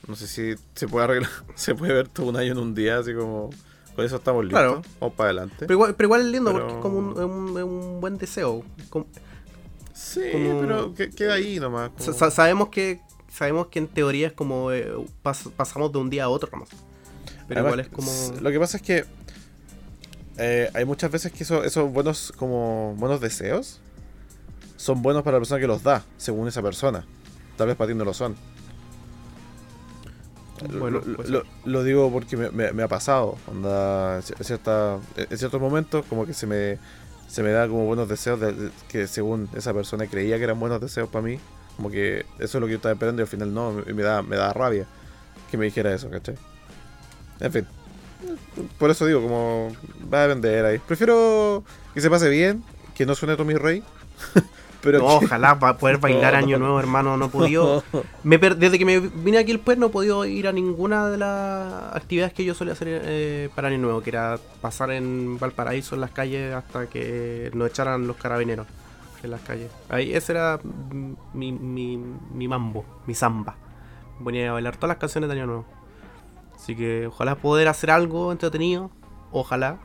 No 0.07 0.15
sé 0.15 0.27
si 0.27 0.55
se 0.75 0.87
puede 0.87 1.05
arreglar, 1.05 1.29
se 1.55 1.73
puede 1.73 1.93
ver 1.93 2.07
todo 2.07 2.27
un 2.27 2.37
año 2.37 2.51
en 2.51 2.57
un 2.59 2.75
día, 2.75 2.99
así 2.99 3.13
como... 3.15 3.49
Con 3.95 4.05
eso 4.05 4.15
estamos 4.17 4.43
listos. 4.43 4.59
Claro. 4.59 4.81
Vamos 4.99 5.15
para 5.15 5.29
adelante. 5.29 5.55
Pero 5.59 5.73
igual, 5.73 5.95
pero 5.95 6.07
igual 6.07 6.21
es 6.21 6.27
lindo 6.27 6.51
Pero- 6.51 6.63
porque 6.65 6.75
es 6.77 6.81
como 6.81 6.97
un, 6.97 7.57
un- 7.57 8.01
buen 8.01 8.17
deseo. 8.17 8.63
Como- 8.89 9.05
sí, 9.93 10.21
como- 10.31 10.61
pero 10.61 10.93
que- 10.95 11.09
queda 11.11 11.33
ahí 11.35 11.59
nomás. 11.59 11.91
sa- 11.97 12.05
como- 12.05 12.17
sa- 12.17 12.31
sabemos 12.31 12.69
que 12.69 13.01
sabemos 13.31 13.67
que 13.67 13.77
en 13.79 13.87
teoría 13.87 14.27
es 14.27 14.33
como 14.33 14.71
eh, 14.71 14.91
pas- 15.23 15.51
pasamos 15.51 15.91
de 15.91 15.99
un 15.99 16.09
día 16.09 16.23
a 16.23 16.29
otro 16.29 16.49
nomás. 16.51 16.69
Pero 17.47 17.61
Además, 17.61 17.73
igual 17.73 17.79
es 17.81 17.87
como... 17.89 18.41
Lo 18.41 18.51
que 18.51 18.59
pasa 18.59 18.77
es 18.77 18.83
que 18.83 19.05
eh, 20.37 20.69
hay 20.73 20.85
muchas 20.85 21.11
veces 21.11 21.31
que 21.31 21.43
eso- 21.43 21.63
esos 21.63 21.91
buenos 21.91 22.33
como 22.37 22.95
buenos 22.97 23.21
deseos 23.21 23.79
son 24.77 25.01
buenos 25.01 25.23
para 25.23 25.37
la 25.37 25.41
persona 25.41 25.59
que 25.61 25.67
los 25.67 25.83
da, 25.83 26.03
según 26.17 26.47
esa 26.47 26.61
persona. 26.61 27.05
Tal 27.57 27.67
vez 27.67 27.75
para 27.75 27.89
ti 27.91 27.95
no 27.97 28.03
lo 28.05 28.13
son. 28.13 28.35
Bueno, 30.79 31.01
lo, 31.05 31.23
lo- 31.23 31.43
lo 31.65 31.83
digo 31.83 32.11
porque 32.11 32.37
me, 32.37 32.49
me- 32.51 32.71
me 32.71 32.83
ha 32.83 32.87
pasado. 32.87 33.37
Onda, 33.47 34.17
en 34.17 34.43
cierta, 34.45 34.99
en 35.17 35.37
ciertos 35.37 35.59
momentos 35.59 36.05
como 36.05 36.25
que 36.25 36.33
se 36.33 36.47
me, 36.47 36.77
se 37.27 37.43
me 37.43 37.51
da 37.51 37.67
como 37.67 37.85
buenos 37.85 38.07
deseos 38.07 38.39
de- 38.39 38.53
de- 38.53 38.71
que 38.87 39.07
según 39.07 39.49
esa 39.55 39.73
persona 39.73 40.07
creía 40.07 40.37
que 40.37 40.43
eran 40.45 40.59
buenos 40.59 40.79
deseos 40.79 41.09
para 41.09 41.25
mí. 41.25 41.39
Como 41.75 41.89
que 41.89 42.25
eso 42.39 42.57
es 42.57 42.61
lo 42.61 42.65
que 42.67 42.71
yo 42.71 42.77
estaba 42.77 42.93
esperando 42.93 43.21
y 43.21 43.23
al 43.23 43.27
final 43.27 43.53
no, 43.53 43.81
y 43.87 43.93
me 43.93 44.03
da, 44.03 44.21
me 44.21 44.35
da 44.35 44.53
rabia 44.53 44.85
que 45.51 45.57
me 45.57 45.65
dijera 45.65 45.93
eso, 45.93 46.09
¿cachai? 46.09 46.35
En 47.43 47.51
fin. 47.51 47.67
Por 48.79 48.89
eso 48.89 49.05
digo, 49.05 49.21
como 49.21 49.71
va 50.11 50.23
a 50.23 50.27
depender 50.27 50.65
ahí. 50.65 50.79
Prefiero 50.79 51.63
que 51.93 52.01
se 52.01 52.09
pase 52.09 52.29
bien, 52.29 52.63
que 52.95 53.05
no 53.05 53.13
suene 53.15 53.35
Tommy 53.35 53.53
Rey. 53.55 53.83
pero 54.81 54.99
No, 54.99 55.19
que- 55.19 55.25
ojalá 55.25 55.59
para 55.59 55.77
poder 55.77 55.97
bailar 55.97 56.33
No. 56.33 56.39
año 56.39 56.57
nuevo, 56.59 56.79
hermano, 56.79 57.15
no 57.17 57.25
he 57.25 57.29
podido. 57.29 57.83
Me 58.23 58.37
per- 58.39 58.57
desde 58.57 58.77
que 58.79 58.85
me 58.85 58.99
vine 58.99 59.37
aquí 59.37 59.51
al 59.51 59.59
pues 59.59 59.77
no 59.77 59.87
he 59.87 59.89
podido 59.89 60.25
ir 60.25 60.47
a 60.47 60.51
ninguna 60.51 61.09
de 61.09 61.17
las 61.17 61.95
actividades 61.95 62.33
que 62.33 62.43
yo 62.45 62.53
solía 62.53 62.73
hacer 62.73 62.87
eh, 62.89 63.49
para 63.55 63.67
año 63.69 63.77
nuevo, 63.77 64.01
que 64.01 64.09
era 64.09 64.37
pasar 64.61 64.91
en 64.91 65.37
Valparaíso 65.39 65.95
en 65.95 66.01
las 66.01 66.11
calles 66.11 66.53
hasta 66.53 66.87
que 66.87 67.49
nos 67.53 67.69
echaran 67.69 68.07
los 68.07 68.17
carabineros 68.17 68.67
en 69.23 69.31
las 69.31 69.41
calles. 69.41 69.71
Ahí 69.89 70.13
ese 70.13 70.33
era 70.33 70.59
mi, 71.33 71.51
mi, 71.53 71.97
mi 71.97 72.47
mambo, 72.47 72.85
mi 73.07 73.15
samba. 73.15 73.55
Venía 74.19 74.49
a 74.49 74.53
bailar 74.53 74.75
todas 74.75 74.89
las 74.89 74.97
canciones 74.97 75.29
de 75.29 75.35
año 75.37 75.45
nuevo. 75.47 75.65
Así 76.63 76.77
que 76.77 77.07
ojalá 77.07 77.35
poder 77.35 77.67
hacer 77.67 77.91
algo 77.91 78.31
entretenido, 78.31 78.89
ojalá. 79.33 79.79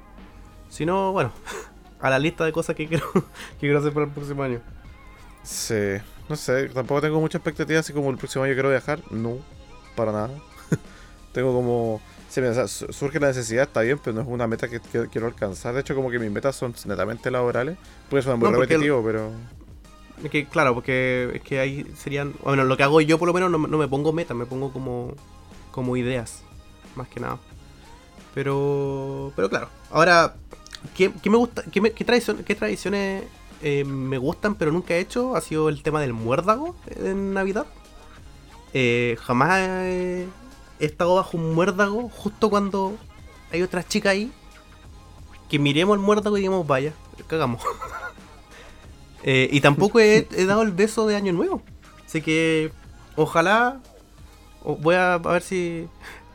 Si 0.69 0.87
no, 0.87 1.11
bueno, 1.11 1.33
a 2.01 2.09
la 2.09 2.21
lista 2.21 2.45
de 2.45 2.53
cosas 2.53 2.77
que 2.77 2.87
quiero, 2.87 3.05
que 3.13 3.59
quiero 3.59 3.81
hacer 3.81 3.93
para 3.93 4.07
el 4.07 4.13
próximo 4.13 4.45
año. 4.45 4.61
Sí, 5.43 5.75
no 6.29 6.37
sé, 6.37 6.69
tampoco 6.69 7.01
tengo 7.01 7.21
mucha 7.21 7.39
expectativa, 7.39 7.81
así 7.81 7.93
como 7.93 8.11
el 8.11 8.17
próximo 8.17 8.45
año 8.45 8.55
quiero 8.55 8.71
viajar. 8.71 9.01
No, 9.11 9.39
para 9.97 10.13
nada. 10.13 10.31
tengo 11.33 11.53
como... 11.53 12.01
Sí, 12.29 12.41
mira, 12.41 12.53
o 12.53 12.69
sea, 12.69 12.69
surge 12.93 13.19
la 13.19 13.27
necesidad, 13.27 13.65
está 13.65 13.81
bien, 13.81 13.99
pero 13.99 14.15
no 14.15 14.21
es 14.21 14.29
una 14.29 14.47
meta 14.47 14.69
que, 14.69 14.79
que 14.79 15.09
quiero 15.09 15.27
alcanzar. 15.27 15.75
De 15.75 15.81
hecho, 15.81 15.97
como 15.97 16.11
que 16.13 16.21
mis 16.21 16.31
metas 16.31 16.55
son 16.55 16.75
netamente 16.87 17.29
laborales. 17.29 17.77
Puede 18.09 18.23
sonar 18.23 18.39
muy 18.39 18.51
No, 18.51 18.55
el- 18.55 18.61
repetitivo, 18.61 19.03
pero... 19.05 19.33
Es 20.23 20.31
que, 20.31 20.47
claro, 20.47 20.75
porque 20.75 21.31
es 21.35 21.43
que 21.43 21.59
ahí 21.59 21.91
serían. 21.97 22.35
Bueno, 22.45 22.63
lo 22.63 22.77
que 22.77 22.85
hago 22.85 23.01
yo 23.01 23.19
por 23.19 23.27
lo 23.27 23.35
menos 23.35 23.51
no, 23.51 23.59
me- 23.59 23.69
no 23.69 23.79
me 23.79 23.89
pongo 23.89 24.13
metas, 24.13 24.37
me 24.37 24.47
pongo 24.47 24.73
como. 24.73 25.15
como 25.71 25.97
ideas. 25.97 26.43
Más 26.99 27.09
que 27.09 27.21
nada. 27.21 27.39
Pero. 28.35 29.33
Pero 29.37 29.49
claro. 29.49 29.69
Ahora, 29.91 30.35
¿qué, 30.97 31.13
qué 31.23 31.31
me 31.31 31.37
gusta? 31.37 31.63
¿Qué, 31.71 31.81
me- 31.81 31.93
qué 31.93 32.05
tradiciones 32.05 33.25
eh, 33.63 33.85
me 33.85 34.19
gustan 34.19 34.55
pero 34.55 34.71
nunca 34.71 34.95
he 34.95 35.01
hecho? 35.01 35.35
Ha 35.35 35.41
sido 35.41 35.69
el 35.69 35.83
tema 35.83 36.01
del 36.01 36.13
muérdago 36.13 36.77
en 36.97 37.35
Navidad. 37.35 37.67
Eh, 38.75 39.17
jamás 39.23 39.61
he, 39.61 40.29
estado 40.79 41.17
bajo 41.17 41.37
un 41.37 41.55
muérdago 41.55 42.09
justo 42.09 42.51
cuando 42.51 42.97
hay 43.53 43.63
otra 43.63 43.87
chica 43.87 44.11
ahí. 44.11 44.33
Que 45.49 45.59
miremos 45.59 45.97
el 45.97 46.03
muérdago 46.03 46.37
y 46.37 46.41
digamos, 46.41 46.67
vaya, 46.67 46.93
cagamos. 47.27 47.63
Eh, 49.25 49.49
y 49.51 49.61
tampoco 49.61 49.99
he, 49.99 50.29
dado 50.47 50.63
el 50.63 50.71
beso 50.71 51.09
de 51.09 51.17
Año 51.17 51.33
Nuevo. 51.33 51.61
Así 52.07 52.23
que 52.23 52.71
ojalá. 53.17 53.81
voy 54.65 54.95
a, 54.95 55.15
a 55.15 55.19
ver 55.19 55.43
si 55.43 55.89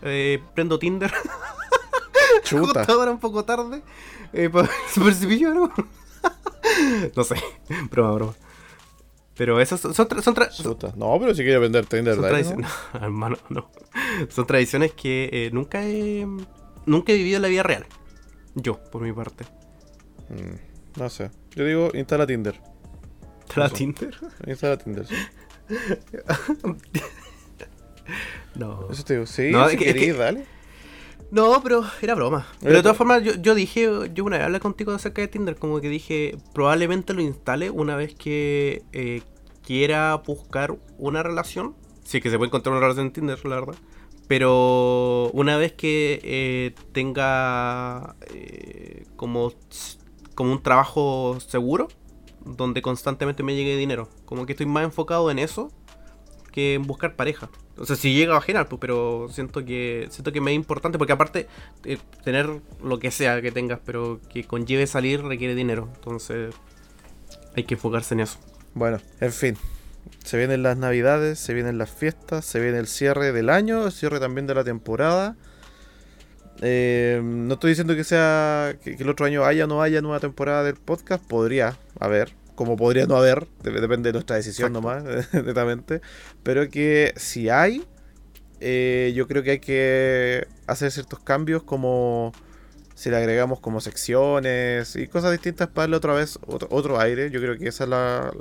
eh, 0.04 0.41
prendo 0.54 0.78
Tinder. 0.80 1.12
Chuta. 2.43 2.80
Justo 2.80 2.93
ahora 2.93 3.12
un 3.12 3.20
poco 3.20 3.45
tarde. 3.45 3.82
Eh, 4.34 4.49
para 4.49 4.68
ver 4.68 4.76
si 4.89 4.99
percibí 4.99 5.43
algo. 5.43 5.72
no 7.16 7.24
sé. 7.24 7.36
Broma, 7.89 8.12
broma. 8.14 8.34
Pero 9.36 9.60
esas 9.60 9.80
son, 9.80 9.93
son, 9.93 10.08
son. 10.24 10.78
No, 10.95 11.18
pero 11.20 11.34
si 11.34 11.43
quiero 11.43 11.60
vender 11.60 11.86
Tinder, 11.88 12.14
son 12.14 12.24
dale, 12.24 12.36
tradiciones. 12.36 12.70
No, 12.93 12.99
hermano, 12.99 13.38
no. 13.49 13.72
Son 14.30 14.45
tradiciones 14.45 14.93
que 14.93 15.30
eh, 15.32 15.49
nunca 15.51 15.84
he. 15.84 16.28
Nunca 16.86 17.14
he 17.14 17.18
vivido 17.18 17.38
en 17.38 17.41
la 17.41 17.47
vida 17.47 17.64
real. 17.64 17.86
Yo, 18.56 18.84
por 18.91 19.01
mi 19.01 19.12
parte. 19.14 19.45
¿no? 20.30 20.36
Mm, 20.36 20.99
no 20.99 21.10
sé. 21.10 21.32
Yo 21.56 21.66
digo, 21.66 21.89
instala 21.93 22.28
Tinder. 22.28 22.62
¿La 23.56 23.68
Eso. 23.68 23.76
Tinder? 23.76 24.16
Instala 24.45 24.78
Tinder. 24.78 25.08
sí. 25.08 25.16
No. 28.56 28.88
Eso 28.91 29.04
te 29.04 29.14
digo. 29.16 29.26
Sí, 29.26 29.49
No, 29.51 29.68
si 29.68 29.74
es 29.76 29.80
que- 29.82 29.88
es 29.89 29.93
querís, 29.95 30.14
que- 30.14 30.20
dale. 30.20 30.45
No, 31.32 31.62
pero 31.64 31.84
era 32.01 32.14
broma. 32.14 32.45
Pero 32.62 32.76
de 32.76 32.82
todas 32.84 32.95
formas, 32.97 33.24
yo, 33.24 33.34
yo 33.36 33.56
dije, 33.56 33.89
yo 34.14 34.24
una 34.24 34.38
vez 34.38 34.45
hablé 34.45 34.60
contigo 34.60 34.91
acerca 34.91 35.22
de 35.24 35.28
Tinder, 35.28 35.56
como 35.56 35.82
que 35.82 35.89
dije, 35.89 36.38
probablemente 36.54 37.14
lo 37.16 37.22
instale 37.24 37.72
una 37.72 37.95
vez 37.95 38.14
que 38.14 38.84
eh, 38.91 39.24
quiera 39.66 40.14
buscar 40.18 40.78
una 40.99 41.24
relación. 41.24 41.76
Es 42.06 42.12
que 42.22 42.30
se 42.30 42.38
puede 42.38 42.49
encontrar 42.49 42.74
una 42.74 42.82
relación 42.82 43.08
en 43.08 43.14
Tinder, 43.14 43.43
la 43.47 43.56
verdad. 43.56 43.76
Pero 44.28 45.32
una 45.34 45.58
vez 45.58 45.74
que 45.74 46.20
eh, 46.24 46.76
tenga 46.91 48.16
eh, 48.32 49.06
como, 49.16 49.54
como 50.36 50.51
un 50.51 50.62
trabajo 50.62 51.38
seguro, 51.45 51.88
donde 52.45 52.82
constantemente 52.84 53.41
me 53.41 53.56
llegue 53.56 53.76
dinero. 53.76 54.08
Como 54.26 54.45
que 54.45 54.54
estoy 54.54 54.68
más 54.68 54.84
enfocado 54.84 55.32
en 55.32 55.39
eso 55.39 55.72
que 56.54 56.76
en 56.76 56.84
buscar 56.84 57.16
pareja. 57.16 57.49
O 57.78 57.86
sea, 57.86 57.95
si 57.95 58.14
llega 58.14 58.38
a 58.38 58.41
genial, 58.41 58.68
pues, 58.68 58.80
pero 58.80 59.28
siento 59.32 59.66
que 59.66 60.08
siento 60.12 60.32
que 60.32 60.39
me 60.39 60.51
es 60.51 60.56
importante 60.56 60.97
porque 60.97 61.14
aparte 61.14 61.47
eh, 61.84 61.97
tener 62.24 62.62
lo 62.82 62.99
que 62.99 63.12
sea 63.12 63.41
que 63.41 63.51
tengas, 63.51 63.80
pero 63.84 64.22
que 64.32 64.45
conlleve 64.45 64.88
salir 64.88 65.22
requiere 65.22 65.56
dinero. 65.56 65.89
Entonces 65.95 66.54
hay 67.56 67.64
que 67.64 67.74
enfocarse 67.74 68.14
en 68.14 68.22
eso. 68.22 68.39
Bueno, 68.74 68.99
en 69.20 69.32
fin. 69.32 69.58
Se 70.24 70.38
vienen 70.38 70.64
las 70.64 70.78
navidades, 70.78 71.39
se 71.39 71.54
vienen 71.54 71.78
las 71.78 71.91
fiestas, 71.91 72.45
se 72.45 72.60
viene 72.60 72.78
el 72.78 72.88
cierre 72.88 73.34
del 73.34 73.49
año, 73.49 73.86
el 73.88 73.91
cierre 73.91 74.20
también 74.20 74.47
de 74.47 74.56
la 74.56 74.64
temporada. 74.64 75.36
Eh, 76.62 77.20
no 77.24 77.56
estoy 77.56 77.72
diciendo 77.72 77.95
que 77.95 78.04
sea 78.04 78.76
que, 78.82 78.95
que 78.95 79.04
el 79.04 79.10
otro 79.10 79.26
año 79.26 79.43
haya 79.43 79.66
o 79.66 79.68
no 79.68 79.82
haya 79.82 80.01
nueva 80.01 80.20
temporada 80.20 80.64
del 80.64 80.76
podcast, 80.76 81.26
podría 81.26 81.78
haber, 81.99 82.34
como 82.56 82.76
podría 82.78 83.06
no 83.06 83.16
haber, 83.18 83.47
de- 83.64 83.72
depende 83.82 84.10
de 84.10 84.14
nuestra 84.14 84.36
decisión 84.36 84.76
Exacto. 84.76 85.04
nomás, 85.04 85.34
netamente. 85.34 86.01
Pero 86.43 86.70
que 86.70 87.14
si 87.18 87.49
hay, 87.49 87.84
eh, 88.60 89.12
yo 89.16 89.28
creo 89.28 89.43
que 89.43 89.51
hay 89.51 89.60
que 89.60 90.47
hacer 90.68 90.91
ciertos 90.91 91.20
cambios 91.20 91.64
como 91.64 92.32
si 92.95 93.10
le 93.10 93.18
agregamos 93.18 93.60
como 93.60 93.82
secciones 93.82 94.95
y 94.95 95.08
cosas 95.08 95.32
distintas 95.32 95.68
para 95.68 95.84
darle 95.84 95.97
otra 95.97 96.14
vez 96.14 96.38
otro, 96.45 96.68
otro 96.72 96.99
aire. 96.99 97.30
Yo 97.32 97.39
creo 97.41 97.58
que 97.58 97.68
esa 97.68 97.84
es 97.86 97.89
la, 97.89 98.32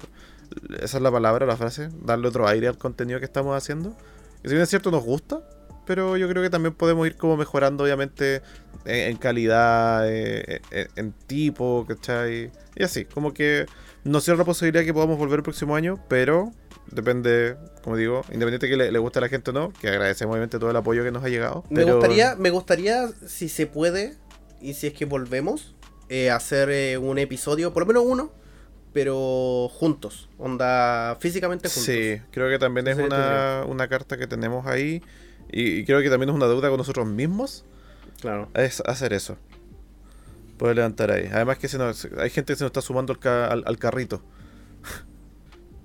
esa 0.80 0.96
es 0.98 1.02
la 1.02 1.10
palabra, 1.10 1.46
la 1.46 1.56
frase, 1.56 1.88
darle 2.04 2.28
otro 2.28 2.46
aire 2.46 2.68
al 2.68 2.78
contenido 2.78 3.18
que 3.18 3.24
estamos 3.24 3.56
haciendo. 3.56 3.96
Y 4.44 4.48
si 4.48 4.54
bien 4.54 4.62
es 4.62 4.68
cierto, 4.68 4.90
nos 4.90 5.02
gusta, 5.04 5.40
pero 5.86 6.16
yo 6.16 6.28
creo 6.28 6.42
que 6.42 6.50
también 6.50 6.74
podemos 6.74 7.06
ir 7.06 7.16
como 7.16 7.36
mejorando, 7.36 7.82
obviamente, 7.84 8.42
en, 8.84 9.10
en 9.10 9.16
calidad, 9.16 10.08
eh, 10.08 10.60
en, 10.70 10.88
en 10.96 11.12
tipo, 11.12 11.86
¿cachai? 11.88 12.50
Y 12.76 12.82
así, 12.82 13.04
como 13.06 13.32
que 13.32 13.66
no 14.04 14.20
cierro 14.20 14.38
la 14.38 14.44
posibilidad 14.44 14.84
que 14.84 14.92
podamos 14.94 15.18
volver 15.18 15.38
el 15.38 15.42
próximo 15.42 15.76
año, 15.76 15.98
pero 16.08 16.52
depende, 16.90 17.56
como 17.82 17.96
digo, 17.96 18.22
independiente 18.32 18.68
que 18.68 18.76
le, 18.76 18.90
le 18.92 18.98
guste 18.98 19.18
a 19.18 19.22
la 19.22 19.28
gente 19.28 19.50
o 19.50 19.52
no, 19.52 19.72
que 19.80 19.88
agradecemos 19.88 20.32
obviamente 20.32 20.58
todo 20.58 20.70
el 20.70 20.76
apoyo 20.76 21.04
que 21.04 21.10
nos 21.12 21.22
ha 21.24 21.28
llegado. 21.28 21.64
Me 21.70 21.82
pero- 21.82 21.96
gustaría, 21.96 22.34
me 22.36 22.50
gustaría, 22.50 23.08
si 23.26 23.48
se 23.48 23.66
puede, 23.66 24.16
y 24.60 24.74
si 24.74 24.88
es 24.88 24.92
que 24.94 25.04
volvemos, 25.04 25.74
eh, 26.08 26.30
hacer 26.30 26.68
eh, 26.70 26.98
un 26.98 27.18
episodio, 27.18 27.72
por 27.72 27.82
lo 27.84 27.86
menos 27.86 28.04
uno, 28.06 28.32
pero 28.92 29.68
juntos. 29.72 30.28
Onda, 30.38 31.16
físicamente 31.20 31.68
juntos. 31.68 31.84
Sí, 31.84 32.20
creo 32.30 32.48
que 32.50 32.58
también 32.58 32.86
es 32.88 32.98
una, 32.98 33.64
una 33.66 33.88
carta 33.88 34.18
que 34.18 34.26
tenemos 34.26 34.66
ahí. 34.66 35.02
Y, 35.50 35.78
y 35.78 35.84
creo 35.84 36.00
que 36.02 36.10
también 36.10 36.28
es 36.30 36.34
una 36.36 36.46
deuda 36.46 36.68
con 36.68 36.76
nosotros 36.78 37.06
mismos. 37.06 37.64
Claro. 38.20 38.48
Es 38.54 38.82
hacer 38.86 39.12
eso. 39.14 39.36
Poder 40.62 40.76
levantar 40.76 41.10
ahí. 41.10 41.28
Además 41.32 41.58
que 41.58 41.66
se 41.66 41.76
nos- 41.76 42.06
hay 42.18 42.30
gente 42.30 42.52
que 42.52 42.56
se 42.56 42.62
nos 42.62 42.68
está 42.68 42.80
sumando 42.82 43.12
al, 43.12 43.18
ca- 43.18 43.48
al- 43.48 43.64
al 43.66 43.78
carrito. 43.78 44.22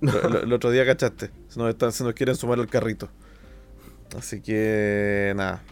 El 0.00 0.52
otro 0.52 0.70
día 0.70 0.86
cachaste. 0.86 1.32
Se 1.48 1.58
nos, 1.58 1.68
están- 1.70 1.90
se 1.90 2.04
nos 2.04 2.12
quieren 2.14 2.36
sumar 2.36 2.60
al 2.60 2.68
carrito. 2.68 3.08
Así 4.16 4.40
que 4.40 5.32
nada. 5.34 5.64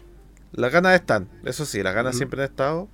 Las 0.51 0.73
ganas 0.73 0.93
están. 0.93 1.29
Eso 1.45 1.63
sí, 1.63 1.81
las 1.81 1.95
ganas 1.95 2.17
siempre 2.17 2.41
han 2.43 2.49
estado. 2.49 2.89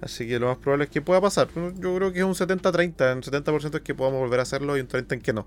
Así 0.00 0.26
que 0.26 0.38
lo 0.38 0.46
más 0.48 0.56
probable 0.56 0.84
es 0.84 0.90
que 0.90 1.02
pueda 1.02 1.20
pasar. 1.20 1.48
Yo 1.54 1.94
creo 1.96 2.12
que 2.14 2.20
es 2.20 2.24
un 2.24 2.34
70-30. 2.34 3.16
Un 3.16 3.22
70% 3.22 3.74
es 3.76 3.82
que 3.82 3.94
podamos 3.94 4.20
volver 4.20 4.40
a 4.40 4.44
hacerlo 4.44 4.74
y 4.76 4.80
un 4.80 4.88
30% 4.88 5.12
en 5.12 5.20
que 5.20 5.34
no. 5.34 5.46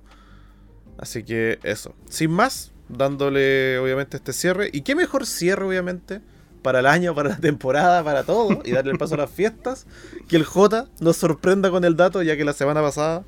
Así 0.99 1.23
que 1.23 1.57
eso. 1.63 1.95
Sin 2.07 2.29
más, 2.29 2.73
dándole 2.89 3.79
obviamente 3.79 4.17
este 4.17 4.33
cierre. 4.33 4.69
Y 4.71 4.81
qué 4.81 4.93
mejor 4.93 5.25
cierre, 5.25 5.65
obviamente, 5.65 6.21
para 6.61 6.79
el 6.79 6.85
año, 6.85 7.13
para 7.15 7.29
la 7.29 7.37
temporada, 7.37 8.03
para 8.03 8.23
todo. 8.23 8.59
Y 8.65 8.71
darle 8.71 8.91
el 8.91 8.97
paso 8.97 9.15
a 9.15 9.17
las 9.17 9.29
fiestas. 9.31 9.85
Que 10.27 10.35
el 10.35 10.45
J 10.45 10.87
nos 10.99 11.17
sorprenda 11.17 11.69
con 11.71 11.83
el 11.85 11.95
dato, 11.95 12.21
ya 12.21 12.37
que 12.37 12.45
la 12.45 12.53
semana 12.53 12.81
pasada 12.81 13.23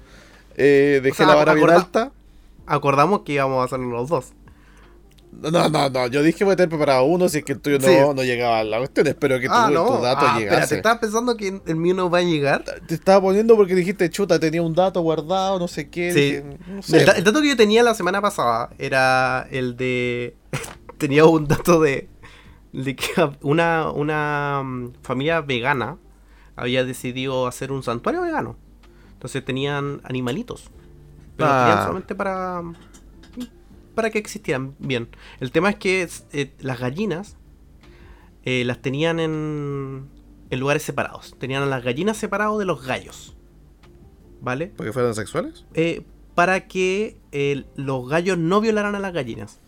eh, 0.55 0.99
dejé 1.03 1.23
O 1.23 1.25
sea, 1.25 1.27
la 1.27 1.35
vara 1.35 1.53
bien 1.53 1.69
alta. 1.69 2.11
Acordamos 2.65 3.21
que 3.21 3.33
íbamos 3.33 3.61
a 3.61 3.65
hacerlo 3.65 3.89
los 3.89 4.09
dos. 4.09 4.33
No, 5.41 5.67
no, 5.67 5.89
no. 5.89 6.07
Yo 6.07 6.21
dije 6.21 6.43
voy 6.43 6.53
a 6.53 6.55
tener 6.55 6.69
preparado 6.69 7.05
uno. 7.05 7.27
Si 7.27 7.39
es 7.39 7.43
que 7.43 7.53
el 7.53 7.59
tuyo 7.59 7.79
no, 7.79 7.87
Sí. 7.87 7.95
no 8.15 8.23
llegaba 8.23 8.59
a 8.59 8.63
la 8.63 8.77
cuestión. 8.77 9.07
Espero 9.07 9.39
que 9.39 9.47
tu, 9.47 9.53
tu 9.53 10.01
dato 10.01 10.25
ah, 10.27 10.37
llegase. 10.37 10.43
espérate, 10.43 10.75
¿estás 10.75 10.97
pensando 10.99 11.35
que 11.35 11.59
el 11.65 11.75
mío 11.75 11.95
no 11.95 12.09
va 12.09 12.19
a 12.19 12.21
llegar? 12.21 12.63
Te 12.87 12.93
estaba 12.93 13.19
poniendo 13.19 13.55
porque 13.55 13.73
dijiste, 13.73 14.09
chuta, 14.11 14.39
tenía 14.39 14.61
un 14.61 14.75
dato 14.75 15.01
guardado, 15.01 15.57
no 15.57 15.67
sé 15.67 15.89
qué. 15.89 16.13
Sí. 16.13 16.19
dije, 16.19 16.43
no 16.67 16.83
sé. 16.83 16.99
El, 16.99 17.05
da- 17.07 17.13
el 17.13 17.23
dato 17.23 17.41
que 17.41 17.47
yo 17.49 17.57
tenía 17.57 17.81
la 17.81 17.95
semana 17.95 18.21
pasada 18.21 18.69
era 18.77 19.47
el 19.49 19.75
de. 19.75 20.35
tenía 20.99 21.25
un 21.25 21.47
dato 21.47 21.81
de. 21.81 22.07
De 22.73 22.95
que 22.95 23.05
una, 23.41 23.89
una 23.91 24.61
mm, 24.63 24.93
familia 25.01 25.41
vegana 25.41 25.97
había 26.55 26.83
decidido 26.83 27.47
hacer 27.47 27.71
un 27.71 27.81
santuario 27.83 28.21
vegano. 28.21 28.57
Entonces 29.13 29.43
tenían 29.45 30.01
animalitos. 30.03 30.69
Pero 31.37 31.47
los 31.49 31.55
Ah. 31.57 31.65
tenían 31.65 31.83
solamente 31.83 32.15
para. 32.15 32.61
para 33.95 34.09
que 34.09 34.17
existieran 34.19 34.75
bien. 34.79 35.07
El 35.39 35.51
tema 35.51 35.69
es 35.69 35.75
que 35.77 36.07
eh, 36.33 36.53
las 36.59 36.79
gallinas 36.79 37.37
eh, 38.43 38.63
las 38.65 38.81
tenían 38.81 39.19
en. 39.19 40.07
en 40.49 40.59
lugares 40.59 40.83
separados. 40.83 41.35
Tenían 41.39 41.63
a 41.63 41.65
las 41.67 41.83
gallinas 41.83 42.17
separados 42.17 42.59
de 42.59 42.65
los 42.65 42.85
gallos. 42.85 43.35
¿Vale? 44.41 44.73
¿Porque 44.75 44.91
fueron 44.91 45.15
sexuales? 45.15 45.65
eh, 45.73 46.03
para 46.35 46.67
que 46.67 47.17
los 47.75 48.09
gallos 48.09 48.37
no 48.39 48.59
violaran 48.59 48.95
a 48.95 48.99
las 48.99 49.13
gallinas. 49.13 49.59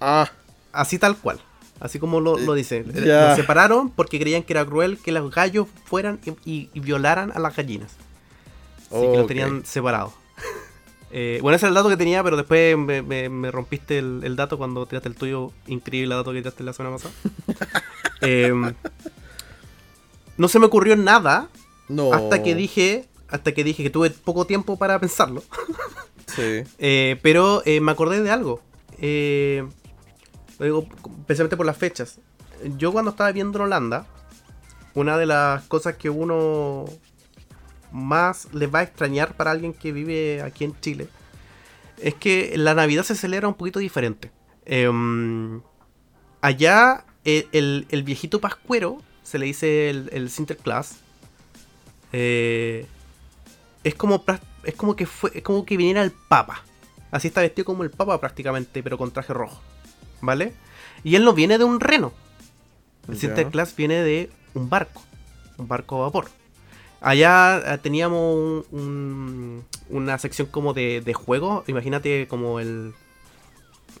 Ah, 0.00 0.30
Así 0.72 0.98
tal 0.98 1.16
cual. 1.16 1.40
Así 1.80 1.98
como 1.98 2.20
lo, 2.20 2.36
lo 2.38 2.54
dice. 2.54 2.84
Eh, 2.94 3.04
ya. 3.06 3.28
Los 3.28 3.36
separaron 3.36 3.90
porque 3.90 4.20
creían 4.20 4.42
que 4.42 4.52
era 4.52 4.64
cruel 4.66 4.98
que 4.98 5.12
los 5.12 5.34
gallos 5.34 5.66
fueran 5.84 6.20
y, 6.26 6.30
y- 6.50 6.70
y 6.74 6.80
violaran 6.80 7.32
a 7.34 7.38
las 7.38 7.56
gallinas. 7.56 7.92
Así 8.90 9.00
que 9.02 9.06
los 9.14 9.22
ok. 9.22 9.28
tenían 9.28 9.64
separados. 9.64 10.12
Eh, 11.12 11.38
bueno, 11.42 11.56
ese 11.56 11.66
es 11.66 11.68
el 11.70 11.74
dato 11.74 11.88
que 11.88 11.96
tenía, 11.96 12.22
pero 12.22 12.36
después 12.36 12.76
me, 12.78 13.02
me- 13.02 13.28
me 13.28 13.50
rompiste 13.50 13.98
el, 13.98 14.20
el 14.24 14.36
dato 14.36 14.58
cuando 14.58 14.86
tiraste 14.86 15.08
el 15.08 15.14
tuyo. 15.16 15.52
Increíble 15.66 16.14
dato 16.14 16.32
que 16.32 16.38
tiraste 16.40 16.62
la 16.64 16.72
semana 16.72 16.96
pasada. 16.96 17.14
Em, 18.20 18.74
no 20.36 20.48
se 20.48 20.58
me 20.58 20.66
ocurrió 20.66 20.94
nada 20.96 21.48
No. 21.88 22.12
Hasta 22.12 22.42
que 22.42 22.54
dije, 22.54 23.06
hasta 23.28 23.52
que 23.52 23.64
dije 23.64 23.82
que 23.82 23.88
tuve 23.90 24.10
poco 24.10 24.44
tiempo 24.46 24.76
para 24.78 24.98
pensarlo. 24.98 25.42
Sí. 26.26 26.62
Eh, 26.78 27.18
pero 27.22 27.62
eh, 27.64 27.80
me 27.80 27.90
acordé 27.92 28.22
de 28.22 28.30
algo. 28.30 28.60
Eh, 28.98 29.66
lo 30.60 30.64
digo 30.66 30.86
especialmente 31.20 31.56
por 31.56 31.66
las 31.66 31.76
fechas. 31.76 32.18
Yo 32.76 32.92
cuando 32.92 33.10
estaba 33.10 33.32
viendo 33.32 33.58
en 33.58 33.64
Holanda, 33.64 34.06
una 34.94 35.16
de 35.16 35.24
las 35.26 35.64
cosas 35.64 35.96
que 35.96 36.10
uno 36.10 36.84
más 37.90 38.52
les 38.52 38.72
va 38.72 38.80
a 38.80 38.82
extrañar 38.82 39.36
para 39.36 39.50
alguien 39.50 39.72
que 39.72 39.90
vive 39.92 40.42
aquí 40.42 40.64
en 40.64 40.78
Chile 40.80 41.08
es 41.98 42.14
que 42.14 42.52
la 42.56 42.74
Navidad 42.74 43.02
se 43.02 43.14
celebra 43.14 43.48
un 43.48 43.54
poquito 43.54 43.78
diferente. 43.78 44.30
Em, 44.66 45.60
allá 46.40 47.04
el, 47.24 47.86
el- 47.90 48.02
viejito 48.02 48.40
pascuero, 48.40 48.98
se 49.22 49.38
le 49.38 49.46
dice 49.46 49.90
el, 49.90 50.08
el 50.12 50.30
Sinterklaas, 50.30 50.96
eh, 52.12 52.86
es 53.84 53.94
como 53.94 54.22
es 54.64 54.74
como 54.74 54.94
que 54.96 55.06
fue 55.06 55.30
es 55.34 55.42
como 55.42 55.64
que 55.64 55.76
viniera 55.76 56.02
el 56.02 56.12
Papa. 56.28 56.62
Así 57.10 57.28
está 57.28 57.40
vestido 57.40 57.64
como 57.64 57.82
el 57.82 57.90
Papa 57.90 58.20
prácticamente, 58.20 58.82
pero 58.82 58.98
con 58.98 59.10
traje 59.10 59.32
rojo. 59.32 59.60
¿Vale? 60.20 60.52
Y 61.04 61.14
él 61.16 61.24
no 61.24 61.32
viene 61.32 61.58
de 61.58 61.64
un 61.64 61.80
reno. 61.80 62.12
El 63.08 63.14
Ya. 63.14 63.20
Sinterklaas 63.20 63.74
viene 63.76 64.02
de 64.02 64.30
un 64.54 64.68
barco. 64.68 65.02
Un 65.58 65.66
barco 65.68 65.96
a 65.96 66.06
vapor. 66.06 66.28
Allá 67.00 67.58
eh, 67.74 67.78
teníamos 67.78 68.36
un- 68.36 68.64
un- 68.78 69.64
una 69.88 70.18
sección 70.18 70.48
como 70.48 70.74
de, 70.74 71.00
de 71.00 71.14
juego. 71.14 71.64
Imagínate 71.66 72.28
como 72.28 72.60
el. 72.60 72.92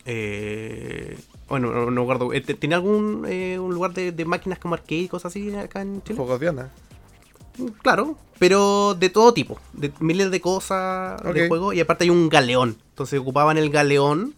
eh, 0.06 1.18
bueno, 1.48 1.72
no, 1.72 1.90
no 1.90 2.02
guardo. 2.04 2.32
eh, 2.32 2.40
¿Tenía 2.40 2.76
algún 2.76 3.24
eh, 3.28 3.58
un 3.58 3.74
lugar 3.74 3.92
de, 3.92 4.12
de 4.12 4.24
máquinas 4.24 4.58
como 4.58 4.74
arcade 4.74 5.02
y 5.02 5.08
cosas 5.08 5.32
así 5.32 5.54
acá 5.54 5.82
en 5.82 6.02
Chile? 6.02 6.16
Juegos 6.16 6.40
Diana. 6.40 6.70
Claro, 7.82 8.16
pero 8.38 8.94
de 8.94 9.10
todo 9.10 9.34
tipo, 9.34 9.58
de 9.72 9.92
miles 10.00 10.30
de 10.30 10.40
cosas 10.40 11.20
de 11.34 11.48
juego 11.48 11.72
y 11.72 11.80
aparte 11.80 12.04
hay 12.04 12.10
un 12.10 12.28
galeón. 12.28 12.76
Entonces 12.90 13.18
ocupaban 13.20 13.58
el 13.58 13.70
galeón, 13.70 14.34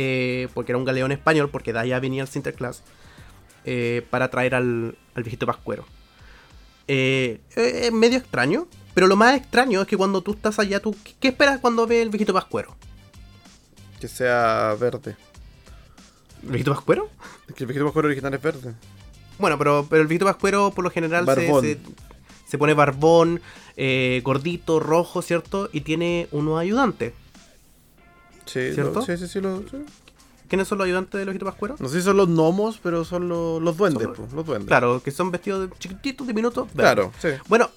eh, 0.00 0.46
porque 0.54 0.70
era 0.70 0.78
un 0.78 0.84
galeón 0.84 1.10
español, 1.10 1.50
porque 1.50 1.72
de 1.72 1.80
allá 1.80 1.98
venía 1.98 2.22
el 2.22 2.28
Sinterklaas, 2.28 2.82
eh, 3.64 4.06
para 4.10 4.30
traer 4.30 4.54
al, 4.54 4.96
al 5.14 5.22
viejito 5.24 5.44
pascuero. 5.44 5.84
Eh, 6.86 7.40
eh, 7.56 7.80
es 7.86 7.92
medio 7.92 8.16
extraño, 8.18 8.68
pero 8.94 9.08
lo 9.08 9.16
más 9.16 9.36
extraño 9.36 9.82
es 9.82 9.88
que 9.88 9.96
cuando 9.96 10.22
tú 10.22 10.32
estás 10.34 10.58
allá, 10.60 10.80
tú, 10.80 10.94
¿qué- 11.02 11.14
¿qué 11.18 11.28
esperas 11.28 11.58
cuando 11.60 11.84
ves 11.86 12.00
el 12.02 12.10
viejito 12.10 12.32
pascuero? 12.32 12.76
Que 14.00 14.06
sea 14.06 14.76
verde. 14.80 15.16
¿El 16.44 16.50
viejito 16.50 16.72
pascuero? 16.72 17.10
Es 17.48 17.54
que 17.54 17.64
el 17.64 17.66
viejito 17.66 17.84
pascuero 17.86 18.06
original 18.08 18.32
es 18.34 18.40
verde. 18.42 18.74
Bueno, 19.38 19.58
pero, 19.58 19.86
pero 19.90 20.02
el 20.02 20.08
viejito 20.08 20.26
pascuero 20.26 20.70
por 20.70 20.84
lo 20.84 20.90
general 20.90 21.24
se, 21.24 21.26
Barbón. 21.34 21.64
se, 21.64 21.78
se 22.46 22.56
pone 22.58 22.74
barbón, 22.74 23.40
eh, 23.76 24.20
gordito, 24.24 24.78
rojo, 24.80 25.20
¿cierto? 25.22 25.68
Y 25.72 25.80
tiene 25.82 26.28
unos 26.30 26.60
ayudantes. 26.60 27.12
Sí, 28.48 28.72
¿Cierto? 28.72 29.00
lo- 29.00 29.02
sí, 29.06 29.16
sí, 29.16 29.28
sí, 29.28 29.40
lo- 29.40 29.60
sí. 29.68 29.76
¿Quiénes 30.48 30.66
son 30.66 30.78
los 30.78 30.86
ayudantes 30.86 31.12
del 31.18 31.26
viejito 31.26 31.44
pascuero? 31.44 31.76
No 31.78 31.88
sé 31.88 31.98
si 31.98 32.02
son 32.02 32.16
los 32.16 32.28
gnomos, 32.28 32.80
pero 32.82 33.04
son 33.04 33.28
los, 33.28 33.60
los 33.62 33.76
duendes, 33.76 34.02
Son- 34.16 34.28
los 34.34 34.46
duendes. 34.46 34.68
Claro, 34.68 35.02
que 35.02 35.10
son 35.10 35.30
vestidos 35.30 35.68
de 35.68 35.76
chiquititos, 35.78 36.26
diminutos. 36.26 36.68
Claro, 36.74 37.12
sí. 37.20 37.28
Bueno, 37.48 37.68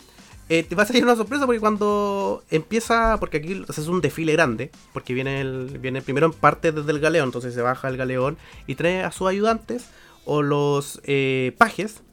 eh, 0.48 0.64
te 0.64 0.74
va 0.76 0.84
a 0.84 0.86
salir 0.86 1.04
una 1.04 1.18
sorpresa 1.18 1.46
porque 1.46 1.60
cuando 1.60 2.44
empieza, 2.50 3.18
porque 3.20 3.38
aquí 3.38 3.66
o 3.68 3.74
sea, 3.74 3.82
es 3.84 3.90
un 3.90 4.00
desfile 4.00 4.32
grande, 4.34 4.72
porque 4.94 5.14
viene 5.14 5.42
el, 5.42 5.80
viene 5.80 6.02
primero 6.02 6.28
en 6.28 6.34
parte 6.34 6.72
desde 6.72 6.92
el 6.92 7.00
galeón, 7.02 7.28
entonces 7.28 7.54
se 7.54 7.62
baja 7.62 7.90
el 7.90 7.98
galeón 7.98 8.38
y 8.68 8.76
trae 8.76 9.04
a 9.04 9.12
sus 9.12 9.28
ayudantes 9.28 9.86
o 10.24 10.42
los 10.42 11.02
eh, 11.04 11.54
pajes, 11.58 12.04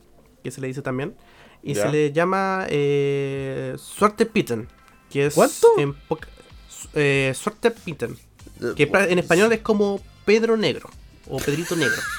que 0.43 0.51
se 0.51 0.61
le 0.61 0.67
dice 0.67 0.83
también, 0.83 1.15
y 1.63 1.75
se 1.77 1.89
le 1.89 2.13
llama 2.13 2.67
eh, 2.69 3.75
Suerte 3.79 4.27
Pitten, 4.27 4.67
que 5.11 5.27
es 5.27 5.35
¿Cuánto? 5.35 5.69
en 5.79 5.95
eh, 6.95 7.33
Suerte 7.37 7.71
Pitten, 7.71 8.17
que 8.77 8.91
en 8.93 9.19
español 9.19 9.53
es 9.53 9.61
como 9.61 10.01
Pedro 10.25 10.57
Negro 10.57 10.91
o 11.27 11.39
Pedrito 11.39 11.77
Negro. 11.77 12.01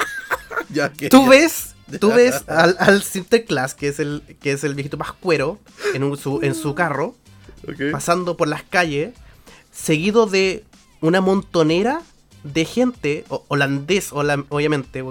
Ya 0.71 0.91
que. 0.93 1.09
Tú 1.09 1.25
ves, 1.27 1.73
tú 1.99 2.11
ves 2.11 2.43
al, 2.47 2.75
al 2.79 3.01
Sinterklaas, 3.01 3.73
que 3.73 3.87
es 3.87 3.99
el, 3.99 4.21
que 4.39 4.51
es 4.51 4.63
el 4.63 4.75
viejito 4.75 4.97
pascuero, 4.99 5.57
en, 5.95 6.03
un- 6.03 6.15
su, 6.17 6.41
en 6.43 6.53
su 6.53 6.75
carro, 6.75 7.15
pasando 7.91 8.37
por 8.37 8.47
las 8.47 8.61
calles, 8.63 9.13
seguido 9.71 10.27
de 10.27 10.63
una 11.01 11.21
montonera 11.21 12.03
de 12.43 12.65
gente, 12.65 13.25
o- 13.29 13.45
holandés, 13.47 14.13
hola- 14.13 14.45
obviamente, 14.49 15.03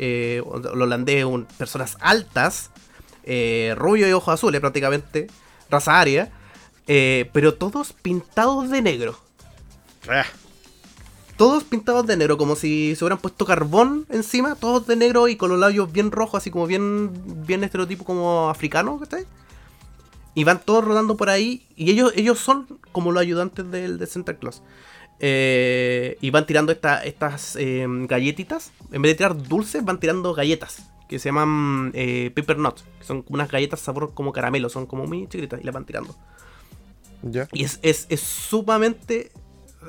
eh, 0.00 0.42
el 0.44 0.82
holandés, 0.82 1.24
un- 1.24 1.44
personas 1.58 1.96
altas, 2.00 2.70
eh, 3.22 3.74
rubio 3.76 4.08
y 4.08 4.12
ojos 4.12 4.34
azules 4.34 4.60
prácticamente, 4.60 5.28
raza 5.70 6.00
aria, 6.00 6.32
eh, 6.88 7.30
pero 7.32 7.54
todos 7.54 7.92
pintados 7.92 8.68
de 8.70 8.82
negro. 8.82 9.16
Todos 11.36 11.64
pintados 11.64 12.06
de 12.06 12.16
negro, 12.16 12.38
como 12.38 12.54
si 12.54 12.94
se 12.94 13.04
hubieran 13.04 13.18
puesto 13.18 13.44
carbón 13.44 14.06
encima, 14.08 14.54
todos 14.54 14.86
de 14.86 14.94
negro 14.94 15.26
y 15.26 15.36
con 15.36 15.50
los 15.50 15.58
labios 15.58 15.90
bien 15.92 16.12
rojos, 16.12 16.38
así 16.38 16.50
como 16.50 16.66
bien, 16.66 17.10
bien 17.46 17.64
estereotipo 17.64 18.04
como 18.04 18.48
africano, 18.50 18.98
¿cachai? 19.00 19.24
Y 20.34 20.44
van 20.44 20.60
todos 20.64 20.84
rodando 20.84 21.16
por 21.16 21.30
ahí, 21.30 21.66
y 21.76 21.90
ellos, 21.90 22.12
ellos 22.14 22.38
son 22.38 22.66
como 22.92 23.10
los 23.12 23.20
ayudantes 23.20 23.68
del 23.70 23.98
de 23.98 24.06
Santa 24.06 24.36
Claus. 24.36 24.62
Eh, 25.20 26.18
y 26.20 26.30
van 26.30 26.44
tirando 26.46 26.72
esta- 26.72 27.04
estas 27.04 27.56
eh, 27.56 27.86
galletitas, 27.88 28.72
en 28.92 29.02
vez 29.02 29.12
de 29.12 29.16
tirar 29.16 29.36
dulces, 29.40 29.84
van 29.84 29.98
tirando 30.00 30.34
galletas, 30.34 30.82
que 31.08 31.18
se 31.18 31.28
llaman 31.28 31.92
eh, 31.94 32.30
Paper 32.34 32.58
Nut, 32.58 32.80
que 32.98 33.04
son 33.04 33.24
unas 33.28 33.50
galletas 33.50 33.80
sabor 33.80 34.12
como 34.14 34.32
caramelo, 34.32 34.68
son 34.68 34.86
como 34.86 35.06
muy 35.06 35.28
chiquitas, 35.28 35.60
y 35.60 35.64
las 35.64 35.74
van 35.74 35.84
tirando. 35.84 36.16
ya. 37.22 37.48
Y 37.52 37.64
es, 37.64 37.78
es, 37.82 38.06
es 38.08 38.20
sumamente 38.20 39.30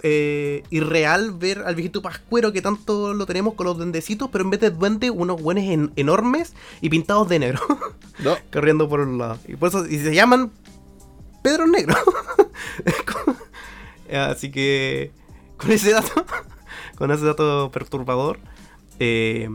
eh, 0.04 0.64
irreal 0.70 1.32
ver 1.32 1.60
al 1.66 1.76
viejito 1.76 2.02
pascuero 2.02 2.52
que 2.52 2.62
tanto 2.62 3.14
lo 3.14 3.26
tenemos 3.26 3.54
con 3.56 3.66
los 3.66 3.78
duendecitos, 3.78 4.30
pero 4.32 4.44
en 4.44 4.50
vez 4.50 4.60
de 4.60 4.70
duende, 4.72 5.10
unos 5.10 5.42
buenos 5.42 5.64
en- 5.66 5.92
enormes 5.96 6.54
y 6.82 6.90
pintados 6.90 7.28
de 7.30 7.40
negro, 7.40 7.62
No. 8.24 8.36
corriendo 8.52 8.88
por 8.90 9.00
un 9.02 9.18
lado. 9.18 9.38
Y 9.48 9.56
por 9.56 9.70
eso 9.70 9.86
y 9.86 9.98
se 10.00 10.14
llaman 10.16 10.52
Pedro 11.44 11.68
Negro. 11.68 11.96
Como- 13.06 13.38
Así 14.22 14.52
que 14.52 15.12
con 15.58 15.72
ese 15.72 15.92
dato, 15.92 16.26
con 16.98 17.12
ese 17.12 17.26
dato 17.26 17.72
perturbador. 17.72 18.40
eh, 19.00 19.50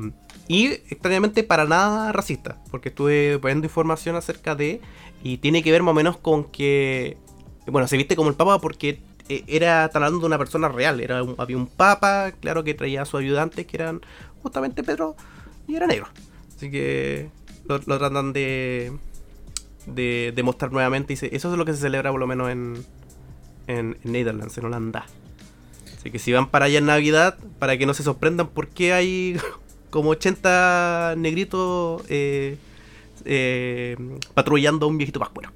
y 0.48 0.66
extrañamente 0.66 1.44
para 1.44 1.64
nada 1.64 2.10
racista, 2.10 2.58
porque 2.72 2.88
estuve 2.88 3.38
poniendo 3.38 3.66
información 3.68 4.16
acerca 4.16 4.56
de, 4.56 4.80
y 5.22 5.36
tiene 5.38 5.62
que 5.62 5.70
ver 5.70 5.84
más 5.84 5.92
o 5.92 5.94
menos 5.94 6.16
con 6.16 6.42
que, 6.42 7.16
bueno, 7.68 7.86
se 7.86 7.96
viste 7.96 8.16
como 8.16 8.30
el 8.30 8.34
Papa 8.34 8.58
porque 8.60 8.88
eh, 8.88 9.00
era 9.46 9.86
están 9.86 10.02
hablando 10.02 10.20
de 10.20 10.26
una 10.26 10.38
persona 10.38 10.68
real, 10.68 11.00
era 11.00 11.22
un- 11.22 11.34
había 11.38 11.56
un 11.56 11.66
Papa, 11.66 12.32
claro 12.40 12.64
que 12.64 12.74
traía 12.74 13.02
a 13.02 13.04
sus 13.04 13.20
ayudantes 13.20 13.66
que 13.66 13.76
eran 13.76 14.00
justamente 14.42 14.82
Pedro 14.82 15.16
y 15.68 15.76
era 15.76 15.86
negro. 15.86 16.08
Así 16.56 16.70
que 16.70 17.28
lo, 17.66 17.80
tratan 17.80 18.32
de, 18.32 18.92
de, 19.86 20.42
mostrar 20.42 20.72
nuevamente 20.72 21.12
y 21.12 21.16
se- 21.16 21.34
eso 21.34 21.50
es 21.52 21.58
lo 21.58 21.64
que 21.64 21.72
se 21.72 21.78
celebra 21.80 22.10
por 22.10 22.20
lo 22.20 22.26
menos 22.26 22.50
en, 22.50 22.84
en, 23.66 23.96
en 24.04 24.12
Netherlands, 24.12 24.56
en 24.58 24.64
Holanda. 24.66 25.06
Así 25.96 26.10
que 26.10 26.18
si 26.18 26.32
van 26.32 26.48
para 26.50 26.64
allá 26.66 26.78
en 26.78 26.86
Navidad, 26.86 27.36
para 27.58 27.76
que 27.76 27.86
no 27.86 27.94
se 27.94 28.02
sorprendan 28.02 28.48
por 28.48 28.68
qué 28.68 28.92
hay 28.92 29.36
como 29.90 30.10
80 30.10 31.14
negritos 31.16 32.02
eh, 32.08 32.56
eh, 33.24 33.96
patrullando 34.34 34.86
a 34.86 34.88
un 34.88 34.98
viejito 34.98 35.20
pascuero. 35.20 35.50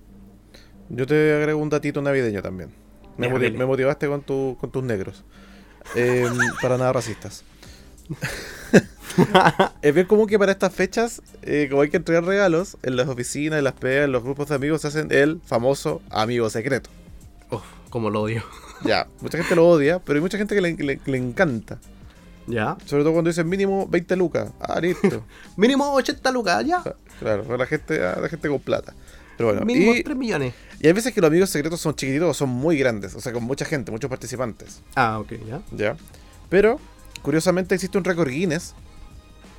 Yo 0.90 1.06
te 1.06 1.32
agrego 1.34 1.60
un 1.60 1.70
datito 1.70 2.02
navideño 2.02 2.42
también. 2.42 2.70
Me, 3.16 3.28
motivaste 3.66 4.06
con, 4.08 4.22
tu, 4.22 4.56
con 4.60 4.70
tus 4.70 4.82
negros. 4.84 5.24
Eh, 5.94 6.28
para 6.62 6.76
nada 6.78 6.92
racistas. 6.92 7.44
es 9.82 9.94
bien 9.94 10.06
común 10.06 10.26
que 10.26 10.38
para 10.38 10.52
estas 10.52 10.74
fechas, 10.74 11.22
eh, 11.42 11.68
como 11.70 11.82
hay 11.82 11.90
que 11.90 11.96
entregar 11.96 12.24
regalos, 12.24 12.76
en 12.82 12.96
las 12.96 13.08
oficinas, 13.08 13.58
en 13.58 13.64
las 13.64 13.74
pegas, 13.74 14.04
en 14.06 14.12
los 14.12 14.22
grupos 14.22 14.48
de 14.48 14.54
amigos, 14.56 14.82
se 14.82 14.88
hacen 14.88 15.08
el 15.10 15.40
famoso 15.44 16.02
amigo 16.10 16.48
secreto. 16.50 16.90
Uf, 17.50 17.62
como 17.90 18.10
lo 18.10 18.22
odio. 18.22 18.42
Ya, 18.84 19.06
mucha 19.22 19.38
gente 19.38 19.54
lo 19.54 19.66
odia, 19.66 19.98
pero 20.00 20.16
hay 20.18 20.20
mucha 20.20 20.36
gente 20.36 20.54
que 20.54 20.60
le, 20.60 20.74
le- 20.74 21.00
le 21.06 21.16
encanta. 21.16 21.78
¿Ya? 22.46 22.76
Sobre 22.84 23.02
todo 23.02 23.14
cuando 23.14 23.30
dicen 23.30 23.48
mínimo 23.48 23.86
20 23.88 24.16
lucas. 24.16 24.50
Ah, 24.60 24.78
listo. 24.78 25.24
Mínimo 25.56 25.90
80 25.94 26.30
lucas, 26.32 26.66
ya. 26.66 26.82
claro, 27.18 27.56
la 27.56 27.64
gente, 27.64 28.04
a 28.04 28.20
la 28.20 28.28
gente 28.28 28.46
con 28.48 28.58
plata. 28.58 28.92
Pero 29.36 29.50
bueno, 29.50 29.66
Mínimo 29.66 29.94
y, 29.94 30.02
3 30.02 30.16
millones. 30.16 30.54
y 30.80 30.86
hay 30.86 30.92
veces 30.92 31.12
que 31.12 31.20
los 31.20 31.28
amigos 31.28 31.50
secretos 31.50 31.80
son 31.80 31.94
chiquititos 31.94 32.30
o 32.30 32.34
son 32.34 32.48
muy 32.50 32.78
grandes, 32.78 33.14
o 33.14 33.20
sea, 33.20 33.32
con 33.32 33.42
mucha 33.44 33.64
gente, 33.64 33.90
muchos 33.90 34.08
participantes. 34.08 34.82
Ah, 34.94 35.18
ok, 35.18 35.32
ya. 35.46 35.62
¿Ya? 35.72 35.96
Pero, 36.48 36.78
curiosamente, 37.22 37.74
existe 37.74 37.98
un 37.98 38.04
récord 38.04 38.28
Guinness 38.28 38.74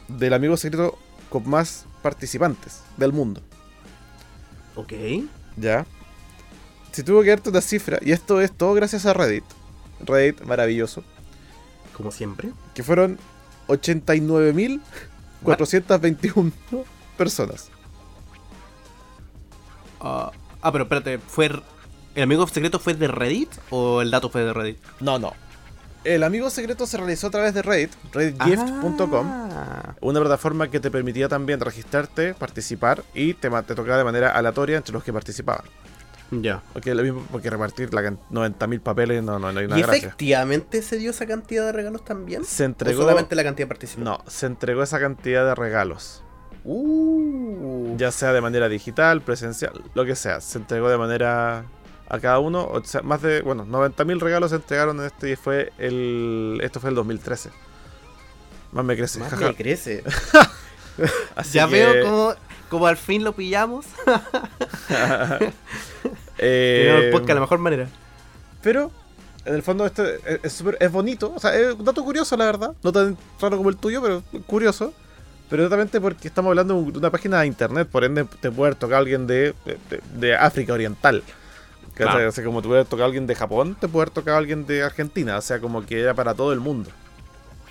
del 0.08 0.34
amigo 0.34 0.56
secreto 0.56 0.98
con 1.30 1.50
más 1.50 1.86
participantes 2.02 2.82
del 2.98 3.12
mundo. 3.12 3.42
Ok. 4.76 4.94
¿Ya? 5.58 5.86
Si 6.92 7.04
tuvo 7.04 7.22
que 7.24 7.30
darte 7.30 7.50
una 7.50 7.62
cifra, 7.62 8.00
y 8.02 8.14
esto 8.14 8.40
es 8.40 8.52
todo 8.52 8.74
gracias 8.74 9.06
a 9.06 9.14
Reddit. 9.14 9.44
Reddit 10.06 10.42
maravilloso. 10.44 11.04
Como 11.94 12.12
siempre. 12.12 12.52
Que 12.74 12.84
fueron 12.84 13.18
89.421 13.68 16.52
personas. 17.18 17.70
Ah, 20.00 20.32
Ah, 20.62 20.72
pero 20.72 20.86
espérate, 20.86 21.20
¿fue 21.20 21.52
¿el 22.16 22.24
amigo 22.24 22.48
secreto 22.48 22.80
fue 22.80 22.94
de 22.96 23.08
Reddit 23.08 23.50
o 23.70 24.02
el 24.02 24.10
dato 24.10 24.30
fue 24.30 24.42
de 24.44 24.52
Reddit? 24.54 24.78
No, 25.00 25.20
no. 25.20 25.34
El 26.04 26.24
amigo 26.24 26.50
secreto 26.50 26.86
se 26.88 26.98
realizó 26.98 27.28
a 27.28 27.30
través 27.32 27.54
de 27.54 27.62
Reddit, 27.62 27.92
redditgift.com, 28.14 29.28
Ah. 29.32 29.96
una 30.02 30.20
plataforma 30.20 30.70
que 30.70 30.80
te 30.80 30.92
permitía 30.92 31.28
también 31.28 31.60
registrarte, 31.60 32.34
participar 32.34 33.04
y 33.14 33.34
te, 33.36 33.50
te 33.50 33.76
tocaba 33.76 33.98
de 33.98 34.04
manera 34.04 34.32
aleatoria 34.32 34.78
entre 34.78 34.94
los 34.94 35.04
que 35.04 35.12
participaban. 35.14 35.66
Ya. 36.32 36.64
Porque, 36.74 36.96
lo 36.96 37.04
mismo, 37.04 37.24
porque 37.32 37.50
repartir 37.52 37.94
la 37.94 38.02
can- 38.02 38.20
90.000 38.32 38.82
papeles 38.82 39.24
no, 39.24 39.38
no, 39.38 39.52
no 39.52 39.60
hay 39.60 39.66
una 39.68 39.78
¿Y 39.78 39.84
gracia. 39.84 40.08
efectivamente 40.08 40.82
se 40.82 40.98
dio 40.98 41.12
esa 41.12 41.28
cantidad 41.28 41.64
de 41.66 41.72
regalos 41.72 42.04
también? 42.04 42.44
Se 42.46 42.64
¿O 42.64 42.66
entregó. 42.66 43.02
solamente 43.04 43.36
la 43.36 43.44
cantidad 43.44 43.66
de 43.66 43.70
participantes? 43.70 44.24
No, 44.26 44.32
se 44.32 44.48
entregó 44.48 44.82
esa 44.84 45.00
cantidad 45.00 45.46
de 45.46 45.54
regalos. 45.54 46.24
Uh. 46.66 47.96
Ya 47.98 48.12
sea 48.12 48.34
de 48.34 48.42
manera 48.42 48.68
digital, 48.68 49.22
presencial, 49.22 49.84
lo 49.94 50.04
que 50.04 50.16
sea. 50.16 50.42
Se 50.42 50.58
entregó 50.58 50.90
de 50.90 50.98
manera 50.98 51.66
a 52.10 52.20
cada 52.20 52.40
uno. 52.40 52.66
O 52.66 52.84
sea, 52.84 53.02
más 53.02 53.22
de, 53.22 53.42
bueno, 53.42 53.66
90.000 53.66 54.20
regalos 54.20 54.50
se 54.50 54.58
entregaron 54.58 55.00
en 55.00 55.06
este 55.06 55.32
y 55.32 55.36
fue 55.36 55.72
el. 55.78 56.60
Esto 56.64 56.80
fue 56.80 56.90
el 56.90 56.96
2013. 56.96 57.52
Más 58.72 58.84
me 58.84 58.98
crece. 58.98 59.20
Más 59.20 59.30
jaja. 59.30 59.48
me 59.50 59.56
crece. 59.56 60.04
Ya 61.52 61.68
que, 61.68 61.74
veo 61.74 62.06
como, 62.06 62.34
como 62.70 62.88
al 62.88 62.96
fin 62.96 63.26
lo 63.26 63.34
pillamos. 63.34 63.86
eh, 66.38 67.02
el 67.04 67.12
podcast 67.12 67.28
de 67.28 67.34
la 67.34 67.42
mejor 67.42 67.60
manera. 67.60 67.90
Pero, 68.62 68.92
en 69.44 69.56
el 69.56 69.62
fondo, 69.62 69.86
esto 69.86 70.06
es, 70.06 70.40
es, 70.42 70.54
súper- 70.54 70.78
es 70.80 70.90
bonito. 70.90 71.34
O 71.36 71.40
sea, 71.40 71.54
es 71.54 71.74
un 71.76 71.84
dato 71.84 72.02
curioso, 72.04 72.38
la 72.38 72.46
verdad. 72.46 72.74
No 72.82 72.94
tan 72.94 73.18
raro 73.42 73.58
como 73.58 73.70
el 73.70 73.76
tuyo, 73.76 74.02
pero 74.02 74.24
curioso. 74.48 74.94
Pero 75.50 75.64
netamente 75.64 76.02
porque 76.02 76.28
estamos 76.28 76.50
hablando 76.50 76.82
de 76.82 76.98
una 76.98 77.12
página 77.12 77.42
de 77.42 77.48
internet, 77.48 77.88
por 77.92 78.04
ende 78.04 78.26
te 78.40 78.52
puede 78.52 78.74
tocado 78.76 79.00
alguien 79.00 79.28
de, 79.28 79.54
de, 79.66 80.02
de 80.16 80.36
África 80.36 80.74
Oriental. 80.74 81.24
Claro. 81.94 82.28
O 82.28 82.32
sea, 82.32 82.44
como 82.44 82.62
te 82.62 82.68
puede 82.68 82.84
tocado 82.84 83.06
alguien 83.06 83.26
de 83.26 83.36
Japón, 83.36 83.78
te 83.80 83.88
puede 83.88 84.10
tocado 84.12 84.38
alguien 84.38 84.66
de 84.66 84.84
Argentina. 84.84 85.38
O 85.38 85.42
sea, 85.42 85.60
como 85.60 85.86
que 85.86 86.02
era 86.02 86.14
para 86.14 86.34
todo 86.34 86.52
el 86.52 86.60
mundo. 86.60 86.90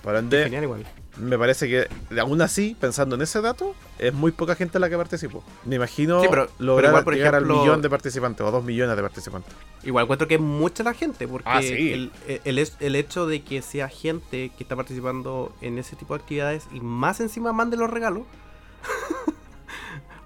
Por 0.05 0.15
ende, 0.17 0.45
Genial 0.45 0.63
igual. 0.65 0.85
me 1.17 1.37
parece 1.39 1.67
que 1.67 1.89
aún 2.21 2.41
así, 2.43 2.77
pensando 2.79 3.17
en 3.17 3.23
ese 3.23 3.41
dato, 3.41 3.75
es 3.99 4.13
muy 4.13 4.33
poca 4.33 4.55
gente 4.55 4.79
la 4.79 4.91
que 4.91 4.97
participó. 4.99 5.43
Me 5.65 5.77
imagino 5.77 6.21
Sí, 6.21 6.27
pero- 6.29 6.49
lograr 6.59 6.77
pero 6.77 6.89
igual, 6.91 7.05
por 7.05 7.15
llegar 7.15 7.35
ejemplo- 7.35 7.55
al 7.57 7.61
millón 7.63 7.81
de 7.83 7.89
participantes 7.91 8.47
o 8.47 8.51
dos 8.51 8.63
millones 8.63 8.95
de 8.97 9.03
participantes. 9.03 9.53
Igual 9.83 10.05
encuentro 10.05 10.29
que 10.29 10.35
es 10.35 10.41
mucha 10.41 10.83
la 10.85 10.93
gente, 10.95 11.27
porque 11.27 11.49
Ah, 11.49 11.63
sí. 11.63 12.11
el, 12.45 12.69
el 12.81 12.97
hecho 12.97 13.27
de 13.27 13.43
que 13.43 13.63
sea 13.63 13.89
gente 13.89 14.53
que 14.57 14.63
está 14.63 14.77
participando 14.77 15.55
en 15.63 15.79
ese 15.79 15.97
tipo 15.97 16.15
de 16.15 16.21
actividades 16.23 16.69
y 16.73 16.81
más 16.81 17.21
encima 17.21 17.53
mande 17.55 17.77
los 17.79 17.89
regalos. 17.91 18.25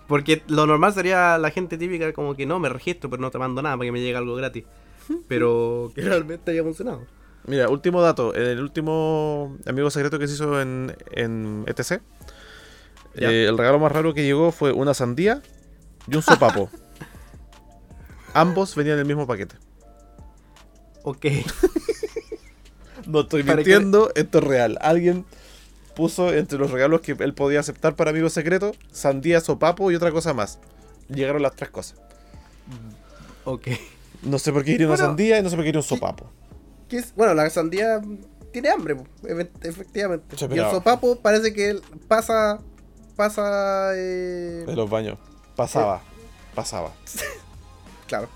porque 0.08 0.42
lo 0.48 0.66
normal 0.66 0.92
sería 0.94 1.38
la 1.38 1.50
gente 1.50 1.76
típica 1.78 2.12
como 2.12 2.34
que 2.34 2.46
no, 2.46 2.58
me 2.58 2.68
registro, 2.68 3.10
pero 3.10 3.20
no 3.20 3.30
te 3.30 3.38
mando 3.38 3.62
nada 3.62 3.76
para 3.76 3.86
que 3.86 3.92
me 3.92 4.00
llegue 4.00 4.16
algo 4.16 4.34
gratis. 4.34 4.64
Pero 5.28 5.90
que 5.94 6.02
realmente 6.02 6.50
haya 6.50 6.62
funcionado. 6.62 7.02
Mira, 7.48 7.68
último 7.68 8.02
dato. 8.02 8.34
En 8.34 8.42
el 8.42 8.60
último 8.60 9.56
amigo 9.66 9.90
secreto 9.90 10.18
que 10.18 10.28
se 10.28 10.34
hizo 10.34 10.60
en, 10.60 10.94
en 11.12 11.64
ETC, 11.66 12.00
eh, 13.14 13.46
el 13.48 13.56
regalo 13.56 13.78
más 13.78 13.90
raro 13.90 14.12
que 14.12 14.22
llegó 14.22 14.52
fue 14.52 14.72
una 14.72 14.92
sandía 14.94 15.42
y 16.06 16.16
un 16.16 16.22
sopapo. 16.22 16.70
Ambos 18.34 18.74
venían 18.76 18.94
en 18.94 19.00
el 19.00 19.06
mismo 19.06 19.26
paquete. 19.26 19.56
Ok. 21.02 21.26
No 23.06 23.20
estoy 23.20 23.42
¿Para 23.42 23.56
mintiendo, 23.56 24.12
esto 24.16 24.38
es 24.38 24.44
real. 24.44 24.76
Alguien 24.82 25.24
puso 25.96 26.34
entre 26.34 26.58
los 26.58 26.70
regalos 26.70 27.00
que 27.00 27.12
él 27.12 27.32
podía 27.32 27.60
aceptar 27.60 27.96
para 27.96 28.10
amigo 28.10 28.28
secreto, 28.28 28.72
sandía, 28.92 29.40
sopapo 29.40 29.90
y 29.90 29.94
otra 29.94 30.12
cosa 30.12 30.34
más. 30.34 30.58
Llegaron 31.08 31.40
las 31.40 31.56
tres 31.56 31.70
cosas. 31.70 31.98
Ok. 33.44 33.68
No 34.22 34.38
sé 34.38 34.52
por 34.52 34.62
qué 34.62 34.72
iría 34.72 34.88
una 34.88 34.98
sandía 34.98 35.38
y 35.38 35.42
no 35.42 35.48
sé 35.48 35.56
por 35.56 35.62
qué 35.64 35.70
iría 35.70 35.78
un 35.78 35.86
sopapo. 35.86 36.30
Bueno, 37.16 37.34
la 37.34 37.48
sandía 37.50 38.00
tiene 38.52 38.70
hambre, 38.70 38.96
efectivamente. 39.62 40.36
Y 40.50 40.58
el 40.58 40.70
sopapo 40.70 41.16
parece 41.20 41.52
que 41.52 41.70
él 41.70 41.82
pasa. 42.08 42.60
Pasa. 43.16 43.90
Eh, 43.94 44.64
De 44.66 44.76
los 44.76 44.88
baños. 44.88 45.18
Pasaba. 45.56 46.02
Pasaba. 46.54 46.92
Claro. 48.06 48.28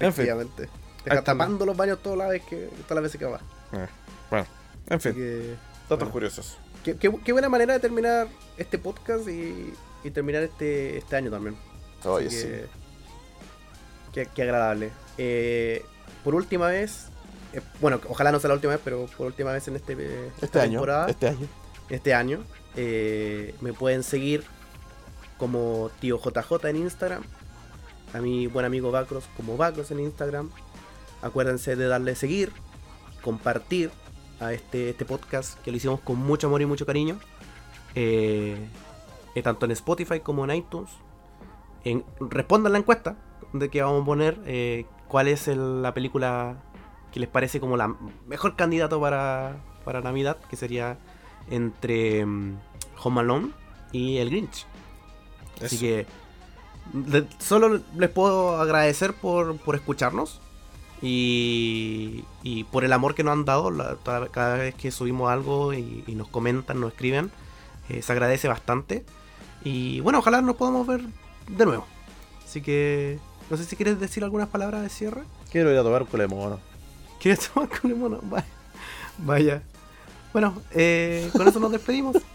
En 0.00 0.12
fin. 0.12 0.24
Efectivamente. 0.24 0.68
Deja 1.04 1.22
tapando 1.22 1.66
los 1.66 1.76
baños 1.76 1.98
todas 2.02 2.16
las 2.18 2.28
veces 2.30 2.46
que, 2.48 2.56
todas 2.88 2.94
las 2.94 3.02
veces 3.02 3.18
que 3.18 3.26
va. 3.26 3.40
Eh, 3.72 3.86
Bueno, 4.30 4.46
en 4.88 5.00
fin, 5.00 5.12
que, 5.14 5.54
datos 5.82 5.98
bueno. 5.98 6.12
curiosos. 6.12 6.56
qué, 6.82 6.96
qué- 6.96 7.14
qué 7.24 7.32
buena 7.32 7.48
manera 7.50 7.74
de 7.74 7.80
terminar 7.80 8.26
este 8.56 8.78
podcast 8.78 9.28
y, 9.28 9.74
y 10.02 10.10
terminar 10.10 10.42
este, 10.44 10.96
este 10.98 11.14
año 11.14 11.30
también. 11.30 11.56
Oye, 12.04 12.28
que- 12.28 12.30
sí. 12.30 12.48
Qué, 14.12 14.26
qué 14.34 14.42
agradable. 14.42 14.90
Eh, 15.18 15.84
por 16.24 16.34
última 16.34 16.68
vez, 16.68 17.08
eh, 17.52 17.60
bueno, 17.80 18.00
ojalá 18.08 18.32
no 18.32 18.38
sea 18.40 18.48
la 18.48 18.54
última 18.54 18.72
vez, 18.74 18.80
pero 18.84 19.06
por 19.16 19.26
última 19.26 19.52
vez 19.52 19.66
en 19.68 19.76
este, 19.76 19.92
esta 19.92 20.44
Este 20.46 20.60
año. 20.60 20.70
temporada, 20.72 21.06
Este 21.08 21.28
año. 21.28 21.46
este 21.88 22.14
año, 22.14 22.44
eh, 22.76 23.54
me 23.60 23.72
pueden 23.72 24.02
seguir 24.02 24.44
como 25.38 25.90
tío 26.00 26.18
JJ 26.18 26.68
en 26.70 26.76
Instagram, 26.76 27.22
a 28.14 28.18
mi 28.20 28.46
buen 28.46 28.64
amigo 28.66 28.90
Bacros 28.90 29.24
como 29.36 29.56
Bacros 29.56 29.90
en 29.90 30.00
Instagram. 30.00 30.50
Acuérdense 31.22 31.76
de 31.76 31.86
darle 31.88 32.14
seguir, 32.14 32.52
compartir 33.22 33.90
a 34.40 34.52
este, 34.52 34.90
este 34.90 35.04
podcast 35.04 35.58
que 35.62 35.70
lo 35.70 35.76
hicimos 35.78 36.00
con 36.00 36.16
mucho 36.18 36.46
amor 36.46 36.62
y 36.62 36.66
mucho 36.66 36.86
cariño. 36.86 37.18
Eh, 37.94 38.56
tanto 39.42 39.66
en 39.66 39.72
Spotify 39.72 40.20
como 40.20 40.44
en 40.44 40.50
iTunes. 40.56 40.90
En, 41.84 42.04
respondan 42.20 42.72
la 42.72 42.78
encuesta 42.78 43.16
de 43.52 43.68
que 43.68 43.82
vamos 43.82 44.02
a 44.02 44.04
poner 44.06 44.84
cuál 45.08 45.28
es 45.28 45.46
el- 45.48 45.82
la 45.82 45.92
película 45.94 46.56
que 47.12 47.20
les 47.20 47.28
parece 47.28 47.60
como 47.60 47.76
la 47.76 47.94
mejor 48.26 48.56
candidato 48.56 49.00
para, 49.00 49.56
para 49.84 50.00
Navidad, 50.00 50.36
que 50.50 50.56
sería 50.56 50.98
entre 51.50 52.24
mm, 52.26 52.58
Home 53.02 53.20
Alone 53.20 53.50
y 53.92 54.18
El 54.18 54.30
Grinch. 54.30 54.66
Así 55.64 55.78
que 55.78 56.06
le- 57.08 57.26
solo 57.38 57.80
les 57.96 58.10
puedo 58.10 58.60
agradecer 58.60 59.14
por, 59.14 59.56
por 59.58 59.74
escucharnos 59.74 60.40
y, 61.02 62.24
y 62.42 62.64
por 62.64 62.84
el 62.84 62.92
amor 62.92 63.14
que 63.14 63.22
nos 63.24 63.32
han 63.32 63.44
dado 63.44 63.70
la- 63.70 63.94
toda- 63.96 64.28
cada 64.28 64.56
vez 64.56 64.74
que 64.74 64.90
subimos 64.90 65.30
algo 65.30 65.72
y, 65.72 66.04
y 66.06 66.14
nos 66.14 66.28
comentan, 66.28 66.80
nos 66.80 66.92
escriben. 66.92 67.30
eh, 67.88 68.02
se 68.02 68.12
agradece 68.12 68.48
bastante. 68.48 69.04
Y 69.64 70.00
bueno, 70.00 70.18
ojalá 70.18 70.42
nos 70.42 70.56
podamos 70.56 70.86
ver 70.86 71.02
de 71.48 71.64
nuevo. 71.66 71.86
Así 72.44 72.60
que 72.60 73.18
no 73.50 73.56
sé 73.56 73.64
si 73.64 73.76
quieres 73.76 73.98
decir 74.00 74.24
algunas 74.24 74.48
palabras 74.48 74.82
de 74.82 74.88
cierre. 74.88 75.22
Quiero 75.50 75.70
ir 75.72 75.78
a 75.78 75.82
tomar 75.82 76.04
con 76.06 76.20
mono. 76.28 76.60
¿Quieres 77.20 77.48
tomar 77.48 77.68
con 77.68 77.90
el 77.90 77.96
mono? 77.96 78.20
Vaya. 78.22 78.46
Vaya. 79.18 79.62
Bueno, 80.32 80.60
eh, 80.72 81.30
con 81.32 81.48
eso 81.48 81.60
nos 81.60 81.72
despedimos. 81.72 82.16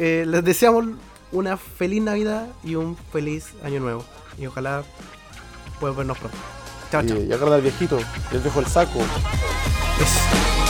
Eh, 0.00 0.24
les 0.28 0.44
deseamos 0.44 0.86
una 1.32 1.56
feliz 1.56 2.00
Navidad 2.00 2.46
y 2.62 2.76
un 2.76 2.96
feliz 2.96 3.54
Año 3.64 3.80
Nuevo. 3.80 4.04
Y 4.38 4.46
ojalá 4.46 4.84
puedan 5.80 5.96
vernos 5.96 6.16
pronto. 6.18 6.38
Chao, 6.92 7.02
chao. 7.04 7.18
Y, 7.18 7.22
y 7.22 7.32
agarra 7.32 7.56
al 7.56 7.62
viejito, 7.62 7.98
les 8.30 8.44
dejo 8.44 8.60
el 8.60 8.66
saco. 8.66 9.00
Eso. 9.00 10.67